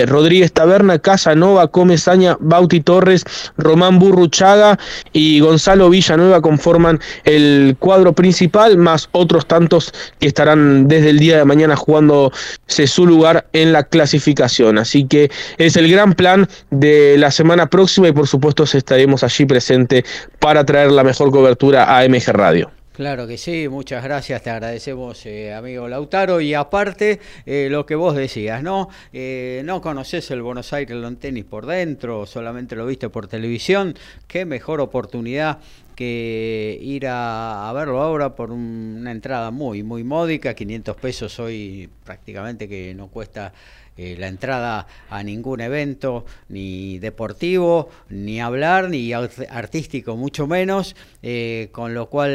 Rodríguez 0.06 0.52
Taberna, 0.52 0.98
Casanova, 0.98 1.68
Comesaña, 1.68 2.36
Bauti 2.40 2.80
Torres, 2.80 3.24
Román 3.56 3.98
Burru 3.98 4.28
Chaga 4.28 4.78
y 5.12 5.40
Gonzalo 5.40 5.90
Villanueva 5.90 6.40
conforman 6.40 7.00
el 7.24 7.76
cuadro 7.78 8.12
principal, 8.12 8.78
más 8.78 9.08
otros 9.12 9.46
tantos 9.46 9.92
que 10.20 10.28
estarán 10.28 10.86
desde 10.86 11.10
el 11.10 11.18
día 11.18 11.38
de 11.38 11.44
mañana 11.44 11.74
jugándose 11.74 12.86
su 12.86 13.06
lugar 13.06 13.46
en 13.52 13.72
la 13.72 13.82
clasificación. 13.82 14.78
Así 14.78 15.04
que 15.04 15.30
es 15.58 15.76
el 15.76 15.90
gran 15.90 16.14
plan 16.14 16.48
de 16.70 17.16
la 17.18 17.30
semana 17.30 17.66
próxima 17.66 18.08
y 18.08 18.12
por 18.12 18.28
supuesto 18.28 18.62
estaremos 18.62 19.24
allí 19.24 19.46
presente 19.46 20.04
para 20.38 20.64
traer 20.64 20.92
la 20.92 21.02
mejor 21.02 21.30
cobertura 21.32 21.98
a 21.98 22.08
MG 22.08 22.28
Radio. 22.28 22.70
Claro 22.92 23.26
que 23.26 23.38
sí, 23.38 23.70
muchas 23.70 24.04
gracias, 24.04 24.42
te 24.42 24.50
agradecemos 24.50 25.24
eh, 25.24 25.54
amigo 25.54 25.88
Lautaro. 25.88 26.42
Y 26.42 26.52
aparte 26.52 27.20
eh, 27.46 27.68
lo 27.70 27.86
que 27.86 27.94
vos 27.94 28.14
decías, 28.14 28.62
¿no? 28.62 28.90
Eh, 29.14 29.62
no 29.64 29.80
conoces 29.80 30.30
el 30.30 30.42
Buenos 30.42 30.74
Aires 30.74 30.94
Lawn 30.98 31.16
Tennis 31.16 31.46
por 31.46 31.64
dentro, 31.64 32.26
solamente 32.26 32.76
lo 32.76 32.84
viste 32.84 33.08
por 33.08 33.28
televisión, 33.28 33.94
qué 34.28 34.44
mejor 34.44 34.82
oportunidad 34.82 35.60
que 35.94 36.78
ir 36.82 37.06
a, 37.08 37.72
verlo 37.74 38.02
ahora 38.02 38.34
por 38.34 38.50
una 38.50 39.10
entrada 39.10 39.50
muy, 39.50 39.82
muy 39.82 40.04
módica, 40.04 40.52
500 40.52 40.96
pesos 40.96 41.38
hoy 41.40 41.88
prácticamente 42.04 42.68
que 42.68 42.94
no 42.94 43.08
cuesta 43.08 43.54
eh, 43.96 44.16
la 44.18 44.28
entrada 44.28 44.86
a 45.10 45.22
ningún 45.22 45.60
evento, 45.60 46.24
ni 46.48 46.98
deportivo, 46.98 47.90
ni 48.08 48.40
hablar, 48.40 48.88
ni 48.88 49.12
artístico, 49.12 50.16
mucho 50.16 50.46
menos, 50.46 50.96
eh, 51.22 51.68
con 51.72 51.92
lo 51.92 52.08
cual 52.08 52.30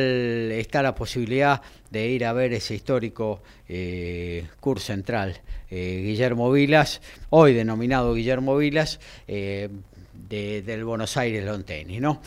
está 0.51 0.84
la 0.84 0.93
posibilidad 0.93 1.61
de 1.89 2.09
ir 2.09 2.25
a 2.25 2.34
ver 2.34 2.53
ese 2.53 2.75
histórico 2.75 3.41
eh, 3.67 4.45
central. 4.77 5.41
Guillermo 5.69 6.51
Vilas, 6.51 7.01
hoy 7.29 7.53
denominado 7.53 8.13
Guillermo 8.13 8.55
Vilas, 8.55 8.99
del 9.27 10.85
Buenos 10.85 11.17
Aires 11.17 11.43
Long 11.43 11.65
Tennis. 11.65 11.99
¿no? 11.99 12.21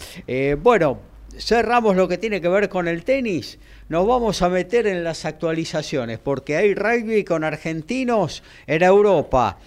bueno, 0.62 1.00
cerramos 1.38 1.96
lo 1.96 2.08
que 2.08 2.18
tiene 2.18 2.40
que 2.40 2.48
ver 2.48 2.68
con 2.68 2.88
el 2.88 3.04
tenis 3.04 3.58
nos 3.90 4.06
vamos 4.06 4.40
a 4.40 4.48
meter 4.48 4.86
en 4.86 5.02
las 5.02 5.24
actualizaciones, 5.24 6.20
porque 6.20 6.56
hay 6.56 6.74
rugby 6.74 7.24
con 7.24 7.42
argentinos 7.42 8.44
en 8.68 8.84
Europa. 8.84 9.58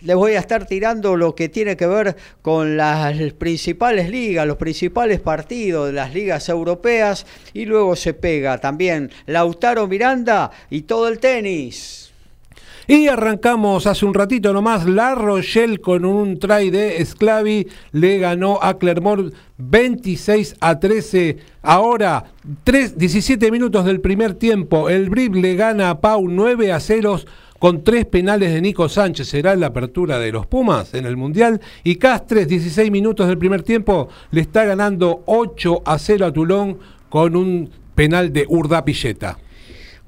Les 0.00 0.16
voy 0.16 0.32
a 0.32 0.40
estar 0.40 0.66
tirando 0.66 1.16
lo 1.16 1.34
que 1.34 1.50
tiene 1.50 1.76
que 1.76 1.86
ver 1.86 2.16
con 2.40 2.78
las 2.78 3.14
principales 3.34 4.08
ligas, 4.08 4.46
los 4.46 4.56
principales 4.56 5.20
partidos 5.20 5.88
de 5.88 5.92
las 5.92 6.14
ligas 6.14 6.48
europeas 6.48 7.26
y 7.52 7.66
luego 7.66 7.94
se 7.94 8.14
pega 8.14 8.56
también 8.56 9.10
Lautaro 9.26 9.86
Miranda 9.86 10.50
y 10.70 10.82
todo 10.82 11.06
el 11.08 11.18
tenis. 11.18 12.05
Y 12.88 13.08
arrancamos 13.08 13.86
hace 13.88 14.06
un 14.06 14.14
ratito 14.14 14.52
nomás. 14.52 14.86
La 14.86 15.16
Rochelle 15.16 15.78
con 15.78 16.04
un 16.04 16.38
try 16.38 16.70
de 16.70 17.04
Sclavi 17.04 17.66
le 17.90 18.18
ganó 18.18 18.60
a 18.62 18.78
Clermont 18.78 19.34
26 19.58 20.54
a 20.60 20.78
13. 20.78 21.36
Ahora, 21.62 22.26
3, 22.62 22.96
17 22.96 23.50
minutos 23.50 23.84
del 23.84 24.00
primer 24.00 24.34
tiempo. 24.34 24.88
El 24.88 25.10
Brib 25.10 25.34
le 25.34 25.56
gana 25.56 25.90
a 25.90 26.00
Pau 26.00 26.28
9 26.28 26.70
a 26.72 26.78
0 26.78 27.20
con 27.58 27.82
tres 27.82 28.04
penales 28.04 28.52
de 28.52 28.60
Nico 28.60 28.88
Sánchez. 28.88 29.30
Será 29.30 29.56
la 29.56 29.66
apertura 29.66 30.20
de 30.20 30.30
los 30.30 30.46
Pumas 30.46 30.94
en 30.94 31.06
el 31.06 31.16
Mundial. 31.16 31.60
Y 31.82 31.96
Castres, 31.96 32.46
16 32.46 32.92
minutos 32.92 33.26
del 33.26 33.38
primer 33.38 33.64
tiempo, 33.64 34.08
le 34.30 34.42
está 34.42 34.64
ganando 34.64 35.24
8 35.26 35.82
a 35.84 35.98
0 35.98 36.26
a 36.26 36.32
Tulón 36.32 36.78
con 37.08 37.34
un 37.34 37.68
penal 37.96 38.32
de 38.32 38.46
Urda 38.48 38.84
Pilleta. 38.84 39.38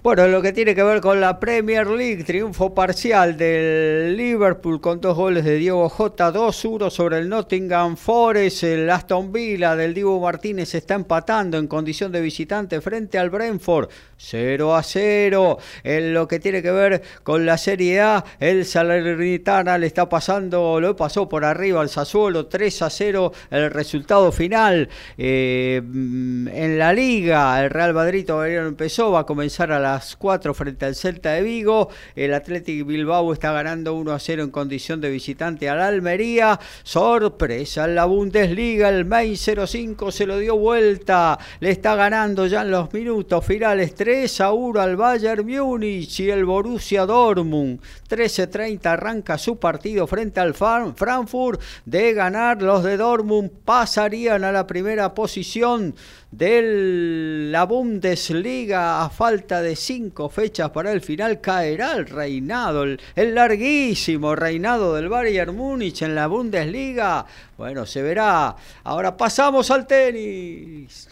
Bueno, 0.00 0.28
lo 0.28 0.40
que 0.40 0.52
tiene 0.52 0.76
que 0.76 0.82
ver 0.84 1.00
con 1.00 1.20
la 1.20 1.40
Premier 1.40 1.88
League, 1.88 2.22
triunfo 2.22 2.72
parcial 2.72 3.36
del 3.36 4.16
Liverpool 4.16 4.80
con 4.80 5.00
dos 5.00 5.16
goles 5.16 5.44
de 5.44 5.56
Diego 5.56 5.88
J, 5.88 6.32
2-1 6.32 6.88
sobre 6.88 7.18
el 7.18 7.28
Nottingham 7.28 7.96
Forest, 7.96 8.62
el 8.62 8.88
Aston 8.88 9.32
Villa 9.32 9.74
del 9.74 9.94
Diego 9.94 10.20
Martínez 10.20 10.72
está 10.76 10.94
empatando 10.94 11.58
en 11.58 11.66
condición 11.66 12.12
de 12.12 12.20
visitante 12.20 12.80
frente 12.80 13.18
al 13.18 13.28
Brentford, 13.28 13.88
0 14.16 14.76
a 14.76 14.84
0. 14.84 15.58
En 15.82 16.14
lo 16.14 16.28
que 16.28 16.38
tiene 16.38 16.62
que 16.62 16.70
ver 16.70 17.02
con 17.24 17.44
la 17.44 17.58
Serie 17.58 18.00
A, 18.00 18.24
el 18.38 18.66
Salernitana 18.66 19.78
le 19.78 19.88
está 19.88 20.08
pasando, 20.08 20.80
lo 20.80 20.94
pasó 20.94 21.28
por 21.28 21.44
arriba 21.44 21.80
al 21.80 21.88
Sassuolo, 21.88 22.46
3 22.46 22.82
a 22.82 22.90
0 22.90 23.32
el 23.50 23.70
resultado 23.72 24.30
final. 24.30 24.88
Eh, 25.16 25.82
en 25.82 26.78
la 26.78 26.92
Liga, 26.92 27.60
el 27.64 27.70
Real 27.70 27.94
Madrid 27.94 28.24
todavía 28.24 28.62
no 28.62 28.68
empezó, 28.68 29.10
va 29.10 29.20
a 29.20 29.26
comenzar 29.26 29.72
a 29.72 29.80
la 29.80 29.87
4 30.18 30.54
frente 30.54 30.84
al 30.84 30.94
Celta 30.94 31.32
de 31.32 31.42
Vigo. 31.42 31.88
El 32.14 32.34
Athletic 32.34 32.84
Bilbao 32.84 33.32
está 33.32 33.52
ganando 33.52 33.94
1 33.94 34.12
a 34.12 34.18
0 34.18 34.42
en 34.42 34.50
condición 34.50 35.00
de 35.00 35.10
visitante 35.10 35.68
al 35.68 35.80
Almería. 35.80 36.58
Sorpresa 36.82 37.86
en 37.86 37.94
la 37.94 38.04
Bundesliga. 38.04 38.88
El 38.88 39.04
Main 39.04 39.36
05 39.36 40.12
se 40.12 40.26
lo 40.26 40.38
dio 40.38 40.56
vuelta. 40.56 41.38
Le 41.60 41.70
está 41.70 41.94
ganando 41.94 42.46
ya 42.46 42.62
en 42.62 42.70
los 42.70 42.92
minutos 42.92 43.44
finales 43.44 43.94
3 43.94 44.40
a 44.42 44.52
1 44.52 44.80
al 44.80 44.96
Bayern 44.96 45.46
Múnich 45.46 46.20
y 46.20 46.30
el 46.30 46.44
Borussia 46.44 47.06
Dortmund. 47.06 47.80
13.30 48.08 48.86
arranca 48.86 49.38
su 49.38 49.58
partido 49.58 50.06
frente 50.06 50.40
al 50.40 50.54
Frankfurt. 50.54 51.60
De 51.84 52.12
ganar 52.12 52.62
los 52.62 52.84
de 52.84 52.96
Dortmund 52.96 53.50
pasarían 53.64 54.44
a 54.44 54.52
la 54.52 54.66
primera 54.66 55.14
posición 55.14 55.94
de 56.30 57.48
la 57.50 57.64
Bundesliga 57.64 59.02
a 59.02 59.08
falta 59.08 59.62
de 59.62 59.74
cinco 59.74 60.28
fechas 60.28 60.70
para 60.70 60.92
el 60.92 61.00
final 61.00 61.40
caerá 61.40 61.92
el 61.92 62.06
reinado, 62.06 62.84
el, 62.84 63.00
larguísimo 63.34 64.36
reinado 64.36 64.94
del 64.94 65.08
Bayern 65.08 65.56
Múnich 65.56 66.02
en 66.02 66.14
la 66.14 66.26
Bundesliga. 66.26 67.24
Bueno, 67.56 67.86
se 67.86 68.02
verá. 68.02 68.54
Ahora 68.84 69.16
pasamos 69.16 69.70
al 69.70 69.86
tenis. 69.86 71.08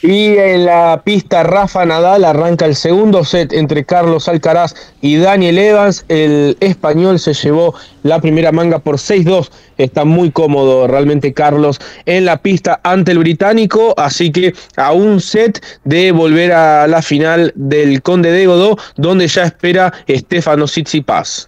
Y 0.00 0.36
en 0.36 0.64
la 0.64 1.02
pista 1.04 1.42
Rafa 1.42 1.84
Nadal 1.84 2.24
arranca 2.24 2.66
el 2.66 2.76
segundo 2.76 3.24
set 3.24 3.52
entre 3.52 3.84
Carlos 3.84 4.28
Alcaraz 4.28 4.74
y 5.00 5.16
Daniel 5.16 5.58
Evans. 5.58 6.04
El 6.08 6.56
español 6.60 7.18
se 7.18 7.34
llevó 7.34 7.74
la 8.04 8.20
primera 8.20 8.52
manga 8.52 8.78
por 8.78 8.98
6-2. 8.98 9.50
Está 9.76 10.04
muy 10.04 10.30
cómodo 10.30 10.86
realmente 10.86 11.32
Carlos 11.32 11.80
en 12.06 12.26
la 12.26 12.36
pista 12.36 12.78
ante 12.84 13.10
el 13.10 13.18
británico. 13.18 13.94
Así 13.96 14.30
que 14.30 14.54
a 14.76 14.92
un 14.92 15.20
set 15.20 15.60
de 15.82 16.12
volver 16.12 16.52
a 16.52 16.86
la 16.86 17.02
final 17.02 17.52
del 17.56 18.00
Conde 18.00 18.30
de 18.30 18.46
Godó, 18.46 18.78
donde 18.96 19.26
ya 19.26 19.44
espera 19.44 19.92
Stefano 20.08 20.66
Tsitsipas. 20.66 21.47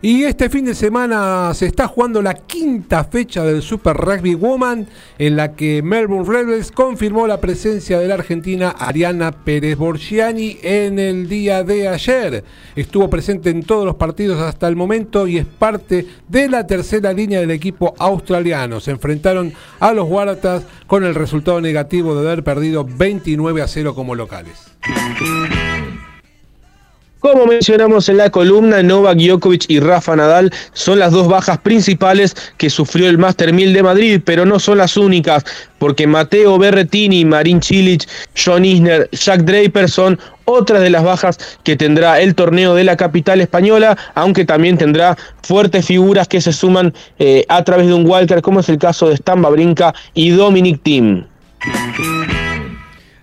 Y 0.00 0.22
este 0.22 0.48
fin 0.48 0.64
de 0.64 0.76
semana 0.76 1.52
se 1.54 1.66
está 1.66 1.88
jugando 1.88 2.22
la 2.22 2.34
quinta 2.34 3.02
fecha 3.02 3.42
del 3.42 3.62
Super 3.62 3.96
Rugby 3.96 4.34
Woman, 4.34 4.86
en 5.18 5.34
la 5.34 5.56
que 5.56 5.82
Melbourne 5.82 6.32
Rebels 6.32 6.70
confirmó 6.70 7.26
la 7.26 7.40
presencia 7.40 7.98
de 7.98 8.06
la 8.06 8.14
argentina 8.14 8.70
Ariana 8.70 9.32
Pérez 9.32 9.76
Borgiani 9.76 10.56
en 10.62 11.00
el 11.00 11.28
día 11.28 11.64
de 11.64 11.88
ayer. 11.88 12.44
Estuvo 12.76 13.10
presente 13.10 13.50
en 13.50 13.64
todos 13.64 13.84
los 13.84 13.96
partidos 13.96 14.40
hasta 14.40 14.68
el 14.68 14.76
momento 14.76 15.26
y 15.26 15.38
es 15.38 15.46
parte 15.46 16.06
de 16.28 16.48
la 16.48 16.64
tercera 16.64 17.12
línea 17.12 17.40
del 17.40 17.50
equipo 17.50 17.96
australiano. 17.98 18.78
Se 18.78 18.92
enfrentaron 18.92 19.52
a 19.80 19.92
los 19.92 20.08
Waratahs 20.08 20.62
con 20.86 21.02
el 21.02 21.16
resultado 21.16 21.60
negativo 21.60 22.14
de 22.14 22.20
haber 22.20 22.44
perdido 22.44 22.84
29 22.84 23.62
a 23.62 23.66
0 23.66 23.96
como 23.96 24.14
locales. 24.14 24.70
Como 27.20 27.46
mencionamos 27.46 28.08
en 28.08 28.18
la 28.18 28.30
columna, 28.30 28.80
Novak 28.80 29.18
Djokovic 29.18 29.64
y 29.68 29.80
Rafa 29.80 30.14
Nadal 30.14 30.52
son 30.72 31.00
las 31.00 31.10
dos 31.10 31.26
bajas 31.26 31.58
principales 31.58 32.36
que 32.56 32.70
sufrió 32.70 33.08
el 33.08 33.18
Master 33.18 33.52
1000 33.52 33.72
de 33.72 33.82
Madrid, 33.82 34.20
pero 34.24 34.46
no 34.46 34.60
son 34.60 34.78
las 34.78 34.96
únicas, 34.96 35.44
porque 35.78 36.06
Mateo 36.06 36.58
Berretini, 36.58 37.24
Marin 37.24 37.60
Cilic, 37.60 38.08
John 38.36 38.64
Isner, 38.64 39.08
Jack 39.10 39.40
Draper 39.40 39.90
son 39.90 40.20
otras 40.44 40.80
de 40.80 40.90
las 40.90 41.02
bajas 41.02 41.38
que 41.64 41.74
tendrá 41.74 42.20
el 42.20 42.36
torneo 42.36 42.76
de 42.76 42.84
la 42.84 42.96
capital 42.96 43.40
española, 43.40 43.98
aunque 44.14 44.44
también 44.44 44.78
tendrá 44.78 45.16
fuertes 45.42 45.86
figuras 45.86 46.28
que 46.28 46.40
se 46.40 46.52
suman 46.52 46.94
eh, 47.18 47.44
a 47.48 47.64
través 47.64 47.88
de 47.88 47.94
un 47.94 48.06
Walker, 48.06 48.40
como 48.42 48.60
es 48.60 48.68
el 48.68 48.78
caso 48.78 49.08
de 49.08 49.16
Stamba 49.16 49.50
Brinca 49.50 49.92
y 50.14 50.30
Dominic 50.30 50.82
Thiem. 50.84 51.26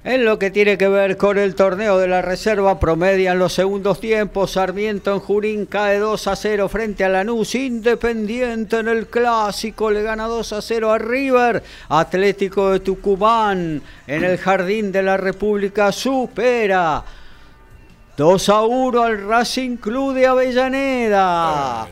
En 0.05 0.23
lo 0.23 0.37
que 0.37 0.51
tiene 0.51 0.77
que 0.77 0.87
ver 0.87 1.17
con 1.17 1.39
el 1.39 1.55
torneo 1.55 1.97
de 1.97 2.07
la 2.07 2.21
reserva, 2.21 2.79
promedian 2.79 3.39
los 3.39 3.53
segundos 3.53 3.99
tiempos. 3.99 4.51
Sarmiento 4.51 5.11
en 5.11 5.19
Jurín 5.19 5.65
cae 5.65 5.97
2 5.97 6.27
a 6.27 6.35
0 6.35 6.69
frente 6.69 7.03
a 7.03 7.09
Lanús. 7.09 7.55
Independiente 7.55 8.77
en 8.77 8.87
el 8.87 9.07
clásico 9.07 9.89
le 9.89 10.03
gana 10.03 10.27
2 10.27 10.53
a 10.53 10.61
0 10.61 10.91
a 10.91 10.99
River. 10.99 11.63
Atlético 11.89 12.69
de 12.69 12.81
Tucumán 12.81 13.81
en 14.05 14.23
el 14.23 14.37
Jardín 14.37 14.91
de 14.91 15.01
la 15.01 15.17
República 15.17 15.91
supera 15.91 17.03
2 18.15 18.49
a 18.49 18.61
1 18.61 19.01
al 19.01 19.27
Racing 19.27 19.77
Club 19.77 20.13
de 20.13 20.27
Avellaneda. 20.27 21.87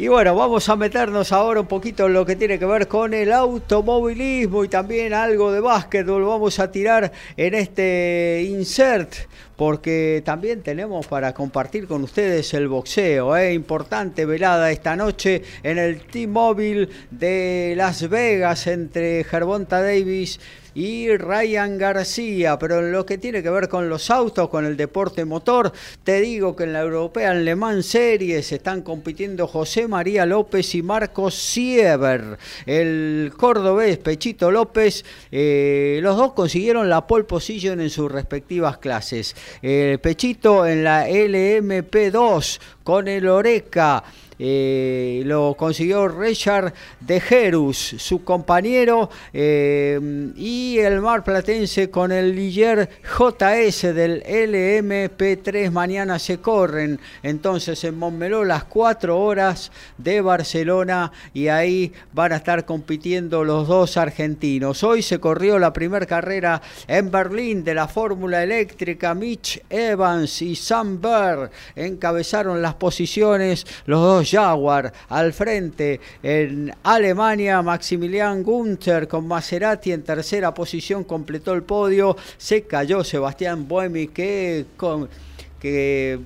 Y 0.00 0.06
bueno, 0.06 0.36
vamos 0.36 0.68
a 0.68 0.76
meternos 0.76 1.32
ahora 1.32 1.60
un 1.60 1.66
poquito 1.66 2.06
en 2.06 2.12
lo 2.12 2.24
que 2.24 2.36
tiene 2.36 2.56
que 2.56 2.64
ver 2.64 2.86
con 2.86 3.12
el 3.14 3.32
automovilismo 3.32 4.62
y 4.62 4.68
también 4.68 5.12
algo 5.12 5.50
de 5.50 5.58
básquetbol. 5.58 6.22
Vamos 6.22 6.60
a 6.60 6.70
tirar 6.70 7.10
en 7.36 7.54
este 7.54 8.46
insert 8.48 9.12
porque 9.56 10.22
también 10.24 10.62
tenemos 10.62 11.08
para 11.08 11.34
compartir 11.34 11.88
con 11.88 12.04
ustedes 12.04 12.54
el 12.54 12.68
boxeo. 12.68 13.36
¿eh? 13.36 13.52
Importante 13.52 14.24
velada 14.24 14.70
esta 14.70 14.94
noche 14.94 15.42
en 15.64 15.78
el 15.78 16.02
T-Mobile 16.02 16.88
de 17.10 17.74
Las 17.76 18.08
Vegas 18.08 18.68
entre 18.68 19.24
Gervonta 19.24 19.82
Davis 19.82 20.38
y 20.78 21.16
Ryan 21.16 21.76
García. 21.76 22.56
Pero 22.56 22.78
en 22.78 22.92
lo 22.92 23.04
que 23.04 23.18
tiene 23.18 23.42
que 23.42 23.50
ver 23.50 23.68
con 23.68 23.88
los 23.88 24.10
autos, 24.10 24.48
con 24.48 24.64
el 24.64 24.76
deporte 24.76 25.24
motor, 25.24 25.72
te 26.04 26.20
digo 26.20 26.54
que 26.54 26.64
en 26.64 26.72
la 26.72 26.82
European 26.82 27.44
Le 27.44 27.56
Mans 27.56 27.86
Series 27.86 28.52
están 28.52 28.82
compitiendo 28.82 29.48
José 29.48 29.88
María 29.88 30.24
López 30.24 30.76
y 30.76 30.82
Marcos 30.82 31.34
Sieber. 31.34 32.38
El 32.64 33.32
cordobés 33.36 33.98
Pechito 33.98 34.52
López, 34.52 35.04
eh, 35.32 35.98
los 36.00 36.16
dos 36.16 36.32
consiguieron 36.34 36.88
la 36.88 37.08
pole 37.08 37.24
position 37.24 37.80
en 37.80 37.90
sus 37.90 38.12
respectivas 38.12 38.78
clases. 38.78 39.34
Pechito 39.60 40.64
en 40.64 40.84
la 40.84 41.08
LMP2 41.08 42.60
con 42.84 43.08
el 43.08 43.26
Oreca. 43.26 44.04
Eh, 44.38 45.22
lo 45.24 45.54
consiguió 45.56 46.06
Richard 46.06 46.72
de 47.00 47.20
Jerus, 47.20 47.96
su 47.98 48.22
compañero, 48.22 49.10
eh, 49.32 49.98
y 50.36 50.78
el 50.78 51.00
Mar 51.00 51.24
Platense 51.24 51.90
con 51.90 52.12
el 52.12 52.36
Ligier 52.36 52.88
JS 53.02 53.94
del 53.94 54.22
LMP3. 54.22 55.70
Mañana 55.72 56.18
se 56.18 56.38
corren 56.38 57.00
entonces 57.22 57.82
en 57.84 57.98
Montmeló 57.98 58.44
las 58.44 58.64
cuatro 58.64 59.18
horas 59.18 59.72
de 59.96 60.20
Barcelona 60.20 61.10
y 61.34 61.48
ahí 61.48 61.92
van 62.12 62.32
a 62.32 62.36
estar 62.36 62.64
compitiendo 62.64 63.42
los 63.42 63.66
dos 63.66 63.96
argentinos. 63.96 64.84
Hoy 64.84 65.02
se 65.02 65.18
corrió 65.18 65.58
la 65.58 65.72
primera 65.72 66.06
carrera 66.06 66.62
en 66.86 67.10
Berlín 67.10 67.64
de 67.64 67.74
la 67.74 67.88
Fórmula 67.88 68.42
Eléctrica. 68.42 69.14
Mitch 69.14 69.60
Evans 69.68 70.42
y 70.42 70.54
Sam 70.54 71.00
Burr 71.00 71.50
encabezaron 71.74 72.62
las 72.62 72.74
posiciones, 72.74 73.66
los 73.86 74.00
dos 74.00 74.27
Jaguar 74.30 74.92
al 75.08 75.32
frente. 75.32 76.00
En 76.22 76.72
Alemania, 76.82 77.62
Maximilian 77.62 78.42
Gunther 78.42 79.08
con 79.08 79.26
Maserati 79.26 79.92
en 79.92 80.02
tercera 80.02 80.52
posición 80.52 81.04
completó 81.04 81.52
el 81.54 81.62
podio. 81.62 82.16
Se 82.36 82.62
cayó 82.62 83.04
Sebastián 83.04 83.66
Buemi 83.68 84.08
que, 84.08 84.66
que 85.60 86.18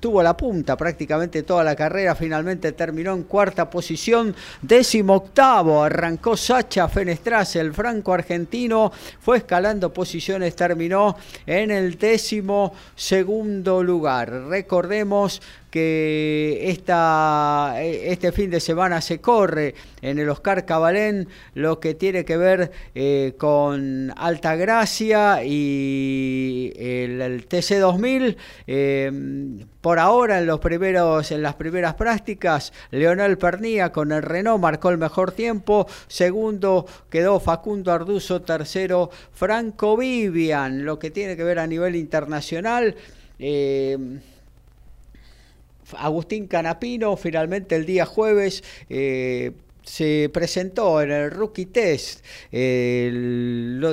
tuvo 0.00 0.22
la 0.22 0.36
punta 0.36 0.76
prácticamente 0.76 1.42
toda 1.42 1.64
la 1.64 1.74
carrera, 1.74 2.14
finalmente 2.14 2.72
terminó 2.72 3.12
en 3.12 3.24
cuarta 3.24 3.68
posición, 3.68 4.34
décimo 4.62 5.14
octavo, 5.14 5.82
arrancó 5.82 6.36
Sacha 6.36 6.88
Fenestras, 6.88 7.56
el 7.56 7.72
franco 7.72 8.12
argentino, 8.12 8.92
fue 9.20 9.38
escalando 9.38 9.92
posiciones, 9.92 10.54
terminó 10.54 11.16
en 11.46 11.70
el 11.70 11.98
décimo 11.98 12.72
segundo 12.94 13.82
lugar. 13.82 14.30
Recordemos 14.48 15.42
que 15.76 16.70
esta, 16.70 17.74
este 17.82 18.32
fin 18.32 18.48
de 18.48 18.60
semana 18.60 19.02
se 19.02 19.20
corre 19.20 19.74
en 20.00 20.18
el 20.18 20.30
Oscar 20.30 20.64
Cabalén 20.64 21.28
lo 21.52 21.80
que 21.80 21.92
tiene 21.92 22.24
que 22.24 22.38
ver 22.38 22.72
eh, 22.94 23.34
con 23.36 24.10
Altagracia 24.16 25.44
y 25.44 26.72
el, 26.78 27.46
TC2000. 27.46 28.38
Eh, 28.66 29.66
por 29.82 29.98
ahora 29.98 30.38
en 30.38 30.46
los 30.46 30.60
primeros 30.60 31.30
en 31.30 31.42
las 31.42 31.56
primeras 31.56 31.92
prácticas 31.92 32.72
Leonel 32.90 33.36
Pernía 33.36 33.92
con 33.92 34.12
el 34.12 34.22
Renault 34.22 34.62
marcó 34.62 34.88
el 34.88 34.96
mejor 34.96 35.32
tiempo 35.32 35.86
segundo 36.08 36.86
quedó 37.10 37.38
Facundo 37.38 37.92
Arduzo 37.92 38.40
tercero 38.40 39.10
Franco 39.32 39.98
Vivian 39.98 40.86
lo 40.86 40.98
que 40.98 41.10
tiene 41.10 41.36
que 41.36 41.44
ver 41.44 41.58
a 41.58 41.66
nivel 41.66 41.96
internacional 41.96 42.96
eh, 43.38 43.98
Agustín 45.94 46.46
Canapino 46.46 47.16
finalmente 47.16 47.76
el 47.76 47.86
día 47.86 48.06
jueves 48.06 48.64
eh, 48.88 49.52
se 49.82 50.28
presentó 50.32 51.00
en 51.00 51.12
el 51.12 51.30
Rookie 51.30 51.66
Test 51.66 52.24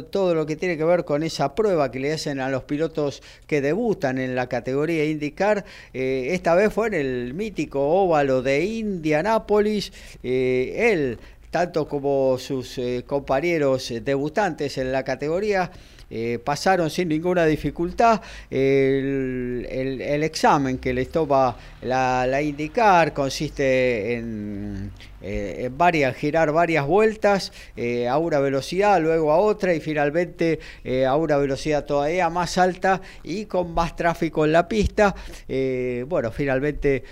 todo 0.10 0.34
lo 0.34 0.46
que 0.48 0.56
tiene 0.56 0.76
que 0.76 0.84
ver 0.84 1.06
con 1.06 1.22
esa 1.22 1.54
prueba 1.54 1.92
que 1.92 2.00
le 2.00 2.14
hacen 2.14 2.40
a 2.40 2.50
los 2.50 2.64
pilotos 2.64 3.22
que 3.46 3.62
debutan 3.62 4.18
en 4.18 4.34
la 4.34 4.50
categoría 4.50 5.06
IndyCar. 5.06 5.66
Eh, 5.94 6.30
esta 6.32 6.56
vez 6.56 6.74
fue 6.74 6.88
en 6.88 6.96
el 6.96 7.34
mítico 7.36 7.80
óvalo 7.80 8.42
de 8.42 8.66
Indianápolis. 8.66 9.94
Eh, 10.24 10.92
él, 10.92 11.20
tanto 11.52 11.88
como 11.88 12.40
sus 12.40 12.82
compañeros 13.06 13.94
debutantes 14.04 14.80
en 14.80 14.92
la 14.92 15.04
categoría, 15.04 15.70
eh, 16.16 16.38
pasaron 16.38 16.92
sin 16.92 17.08
ninguna 17.10 17.44
dificultad 17.48 18.22
el, 18.52 19.66
examen 20.24 20.78
que 20.78 20.94
les 20.94 21.10
toma 21.10 21.58
la, 21.82 22.40
indicar, 22.40 23.14
consiste 23.14 24.14
en, 24.14 24.92
eh, 25.24 25.72
varias, 25.76 26.16
girar 26.16 26.52
varias 26.52 26.86
vueltas 26.86 27.52
a 28.08 28.18
una 28.20 28.38
velocidad, 28.40 29.02
luego 29.02 29.32
a 29.32 29.38
otra 29.38 29.74
y 29.74 29.80
finalmente 29.80 30.60
a 31.08 31.16
una 31.16 31.38
velocidad 31.38 31.84
todavía 31.84 32.30
más 32.30 32.60
alta 32.60 33.02
y 33.24 33.46
con 33.46 33.74
más 33.74 33.96
tráfico 33.96 34.46
en 34.46 34.52
la 34.52 34.68
pista. 34.68 35.16
bueno, 36.08 36.32
finalmente 36.32 37.04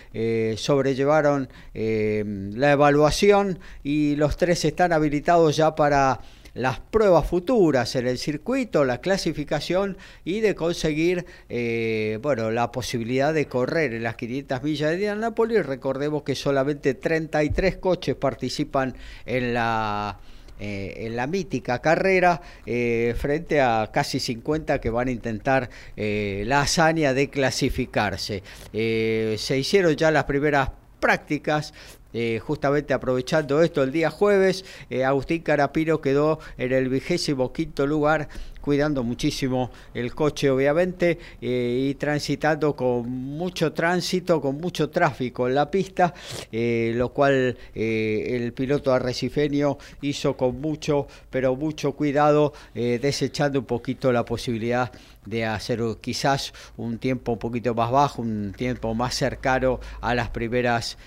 sobrellevaron 0.58 1.50
la 1.74 2.72
evaluación 2.72 3.58
y 3.84 4.16
los 4.16 4.38
tres 4.38 4.64
están 4.64 4.94
habilitados 4.94 5.56
ya 5.58 5.74
para 5.74 6.20
las 6.54 6.80
pruebas 6.80 7.26
futuras 7.28 7.96
en 7.96 8.08
el 8.08 8.18
circuito, 8.18 8.84
la 8.84 9.00
clasificación 9.00 9.98
y 10.26 10.42
de 10.42 10.56
conseguir 10.56 11.26
eh, 11.50 12.20
bueno, 12.22 12.52
la 12.52 12.72
posibilidad 12.72 13.34
de 13.34 13.46
correr 13.48 13.94
en 13.94 14.04
las 14.04 14.16
500 14.16 14.64
millas 14.64 14.90
de 14.90 14.96
Indianápolis. 14.96 15.66
Recordemos 15.66 16.24
que 16.24 16.36
solamente 16.36 16.94
33 16.94 17.78
coches 17.78 18.16
participan 18.16 18.96
en 19.26 19.54
la 19.54 20.20
eh, 20.60 21.08
en 21.08 21.16
la 21.16 21.26
mítica 21.26 21.80
carrera 21.80 22.40
eh, 22.68 23.16
frente 23.18 23.62
a 23.62 23.90
casi 23.92 24.20
50 24.20 24.80
que 24.80 24.92
van 24.92 25.08
a 25.08 25.12
intentar 25.12 25.70
la 25.96 26.62
hazaña 26.62 27.16
de 27.16 27.30
clasificarse. 27.32 28.44
se 28.72 29.58
hicieron 29.58 29.96
ya 29.96 30.12
las 30.12 30.26
primeras 30.26 30.70
prácticas 31.00 31.74
eh, 32.14 32.40
justamente 32.40 32.94
aprovechando 32.94 33.62
esto, 33.62 33.84
el 33.84 33.92
día 33.92 34.10
jueves, 34.10 34.66
eh, 34.90 35.04
Agustín 35.06 35.42
Carapiro 35.42 36.02
quedó 36.02 36.40
en 36.58 36.72
el 36.72 36.90
vigésimo 36.90 37.54
quinto 37.54 37.88
lugar 37.88 38.30
cuidando 38.62 39.04
muchísimo 39.04 39.72
el 39.94 40.16
coche 40.16 40.50
obviamente 40.50 41.18
eh, 41.42 41.88
y 41.90 41.96
transitando 41.96 42.76
con 42.76 43.10
mucho 43.10 43.74
tránsito, 43.74 44.40
con 44.40 44.58
mucho 44.58 44.90
tráfico 44.90 45.48
en 45.48 45.56
la 45.56 45.70
pista, 45.70 46.14
eh, 46.52 46.94
lo 46.96 47.10
cual 47.10 47.58
eh, 47.74 48.28
el 48.30 48.54
piloto 48.54 48.94
arrecifeño 48.94 49.78
hizo 50.02 50.38
con 50.38 50.62
mucho, 50.62 51.08
pero 51.30 51.56
mucho 51.56 51.94
cuidado, 51.94 52.54
desechando 52.74 53.60
un 53.60 53.66
poquito 53.66 54.12
la 54.12 54.24
posibilidad 54.24 54.92
de 55.26 55.46
hacer 55.46 55.82
quizás 56.00 56.54
un 56.78 56.98
tiempo 56.98 57.34
un 57.34 57.40
poquito 57.40 57.74
más 57.74 57.92
bajo, 57.92 58.22
un 58.22 58.54
tiempo 58.56 58.94
más 58.94 59.16
cercano 59.16 59.80
a 60.02 60.16
las 60.16 60.30
primeras 60.30 60.98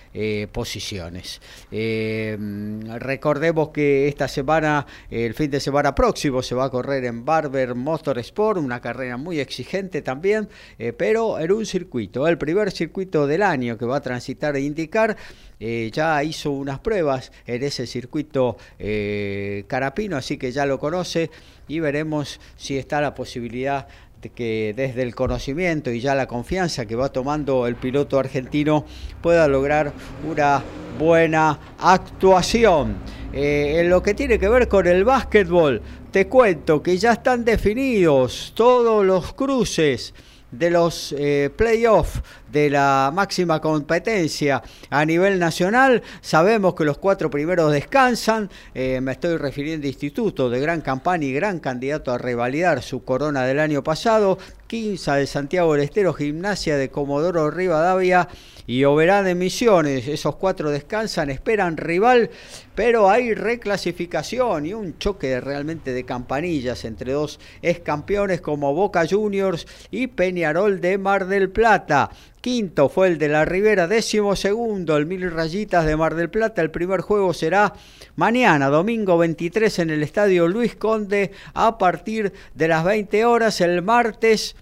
posiciones. 0.52 1.40
recordemos 1.70 3.70
que 3.70 4.08
esta 4.08 4.28
semana, 4.28 4.86
el 5.10 5.34
fin 5.34 5.50
de 5.50 5.60
semana 5.60 5.94
próximo, 5.94 6.42
se 6.42 6.54
va 6.54 6.64
a 6.64 6.70
correr 6.70 7.04
en 7.04 7.24
Bar 7.24 7.43
Barber 7.44 7.74
Motorsport, 7.74 8.58
una 8.58 8.80
carrera 8.80 9.18
muy 9.18 9.38
exigente 9.38 10.00
también, 10.00 10.48
eh, 10.78 10.92
pero 10.92 11.38
en 11.38 11.52
un 11.52 11.66
circuito, 11.66 12.26
el 12.26 12.38
primer 12.38 12.70
circuito 12.70 13.26
del 13.26 13.42
año 13.42 13.76
que 13.76 13.84
va 13.84 13.96
a 13.96 14.00
transitar 14.00 14.56
e 14.56 14.60
indicar. 14.60 15.16
Eh, 15.60 15.90
ya 15.92 16.22
hizo 16.24 16.50
unas 16.50 16.80
pruebas 16.80 17.30
en 17.46 17.62
ese 17.62 17.86
circuito 17.86 18.56
eh, 18.78 19.64
carapino, 19.68 20.16
así 20.16 20.36
que 20.36 20.50
ya 20.50 20.66
lo 20.66 20.80
conoce 20.80 21.30
y 21.68 21.78
veremos 21.78 22.40
si 22.56 22.76
está 22.76 23.00
la 23.00 23.14
posibilidad 23.14 23.86
que 24.30 24.74
desde 24.76 25.02
el 25.02 25.14
conocimiento 25.14 25.90
y 25.90 26.00
ya 26.00 26.14
la 26.14 26.26
confianza 26.26 26.86
que 26.86 26.96
va 26.96 27.10
tomando 27.10 27.66
el 27.66 27.76
piloto 27.76 28.18
argentino 28.18 28.84
pueda 29.22 29.48
lograr 29.48 29.92
una 30.28 30.62
buena 30.98 31.58
actuación. 31.78 32.96
en 33.32 33.90
lo 33.90 34.00
que 34.00 34.14
tiene 34.14 34.38
que 34.38 34.48
ver 34.48 34.68
con 34.68 34.86
el 34.86 35.04
básquetbol, 35.04 35.82
te 36.12 36.28
cuento 36.28 36.80
que 36.82 36.96
ya 36.96 37.12
están 37.12 37.44
definidos 37.44 38.52
todos 38.54 39.04
los 39.04 39.32
cruces 39.32 40.14
de 40.58 40.70
los 40.70 41.14
eh, 41.18 41.50
playoffs 41.54 42.22
de 42.50 42.70
la 42.70 43.10
máxima 43.12 43.60
competencia 43.60 44.62
a 44.90 45.04
nivel 45.04 45.38
nacional. 45.38 46.02
Sabemos 46.20 46.74
que 46.74 46.84
los 46.84 46.98
cuatro 46.98 47.28
primeros 47.28 47.72
descansan. 47.72 48.48
Eh, 48.74 49.00
me 49.02 49.12
estoy 49.12 49.36
refiriendo 49.36 49.86
a 49.86 49.90
Instituto 49.90 50.48
de 50.48 50.60
gran 50.60 50.80
campaña 50.80 51.26
y 51.26 51.32
gran 51.32 51.58
candidato 51.58 52.12
a 52.12 52.18
revalidar 52.18 52.82
su 52.82 53.04
corona 53.04 53.44
del 53.44 53.58
año 53.58 53.82
pasado. 53.82 54.38
Quinza 54.74 55.14
de 55.14 55.28
Santiago 55.28 55.74
del 55.74 55.84
Estero, 55.84 56.12
Gimnasia 56.12 56.76
de 56.76 56.90
Comodoro 56.90 57.48
Rivadavia 57.48 58.26
y 58.66 58.82
Oberá 58.82 59.22
de 59.22 59.36
Misiones. 59.36 60.08
Esos 60.08 60.34
cuatro 60.34 60.72
descansan, 60.72 61.30
esperan 61.30 61.76
rival, 61.76 62.28
pero 62.74 63.08
hay 63.08 63.34
reclasificación 63.34 64.66
y 64.66 64.74
un 64.74 64.98
choque 64.98 65.40
realmente 65.40 65.92
de 65.92 66.02
campanillas 66.04 66.84
entre 66.84 67.12
dos 67.12 67.38
ex 67.62 67.82
campeones 67.82 68.40
como 68.40 68.74
Boca 68.74 69.06
Juniors 69.08 69.64
y 69.92 70.08
Peñarol 70.08 70.80
de 70.80 70.98
Mar 70.98 71.28
del 71.28 71.50
Plata. 71.50 72.10
Quinto 72.40 72.88
fue 72.88 73.06
el 73.06 73.18
de 73.18 73.28
la 73.28 73.44
Ribera, 73.44 73.86
décimo 73.86 74.34
segundo 74.34 74.96
el 74.96 75.06
Mil 75.06 75.30
Rayitas 75.30 75.86
de 75.86 75.96
Mar 75.96 76.16
del 76.16 76.30
Plata. 76.30 76.62
El 76.62 76.72
primer 76.72 77.00
juego 77.00 77.32
será 77.32 77.74
mañana, 78.16 78.70
domingo 78.70 79.16
23, 79.18 79.78
en 79.78 79.90
el 79.90 80.02
Estadio 80.02 80.48
Luis 80.48 80.74
Conde, 80.74 81.30
a 81.54 81.78
partir 81.78 82.32
de 82.54 82.68
las 82.68 82.84
20 82.84 83.24
horas. 83.24 83.60
El 83.60 83.80
martes 83.80 84.56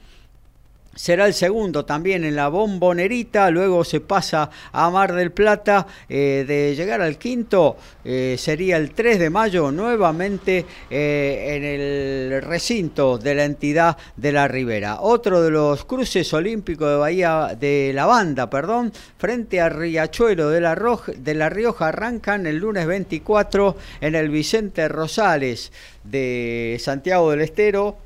será 0.95 1.27
el 1.27 1.35
segundo 1.35 1.85
también 1.85 2.25
en 2.25 2.37
la 2.37 2.49
bombonerita, 2.49 3.51
luego 3.51 3.85
se 3.85 4.01
pasa 4.01 4.51
a 4.73 4.91
Mar 4.91 5.15
del 5.15 5.33
Plata, 5.33 5.87
eh, 6.09 6.45
de 6.47 6.75
llegar 6.75 7.01
al 7.01 7.19
quinto 7.19 7.77
eh, 8.05 8.37
sería 8.39 8.77
el 8.77 8.93
3 8.93 9.19
de 9.19 9.31
mayo 9.31 9.71
nuevamente 9.71 10.65
eh, 10.91 11.55
en 11.57 11.65
el 11.65 12.43
recinto 12.43 13.19
de 13.19 13.35
la 13.35 13.45
entidad 13.45 13.97
de 14.17 14.33
la 14.33 14.49
Ribera. 14.49 15.01
Otro 15.01 15.43
de 15.43 15.51
los 15.51 15.85
cruces 15.85 16.33
olímpicos 16.35 16.89
de 16.89 16.97
Bahía 16.97 17.57
de 17.59 17.93
la 17.95 18.07
Banda, 18.07 18.51
perdón, 18.51 18.93
frente 19.19 19.61
a 19.61 19.69
Riachuelo 19.69 20.51
de 20.51 20.61
la, 20.61 20.75
de 21.17 21.35
la 21.35 21.49
Rioja 21.49 21.89
arrancan 21.89 22.47
el 22.47 22.57
lunes 22.57 22.87
24 22.87 23.77
en 24.01 24.15
el 24.15 24.29
Vicente 24.29 24.89
Rosales 24.89 25.73
de 26.05 26.77
Santiago 26.81 27.31
del 27.31 27.43
Estero 27.43 27.97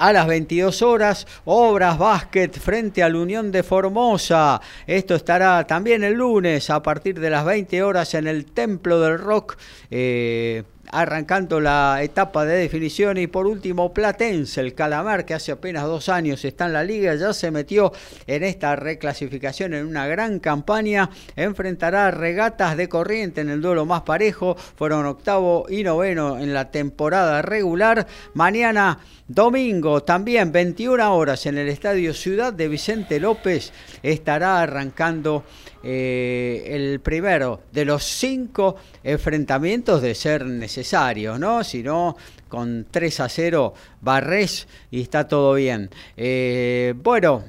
a 0.00 0.14
las 0.14 0.26
22 0.26 0.80
horas, 0.80 1.26
Obras 1.44 1.98
Básquet 1.98 2.58
frente 2.58 3.02
a 3.02 3.08
la 3.10 3.18
Unión 3.18 3.52
de 3.52 3.62
Formosa. 3.62 4.58
Esto 4.86 5.14
estará 5.14 5.66
también 5.66 6.02
el 6.02 6.14
lunes 6.14 6.70
a 6.70 6.82
partir 6.82 7.20
de 7.20 7.28
las 7.28 7.44
20 7.44 7.82
horas 7.82 8.14
en 8.14 8.26
el 8.26 8.46
Templo 8.46 8.98
del 8.98 9.18
Rock. 9.18 9.58
Eh, 9.90 10.62
arrancando 10.92 11.60
la 11.60 12.02
etapa 12.02 12.44
de 12.44 12.56
definición. 12.56 13.18
Y 13.18 13.26
por 13.26 13.46
último 13.46 13.92
Platense, 13.92 14.60
el 14.60 14.74
Calamar 14.74 15.24
que 15.24 15.34
hace 15.34 15.52
apenas 15.52 15.84
dos 15.84 16.08
años 16.08 16.44
está 16.44 16.66
en 16.66 16.72
la 16.72 16.84
liga, 16.84 17.14
ya 17.14 17.32
se 17.32 17.50
metió 17.50 17.92
en 18.26 18.44
esta 18.44 18.76
reclasificación 18.76 19.74
en 19.74 19.86
una 19.86 20.06
gran 20.06 20.38
campaña, 20.40 21.10
enfrentará 21.36 22.10
regatas 22.10 22.76
de 22.76 22.88
corriente 22.88 23.40
en 23.40 23.50
el 23.50 23.60
duelo 23.60 23.86
más 23.86 24.02
parejo, 24.02 24.56
fueron 24.56 25.06
octavo 25.06 25.66
y 25.68 25.82
noveno 25.82 26.38
en 26.38 26.54
la 26.54 26.70
temporada 26.70 27.42
regular, 27.42 28.06
mañana 28.34 28.98
domingo 29.28 30.02
también 30.02 30.50
21 30.50 31.14
horas 31.14 31.46
en 31.46 31.56
el 31.56 31.68
Estadio 31.68 32.12
Ciudad 32.14 32.52
de 32.52 32.66
Vicente 32.66 33.20
López 33.20 33.72
estará 34.02 34.60
arrancando 34.60 35.44
eh, 35.82 36.62
el 36.66 37.00
primero 37.00 37.62
de 37.72 37.84
los 37.84 38.04
cinco 38.04 38.76
enfrentamientos 39.02 40.02
de 40.02 40.14
ser 40.14 40.44
necesarios, 40.44 41.38
¿no? 41.38 41.64
Si 41.64 41.82
no, 41.82 42.16
con 42.48 42.86
3 42.90 43.20
a 43.20 43.28
0 43.28 43.74
barres 44.02 44.68
y 44.90 45.00
está 45.00 45.26
todo 45.26 45.54
bien. 45.54 45.88
Eh, 46.16 46.92
bueno, 47.02 47.44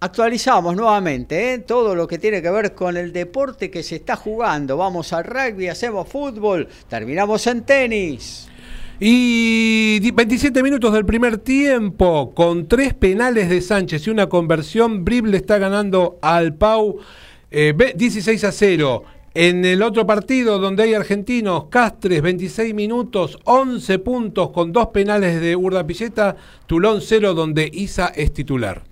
actualizamos 0.00 0.74
nuevamente 0.74 1.54
¿eh? 1.54 1.58
todo 1.60 1.94
lo 1.94 2.08
que 2.08 2.18
tiene 2.18 2.42
que 2.42 2.50
ver 2.50 2.74
con 2.74 2.96
el 2.96 3.12
deporte 3.12 3.70
que 3.70 3.82
se 3.84 3.96
está 3.96 4.16
jugando. 4.16 4.76
Vamos 4.76 5.12
al 5.12 5.24
rugby, 5.24 5.68
hacemos 5.68 6.08
fútbol, 6.08 6.68
terminamos 6.88 7.46
en 7.46 7.62
tenis. 7.62 8.48
Y 9.00 10.10
27 10.10 10.60
minutos 10.60 10.92
del 10.92 11.06
primer 11.06 11.38
tiempo, 11.38 12.32
con 12.34 12.66
tres 12.66 12.94
penales 12.94 13.48
de 13.48 13.60
Sánchez 13.60 14.04
y 14.04 14.10
una 14.10 14.28
conversión, 14.28 15.04
Brible 15.04 15.36
está 15.36 15.58
ganando 15.58 16.18
al 16.20 16.54
Pau 16.54 16.98
16 17.48 18.42
eh, 18.42 18.46
a 18.46 18.50
0. 18.50 19.04
En 19.34 19.64
el 19.64 19.82
otro 19.82 20.04
partido 20.04 20.58
donde 20.58 20.82
hay 20.82 20.94
argentinos, 20.94 21.66
Castres, 21.66 22.22
26 22.22 22.74
minutos, 22.74 23.38
11 23.44 24.00
puntos 24.00 24.50
con 24.50 24.72
dos 24.72 24.88
penales 24.88 25.40
de 25.40 25.54
Urdapilleta, 25.54 26.34
Tulón 26.66 27.00
0 27.00 27.34
donde 27.34 27.70
Isa 27.72 28.08
es 28.08 28.32
titular. 28.32 28.82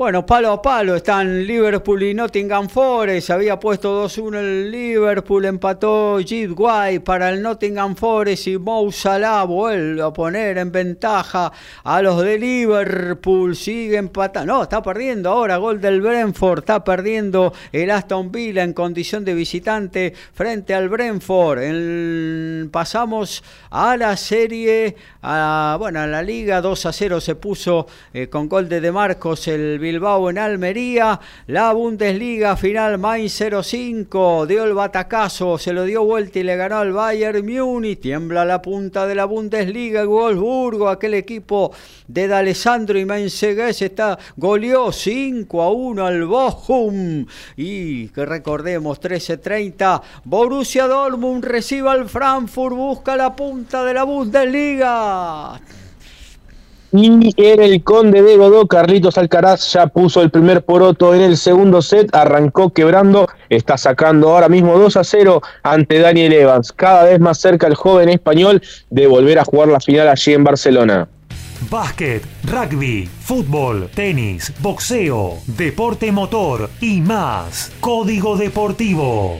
Bueno, 0.00 0.24
palo 0.24 0.50
a 0.50 0.62
palo 0.62 0.96
están 0.96 1.46
Liverpool 1.46 2.02
y 2.02 2.14
Nottingham 2.14 2.70
Forest. 2.70 3.28
Había 3.28 3.60
puesto 3.60 4.06
2-1 4.06 4.38
el 4.38 4.70
Liverpool, 4.70 5.44
empató 5.44 6.18
Jid 6.20 6.52
White 6.56 7.00
para 7.00 7.28
el 7.28 7.42
Nottingham 7.42 7.94
Forest 7.94 8.46
y 8.46 8.56
Mo 8.56 8.90
Salah 8.90 9.44
vuelve 9.44 10.00
a 10.00 10.10
poner 10.10 10.56
en 10.56 10.72
ventaja 10.72 11.52
a 11.84 12.00
los 12.00 12.22
de 12.22 12.38
Liverpool. 12.38 13.54
Sigue 13.54 13.98
empatando. 13.98 14.54
No, 14.54 14.62
está 14.62 14.80
perdiendo 14.80 15.28
ahora. 15.28 15.58
Gol 15.58 15.82
del 15.82 16.00
Brentford. 16.00 16.60
Está 16.60 16.82
perdiendo 16.82 17.52
el 17.70 17.90
Aston 17.90 18.32
Villa 18.32 18.62
en 18.62 18.72
condición 18.72 19.22
de 19.22 19.34
visitante 19.34 20.14
frente 20.32 20.72
al 20.72 20.88
Brentford. 20.88 22.70
pasamos 22.70 23.44
a 23.68 23.98
la 23.98 24.16
serie, 24.16 24.96
a, 25.20 25.76
bueno, 25.78 26.00
a 26.00 26.06
la 26.06 26.22
liga 26.22 26.62
2 26.62 26.88
0 26.90 27.20
se 27.20 27.34
puso 27.34 27.86
eh, 28.14 28.28
con 28.28 28.48
gol 28.48 28.66
de 28.66 28.80
De 28.80 28.92
Marcos 28.92 29.46
el 29.46 29.78
Bilbao 29.90 30.30
en 30.30 30.38
Almería. 30.38 31.18
La 31.48 31.72
Bundesliga 31.72 32.56
final 32.56 32.98
Mainz 32.98 33.42
05 33.42 34.46
dio 34.46 34.62
el 34.62 34.72
batacazo, 34.72 35.58
se 35.58 35.72
lo 35.72 35.82
dio 35.82 36.04
vuelta 36.04 36.38
y 36.38 36.44
le 36.44 36.54
ganó 36.54 36.78
al 36.78 36.92
Bayern 36.92 37.44
Múnich. 37.44 38.00
Tiembla 38.00 38.44
la 38.44 38.62
punta 38.62 39.08
de 39.08 39.16
la 39.16 39.24
Bundesliga, 39.24 40.04
Wolfsburgo, 40.04 40.88
aquel 40.88 41.14
equipo 41.14 41.72
de 42.06 42.28
D'Alessandro 42.28 43.00
y 43.00 43.04
Mainzegues 43.04 43.82
está 43.82 44.16
goleó 44.36 44.92
5 44.92 45.60
a 45.60 45.72
1 45.72 46.06
al 46.06 46.24
Bochum 46.24 47.26
y 47.56 48.08
que 48.08 48.24
recordemos 48.24 49.00
13-30 49.00 50.02
Borussia 50.24 50.86
Dortmund 50.86 51.44
recibe 51.44 51.90
al 51.90 52.08
Frankfurt, 52.08 52.76
busca 52.76 53.16
la 53.16 53.34
punta 53.34 53.84
de 53.84 53.94
la 53.94 54.04
Bundesliga. 54.04 55.60
Y 56.92 57.32
era 57.36 57.64
el 57.64 57.84
conde 57.84 58.22
de 58.22 58.36
Godó, 58.36 58.66
Carlitos 58.66 59.16
Alcaraz 59.16 59.72
ya 59.72 59.86
puso 59.86 60.22
el 60.22 60.30
primer 60.30 60.62
poroto 60.62 61.14
en 61.14 61.20
el 61.20 61.36
segundo 61.36 61.82
set, 61.82 62.08
arrancó 62.12 62.70
quebrando, 62.70 63.28
está 63.48 63.78
sacando 63.78 64.30
ahora 64.30 64.48
mismo 64.48 64.76
2 64.76 64.96
a 64.96 65.04
0 65.04 65.40
ante 65.62 66.00
Daniel 66.00 66.32
Evans. 66.32 66.72
Cada 66.72 67.04
vez 67.04 67.20
más 67.20 67.38
cerca 67.38 67.68
el 67.68 67.76
joven 67.76 68.08
español 68.08 68.60
de 68.90 69.06
volver 69.06 69.38
a 69.38 69.44
jugar 69.44 69.68
la 69.68 69.80
final 69.80 70.08
allí 70.08 70.32
en 70.32 70.42
Barcelona. 70.42 71.08
Básquet, 71.68 72.24
rugby, 72.44 73.06
fútbol, 73.06 73.90
tenis, 73.94 74.52
boxeo, 74.60 75.38
deporte 75.46 76.10
motor 76.10 76.70
y 76.80 77.00
más. 77.02 77.70
Código 77.80 78.36
Deportivo. 78.36 79.38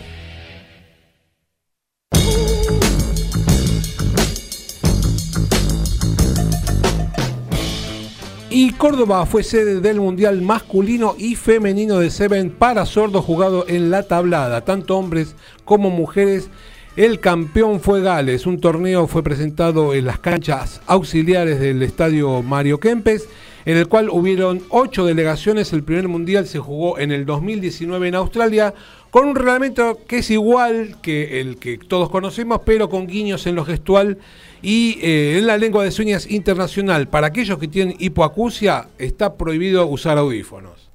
Y 8.53 8.73
Córdoba 8.73 9.27
fue 9.27 9.45
sede 9.45 9.81
del 9.81 10.01
Mundial 10.01 10.43
masculino 10.43 11.15
y 11.17 11.37
femenino 11.37 12.01
de 12.01 12.11
Seven 12.11 12.51
para 12.51 12.85
sordos 12.85 13.25
jugado 13.25 13.65
en 13.69 13.91
la 13.91 14.03
tablada, 14.03 14.65
tanto 14.65 14.99
hombres 14.99 15.37
como 15.65 15.89
mujeres. 15.89 16.51
El 16.97 17.21
campeón 17.21 17.79
fue 17.79 18.03
Gales. 18.03 18.47
Un 18.47 18.61
torneo 18.61 19.07
fue 19.07 19.23
presentado 19.23 19.95
en 19.95 20.05
las 20.05 20.19
canchas 20.19 20.81
auxiliares 20.89 21.61
del 21.61 21.81
estadio 21.85 22.43
Mario 22.43 22.81
Kempes, 22.81 23.29
en 23.67 23.77
el 23.77 23.87
cual 23.87 24.11
hubieron 24.11 24.63
ocho 24.69 25.07
delegaciones. 25.07 25.73
El 25.73 25.85
primer 25.85 26.09
mundial 26.09 26.49
se 26.49 26.59
jugó 26.59 26.99
en 26.99 27.13
el 27.13 27.27
2019 27.27 28.09
en 28.09 28.17
Australia, 28.17 28.75
con 29.11 29.29
un 29.29 29.37
reglamento 29.37 30.01
que 30.09 30.19
es 30.19 30.31
igual 30.33 30.97
que 31.01 31.41
el 31.41 31.59
que 31.59 31.79
todos 31.79 32.11
conocemos, 32.11 32.63
pero 32.67 32.91
con 32.91 33.07
guiños 33.07 33.47
en 33.47 33.55
lo 33.55 33.65
gestual 33.65 34.19
y 34.63 34.99
eh, 35.03 35.39
en 35.39 35.47
la 35.47 35.57
lengua 35.57 35.85
de 35.85 35.91
señas 35.91 36.31
internacional. 36.31 37.09
Para 37.09 37.29
aquellos 37.29 37.59
que 37.59 37.69
tienen 37.69 37.97
hipoacusia, 37.99 38.89
está 38.99 39.35
prohibido 39.35 39.87
usar 39.87 40.19
audífonos. 40.19 40.91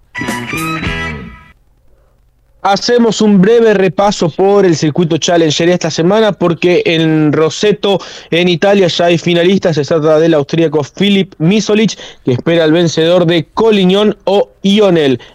Hacemos 2.68 3.22
un 3.22 3.40
breve 3.40 3.76
repaso 3.76 4.28
por 4.28 4.66
el 4.66 4.76
circuito 4.76 5.20
Challenger 5.20 5.70
esta 5.70 5.92
semana 5.92 6.32
porque 6.32 6.82
en 6.84 7.32
Roseto, 7.32 8.00
en 8.32 8.48
Italia, 8.48 8.88
ya 8.88 9.06
hay 9.06 9.20
finalistas. 9.20 9.76
Se 9.76 9.84
trata 9.84 10.18
del 10.18 10.34
austríaco 10.34 10.84
Filip 10.84 11.36
Misolic, 11.38 11.96
que 12.24 12.32
espera 12.32 12.64
al 12.64 12.72
vencedor 12.72 13.28
de 13.28 13.46
Coliñón 13.54 14.18
o 14.24 14.50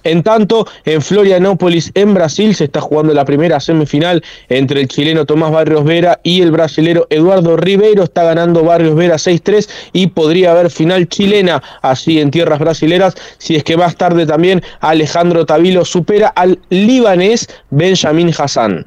En 0.02 0.23
tanto, 0.24 0.66
en 0.85 1.01
Florianópolis, 1.01 1.93
en 1.94 2.15
Brasil, 2.15 2.52
se 2.52 2.65
está 2.65 2.81
jugando 2.81 3.15
la 3.15 3.24
primera 3.24 3.61
semifinal 3.61 4.24
entre 4.48 4.81
el 4.81 4.89
chileno 4.89 5.24
Tomás 5.24 5.52
Barrios 5.52 5.85
Vera 5.85 6.19
y 6.24 6.43
el 6.43 6.51
brasilero 6.51 7.07
Eduardo 7.11 7.57
Ribeiro. 7.57 8.02
Está 8.02 8.24
ganando 8.24 8.65
Barrios 8.65 8.97
Vera 8.97 9.15
6-3 9.15 9.69
y 9.93 10.09
podría 10.09 10.51
haber 10.51 10.69
final 10.69 11.09
chilena 11.09 11.62
así 11.81 12.19
en 12.19 12.32
tierras 12.32 12.59
brasileras. 12.59 13.15
Si 13.39 13.55
es 13.55 13.62
que 13.62 13.77
más 13.77 13.94
tarde 13.97 14.27
también 14.27 14.62
Alejandro 14.81 15.47
Tavilo 15.47 15.85
supera 15.85 16.28
al 16.28 16.59
Líbano 16.69 17.23
es 17.23 17.48
Benjamin 17.70 18.35
Hassan. 18.36 18.86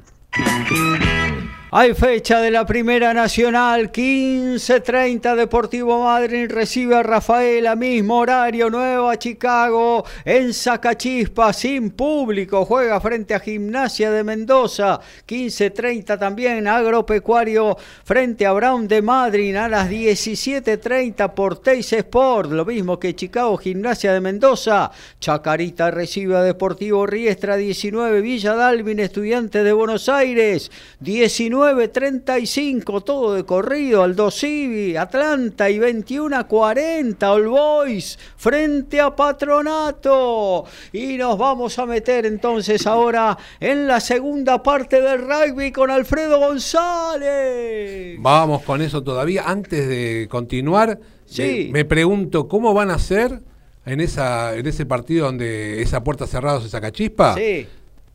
Hay 1.76 1.96
fecha 1.96 2.40
de 2.40 2.52
la 2.52 2.68
Primera 2.68 3.16
Nacional, 3.16 3.92
15.30 3.92 5.36
Deportivo 5.36 6.04
Madrid 6.04 6.46
recibe 6.48 6.96
a 6.96 7.02
Rafaela, 7.02 7.76
mismo 7.76 8.20
horario, 8.20 8.70
Nueva 8.70 9.18
Chicago, 9.18 10.06
en 10.24 10.54
Zacachispa, 10.54 11.52
sin 11.52 11.90
público, 11.90 12.64
juega 12.66 13.02
frente 13.02 13.34
a 13.34 13.40
Gimnasia 13.40 14.12
de 14.12 14.24
Mendoza, 14.24 15.02
15.30 15.28 16.20
también 16.20 16.68
Agropecuario 16.68 17.76
frente 18.04 18.46
a 18.46 18.52
Brown 18.52 18.88
de 18.88 19.02
Madrid, 19.02 19.56
a 19.56 19.68
las 19.68 19.90
17.30 19.90 21.34
por 21.34 21.58
Teis 21.58 21.92
Sport, 21.92 22.52
lo 22.52 22.66
mismo 22.66 23.00
que 23.00 23.16
Chicago, 23.16 23.58
Gimnasia 23.58 24.14
de 24.14 24.22
Mendoza, 24.22 24.92
Chacarita 25.20 25.90
recibe 25.90 26.38
a 26.38 26.44
Deportivo 26.44 27.08
Riestra, 27.08 27.58
19 27.58 28.22
Villa 28.22 28.54
Dalvin, 28.54 29.00
Estudiante 29.00 29.64
de 29.64 29.74
Buenos 29.74 30.08
Aires, 30.08 30.70
19 31.00 31.63
9.35, 31.64 33.06
todo 33.06 33.36
de 33.36 33.46
corrido, 33.46 34.04
Aldo 34.04 34.30
Civi, 34.30 34.98
Atlanta 34.98 35.70
y 35.70 35.80
21.40, 35.80 37.24
All 37.24 37.48
Boys, 37.48 38.20
frente 38.36 39.00
a 39.00 39.16
Patronato. 39.16 40.66
Y 40.92 41.16
nos 41.16 41.38
vamos 41.38 41.80
a 41.80 41.86
meter 41.86 42.26
entonces 42.26 42.86
ahora 42.86 43.38
en 43.62 43.88
la 43.88 44.02
segunda 44.02 44.62
parte 44.62 45.00
del 45.00 45.22
rugby 45.22 45.72
con 45.72 45.90
Alfredo 45.90 46.38
González. 46.38 48.18
Vamos 48.20 48.64
con 48.64 48.82
eso 48.82 49.02
todavía. 49.02 49.44
Antes 49.46 49.88
de 49.88 50.28
continuar, 50.30 51.00
sí. 51.24 51.70
me, 51.72 51.86
pregunto, 51.86 52.50
¿cómo 52.50 52.74
van 52.74 52.92
a 52.92 53.00
ser 53.00 53.40
en, 53.86 54.02
esa, 54.02 54.54
en 54.58 54.68
ese 54.68 54.86
partido 54.86 55.28
donde 55.28 55.82
esa 55.82 56.04
puerta 56.04 56.28
cerrada 56.28 56.60
se 56.60 56.68
saca 56.68 56.92
chispa? 56.92 57.36
Sí 57.36 57.68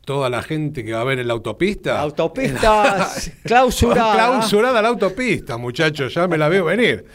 toda 0.09 0.27
la 0.27 0.41
gente 0.41 0.83
que 0.83 0.91
va 0.91 1.01
a 1.01 1.03
ver 1.03 1.19
en 1.19 1.27
la 1.27 1.33
autopista. 1.33 2.01
autopista 2.01 3.07
clausurada. 3.43 4.15
clausurada 4.15 4.81
la 4.81 4.87
autopista, 4.87 5.55
muchachos, 5.57 6.11
ya 6.15 6.27
me 6.27 6.35
la 6.35 6.49
veo 6.49 6.65
venir. 6.65 7.05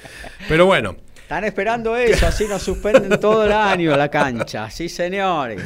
Pero 0.48 0.66
bueno. 0.66 0.94
Están 1.20 1.42
esperando 1.42 1.96
eso, 1.96 2.24
así 2.24 2.46
nos 2.46 2.62
suspenden 2.62 3.18
todo 3.18 3.46
el 3.46 3.50
año 3.50 3.96
la 3.96 4.08
cancha. 4.08 4.70
Sí, 4.70 4.88
señores. 4.88 5.60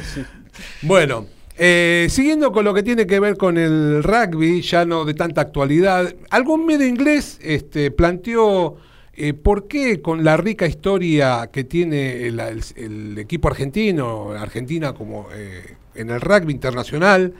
Bueno, 0.81 1.27
eh, 1.55 2.07
siguiendo 2.09 2.51
con 2.51 2.65
lo 2.65 2.73
que 2.73 2.81
tiene 2.81 3.05
que 3.05 3.19
ver 3.19 3.37
con 3.37 3.59
el 3.59 4.01
rugby, 4.01 4.63
ya 4.63 4.83
no 4.83 5.05
de 5.05 5.13
tanta 5.13 5.41
actualidad, 5.41 6.11
algún 6.31 6.65
medio 6.65 6.87
inglés 6.87 7.37
este, 7.43 7.91
planteó 7.91 8.77
eh, 9.13 9.35
por 9.35 9.67
qué 9.67 10.01
con 10.01 10.23
la 10.23 10.35
rica 10.35 10.65
historia 10.65 11.51
que 11.53 11.63
tiene 11.63 12.25
el, 12.25 13.17
equipo 13.19 13.49
argentino, 13.49 14.31
Argentina 14.31 14.93
como 14.93 15.27
eh, 15.31 15.75
en 15.99 16.09
el 16.09 16.21
rugby 16.21 16.53
internacional, 16.53 17.33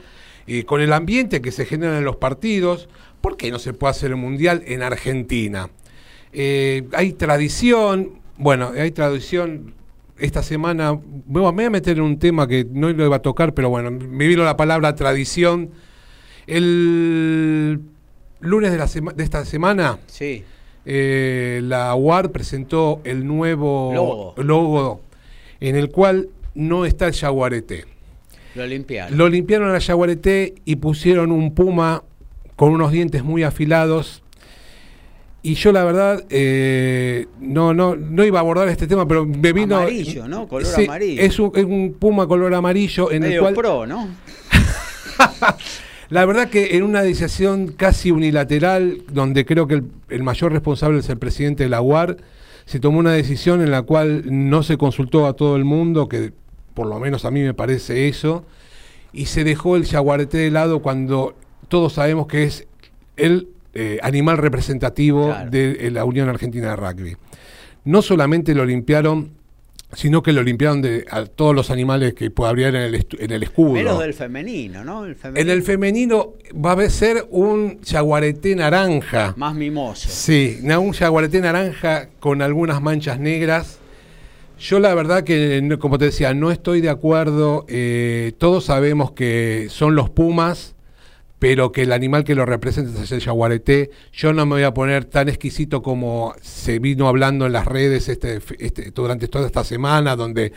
y 0.46 0.64
con 0.64 0.80
el 0.80 0.92
ambiente 0.92 1.40
que 1.40 1.52
se 1.52 1.64
genera 1.64 1.98
en 1.98 2.04
los 2.04 2.16
partidos, 2.16 2.88
¿por 3.20 3.36
qué 3.36 3.50
no 3.50 3.58
se 3.58 3.72
puede 3.72 3.92
hacer 3.92 4.10
el 4.10 4.16
mundial 4.16 4.62
en 4.66 4.82
Argentina? 4.82 5.70
Eh, 6.32 6.88
hay 6.92 7.12
tradición, 7.12 8.20
bueno, 8.36 8.72
hay 8.76 8.90
tradición. 8.90 9.74
Esta 10.18 10.42
semana 10.42 10.94
me 10.94 11.40
voy 11.40 11.64
a 11.64 11.70
meter 11.70 11.96
en 11.96 12.02
un 12.02 12.18
tema 12.18 12.46
que 12.46 12.66
no 12.70 12.90
lo 12.90 13.06
iba 13.06 13.16
a 13.16 13.22
tocar, 13.22 13.54
pero 13.54 13.70
bueno, 13.70 13.90
me 13.90 14.26
vino 14.26 14.44
la 14.44 14.56
palabra 14.56 14.94
tradición. 14.94 15.70
El 16.46 17.80
lunes 18.40 18.72
de, 18.72 18.78
la 18.78 18.86
de 19.14 19.22
esta 19.22 19.44
semana, 19.44 19.98
sí. 20.06 20.44
Eh, 20.86 21.60
la 21.62 21.94
UAR 21.94 22.32
presentó 22.32 23.00
el 23.04 23.26
nuevo 23.26 24.34
logo. 24.36 25.02
en 25.60 25.76
el 25.76 25.90
cual 25.90 26.28
no 26.54 26.86
está 26.86 27.06
el 27.06 27.14
jaguarete. 27.14 27.84
Lo 28.54 28.66
limpiaron. 28.66 29.16
Lo 29.16 29.28
limpiaron 29.28 29.70
al 29.70 29.80
yaguareté 29.80 30.54
y 30.64 30.76
pusieron 30.76 31.30
un 31.32 31.54
puma 31.54 32.02
con 32.56 32.72
unos 32.72 32.92
dientes 32.92 33.22
muy 33.22 33.42
afilados. 33.42 34.22
Y 35.42 35.54
yo 35.54 35.72
la 35.72 35.84
verdad 35.84 36.24
eh, 36.28 37.26
no, 37.40 37.72
no, 37.72 37.96
no 37.96 38.24
iba 38.24 38.38
a 38.38 38.42
abordar 38.42 38.68
este 38.68 38.86
tema, 38.86 39.08
pero 39.08 39.24
me 39.24 39.52
vino... 39.52 39.76
Amarillo, 39.76 40.28
¿no? 40.28 40.46
Color 40.46 40.84
amarillo. 40.84 41.22
Es 41.22 41.38
un, 41.38 41.52
es 41.54 41.64
un, 41.64 41.96
puma 41.98 42.26
color 42.26 42.52
amarillo 42.52 43.10
en 43.10 43.24
el 43.24 43.40
cual... 43.40 43.54
pro, 43.54 43.86
¿no? 43.86 44.08
la 46.10 46.26
verdad 46.26 46.50
que 46.50 46.76
en 46.76 46.82
una 46.82 47.02
decisión 47.02 47.68
casi 47.68 48.10
unilateral, 48.10 49.02
donde 49.10 49.46
creo 49.46 49.66
que 49.66 49.74
el, 49.74 49.84
el 50.10 50.22
mayor 50.22 50.52
responsable 50.52 50.98
es 50.98 51.08
el 51.08 51.16
presidente 51.16 51.62
de 51.62 51.70
la 51.70 51.80
UAR, 51.80 52.18
se 52.66 52.78
tomó 52.78 52.98
una 52.98 53.12
decisión 53.12 53.62
en 53.62 53.70
la 53.70 53.82
cual 53.82 54.24
no 54.26 54.62
se 54.62 54.76
consultó 54.76 55.26
a 55.26 55.32
todo 55.32 55.56
el 55.56 55.64
mundo, 55.64 56.08
que 56.08 56.32
por 56.80 56.88
lo 56.88 56.98
menos 56.98 57.26
a 57.26 57.30
mí 57.30 57.42
me 57.42 57.52
parece 57.52 58.08
eso, 58.08 58.46
y 59.12 59.26
se 59.26 59.44
dejó 59.44 59.76
el 59.76 59.84
jaguarete 59.84 60.38
de 60.38 60.50
lado 60.50 60.80
cuando 60.80 61.36
todos 61.68 61.92
sabemos 61.92 62.26
que 62.26 62.44
es 62.44 62.66
el 63.18 63.48
eh, 63.74 63.98
animal 64.02 64.38
representativo 64.38 65.36
de 65.50 65.90
la 65.90 66.06
Unión 66.06 66.30
Argentina 66.30 66.70
de 66.70 66.76
Rugby. 66.76 67.16
No 67.84 68.00
solamente 68.00 68.54
lo 68.54 68.64
limpiaron, 68.64 69.32
sino 69.92 70.22
que 70.22 70.32
lo 70.32 70.42
limpiaron 70.42 70.80
de 70.80 71.04
a 71.10 71.26
todos 71.26 71.54
los 71.54 71.70
animales 71.70 72.14
que 72.14 72.30
puede 72.30 72.50
haber 72.50 72.74
en 72.74 72.94
el, 72.94 73.06
en 73.18 73.30
el 73.30 73.42
escudo. 73.42 73.74
Menos 73.74 73.98
del 73.98 74.14
femenino, 74.14 74.82
¿no? 74.82 75.04
En 75.04 75.50
el 75.50 75.62
femenino 75.62 76.32
va 76.54 76.72
a 76.72 76.88
ser 76.88 77.26
un 77.28 77.82
jaguarete 77.82 78.56
naranja. 78.56 79.34
Más 79.36 79.54
mimoso. 79.54 80.08
Sí, 80.08 80.60
un 80.62 80.92
jaguarete 80.92 81.42
naranja 81.42 82.08
con 82.20 82.40
algunas 82.40 82.80
manchas 82.80 83.20
negras 83.20 83.80
Yo 84.60 84.78
la 84.78 84.94
verdad 84.94 85.24
que, 85.24 85.76
como 85.80 85.96
te 85.96 86.04
decía, 86.04 86.34
no 86.34 86.50
estoy 86.50 86.82
de 86.82 86.90
acuerdo. 86.90 87.64
Eh, 87.66 88.32
todos 88.36 88.66
sabemos 88.66 89.12
que 89.12 89.68
son 89.70 89.94
los 89.94 90.10
pumas, 90.10 90.74
pero 91.38 91.72
que 91.72 91.82
el 91.82 91.92
animal 91.92 92.24
que 92.24 92.34
lo 92.34 92.44
representa 92.44 93.02
es 93.02 93.10
el 93.10 93.22
jaguarete. 93.22 93.90
Yo 94.12 94.34
no 94.34 94.44
me 94.44 94.56
voy 94.56 94.64
a 94.64 94.74
poner 94.74 95.06
tan 95.06 95.30
exquisito 95.30 95.80
como 95.80 96.34
se 96.42 96.78
vino 96.78 97.08
hablando 97.08 97.46
en 97.46 97.52
las 97.52 97.64
redes 97.64 98.10
este, 98.10 98.40
este, 98.58 98.90
durante 98.90 99.28
toda 99.28 99.46
esta 99.46 99.64
semana, 99.64 100.14
donde 100.14 100.52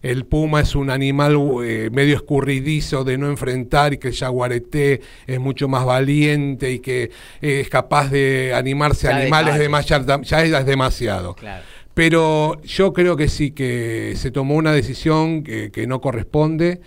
el 0.00 0.26
puma 0.26 0.60
es 0.60 0.76
un 0.76 0.88
animal 0.88 1.36
eh, 1.64 1.90
medio 1.92 2.14
escurridizo 2.14 3.02
de 3.02 3.18
no 3.18 3.26
enfrentar 3.26 3.94
y 3.94 3.98
que 3.98 4.08
el 4.08 4.14
jaguarete 4.14 5.00
es 5.26 5.40
mucho 5.40 5.66
más 5.66 5.84
valiente 5.84 6.70
y 6.70 6.78
que 6.78 7.10
es 7.40 7.68
capaz 7.68 8.10
de 8.10 8.54
animarse 8.54 9.08
a 9.08 9.16
animales 9.16 9.58
de 9.58 9.68
más, 9.68 9.86
ya 9.86 10.44
es 10.44 10.66
demasiado. 10.66 11.34
Pero 11.94 12.62
yo 12.62 12.92
creo 12.92 13.16
que 13.16 13.28
sí, 13.28 13.50
que 13.50 14.14
se 14.16 14.30
tomó 14.30 14.54
una 14.54 14.72
decisión 14.72 15.42
que, 15.42 15.70
que 15.70 15.86
no 15.86 16.00
corresponde 16.00 16.80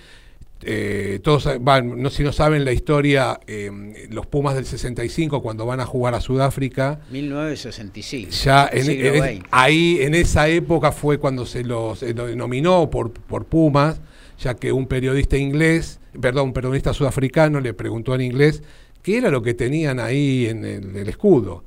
eh, 0.65 1.19
todos 1.21 1.47
van, 1.61 2.01
no, 2.01 2.09
si 2.09 2.23
no 2.23 2.31
saben 2.31 2.63
la 2.63 2.71
historia, 2.71 3.39
eh, 3.47 3.69
los 4.09 4.25
Pumas 4.25 4.55
del 4.55 4.65
65 4.65 5.41
cuando 5.41 5.65
van 5.65 5.80
a 5.80 5.85
jugar 5.85 6.15
a 6.15 6.21
Sudáfrica. 6.21 7.01
1965. 7.11 8.31
Ya 8.31 8.69
en, 8.71 9.43
ahí 9.51 9.97
en 10.01 10.15
esa 10.15 10.47
época 10.47 10.91
fue 10.91 11.17
cuando 11.17 11.45
se 11.45 11.63
los 11.63 11.99
denominó 11.99 12.89
por, 12.89 13.11
por 13.11 13.45
Pumas, 13.45 13.99
ya 14.39 14.55
que 14.55 14.71
un 14.71 14.88
periodista 14.88 15.38
inglés, 15.38 15.99
perdón, 16.19 16.47
un 16.47 16.53
periodista 16.53 16.93
sudafricano 16.93 17.59
le 17.59 17.73
preguntó 17.73 18.15
en 18.15 18.21
inglés 18.21 18.63
qué 19.01 19.17
era 19.17 19.30
lo 19.30 19.41
que 19.41 19.53
tenían 19.53 19.99
ahí 19.99 20.47
en 20.47 20.63
el, 20.63 21.09
escudo. 21.09 21.63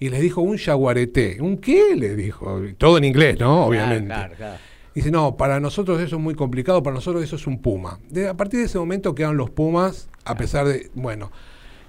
Y 0.00 0.08
les 0.08 0.20
dijo 0.20 0.40
un 0.40 0.56
jaguarete. 0.56 1.36
¿Un 1.40 1.58
qué? 1.58 1.94
Le 1.94 2.16
dijo. 2.16 2.62
Todo 2.78 2.98
en 2.98 3.04
inglés, 3.04 3.38
¿no? 3.38 3.66
Obviamente. 3.66 4.06
Claro, 4.06 4.34
claro. 4.34 4.58
Dice, 4.94 5.10
no, 5.10 5.36
para 5.36 5.60
nosotros 5.60 6.00
eso 6.00 6.16
es 6.16 6.22
muy 6.22 6.34
complicado, 6.34 6.82
para 6.82 6.94
nosotros 6.94 7.22
eso 7.22 7.36
es 7.36 7.46
un 7.46 7.62
puma. 7.62 8.00
a 8.28 8.34
partir 8.34 8.58
de 8.58 8.66
ese 8.66 8.78
momento 8.78 9.14
quedan 9.14 9.36
los 9.36 9.50
pumas, 9.50 10.08
a 10.24 10.34
pesar 10.34 10.66
de, 10.66 10.90
bueno, 10.94 11.30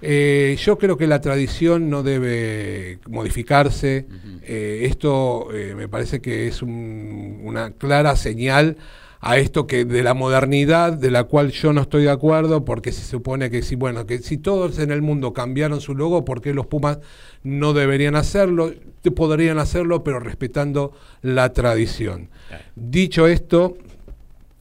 eh, 0.03 0.55
yo 0.59 0.77
creo 0.77 0.97
que 0.97 1.07
la 1.07 1.21
tradición 1.21 1.89
no 1.89 2.03
debe 2.03 2.99
modificarse. 3.07 4.05
Eh, 4.43 4.81
esto 4.83 5.49
eh, 5.53 5.73
me 5.75 5.87
parece 5.87 6.21
que 6.21 6.47
es 6.47 6.61
una 6.61 7.71
clara 7.71 8.15
señal 8.15 8.77
a 9.21 9.37
esto 9.37 9.67
que 9.67 9.85
de 9.85 10.01
la 10.01 10.15
modernidad 10.15 10.93
de 10.93 11.11
la 11.11 11.25
cual 11.25 11.51
yo 11.51 11.73
no 11.73 11.81
estoy 11.81 12.03
de 12.03 12.09
acuerdo 12.09 12.65
porque 12.65 12.91
se 12.91 13.05
supone 13.05 13.51
que 13.51 13.61
si 13.61 13.75
bueno 13.75 14.07
que 14.07 14.17
si 14.17 14.37
todos 14.37 14.79
en 14.79 14.91
el 14.91 15.03
mundo 15.03 15.31
cambiaron 15.31 15.79
su 15.79 15.93
logo 15.93 16.25
¿por 16.25 16.41
qué 16.41 16.55
los 16.55 16.65
Pumas 16.65 16.97
no 17.43 17.73
deberían 17.73 18.15
hacerlo 18.15 18.73
podrían 19.15 19.59
hacerlo 19.59 20.03
pero 20.03 20.19
respetando 20.19 20.93
la 21.21 21.53
tradición. 21.53 22.29
Dicho 22.75 23.27
esto 23.27 23.77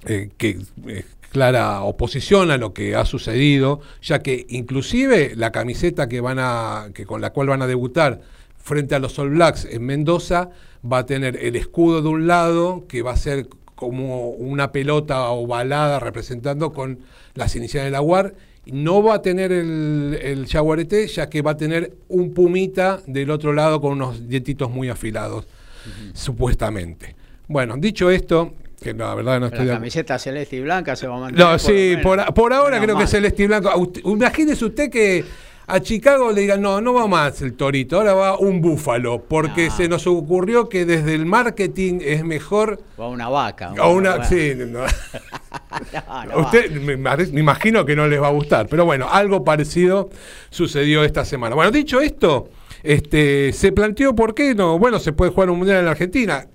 eh, 0.06 0.30
que 0.36 0.58
clara 1.30 1.80
oposición 1.82 2.50
a 2.50 2.58
lo 2.58 2.74
que 2.74 2.94
ha 2.96 3.06
sucedido 3.06 3.80
ya 4.02 4.20
que 4.20 4.44
inclusive 4.50 5.32
la 5.36 5.52
camiseta 5.52 6.06
que 6.06 6.20
van 6.20 6.38
a 6.38 6.88
que 6.92 7.06
con 7.06 7.22
la 7.22 7.30
cual 7.30 7.48
van 7.48 7.62
a 7.62 7.66
debutar 7.66 8.20
frente 8.58 8.94
a 8.94 8.98
los 8.98 9.18
All 9.18 9.30
Blacks 9.30 9.64
en 9.64 9.86
Mendoza 9.86 10.50
va 10.84 10.98
a 10.98 11.06
tener 11.06 11.36
el 11.36 11.56
escudo 11.56 12.02
de 12.02 12.08
un 12.08 12.26
lado 12.26 12.84
que 12.88 13.00
va 13.02 13.12
a 13.12 13.16
ser 13.16 13.48
como 13.80 14.28
una 14.28 14.72
pelota 14.72 15.30
ovalada 15.30 15.98
representando 16.00 16.70
con 16.70 16.98
las 17.32 17.56
iniciales 17.56 17.86
de 17.86 17.92
la 17.92 18.02
UAR. 18.02 18.34
No 18.66 19.02
va 19.02 19.14
a 19.14 19.22
tener 19.22 19.52
el, 19.52 20.18
el 20.20 20.46
jaguarete, 20.46 21.08
ya 21.08 21.30
que 21.30 21.40
va 21.40 21.52
a 21.52 21.56
tener 21.56 21.94
un 22.08 22.34
pumita 22.34 23.00
del 23.06 23.30
otro 23.30 23.54
lado 23.54 23.80
con 23.80 23.92
unos 23.92 24.28
dientitos 24.28 24.70
muy 24.70 24.90
afilados, 24.90 25.46
supuestamente. 26.12 27.16
Bueno, 27.48 27.76
dicho 27.78 28.10
esto, 28.10 28.52
que 28.82 28.92
la 28.92 29.14
verdad 29.14 29.40
no 29.40 29.46
estoy 29.46 29.64
La 29.64 29.74
camiseta 29.74 30.18
celeste 30.18 30.56
y 30.56 30.60
blanca 30.60 30.94
se 30.94 31.06
va 31.06 31.16
a 31.16 31.20
mantener. 31.20 31.46
No, 31.46 31.58
sí, 31.58 31.96
por, 32.02 32.52
ahora 32.52 32.80
creo 32.82 32.98
que 32.98 33.06
celeste 33.06 33.44
y 33.44 33.46
blanco. 33.46 33.92
imagínese 34.04 34.62
usted 34.62 34.90
que 34.90 35.24
a 35.72 35.80
Chicago 35.80 36.32
le 36.32 36.40
digan, 36.40 36.60
no, 36.60 36.80
no 36.80 36.92
va 36.92 37.06
más 37.06 37.40
el 37.42 37.54
torito, 37.54 37.98
ahora 37.98 38.14
va 38.14 38.38
un 38.38 38.60
búfalo, 38.60 39.22
porque 39.22 39.70
se 39.70 39.88
nos 39.88 40.06
ocurrió 40.06 40.68
que 40.68 40.84
desde 40.84 41.14
el 41.14 41.26
marketing 41.26 42.00
es 42.02 42.24
mejor... 42.24 42.82
O 42.96 43.08
una 43.08 43.28
vaca. 43.28 43.72
O 43.80 43.92
una... 43.92 44.24
Sí, 44.24 44.52
Usted, 46.36 46.70
me, 46.72 46.96
me, 46.96 47.40
imagino 47.40 47.84
que 47.84 47.94
no 47.94 48.08
les 48.08 48.20
va 48.20 48.26
a 48.28 48.32
gustar, 48.32 48.66
pero 48.66 48.84
bueno, 48.84 49.08
algo 49.10 49.44
parecido 49.44 50.10
sucedió 50.50 51.04
esta 51.04 51.24
semana. 51.24 51.54
Bueno, 51.54 51.70
dicho 51.70 52.00
esto, 52.00 52.48
este, 52.82 53.52
se 53.52 53.70
planteó 53.70 54.14
por 54.14 54.34
qué 54.34 54.54
no, 54.54 54.78
bueno, 54.78 54.98
se 54.98 55.12
puede 55.12 55.30
jugar 55.30 55.50
un 55.50 55.58
mundial 55.58 55.78
en 55.78 55.84
la 55.84 55.92
Argentina. 55.92 56.46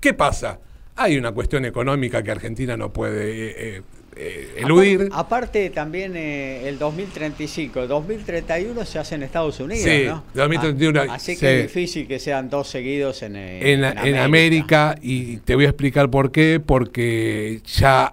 ¿Qué 0.00 0.12
pasa? 0.12 0.60
Hay 0.96 1.16
una 1.16 1.32
cuestión 1.32 1.64
económica 1.64 2.22
que 2.22 2.30
Argentina 2.30 2.76
no 2.76 2.92
puede... 2.92 3.30
Eh, 3.30 3.54
eh, 3.56 3.82
eh, 4.22 4.54
eludir. 4.58 5.08
Aparte, 5.12 5.70
también 5.70 6.14
eh, 6.14 6.68
el 6.68 6.78
2035, 6.78 7.86
2031 7.86 8.84
se 8.84 8.98
hace 8.98 9.14
en 9.14 9.22
Estados 9.22 9.58
Unidos, 9.60 9.82
sí, 9.82 10.04
¿no? 10.06 10.24
2031. 10.34 11.00
Ah, 11.00 11.14
así 11.14 11.38
que 11.38 11.60
es 11.60 11.62
difícil 11.62 12.06
que 12.06 12.18
sean 12.18 12.50
dos 12.50 12.68
seguidos 12.68 13.22
en, 13.22 13.36
eh, 13.36 13.72
en, 13.72 14.16
América. 14.16 14.94
Y 15.00 15.38
te 15.38 15.54
voy 15.54 15.64
a 15.64 15.68
explicar 15.68 16.10
por 16.10 16.32
qué, 16.32 16.60
porque 16.60 17.62
ya 17.64 18.12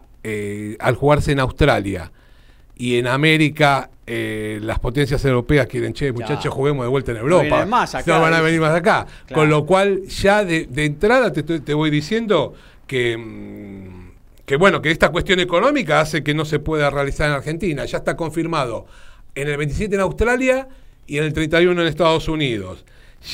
al 0.79 0.95
jugarse 0.95 1.33
en 1.33 1.39
Australia 1.39 2.11
y 2.77 2.97
en 2.97 3.07
América 3.07 3.89
las 4.05 4.79
potencias 4.79 5.23
europeas 5.25 5.67
quieren, 5.67 5.91
che, 5.91 6.13
muchachos, 6.13 6.53
juguemos 6.53 6.85
de 6.85 6.89
vuelta 6.89 7.11
en 7.11 7.17
Europa. 7.17 7.59
No, 7.59 7.67
más 7.67 7.95
acá, 7.95 8.13
no 8.13 8.21
van 8.21 8.33
a 8.33 8.39
venir 8.39 8.61
más 8.61 8.73
acá. 8.73 9.05
Con 9.33 9.49
lo 9.49 9.65
cual, 9.65 10.03
ya 10.07 10.45
de, 10.45 10.69
entrada 10.77 11.33
te, 11.33 11.43
te, 11.43 11.73
voy 11.73 11.89
diciendo 11.89 12.53
que... 12.87 13.17
Mm, 13.17 14.06
que 14.47 14.55
bueno, 14.55 14.81
que 14.81 14.91
esta 14.91 15.09
cuestión 15.09 15.41
económica 15.41 15.99
hace 15.99 16.23
que 16.23 16.33
no 16.33 16.45
se 16.45 16.59
pueda 16.59 16.89
realizar 16.89 17.27
en 17.27 17.35
Argentina. 17.35 17.83
Ya 17.83 17.97
está 17.97 18.15
confirmado 18.15 18.85
en 19.35 19.49
el 19.49 19.57
27 19.57 19.93
en 19.93 19.99
Australia 19.99 20.69
y 21.05 21.17
en 21.17 21.25
el 21.25 21.33
31 21.33 21.81
en 21.81 21.85
Estados 21.85 22.29
Unidos. 22.29 22.85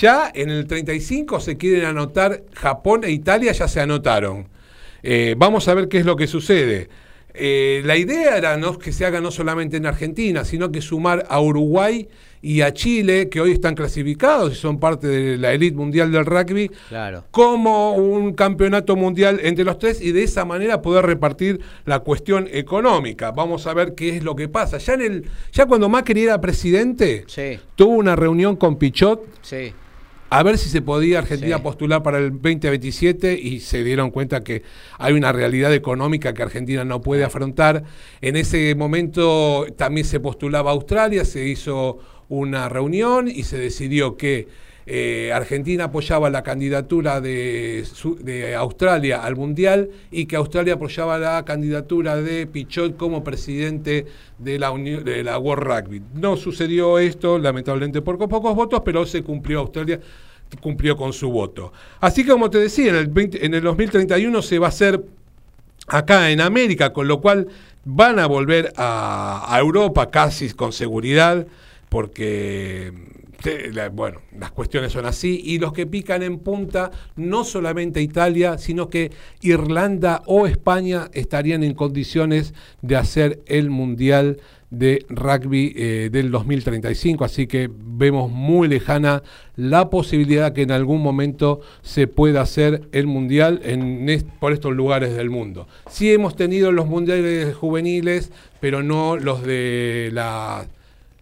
Ya 0.01 0.31
en 0.33 0.49
el 0.49 0.65
35 0.65 1.39
se 1.39 1.55
quieren 1.55 1.85
anotar 1.85 2.41
Japón 2.55 3.03
e 3.03 3.11
Italia, 3.11 3.51
ya 3.51 3.67
se 3.67 3.79
anotaron. 3.79 4.47
Eh, 5.03 5.35
vamos 5.37 5.67
a 5.67 5.75
ver 5.75 5.87
qué 5.87 5.99
es 5.99 6.05
lo 6.07 6.15
que 6.15 6.25
sucede. 6.25 6.89
Eh, 7.33 7.81
la 7.85 7.97
idea 7.97 8.37
era 8.37 8.57
no 8.57 8.77
que 8.77 8.91
se 8.91 9.05
haga 9.05 9.19
no 9.19 9.31
solamente 9.31 9.77
en 9.77 9.85
Argentina, 9.85 10.45
sino 10.45 10.71
que 10.71 10.81
sumar 10.81 11.25
a 11.29 11.41
Uruguay 11.41 12.07
y 12.43 12.61
a 12.61 12.73
Chile, 12.73 13.29
que 13.29 13.39
hoy 13.39 13.53
están 13.53 13.73
clasificados 13.73 14.51
y 14.51 14.55
son 14.55 14.77
parte 14.77 15.07
de 15.07 15.37
la 15.37 15.53
élite 15.53 15.77
mundial 15.77 16.11
del 16.11 16.25
rugby, 16.25 16.69
como 17.31 17.93
un 17.93 18.33
campeonato 18.33 18.97
mundial 18.97 19.39
entre 19.43 19.63
los 19.63 19.79
tres 19.79 20.01
y 20.01 20.11
de 20.11 20.23
esa 20.23 20.43
manera 20.43 20.81
poder 20.81 21.05
repartir 21.05 21.61
la 21.85 21.99
cuestión 21.99 22.49
económica. 22.51 23.31
Vamos 23.31 23.65
a 23.65 23.73
ver 23.73 23.95
qué 23.95 24.17
es 24.17 24.23
lo 24.23 24.35
que 24.35 24.49
pasa. 24.49 24.77
Ya, 24.77 24.93
en 24.95 25.01
el, 25.01 25.25
ya 25.53 25.65
cuando 25.65 25.87
Macri 25.87 26.23
era 26.23 26.41
presidente, 26.41 27.25
tuvo 27.75 27.95
una 27.95 28.15
reunión 28.15 28.57
con 28.57 28.75
Pichot. 28.77 29.25
A 30.33 30.41
ver 30.41 30.57
si 30.57 30.67
se 30.67 30.81
podía 30.81 31.19
Argentina 31.19 31.61
postular 31.61 32.01
para 32.01 32.17
el 32.17 32.31
2027 32.31 33.39
y 33.39 33.59
se 33.59 33.83
dieron 33.83 34.09
cuenta 34.09 34.43
que 34.43 34.63
hay 34.97 35.13
una 35.13 35.31
realidad 35.31 35.71
económica 35.71 36.33
que 36.33 36.41
Argentina 36.41 36.83
no 36.83 37.03
puede 37.03 37.23
afrontar. 37.23 37.83
En 38.19 38.35
ese 38.35 38.73
momento 38.73 39.67
también 39.77 40.07
se 40.07 40.19
postulaba 40.19 40.71
Australia, 40.71 41.23
se 41.23 41.47
hizo 41.47 41.99
una 42.29 42.67
reunión 42.67 43.27
y 43.27 43.43
se 43.43 43.59
decidió 43.59 44.17
que 44.17 44.47
eh, 44.85 45.31
Argentina 45.33 45.85
apoyaba 45.85 46.29
la 46.29 46.43
candidatura 46.43 47.21
de, 47.21 47.85
Australia 48.57 49.23
al 49.23 49.35
Mundial 49.35 49.89
y 50.11 50.25
que 50.25 50.35
Australia 50.35 50.73
apoyaba 50.73 51.17
la 51.17 51.45
candidatura 51.45 52.17
de 52.17 52.47
Pichot 52.47 52.97
como 52.97 53.23
presidente 53.23 54.05
de 54.37 54.59
la, 54.59 54.71
de 54.71 55.23
la 55.23 55.37
World 55.37 55.63
Rugby. 55.63 56.01
No 56.13 56.35
sucedió 56.35 56.99
esto, 56.99 57.39
lamentablemente 57.39 58.01
por 58.01 58.17
pocos 58.17 58.55
votos, 58.55 58.81
pero 58.83 59.05
se 59.05 59.23
cumplió 59.23 59.59
Australia 59.59 59.99
cumplió 60.61 60.95
con 60.95 61.13
su 61.13 61.31
voto. 61.31 61.73
Así 61.99 62.23
que 62.23 62.31
como 62.31 62.51
te 62.51 62.59
decía, 62.59 62.89
en 62.89 62.95
el, 62.95 63.29
en 63.41 63.53
el 63.55 63.63
2031 63.63 64.41
se 64.43 64.59
va 64.59 64.67
a 64.67 64.69
hacer 64.69 65.03
acá 65.87 66.29
en 66.29 66.41
América, 66.41 66.93
con 66.93 67.07
lo 67.07 67.21
cual 67.21 67.47
van 67.85 68.19
a 68.19 68.27
volver 68.27 68.71
a 68.77 69.57
Europa 69.59 70.11
casi 70.11 70.51
con 70.51 70.71
seguridad 70.71 71.47
porque 71.89 72.91
bueno, 73.91 74.21
las 74.37 74.51
cuestiones 74.51 74.91
son 74.91 75.05
así, 75.05 75.41
y 75.43 75.59
los 75.59 75.73
que 75.73 75.85
pican 75.85 76.23
en 76.23 76.39
punta, 76.39 76.91
no 77.15 77.43
solamente 77.43 78.01
Italia, 78.01 78.57
sino 78.57 78.89
que 78.89 79.11
Irlanda 79.41 80.23
o 80.25 80.47
España 80.47 81.09
estarían 81.13 81.63
en 81.63 81.73
condiciones 81.73 82.53
de 82.81 82.95
hacer 82.95 83.41
el 83.45 83.69
Mundial 83.69 84.37
de 84.73 85.05
Rugby 85.07 85.73
eh, 85.75 86.09
del 86.11 86.31
2035, 86.31 87.23
así 87.23 87.45
que 87.45 87.69
vemos 87.71 88.31
muy 88.31 88.67
lejana 88.67 89.21
la 89.55 89.91
posibilidad 89.91 90.51
que 90.51 90.63
en 90.63 90.71
algún 90.71 91.01
momento 91.01 91.61
se 91.83 92.07
pueda 92.07 92.41
hacer 92.41 92.81
el 92.91 93.05
Mundial 93.05 93.61
en 93.63 94.03
por 94.39 94.51
estos 94.51 94.73
lugares 94.73 95.15
del 95.15 95.29
mundo. 95.29 95.67
Sí 95.89 96.11
hemos 96.11 96.35
tenido 96.35 96.71
los 96.71 96.87
Mundiales 96.87 97.55
juveniles, 97.55 98.31
pero 98.59 98.81
no 98.81 99.15
los 99.15 99.43
de 99.43 100.09
la 100.11 100.65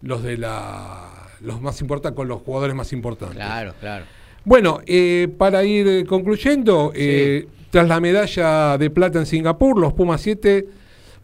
los 0.00 0.22
de 0.22 0.38
la 0.38 1.21
los 1.42 1.60
más 1.60 1.80
importantes 1.80 2.16
con 2.16 2.28
los 2.28 2.42
jugadores 2.42 2.74
más 2.74 2.92
importantes. 2.92 3.36
Claro, 3.36 3.74
claro. 3.80 4.04
Bueno, 4.44 4.80
eh, 4.86 5.28
para 5.38 5.64
ir 5.64 5.86
eh, 5.86 6.04
concluyendo, 6.04 6.92
eh, 6.94 7.46
Tras 7.72 7.88
la 7.88 8.00
medalla 8.00 8.76
de 8.76 8.90
plata 8.90 9.18
en 9.18 9.24
Singapur, 9.24 9.78
los 9.78 9.94
Pumas 9.94 10.20
7 10.20 10.66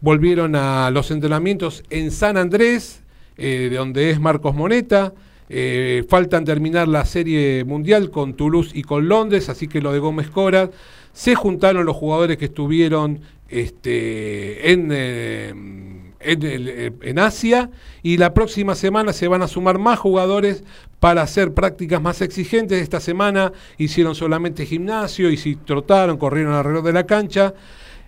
volvieron 0.01 0.55
a 0.55 0.89
los 0.89 1.11
entrenamientos 1.11 1.83
en 1.91 2.09
San 2.09 2.37
Andrés, 2.37 3.03
eh, 3.37 3.67
de 3.69 3.77
donde 3.77 4.09
es 4.09 4.19
Marcos 4.19 4.55
Moneta. 4.55 5.13
Eh, 5.47 6.03
faltan 6.09 6.45
terminar 6.45 6.87
la 6.87 7.05
serie 7.05 7.63
mundial 7.65 8.09
con 8.09 8.33
Toulouse 8.33 8.71
y 8.73 8.81
con 8.81 9.07
Londres, 9.07 9.47
así 9.47 9.67
que 9.67 9.79
lo 9.79 9.93
de 9.93 9.99
Gómez 9.99 10.31
Cora. 10.31 10.71
Se 11.13 11.35
juntaron 11.35 11.85
los 11.85 11.95
jugadores 11.95 12.37
que 12.37 12.45
estuvieron 12.45 13.19
este, 13.47 14.71
en, 14.71 14.89
eh, 14.91 15.53
en, 16.19 17.19
Asia 17.19 17.69
y 18.03 18.17
la 18.17 18.33
próxima 18.33 18.75
semana 18.75 19.13
se 19.13 19.27
van 19.27 19.41
a 19.41 19.47
sumar 19.47 19.77
más 19.77 19.99
jugadores 19.99 20.63
para 20.99 21.21
hacer 21.21 21.53
prácticas 21.53 22.01
más 22.01 22.21
exigentes. 22.21 22.81
Esta 22.81 22.99
semana 22.99 23.53
hicieron 23.77 24.15
solamente 24.15 24.65
gimnasio 24.65 25.29
y 25.29 25.37
si 25.37 25.55
trotaron, 25.55 26.17
corrieron 26.17 26.53
alrededor 26.53 26.83
de 26.83 26.93
la 26.93 27.05
cancha. 27.05 27.53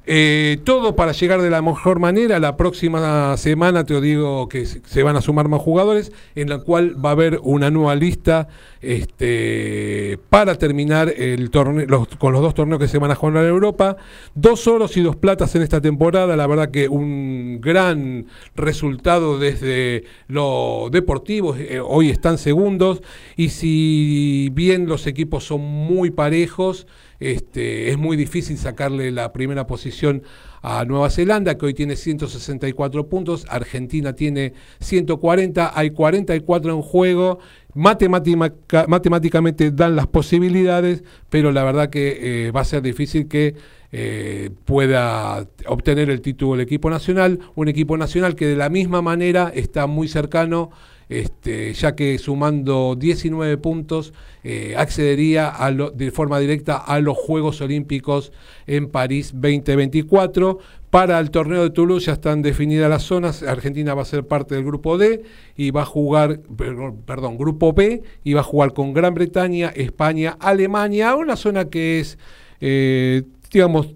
Eh, 0.07 0.57
todo 0.63 0.95
para 0.95 1.11
llegar 1.11 1.41
de 1.41 1.51
la 1.51 1.61
mejor 1.61 1.99
manera. 1.99 2.39
La 2.39 2.57
próxima 2.57 3.37
semana 3.37 3.83
te 3.83 4.01
digo 4.01 4.49
que 4.49 4.65
se 4.65 5.03
van 5.03 5.15
a 5.15 5.21
sumar 5.21 5.47
más 5.47 5.61
jugadores, 5.61 6.11
en 6.33 6.49
la 6.49 6.59
cual 6.59 7.03
va 7.03 7.09
a 7.09 7.11
haber 7.11 7.39
una 7.43 7.69
nueva 7.69 7.95
lista 7.95 8.47
este, 8.81 10.17
para 10.29 10.55
terminar 10.55 11.13
el 11.15 11.51
torneo, 11.51 12.07
con 12.17 12.33
los 12.33 12.41
dos 12.41 12.55
torneos 12.55 12.79
que 12.79 12.87
se 12.87 12.97
van 12.97 13.11
a 13.11 13.15
jugar 13.15 13.43
en 13.43 13.49
Europa. 13.51 13.97
Dos 14.33 14.67
oros 14.67 14.97
y 14.97 15.01
dos 15.01 15.15
platas 15.15 15.55
en 15.55 15.61
esta 15.61 15.81
temporada. 15.81 16.35
La 16.35 16.47
verdad 16.47 16.71
que 16.71 16.89
un 16.89 17.59
gran 17.61 18.25
resultado 18.55 19.37
desde 19.37 20.05
lo 20.27 20.89
deportivo. 20.91 21.55
Eh, 21.55 21.79
hoy 21.79 22.09
están 22.09 22.39
segundos 22.39 23.03
y 23.35 23.49
si 23.49 24.49
bien 24.53 24.87
los 24.87 25.05
equipos 25.05 25.43
son 25.43 25.61
muy 25.61 26.09
parejos, 26.09 26.87
este, 27.21 27.91
es 27.91 27.97
muy 27.99 28.17
difícil 28.17 28.57
sacarle 28.57 29.11
la 29.11 29.31
primera 29.31 29.67
posición 29.67 30.23
a 30.63 30.83
Nueva 30.85 31.11
Zelanda, 31.11 31.55
que 31.55 31.67
hoy 31.67 31.73
tiene 31.75 31.95
164 31.95 33.07
puntos, 33.07 33.45
Argentina 33.47 34.13
tiene 34.13 34.53
140, 34.79 35.71
hay 35.77 35.91
44 35.91 36.73
en 36.73 36.81
juego, 36.81 37.37
matemáticamente 37.75 39.71
dan 39.71 39.95
las 39.95 40.07
posibilidades, 40.07 41.03
pero 41.29 41.51
la 41.51 41.63
verdad 41.63 41.91
que 41.91 42.47
eh, 42.47 42.51
va 42.51 42.61
a 42.61 42.65
ser 42.65 42.81
difícil 42.81 43.27
que 43.27 43.53
eh, 43.91 44.49
pueda 44.65 45.47
obtener 45.67 46.09
el 46.09 46.21
título 46.21 46.53
del 46.53 46.61
equipo 46.61 46.89
nacional, 46.89 47.39
un 47.53 47.67
equipo 47.67 47.97
nacional 47.97 48.35
que 48.35 48.47
de 48.47 48.55
la 48.55 48.69
misma 48.69 49.03
manera 49.03 49.51
está 49.53 49.85
muy 49.85 50.07
cercano 50.07 50.71
este, 51.11 51.73
ya 51.73 51.93
que 51.93 52.17
sumando 52.17 52.95
19 52.97 53.57
puntos 53.57 54.13
eh, 54.45 54.75
accedería 54.77 55.53
de 55.93 56.09
forma 56.11 56.39
directa 56.39 56.77
a 56.77 57.01
los 57.01 57.17
Juegos 57.17 57.59
Olímpicos 57.59 58.31
en 58.65 58.87
París 58.89 59.33
2024. 59.33 60.59
Para 60.89 61.19
el 61.19 61.29
torneo 61.29 61.63
de 61.63 61.69
Toulouse 61.69 62.05
ya 62.05 62.13
están 62.13 62.41
definidas 62.41 62.89
las 62.89 63.03
zonas. 63.03 63.43
Argentina 63.43 63.93
va 63.93 64.03
a 64.03 64.05
ser 64.05 64.25
parte 64.25 64.55
del 64.55 64.63
grupo 64.63 64.97
D 64.97 65.23
y 65.57 65.71
va 65.71 65.81
a 65.81 65.85
jugar, 65.85 66.39
perdón, 67.05 67.37
grupo 67.37 67.73
B 67.73 68.03
y 68.23 68.33
va 68.33 68.39
a 68.39 68.45
jugar 68.45 68.73
con 68.73 68.93
Gran 68.93 69.13
Bretaña, 69.13 69.67
España, 69.75 70.37
Alemania, 70.39 71.15
una 71.15 71.35
zona 71.35 71.65
que 71.65 71.99
es, 71.99 72.17
eh, 72.61 73.23
digamos, 73.51 73.95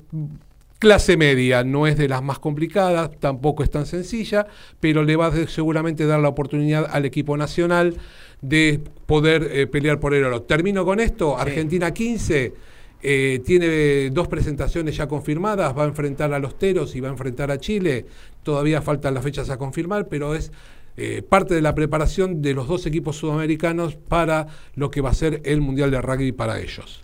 clase 0.86 1.18
media, 1.18 1.64
no 1.64 1.88
es 1.88 1.98
de 1.98 2.08
las 2.08 2.22
más 2.22 2.38
complicadas, 2.38 3.10
tampoco 3.20 3.64
es 3.64 3.72
tan 3.72 3.88
sencilla, 3.88 4.46
pero 4.80 5.02
le 5.02 5.16
va 5.16 5.26
a 5.26 5.48
seguramente 5.48 6.06
dar 6.06 6.20
la 6.20 6.28
oportunidad 6.28 6.88
al 6.92 7.06
equipo 7.06 7.36
nacional 7.38 7.98
de 8.44 8.80
poder 9.08 9.50
eh, 9.52 9.66
pelear 9.66 10.00
por 10.00 10.14
el 10.14 10.24
oro. 10.24 10.44
Termino 10.44 10.86
con 10.86 11.00
esto, 11.00 11.40
Argentina 11.40 11.92
15. 11.92 12.54
Eh, 13.02 13.42
tiene 13.44 14.12
dos 14.12 14.28
presentaciones 14.28 14.96
ya 14.96 15.08
confirmadas, 15.08 15.76
va 15.76 15.86
a 15.86 15.88
enfrentar 15.88 16.32
a 16.34 16.38
los 16.38 16.56
Teros 16.60 16.96
y 16.96 17.00
va 17.00 17.08
a 17.08 17.12
enfrentar 17.14 17.50
a 17.50 17.58
Chile. 17.58 18.06
Todavía 18.44 18.80
faltan 18.84 19.16
las 19.16 19.24
fechas 19.24 19.50
a 19.50 19.58
confirmar, 19.58 20.08
pero 20.08 20.36
es 20.36 20.52
eh, 20.98 21.24
parte 21.28 21.56
de 21.56 21.64
la 21.64 21.74
preparación 21.74 22.44
de 22.44 22.54
los 22.54 22.68
dos 22.68 22.86
equipos 22.86 23.16
sudamericanos 23.16 23.96
para 23.96 24.46
lo 24.76 24.92
que 24.92 25.02
va 25.02 25.10
a 25.10 25.16
ser 25.16 25.42
el 25.46 25.62
Mundial 25.62 25.90
de 25.90 26.00
Rugby 26.00 26.32
para 26.32 26.60
ellos. 26.60 27.02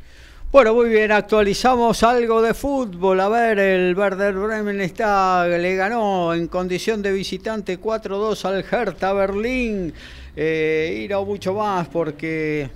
Bueno, 0.51 0.73
muy 0.73 0.89
bien, 0.89 1.13
actualizamos 1.13 2.03
algo 2.03 2.41
de 2.41 2.53
fútbol. 2.53 3.21
A 3.21 3.29
ver, 3.29 3.57
el 3.57 3.97
Werder 3.97 4.33
Bremen 4.33 4.81
está, 4.81 5.47
le 5.47 5.75
ganó 5.77 6.33
en 6.33 6.49
condición 6.49 7.01
de 7.01 7.13
visitante 7.13 7.79
4-2 7.79 8.43
al 8.43 8.65
Hertha 8.69 9.13
Berlín. 9.13 9.93
Eh, 10.35 11.03
y 11.05 11.07
no 11.07 11.23
mucho 11.23 11.53
más 11.53 11.87
porque 11.87 12.69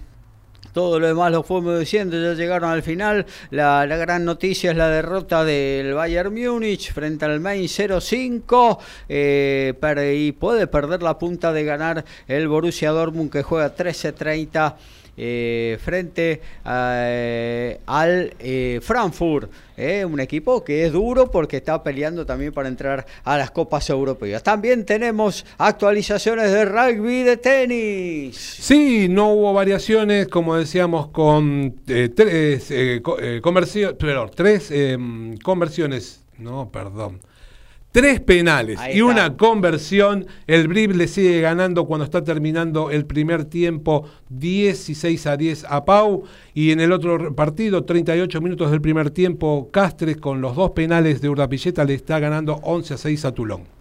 todo 0.71 1.01
lo 1.01 1.07
demás 1.07 1.33
lo 1.33 1.43
fuimos 1.43 1.77
diciendo, 1.77 2.15
ya 2.17 2.33
llegaron 2.33 2.69
al 2.69 2.81
final. 2.81 3.25
La, 3.49 3.85
gran 3.85 4.23
noticia 4.23 4.71
es 4.71 4.77
la 4.77 4.87
derrota 4.87 5.43
del 5.43 5.95
Bayern 5.95 6.33
Múnich 6.33 6.93
frente 6.93 7.25
al 7.25 7.41
Main 7.41 7.63
0-5 7.63 8.77
eh, 9.09 9.73
y 10.15 10.31
puede 10.31 10.67
perder 10.67 11.03
la 11.03 11.19
punta 11.19 11.51
de 11.51 11.65
ganar 11.65 12.05
el 12.29 12.47
Borussia 12.47 12.91
Dortmund 12.91 13.29
que 13.29 13.43
juega 13.43 13.75
13-30 13.75 14.75
eh, 15.17 15.77
frente 15.81 16.41
eh, 16.65 17.79
al 17.85 18.33
eh, 18.39 18.79
Frankfurt, 18.81 19.49
un 20.05 20.19
equipo 20.19 20.63
que 20.63 20.85
es 20.85 20.93
duro 20.93 21.29
porque 21.29 21.57
está 21.57 21.83
peleando 21.83 22.25
también 22.25 22.53
para 22.53 22.69
entrar 22.69 23.05
a 23.23 23.37
las 23.37 23.51
copas 23.51 23.89
europeas. 23.89 24.41
También 24.41 24.85
tenemos 24.85 25.45
actualizaciones 25.57 26.51
de 26.51 26.65
rugby 26.65 27.23
de 27.23 27.37
tenis. 27.37 28.37
Sí, 28.37 29.07
no 29.09 29.33
hubo 29.33 29.53
variaciones, 29.53 30.27
como 30.27 30.55
decíamos, 30.55 31.07
con 31.07 31.75
tres, 31.85 32.15
tres 32.15 32.71
em, 34.71 35.37
conversiones, 35.37 36.23
no, 36.37 36.69
perdón 36.71 37.19
tres 37.95 38.19
penales 38.19 38.77
y 38.93 38.99
una 38.99 39.37
conversión. 39.37 40.27
El 40.47 40.67
Brib 40.67 40.93
le 40.97 41.07
sigue 41.07 41.39
ganando 41.39 41.85
cuando 41.85 42.03
está 42.03 42.25
terminando 42.25 42.91
el 42.91 43.05
primer 43.05 43.45
tiempo 43.45 44.03
16 44.27 45.25
a 45.27 45.37
10 45.37 45.65
a 45.69 45.85
Pau. 45.85 46.23
Y 46.53 46.71
en 46.71 46.81
el 46.81 46.91
otro 46.91 47.33
partido, 47.33 47.85
38 47.85 48.41
minutos 48.41 48.69
del 48.69 48.81
primer 48.81 49.11
tiempo, 49.11 49.69
Castres 49.71 50.17
con 50.17 50.41
los 50.41 50.57
dos 50.57 50.71
penales 50.71 51.21
de 51.21 51.29
Urdapilleta 51.29 51.85
le 51.85 51.93
está 51.93 52.19
ganando 52.19 52.55
11 52.63 52.95
a 52.95 52.97
6 52.97 53.23
a 53.23 53.31
Tulón. 53.31 53.74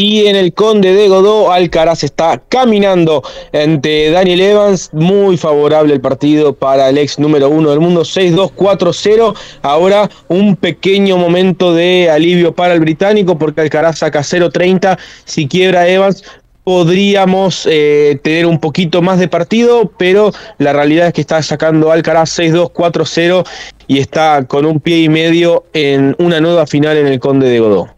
Y 0.00 0.28
en 0.28 0.36
el 0.36 0.54
Conde 0.54 0.94
de 0.94 1.08
Godó, 1.08 1.50
Alcaraz 1.50 2.04
está 2.04 2.40
caminando 2.48 3.24
ante 3.52 4.12
Daniel 4.12 4.40
Evans. 4.40 4.90
Muy 4.92 5.36
favorable 5.36 5.92
el 5.92 6.00
partido 6.00 6.54
para 6.54 6.88
el 6.88 6.98
ex 6.98 7.18
número 7.18 7.48
uno 7.48 7.70
del 7.70 7.80
mundo, 7.80 8.02
6-2-4-0. 8.02 9.34
Ahora 9.60 10.08
un 10.28 10.54
pequeño 10.54 11.16
momento 11.16 11.74
de 11.74 12.08
alivio 12.12 12.54
para 12.54 12.74
el 12.74 12.80
británico 12.80 13.36
porque 13.38 13.62
Alcaraz 13.62 13.98
saca 13.98 14.20
0-30. 14.20 14.96
Si 15.24 15.48
quiebra 15.48 15.88
Evans, 15.88 16.22
podríamos 16.62 17.66
eh, 17.68 18.20
tener 18.22 18.46
un 18.46 18.60
poquito 18.60 19.02
más 19.02 19.18
de 19.18 19.26
partido, 19.26 19.90
pero 19.98 20.30
la 20.58 20.72
realidad 20.72 21.08
es 21.08 21.12
que 21.12 21.22
está 21.22 21.42
sacando 21.42 21.90
Alcaraz 21.90 22.38
6-2-4-0 22.38 23.44
y 23.88 23.98
está 23.98 24.44
con 24.44 24.64
un 24.64 24.78
pie 24.78 24.98
y 24.98 25.08
medio 25.08 25.64
en 25.72 26.14
una 26.20 26.40
nueva 26.40 26.68
final 26.68 26.98
en 26.98 27.08
el 27.08 27.18
Conde 27.18 27.48
de 27.48 27.58
Godó. 27.58 27.97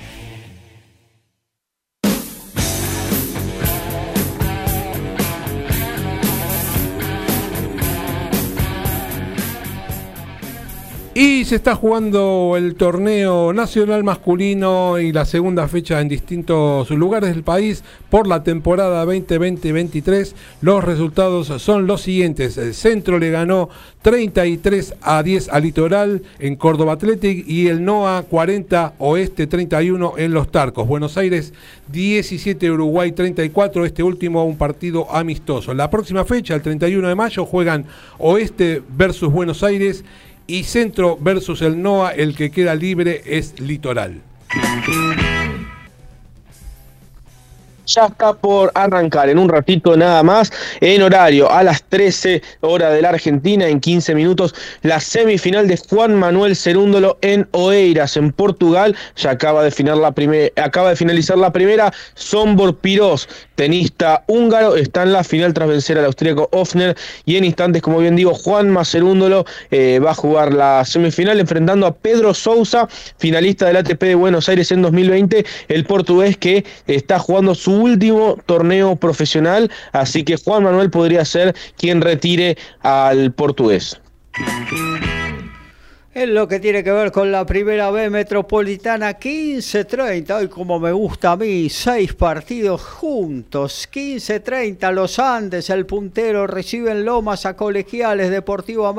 Y 11.13 11.43
se 11.43 11.55
está 11.55 11.75
jugando 11.75 12.53
el 12.55 12.75
torneo 12.75 13.51
nacional 13.51 14.01
masculino 14.01 14.97
y 14.97 15.11
la 15.11 15.25
segunda 15.25 15.67
fecha 15.67 15.99
en 15.99 16.07
distintos 16.07 16.89
lugares 16.89 17.31
del 17.31 17.43
país 17.43 17.83
por 18.09 18.27
la 18.27 18.43
temporada 18.43 19.03
2020-23. 19.05 20.33
Los 20.61 20.81
resultados 20.85 21.47
son 21.61 21.85
los 21.85 22.03
siguientes. 22.03 22.57
El 22.57 22.73
Centro 22.73 23.19
le 23.19 23.29
ganó 23.29 23.67
33 24.03 24.95
a 25.01 25.21
10 25.21 25.49
al 25.49 25.63
Litoral 25.63 26.21
en 26.39 26.55
Córdoba 26.55 26.93
Athletic 26.93 27.45
y 27.45 27.67
el 27.67 27.83
NOA 27.83 28.23
40 28.29 28.93
Oeste 28.99 29.47
31 29.47 30.13
en 30.15 30.33
Los 30.33 30.49
Tarcos. 30.49 30.87
Buenos 30.87 31.17
Aires 31.17 31.53
17 31.91 32.71
Uruguay 32.71 33.11
34. 33.11 33.85
Este 33.85 34.01
último 34.01 34.45
un 34.45 34.55
partido 34.55 35.13
amistoso. 35.13 35.73
La 35.73 35.89
próxima 35.89 36.23
fecha, 36.23 36.55
el 36.55 36.61
31 36.61 37.09
de 37.09 37.15
mayo, 37.15 37.45
juegan 37.45 37.85
Oeste 38.17 38.81
versus 38.95 39.29
Buenos 39.29 39.61
Aires 39.61 40.05
y 40.47 40.63
Centro 40.63 41.17
versus 41.19 41.61
el 41.61 41.81
NOA, 41.81 42.11
el 42.11 42.35
que 42.35 42.51
queda 42.51 42.75
libre 42.75 43.21
es 43.25 43.59
Litoral. 43.59 44.21
Ya 47.93 48.05
está 48.05 48.33
por 48.33 48.71
arrancar 48.75 49.29
en 49.29 49.37
un 49.37 49.49
ratito 49.49 49.95
nada 49.97 50.23
más, 50.23 50.51
en 50.79 51.01
horario 51.01 51.51
a 51.51 51.63
las 51.63 51.83
13 51.83 52.41
horas 52.61 52.93
de 52.93 53.01
la 53.01 53.09
Argentina, 53.09 53.67
en 53.67 53.79
15 53.79 54.15
minutos, 54.15 54.55
la 54.81 54.99
semifinal 54.99 55.67
de 55.67 55.77
Juan 55.77 56.15
Manuel 56.15 56.55
Cerúndolo 56.55 57.17
en 57.21 57.47
Oeiras, 57.51 58.17
en 58.17 58.31
Portugal. 58.31 58.95
Ya 59.17 59.31
acaba 59.31 59.63
de, 59.63 59.71
la 59.83 60.13
acaba 60.63 60.89
de 60.89 60.95
finalizar 60.95 61.37
la 61.37 61.51
primera. 61.51 61.93
Sombor 62.13 62.77
Piros, 62.77 63.27
tenista 63.55 64.23
húngaro, 64.27 64.75
está 64.75 65.03
en 65.03 65.13
la 65.13 65.23
final 65.23 65.53
tras 65.53 65.67
vencer 65.67 65.97
al 65.97 66.05
austríaco 66.05 66.49
Ofner. 66.51 66.95
Y 67.25 67.37
en 67.37 67.45
instantes, 67.45 67.81
como 67.81 67.99
bien 67.99 68.15
digo, 68.15 68.33
Juan 68.33 68.69
Macerúndolo 68.69 69.45
eh, 69.71 69.99
va 69.99 70.11
a 70.11 70.15
jugar 70.15 70.53
la 70.53 70.85
semifinal 70.85 71.39
enfrentando 71.39 71.85
a 71.87 71.93
Pedro 71.93 72.33
Sousa, 72.33 72.87
finalista 73.17 73.67
del 73.67 73.77
ATP 73.77 74.01
de 74.01 74.15
Buenos 74.15 74.47
Aires 74.49 74.71
en 74.71 74.81
2020, 74.81 75.45
el 75.67 75.85
portugués 75.85 76.37
que 76.37 76.65
está 76.87 77.19
jugando 77.19 77.55
su 77.55 77.80
último 77.81 78.37
torneo 78.45 78.95
profesional. 78.95 79.69
Así 79.91 80.23
que 80.23 80.37
Juan 80.37 80.63
Manuel 80.63 80.89
podría 80.89 81.25
ser 81.25 81.55
quien 81.77 82.01
retire 82.01 82.57
al 82.81 83.31
portugués. 83.33 83.99
En 86.13 86.33
lo 86.33 86.45
que 86.45 86.59
tiene 86.59 86.83
que 86.83 86.91
ver 86.91 87.09
con 87.09 87.31
la 87.31 87.45
primera 87.45 87.89
B 87.89 88.09
metropolitana, 88.09 89.17
15-30, 89.17 90.39
hoy 90.39 90.49
como 90.49 90.77
me 90.77 90.91
gusta 90.91 91.31
a 91.31 91.35
mí, 91.37 91.69
seis 91.69 92.13
partidos 92.13 92.81
juntos, 92.83 93.87
15-30, 93.89 94.91
Los 94.91 95.19
Andes, 95.19 95.69
el 95.69 95.85
puntero, 95.85 96.47
reciben 96.47 97.05
Lomas 97.05 97.45
a 97.45 97.55
Colegiales, 97.55 98.29
Deportivo 98.29 98.93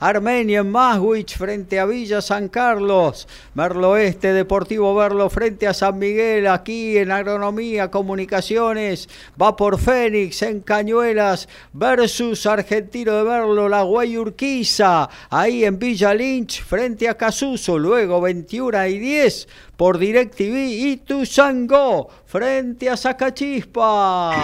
Armenia 0.00 0.60
en 0.60 0.70
Maswich 0.70 1.36
frente 1.36 1.78
a 1.78 1.84
Villa 1.84 2.22
San 2.22 2.48
Carlos, 2.48 3.28
Merlo 3.52 3.98
Este, 3.98 4.32
Deportivo 4.32 4.94
Verlo 4.94 5.28
frente 5.28 5.66
a 5.66 5.74
San 5.74 5.98
Miguel, 5.98 6.46
aquí 6.46 6.96
en 6.96 7.10
Agronomía, 7.10 7.90
Comunicaciones, 7.90 9.10
va 9.38 9.54
por 9.54 9.78
Fénix 9.78 10.40
en 10.40 10.62
Cañuelas 10.62 11.46
versus 11.74 12.46
Argentino 12.46 13.12
de 13.16 13.24
Verlo, 13.24 13.68
la 13.68 13.82
Guayurquiza, 13.82 15.10
ahí 15.28 15.66
en 15.66 15.78
Villa 15.78 16.14
frente 16.46 17.08
a 17.08 17.16
Casuso, 17.16 17.78
luego 17.78 18.20
21 18.20 18.86
y 18.86 18.98
10 18.98 19.48
por 19.76 19.98
DirecTV 19.98 20.54
y 20.68 20.96
Tuzango 20.98 22.08
frente 22.26 22.88
a 22.88 22.96
Zacachispas. 22.96 24.36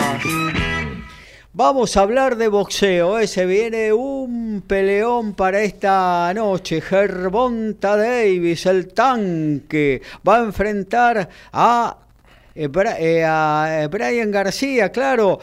Vamos 1.52 1.96
a 1.96 2.00
hablar 2.00 2.36
de 2.36 2.48
boxeo. 2.48 3.18
ese 3.18 3.34
Se 3.34 3.46
viene 3.46 3.92
un 3.92 4.64
peleón 4.66 5.34
para 5.34 5.62
esta 5.62 6.32
noche. 6.34 6.80
Gervonta 6.80 7.96
Davis, 7.96 8.66
el 8.66 8.88
tanque, 8.92 10.02
va 10.26 10.38
a 10.38 10.44
enfrentar 10.44 11.28
a, 11.52 11.96
eh, 12.56 12.68
eh, 12.74 13.24
eh, 13.24 13.88
Brian 13.88 14.32
García, 14.32 14.90
claro. 14.90 15.38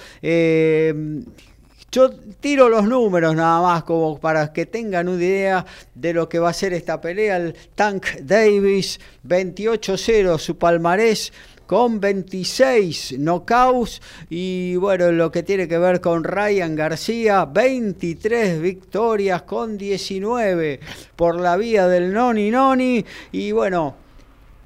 Yo 1.93 2.09
tiro 2.09 2.69
los 2.69 2.85
números 2.85 3.35
nada 3.35 3.61
más 3.61 3.83
como 3.83 4.17
para 4.17 4.53
que 4.53 4.65
tengan 4.65 5.09
una 5.09 5.21
idea 5.21 5.65
de 5.93 6.13
lo 6.13 6.29
que 6.29 6.39
va 6.39 6.49
a 6.49 6.53
ser 6.53 6.71
esta 6.71 7.01
pelea. 7.01 7.35
El 7.35 7.53
Tank 7.75 8.05
Davis 8.21 8.97
28-0 9.27 10.37
su 10.37 10.57
palmarés 10.57 11.33
con 11.67 11.99
26 11.99 13.15
knockouts 13.17 14.01
y 14.29 14.77
bueno, 14.77 15.11
lo 15.11 15.31
que 15.31 15.43
tiene 15.43 15.67
que 15.67 15.77
ver 15.77 15.99
con 15.99 16.23
Ryan 16.23 16.75
García, 16.75 17.43
23 17.43 18.61
victorias 18.61 19.41
con 19.41 19.77
19 19.77 20.79
por 21.17 21.41
la 21.41 21.57
vía 21.57 21.87
del 21.87 22.13
noni 22.13 22.51
noni 22.51 23.05
y 23.33 23.51
bueno, 23.51 23.95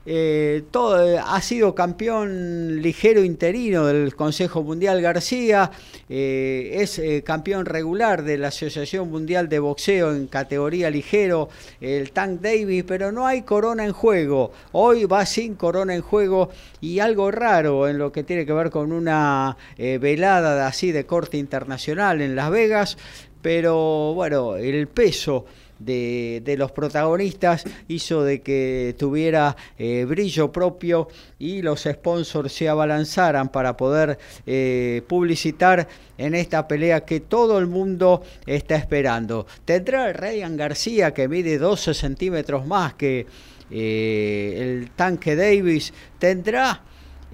eh, 0.05 0.63
eh, 0.71 1.19
ha 1.23 1.41
sido 1.41 1.73
campeón 1.73 2.81
ligero 2.81 3.23
interino 3.23 3.87
del 3.87 4.15
Consejo 4.15 4.61
Mundial 4.61 5.01
García, 5.01 5.71
eh, 6.07 6.77
es 6.79 7.01
campeón 7.23 7.65
regular 7.65 8.23
de 8.23 8.37
la 8.37 8.49
Asociación 8.49 9.09
Mundial 9.09 9.49
de 9.49 9.59
Boxeo 9.59 10.13
en 10.13 10.27
categoría 10.27 10.91
ligero, 10.91 11.49
el 11.81 12.11
Tank 12.11 12.41
Davis, 12.41 12.83
pero 12.87 13.11
no 13.11 13.25
hay 13.25 13.41
corona 13.41 13.83
en 13.83 13.93
juego. 13.93 14.51
Hoy 14.73 15.05
va 15.05 15.25
sin 15.25 15.55
corona 15.55 15.95
en 15.95 16.01
juego 16.01 16.49
y 16.81 16.99
algo 16.99 17.31
raro 17.31 17.87
en 17.87 17.97
lo 17.97 18.11
que 18.11 18.23
tiene 18.23 18.45
que 18.45 18.53
ver 18.53 18.69
con 18.69 18.91
una 18.91 19.57
velada 19.77 20.67
así 20.67 20.91
de 20.91 21.05
corte 21.05 21.37
internacional 21.37 22.21
en 22.21 22.35
Las 22.35 22.51
Vegas, 22.51 22.97
pero 23.41 24.13
bueno, 24.13 24.55
el 24.55 24.87
peso 24.87 25.45
de, 25.79 26.55
los 26.57 26.71
protagonistas 26.71 27.63
hizo 27.87 28.23
de 28.23 28.41
que 28.41 28.95
tuviera 28.97 29.55
eh, 29.77 30.05
brillo 30.07 30.51
propio 30.51 31.07
y 31.39 31.61
los 31.61 31.83
sponsors 31.83 32.53
se 32.53 32.69
abalanzaran 32.69 33.49
para 33.49 33.75
poder 33.75 34.17
eh, 34.45 35.01
publicitar 35.07 35.87
en 36.17 36.35
esta 36.35 36.67
pelea 36.67 37.05
que 37.05 37.19
todo 37.19 37.59
el 37.59 37.67
mundo 37.67 38.23
está 38.45 38.75
esperando. 38.75 39.45
Tendrá 39.65 40.13
Ryan 40.13 40.55
García 40.57 41.13
que 41.13 41.27
mide 41.27 41.57
12 41.57 41.93
centímetros 41.93 42.65
más 42.65 42.93
que 42.93 43.25
eh, 43.71 44.55
el 44.57 44.91
tanque 44.91 45.35
Davis. 45.35 45.93
Tendrá 46.19 46.81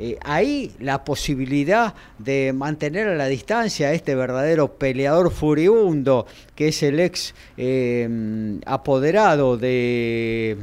eh, 0.04 0.18
ahí 0.22 0.72
la 0.80 1.04
posibilidad 1.04 1.94
de 2.18 2.54
mantener 2.54 3.08
a 3.08 3.16
la 3.16 3.28
distancia 3.28 3.90
a 3.90 3.94
este 3.94 4.16
verdadero 4.16 4.74
peleador 4.74 5.30
furibundo, 5.32 6.26
que 6.56 6.70
es 6.70 6.82
el 6.82 7.00
ex 7.00 7.36
em, 7.56 8.60
apoderado 8.66 9.58
de, 9.58 10.58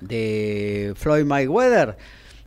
de 0.00 0.92
Floyd 0.94 1.24
Mayweather. 1.24 1.96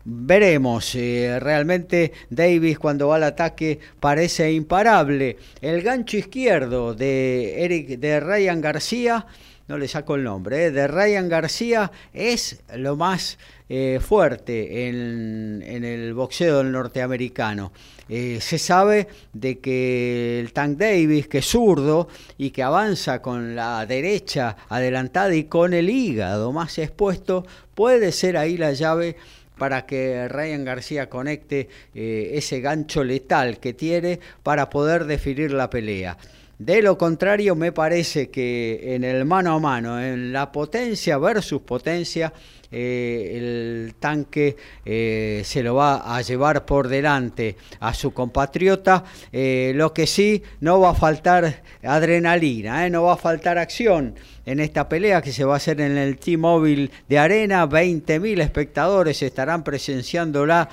Veremos, 0.06 0.96
eh, 0.96 1.38
realmente 1.42 2.14
Davis 2.30 2.80
cuando 2.80 3.10
va 3.10 3.18
al 3.18 3.24
ataque 3.24 3.80
parece 4.00 4.54
imparable. 4.54 5.36
El 5.60 5.82
gancho 5.82 6.16
izquierdo 6.16 6.94
de 6.94 7.62
Eric 7.66 8.00
de 8.00 8.22
Ryan 8.22 8.62
García, 8.62 9.26
no 9.68 9.78
le 9.78 9.90
saco 9.90 10.16
el 10.16 10.24
nombre, 10.24 10.66
eh, 10.66 10.72
de 10.72 10.88
Ryan 10.88 11.28
García 11.28 11.92
es 12.14 12.62
lo 12.74 12.96
más 12.96 13.38
eh, 13.76 14.00
fuerte 14.00 14.88
en, 14.88 15.64
el 15.84 16.14
boxeo 16.14 16.64
norteamericano. 16.64 17.72
Eh, 18.08 18.38
se 18.40 18.60
sabe 18.60 19.08
de 19.34 19.58
que 19.58 20.40
el 20.40 20.54
Tank 20.54 20.78
Davis, 20.78 21.28
que 21.28 21.40
es 21.40 21.48
zurdo 21.48 22.08
y 22.38 22.52
que 22.52 22.62
avanza 22.62 23.20
con 23.20 23.56
la 23.56 23.84
derecha 23.88 24.58
adelantada 24.70 25.34
y 25.34 25.46
con 25.46 25.74
el 25.74 25.90
hígado 25.90 26.52
más 26.52 26.78
expuesto, 26.78 27.48
puede 27.74 28.12
ser 28.12 28.38
ahí 28.38 28.58
la 28.58 28.74
llave 28.74 29.16
para 29.58 29.88
que 29.88 30.28
Ryan 30.28 30.66
García 30.66 31.10
conecte 31.10 31.68
eh, 31.96 32.30
ese 32.36 32.62
gancho 32.62 33.04
letal 33.04 33.60
que 33.60 33.74
tiene 33.74 34.20
para 34.44 34.70
poder 34.70 35.06
definir 35.06 35.52
la 35.52 35.72
pelea. 35.72 36.16
De 36.60 36.84
lo 36.84 36.96
contrario, 36.96 37.56
me 37.56 37.72
parece 37.72 38.30
que 38.30 38.94
en 38.96 39.04
el 39.04 39.26
mano 39.26 39.56
a 39.56 39.60
mano, 39.60 40.00
en 40.00 40.32
la 40.32 40.52
potencia 40.52 41.18
versus 41.18 41.64
potencia, 41.64 42.32
eh, 42.76 43.38
el 43.38 43.94
tanque 44.00 44.58
eh, 44.84 45.44
se 45.46 45.62
lo 45.62 45.76
va 45.76 46.16
a 46.18 46.22
llevar 46.24 46.66
por 46.66 46.88
delante 46.88 47.56
a 47.80 47.94
su 47.94 48.12
compatriota. 48.12 49.04
Eh, 49.32 49.74
lo 49.76 49.94
que 49.94 50.08
sí, 50.08 50.42
no 50.62 50.80
va 50.80 50.90
a 50.90 50.96
faltar 50.96 51.62
adrenalina, 51.84 52.90
no 52.90 53.04
va 53.04 53.14
a 53.14 53.18
faltar 53.18 53.60
acción 53.60 54.16
en 54.46 54.60
esta 54.60 54.90
pelea 54.90 55.22
que 55.22 55.32
se 55.32 55.46
va 55.46 55.54
a 55.54 55.58
hacer 55.58 55.80
en 55.82 55.98
el 55.98 56.18
T-Mobile 56.18 56.90
de 57.08 57.20
Arena. 57.20 57.70
20.000 57.70 58.42
espectadores 58.42 59.22
estarán 59.22 59.64
presenciándola. 59.64 60.68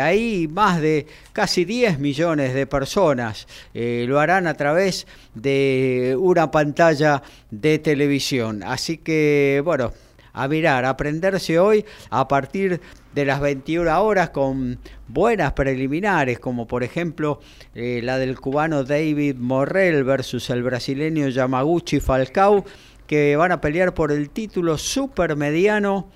ahí 0.00 0.48
más 0.48 0.82
de 0.82 1.06
casi 1.32 1.64
10 1.64 1.98
millones 1.98 2.52
de 2.52 2.66
personas 2.66 3.48
lo 3.72 4.20
harán 4.20 4.46
a 4.46 4.54
través 4.54 5.06
de 5.34 6.14
una 6.20 6.50
pantalla 6.50 7.22
de 7.50 7.78
televisión. 7.78 8.62
Así 8.62 8.98
que, 8.98 9.62
bueno, 9.64 9.92
a 10.32 10.48
mirar, 10.48 10.84
a 10.84 10.90
aprenderse 10.90 11.58
hoy 11.58 11.84
a 12.10 12.26
partir 12.28 12.80
de 13.14 13.24
las 13.24 13.40
21 13.40 14.02
horas 14.02 14.30
con 14.30 14.78
buenas 15.08 15.52
preliminares, 15.52 16.38
como 16.38 16.66
por 16.66 16.82
ejemplo 16.82 17.40
eh, 17.74 18.00
la 18.02 18.18
del 18.18 18.40
cubano 18.40 18.84
David 18.84 19.36
Morrell 19.36 20.04
versus 20.04 20.48
el 20.50 20.62
brasileño 20.62 21.28
Yamaguchi 21.28 22.00
Falcao, 22.00 22.64
que 23.06 23.36
van 23.36 23.52
a 23.52 23.60
pelear 23.60 23.94
por 23.94 24.12
el 24.12 24.30
título 24.30 24.78
supermediano 24.78 26.08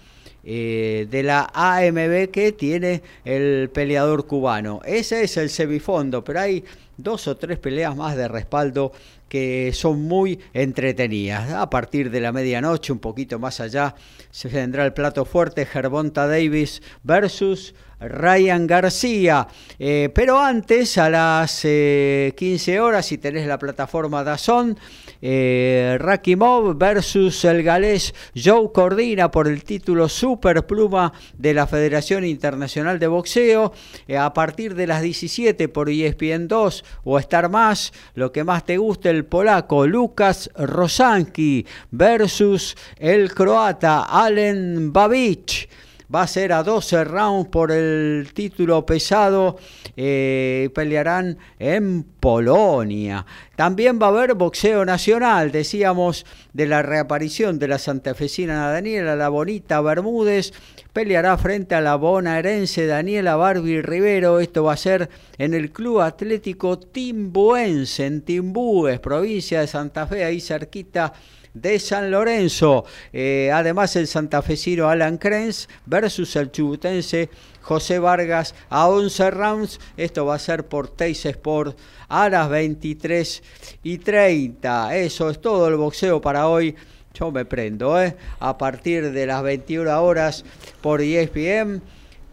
eh, 0.49 1.09
de 1.11 1.23
la 1.25 1.51
AMB 1.53 2.31
que 2.31 2.53
tiene 2.57 3.03
el 3.25 3.69
peleador 3.69 4.27
cubano. 4.27 4.81
Ese 4.85 5.25
es 5.25 5.37
el 5.37 5.51
semifondo, 5.51 6.23
pero 6.23 6.41
hay 6.41 6.65
dos 6.97 7.27
o 7.27 7.37
tres 7.37 7.59
peleas 7.59 7.97
más 7.97 8.17
de 8.17 8.29
respaldo 8.29 8.93
que 9.29 9.73
son 9.73 10.03
muy 10.03 10.41
entretenidas. 10.53 11.53
A 11.53 11.71
partir 11.71 12.11
de 12.11 12.21
la 12.21 12.33
medianoche, 12.33 12.93
un 12.93 12.99
poquito 12.99 13.39
más 13.39 13.61
allá, 13.61 13.95
se 14.31 14.49
vendrá 14.49 14.85
el 14.85 14.93
plato 14.93 15.25
fuerte 15.25 15.67
Gervonta 15.67 16.27
Davis 16.27 16.83
versus 17.03 17.75
Ryan 18.01 18.67
García. 18.67 19.47
Eh, 19.79 20.11
pero 20.15 20.39
antes, 20.39 20.99
a 20.99 21.11
las 21.11 21.61
15 21.61 22.35
eh, 22.75 22.81
horas, 22.81 23.07
si 23.07 23.19
tenés 23.19 23.47
la 23.47 23.59
plataforma 23.59 24.25
Dazón, 24.25 24.79
eh, 25.23 25.97
Rakimov 25.99 26.77
versus 26.77 27.45
el 27.45 27.63
galés 27.63 28.15
Joe 28.35 28.71
Cordina 28.73 29.31
por 29.31 29.49
el 29.49 29.65
título 29.65 30.09
Super 30.09 30.67
Pluma 30.67 31.13
de 31.37 31.55
la 31.55 31.67
Federación 31.67 32.25
Internacional 32.25 32.99
de 32.99 33.07
Boxeo. 33.07 33.73
Eh, 34.07 34.17
a 34.17 34.33
partir 34.33 34.75
de 34.75 34.87
las 34.87 35.03
17 35.03 35.69
por 35.69 35.89
ESPN 35.89 36.49
2 36.49 36.85
o 37.05 37.19
Star 37.19 37.49
Más, 37.49 37.93
lo 38.15 38.31
que 38.33 38.45
más 38.45 38.65
te 38.65 38.77
guste, 38.79 39.11
el 39.11 39.25
polaco 39.25 39.87
Lucas 39.87 40.51
Rosanki 40.55 41.67
versus 41.91 42.77
el 42.99 43.33
croata 43.33 44.05
Alen 44.05 44.93
Babic 44.93 45.69
va 46.15 46.23
a 46.23 46.27
ser 46.27 46.53
a 46.53 46.63
12 46.63 47.05
rounds 47.05 47.49
por 47.49 47.73
el 47.73 48.31
título 48.33 48.87
pesado. 48.87 49.57
Eh, 49.97 50.71
pelearán 50.75 51.39
en 51.59 52.03
Polonia. 52.03 53.25
También 53.57 53.99
va 54.01 54.07
a 54.07 54.11
haber 54.11 54.35
boxeo 54.35 54.85
nacional, 54.85 55.51
decíamos, 55.51 56.27
de 56.53 56.67
la 56.67 56.83
reaparición 56.83 57.59
de 57.59 57.69
la 57.69 57.79
santafesina 57.79 58.71
Daniela 58.71 59.17
La 59.17 59.29
Bonita 59.29 59.81
Bermúdez. 59.81 60.53
Peleará 60.93 61.37
frente 61.39 61.75
a 61.75 61.81
la 61.81 61.97
bonaerense 61.97 62.87
Daniela 62.87 63.37
Barbie 63.37 63.83
Rivero. 63.83 64.41
Esto 64.41 64.65
va 64.65 64.75
a 64.75 64.79
ser 64.79 65.09
en 65.39 65.55
el 65.55 65.71
Club 65.71 66.01
Atlético 66.01 66.79
Timbuense, 66.79 68.07
en 68.07 68.23
Timbúes, 68.23 69.01
provincia 69.01 69.61
de 69.61 69.67
Santa 69.67 70.07
Fe, 70.07 70.25
ahí 70.25 70.41
cerquita 70.41 71.13
de 71.61 71.79
San 71.79 72.11
Lorenzo. 72.11 72.85
Eh, 73.13 73.51
además, 73.53 73.97
el 73.97 74.07
santafesino 74.07 74.89
Alan 74.89 75.19
Krenz 75.19 75.69
versus 75.87 76.37
el 76.37 76.51
chubutense 76.51 77.31
José 77.63 77.99
Vargas 77.99 78.55
a 78.69 78.89
11 78.89 79.31
rounds. 79.31 79.81
Esto 79.97 80.27
va 80.27 80.37
a 80.37 80.39
ser 80.39 80.67
por 80.67 80.89
Teis 80.89 81.25
Sport 81.25 81.77
a 82.09 82.29
las 82.29 82.49
23 82.49 83.43
y 83.83 83.99
30. 83.99 84.97
Eso 84.97 85.31
es 85.31 85.41
todo 85.41 85.69
el 85.69 85.77
boxeo 85.77 86.21
para 86.21 86.49
hoy. 86.49 86.77
Yo 87.15 87.33
me 87.33 87.47
prendo, 87.47 88.01
¿eh? 88.01 88.15
A 88.41 88.59
partir 88.59 89.11
de 89.11 89.27
las 89.27 89.43
21 89.43 90.03
horas 90.03 90.45
por 90.83 91.01
ESPN, 91.01 91.81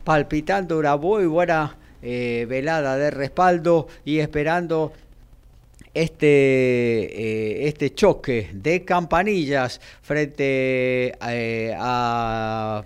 palpitando 0.04 0.78
una 0.78 0.98
muy 0.98 1.26
buena 1.26 1.78
eh, 2.02 2.45
velada 2.50 2.98
de 2.98 3.10
respaldo 3.10 3.88
y 4.04 4.20
esperando 4.20 4.91
este, 5.94 6.28
eh, 6.28 7.68
este 7.68 7.94
choque 7.94 8.49
de 8.53 8.84
campanillas 8.84 9.80
frente 10.02 11.15
eh, 11.28 11.76
a 11.78 12.84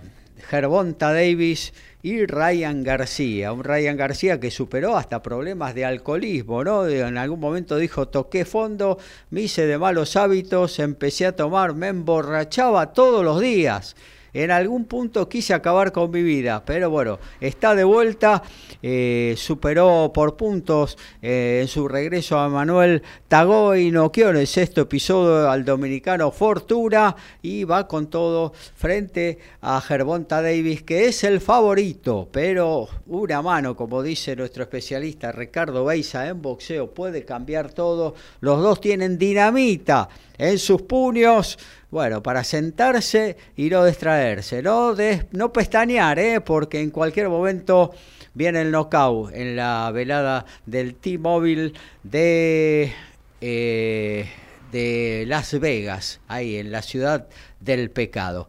Gervonta 0.48 1.12
Davis 1.12 1.72
y 2.02 2.26
Ryan 2.26 2.84
García, 2.84 3.52
un 3.52 3.64
Ryan 3.64 3.96
García 3.96 4.38
que 4.38 4.50
superó 4.50 4.96
hasta 4.96 5.20
problemas 5.22 5.74
de 5.74 5.84
alcoholismo, 5.84 6.62
¿no? 6.62 6.86
En 6.86 7.18
algún 7.18 7.40
momento 7.40 7.76
dijo, 7.76 8.08
toqué 8.08 8.44
fondo, 8.44 8.98
me 9.30 9.42
hice 9.42 9.66
de 9.66 9.78
malos 9.78 10.16
hábitos, 10.16 10.78
empecé 10.78 11.26
a 11.26 11.36
tomar, 11.36 11.74
me 11.74 11.88
emborrachaba 11.88 12.92
todos 12.92 13.24
los 13.24 13.40
días 13.40 13.96
en 14.32 14.50
algún 14.50 14.84
punto 14.84 15.28
quise 15.28 15.54
acabar 15.54 15.92
con 15.92 16.10
mi 16.10 16.22
vida, 16.22 16.62
pero 16.64 16.90
bueno, 16.90 17.18
está 17.40 17.74
de 17.74 17.84
vuelta, 17.84 18.42
eh, 18.82 19.34
superó 19.36 20.10
por 20.12 20.36
puntos 20.36 20.96
eh, 21.22 21.60
en 21.62 21.68
su 21.68 21.88
regreso 21.88 22.38
a 22.38 22.48
Manuel 22.48 23.02
Tagoy, 23.28 23.90
noqueó 23.90 24.30
en 24.30 24.36
el 24.36 24.46
sexto 24.46 24.82
episodio 24.82 25.50
al 25.50 25.64
dominicano 25.64 26.30
Fortuna 26.30 27.16
y 27.42 27.64
va 27.64 27.86
con 27.86 28.08
todo 28.08 28.52
frente 28.76 29.38
a 29.60 29.80
Gervonta 29.80 30.42
Davis, 30.42 30.82
que 30.82 31.06
es 31.06 31.24
el 31.24 31.40
favorito, 31.40 32.28
pero 32.30 32.88
una 33.06 33.42
mano, 33.42 33.76
como 33.76 34.02
dice 34.02 34.36
nuestro 34.36 34.62
especialista 34.62 35.32
Ricardo 35.32 35.84
Beisa 35.84 36.28
en 36.28 36.42
boxeo, 36.42 36.92
puede 36.92 37.24
cambiar 37.24 37.72
todo. 37.72 38.14
Los 38.40 38.60
dos 38.60 38.80
tienen 38.80 39.18
dinamita 39.18 40.08
en 40.36 40.58
sus 40.58 40.82
puños 40.82 41.58
bueno, 41.90 42.22
para 42.22 42.44
sentarse 42.44 43.36
y 43.56 43.70
no 43.70 43.84
distraerse, 43.84 44.62
no, 44.62 44.94
no 45.32 45.52
pestañear, 45.52 46.18
¿eh? 46.18 46.40
porque 46.40 46.80
en 46.80 46.90
cualquier 46.90 47.28
momento 47.28 47.92
viene 48.34 48.60
el 48.60 48.70
knockout 48.70 49.34
en 49.34 49.56
la 49.56 49.90
velada 49.90 50.44
del 50.66 50.94
T-Mobile 50.94 51.72
de, 52.02 52.92
eh, 53.40 54.28
de 54.70 55.24
Las 55.26 55.58
Vegas, 55.58 56.20
ahí 56.28 56.56
en 56.56 56.70
la 56.70 56.82
ciudad 56.82 57.26
del 57.60 57.90
pecado. 57.90 58.48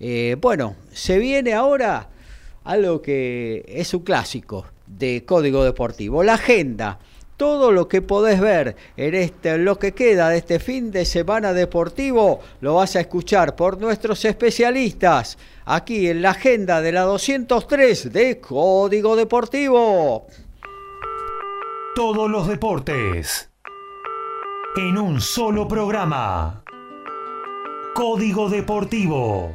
Eh, 0.00 0.36
bueno, 0.40 0.74
se 0.92 1.18
viene 1.18 1.54
ahora 1.54 2.08
algo 2.64 3.00
que 3.02 3.64
es 3.68 3.94
un 3.94 4.02
clásico 4.02 4.66
de 4.86 5.24
Código 5.24 5.64
Deportivo, 5.64 6.24
la 6.24 6.34
agenda 6.34 6.98
todo 7.40 7.72
lo 7.72 7.88
que 7.88 8.02
podés 8.02 8.38
ver 8.38 8.76
en 8.98 9.14
este, 9.14 9.56
lo 9.56 9.78
que 9.78 9.92
queda 9.92 10.28
de 10.28 10.36
este 10.36 10.60
fin 10.60 10.90
de 10.90 11.06
semana 11.06 11.54
deportivo 11.54 12.40
lo 12.60 12.74
vas 12.74 12.96
a 12.96 13.00
escuchar 13.00 13.56
por 13.56 13.80
nuestros 13.80 14.26
especialistas 14.26 15.38
aquí 15.64 16.10
en 16.10 16.20
la 16.20 16.32
agenda 16.32 16.82
de 16.82 16.92
la 16.92 17.00
203 17.04 18.12
de 18.12 18.40
Código 18.42 19.16
Deportivo. 19.16 20.26
Todos 21.94 22.30
los 22.30 22.46
deportes 22.46 23.50
en 24.76 24.98
un 24.98 25.22
solo 25.22 25.66
programa. 25.66 26.62
Código 27.94 28.50
Deportivo. 28.50 29.54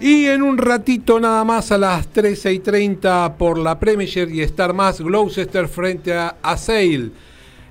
Y 0.00 0.26
en 0.26 0.42
un 0.42 0.58
ratito 0.58 1.18
nada 1.18 1.42
más 1.42 1.72
a 1.72 1.78
las 1.78 2.06
13 2.06 2.52
y 2.52 2.58
30 2.60 3.36
por 3.36 3.58
la 3.58 3.80
Premier 3.80 4.30
y 4.30 4.42
estar 4.42 4.72
más 4.72 5.00
Gloucester 5.00 5.66
frente 5.66 6.14
a, 6.14 6.36
a 6.40 6.56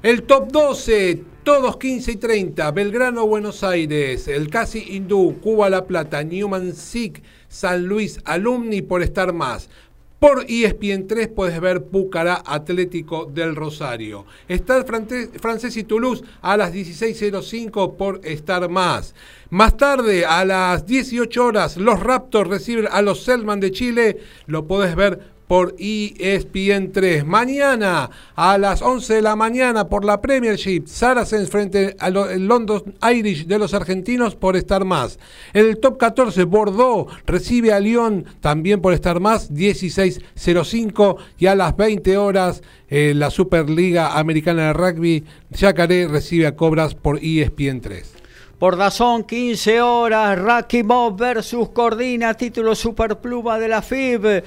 El 0.04 0.24
top 0.24 0.52
12, 0.52 1.24
todos 1.44 1.78
15 1.78 2.12
y 2.12 2.16
30, 2.18 2.70
Belgrano, 2.72 3.26
Buenos 3.26 3.64
Aires, 3.64 4.28
el 4.28 4.50
Casi 4.50 4.80
Hindú, 4.80 5.40
Cuba 5.42 5.70
La 5.70 5.86
Plata, 5.86 6.22
Newman 6.22 6.76
Sick, 6.76 7.24
San 7.48 7.86
Luis, 7.86 8.20
Alumni 8.26 8.82
por 8.82 9.04
estar 9.04 9.32
más. 9.32 9.70
Por 10.20 10.46
ESPN 10.48 11.06
3 11.08 11.28
puedes 11.28 11.62
ver 11.62 11.84
Pucará 11.84 12.42
Atlético 12.44 13.26
del 13.26 13.56
Rosario. 13.56 14.26
El 14.48 14.64
francés 14.64 15.78
y 15.78 15.84
Toulouse 15.84 16.24
a 16.42 16.58
las 16.58 16.74
16.05 16.74 17.96
por 17.98 18.22
estar 18.24 18.68
más. 18.68 19.14
Más 19.52 19.78
tarde, 19.78 20.26
a 20.26 20.44
las 20.44 20.88
18 20.88 21.46
horas, 21.46 21.78
los 21.78 22.00
Raptors 22.00 22.50
reciben 22.50 22.88
a 22.92 23.04
los 23.04 23.24
Selman 23.24 23.60
de 23.60 23.72
Chile. 23.72 24.18
Lo 24.48 24.66
puedes 24.66 24.96
ver 24.96 25.37
por 25.48 25.76
ESPN 25.80 26.92
3. 26.92 27.26
Mañana 27.26 28.10
a 28.36 28.58
las 28.58 28.82
11 28.82 29.16
de 29.16 29.22
la 29.22 29.36
mañana 29.36 29.88
por 29.88 30.04
la 30.04 30.22
Premiership, 30.22 30.88
Saracens 30.88 31.50
frente 31.50 31.96
al 32.00 32.14
London 32.48 32.96
Irish 33.12 33.48
de 33.48 33.58
los 33.58 33.74
argentinos 33.74 34.36
por 34.36 34.56
estar 34.56 34.86
más. 34.86 35.20
En 35.54 35.66
el 35.66 35.80
top 35.80 35.98
14, 35.98 36.44
Bordeaux 36.44 37.12
recibe 37.26 37.74
a 37.74 37.80
Lyon 37.80 38.26
también 38.42 38.82
por 38.82 38.94
estar 38.94 39.20
más, 39.20 39.52
16.05 39.52 41.18
y 41.40 41.46
a 41.48 41.56
las 41.56 41.76
20 41.76 42.18
horas 42.18 42.62
eh, 42.90 43.14
la 43.16 43.30
Superliga 43.30 44.18
Americana 44.18 44.68
de 44.68 44.74
Rugby, 44.74 45.24
Yacaré 45.52 46.08
recibe 46.08 46.48
a 46.48 46.56
Cobras 46.56 46.96
por 46.96 47.20
ESPN 47.22 47.82
3. 47.82 48.14
Por 48.60 48.76
Dazón, 48.76 49.24
15 49.24 49.82
horas, 49.82 50.40
Rakimov 50.40 51.16
versus 51.16 51.70
Cordina, 51.70 52.34
título 52.34 52.74
superpluma 52.74 53.60
de 53.60 53.68
la 53.68 53.84
FIB. 53.84 54.44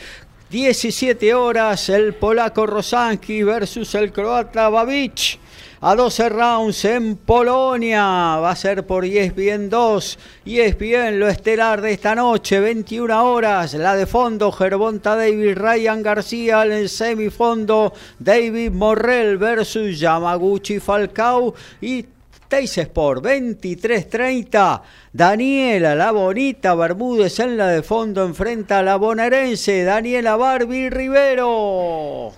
17 0.50 1.32
horas, 1.32 1.88
el 1.90 2.12
polaco 2.14 2.66
Rosanki 2.66 3.44
versus 3.44 3.94
el 3.94 4.10
croata 4.12 4.68
Babic. 4.68 5.38
A 5.80 5.94
12 5.94 6.28
rounds 6.28 6.84
en 6.86 7.16
Polonia. 7.16 8.02
Va 8.36 8.50
a 8.50 8.56
ser 8.56 8.84
por 8.84 9.04
ESPN 9.04 9.70
2. 9.70 10.18
ESPN 10.44 11.20
lo 11.20 11.28
estelar 11.28 11.80
de 11.80 11.92
esta 11.92 12.16
noche. 12.16 12.58
21 12.58 13.32
horas. 13.32 13.74
La 13.74 13.94
de 13.94 14.06
fondo. 14.06 14.50
Gervonta 14.50 15.14
David 15.14 15.56
Ryan 15.56 16.02
García. 16.02 16.64
En 16.64 16.72
el 16.72 16.88
semifondo. 16.88 17.94
David 18.18 18.72
Morrell 18.72 19.38
versus 19.38 20.00
Yamaguchi 20.00 20.80
Falcao. 20.80 21.54
Y 21.80 22.04
Teis 22.50 22.76
Sport 22.78 23.22
23-30. 23.22 24.82
Daniela, 25.12 25.94
la 25.94 26.10
bonita 26.10 26.74
Bermúdez 26.74 27.38
en 27.38 27.56
la 27.56 27.68
de 27.68 27.84
fondo 27.84 28.24
enfrenta 28.24 28.80
a 28.80 28.82
la 28.82 28.96
bonaerense. 28.96 29.84
Daniela 29.84 30.34
Barbie 30.34 30.90
Rivero. 30.90 32.32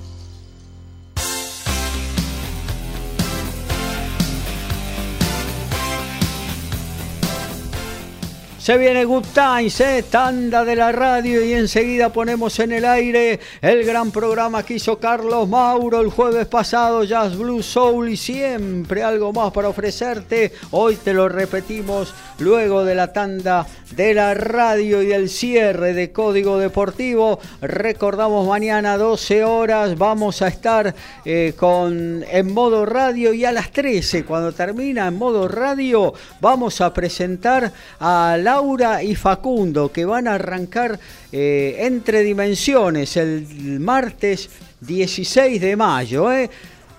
Se 8.61 8.77
viene 8.77 9.05
Good 9.05 9.25
Times, 9.33 9.81
eh, 9.81 10.05
tanda 10.07 10.63
de 10.63 10.75
la 10.75 10.91
radio 10.91 11.43
y 11.43 11.53
enseguida 11.53 12.13
ponemos 12.13 12.59
en 12.59 12.71
el 12.71 12.85
aire 12.85 13.39
el 13.59 13.83
gran 13.83 14.11
programa 14.11 14.61
que 14.61 14.75
hizo 14.75 14.99
Carlos 14.99 15.49
Mauro 15.49 15.99
el 15.99 16.11
jueves 16.11 16.45
pasado, 16.45 17.03
Jazz 17.03 17.35
Blue 17.35 17.63
Soul 17.63 18.09
y 18.09 18.17
siempre 18.17 19.01
algo 19.01 19.33
más 19.33 19.51
para 19.51 19.69
ofrecerte. 19.69 20.51
Hoy 20.69 20.97
te 20.97 21.11
lo 21.11 21.27
repetimos 21.27 22.13
luego 22.37 22.85
de 22.85 22.93
la 22.93 23.11
tanda 23.11 23.65
de 23.95 24.13
la 24.13 24.35
radio 24.35 25.01
y 25.01 25.11
el 25.11 25.29
cierre 25.29 25.93
de 25.93 26.11
Código 26.11 26.59
Deportivo. 26.59 27.39
Recordamos 27.61 28.47
mañana 28.47 28.95
12 28.95 29.43
horas 29.43 29.97
vamos 29.97 30.43
a 30.43 30.47
estar 30.47 30.93
eh, 31.25 31.53
con 31.57 32.23
en 32.29 32.53
modo 32.53 32.85
radio 32.85 33.33
y 33.33 33.43
a 33.43 33.51
las 33.51 33.71
13 33.71 34.23
cuando 34.23 34.51
termina 34.51 35.07
en 35.07 35.15
modo 35.15 35.47
radio 35.47 36.13
vamos 36.39 36.79
a 36.79 36.93
presentar 36.93 37.73
a 37.99 38.37
la 38.39 38.50
Laura 38.51 39.01
y 39.01 39.15
Facundo, 39.15 39.93
que 39.93 40.03
van 40.03 40.27
a 40.27 40.35
arrancar 40.35 40.99
eh, 41.31 41.77
entre 41.79 42.21
dimensiones 42.21 43.15
el 43.15 43.79
martes 43.79 44.49
16 44.81 45.61
de 45.61 45.77
mayo. 45.77 46.29
Eh. 46.33 46.49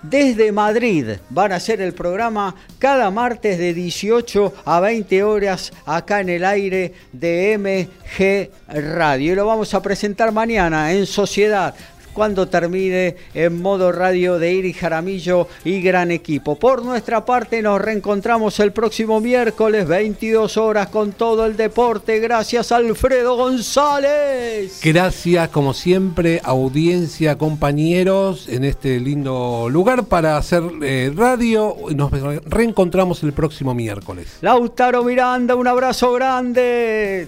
Desde 0.01 0.51
Madrid 0.51 1.09
van 1.29 1.51
a 1.51 1.57
hacer 1.57 1.79
el 1.79 1.93
programa 1.93 2.55
cada 2.79 3.11
martes 3.11 3.59
de 3.59 3.75
18 3.75 4.51
a 4.65 4.79
20 4.79 5.23
horas 5.23 5.71
acá 5.85 6.21
en 6.21 6.29
el 6.29 6.43
aire 6.43 6.93
de 7.11 7.55
MG 7.59 8.49
Radio. 8.67 9.33
Y 9.33 9.35
lo 9.35 9.45
vamos 9.45 9.75
a 9.75 9.81
presentar 9.83 10.31
mañana 10.31 10.91
en 10.91 11.05
Sociedad 11.05 11.75
cuando 12.13 12.47
termine 12.47 13.15
en 13.33 13.61
modo 13.61 13.91
radio 13.91 14.39
de 14.39 14.53
Iri 14.53 14.73
Jaramillo 14.73 15.47
y 15.63 15.81
gran 15.81 16.11
equipo. 16.11 16.55
Por 16.55 16.83
nuestra 16.83 17.25
parte 17.25 17.61
nos 17.61 17.81
reencontramos 17.81 18.59
el 18.59 18.71
próximo 18.71 19.19
miércoles 19.19 19.87
22 19.87 20.57
horas 20.57 20.87
con 20.89 21.13
todo 21.13 21.45
el 21.45 21.57
deporte. 21.57 22.19
Gracias 22.19 22.71
Alfredo 22.71 23.35
González. 23.35 24.79
Gracias 24.83 25.49
como 25.49 25.73
siempre 25.73 26.41
audiencia, 26.43 27.37
compañeros 27.37 28.47
en 28.47 28.63
este 28.63 28.99
lindo 28.99 29.67
lugar 29.69 30.05
para 30.05 30.37
hacer 30.37 30.63
eh, 30.81 31.11
radio. 31.15 31.75
Nos 31.95 32.11
reencontramos 32.45 33.23
el 33.23 33.33
próximo 33.33 33.73
miércoles. 33.73 34.27
Lautaro 34.41 35.03
Miranda, 35.03 35.55
un 35.55 35.67
abrazo 35.67 36.13
grande. 36.13 37.27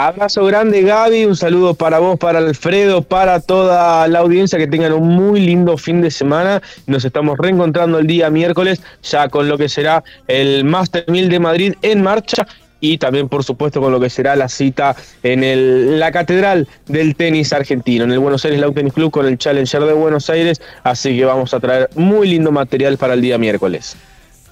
Abrazo 0.00 0.44
grande 0.44 0.82
Gaby, 0.82 1.24
un 1.24 1.34
saludo 1.34 1.74
para 1.74 1.98
vos, 1.98 2.20
para 2.20 2.38
Alfredo, 2.38 3.02
para 3.02 3.40
toda 3.40 4.06
la 4.06 4.20
audiencia, 4.20 4.56
que 4.56 4.68
tengan 4.68 4.92
un 4.92 5.08
muy 5.08 5.40
lindo 5.40 5.76
fin 5.76 6.00
de 6.00 6.12
semana. 6.12 6.62
Nos 6.86 7.04
estamos 7.04 7.36
reencontrando 7.36 7.98
el 7.98 8.06
día 8.06 8.30
miércoles 8.30 8.80
ya 9.02 9.28
con 9.28 9.48
lo 9.48 9.58
que 9.58 9.68
será 9.68 10.04
el 10.28 10.62
Master 10.62 11.04
1000 11.08 11.28
de 11.28 11.40
Madrid 11.40 11.74
en 11.82 12.00
marcha 12.00 12.46
y 12.78 12.98
también 12.98 13.28
por 13.28 13.42
supuesto 13.42 13.80
con 13.80 13.90
lo 13.90 13.98
que 13.98 14.08
será 14.08 14.36
la 14.36 14.48
cita 14.48 14.94
en 15.24 15.42
el, 15.42 15.98
la 15.98 16.12
catedral 16.12 16.68
del 16.86 17.16
tenis 17.16 17.52
argentino, 17.52 18.04
en 18.04 18.12
el 18.12 18.20
Buenos 18.20 18.44
Aires 18.44 18.60
Lawn 18.60 18.74
Tennis 18.74 18.92
Club 18.92 19.10
con 19.10 19.26
el 19.26 19.36
Challenger 19.36 19.84
de 19.84 19.94
Buenos 19.94 20.30
Aires, 20.30 20.62
así 20.84 21.16
que 21.16 21.24
vamos 21.24 21.52
a 21.54 21.58
traer 21.58 21.90
muy 21.96 22.28
lindo 22.28 22.52
material 22.52 22.98
para 22.98 23.14
el 23.14 23.20
día 23.20 23.36
miércoles. 23.36 23.96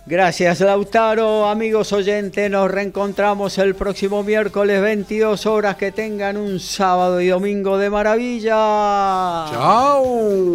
Gracias 0.09 0.61
Lautaro, 0.61 1.49
amigos 1.49 1.93
oyentes, 1.93 2.49
nos 2.49 2.71
reencontramos 2.71 3.59
el 3.59 3.75
próximo 3.75 4.23
miércoles 4.23 4.81
22 4.81 5.47
horas, 5.47 5.75
que 5.75 5.91
tengan 5.91 6.37
un 6.37 6.61
sábado 6.61 7.21
y 7.21 7.27
domingo 7.27 7.77
de 7.77 7.91
maravilla. 7.91 9.47
Chao. 9.51 10.53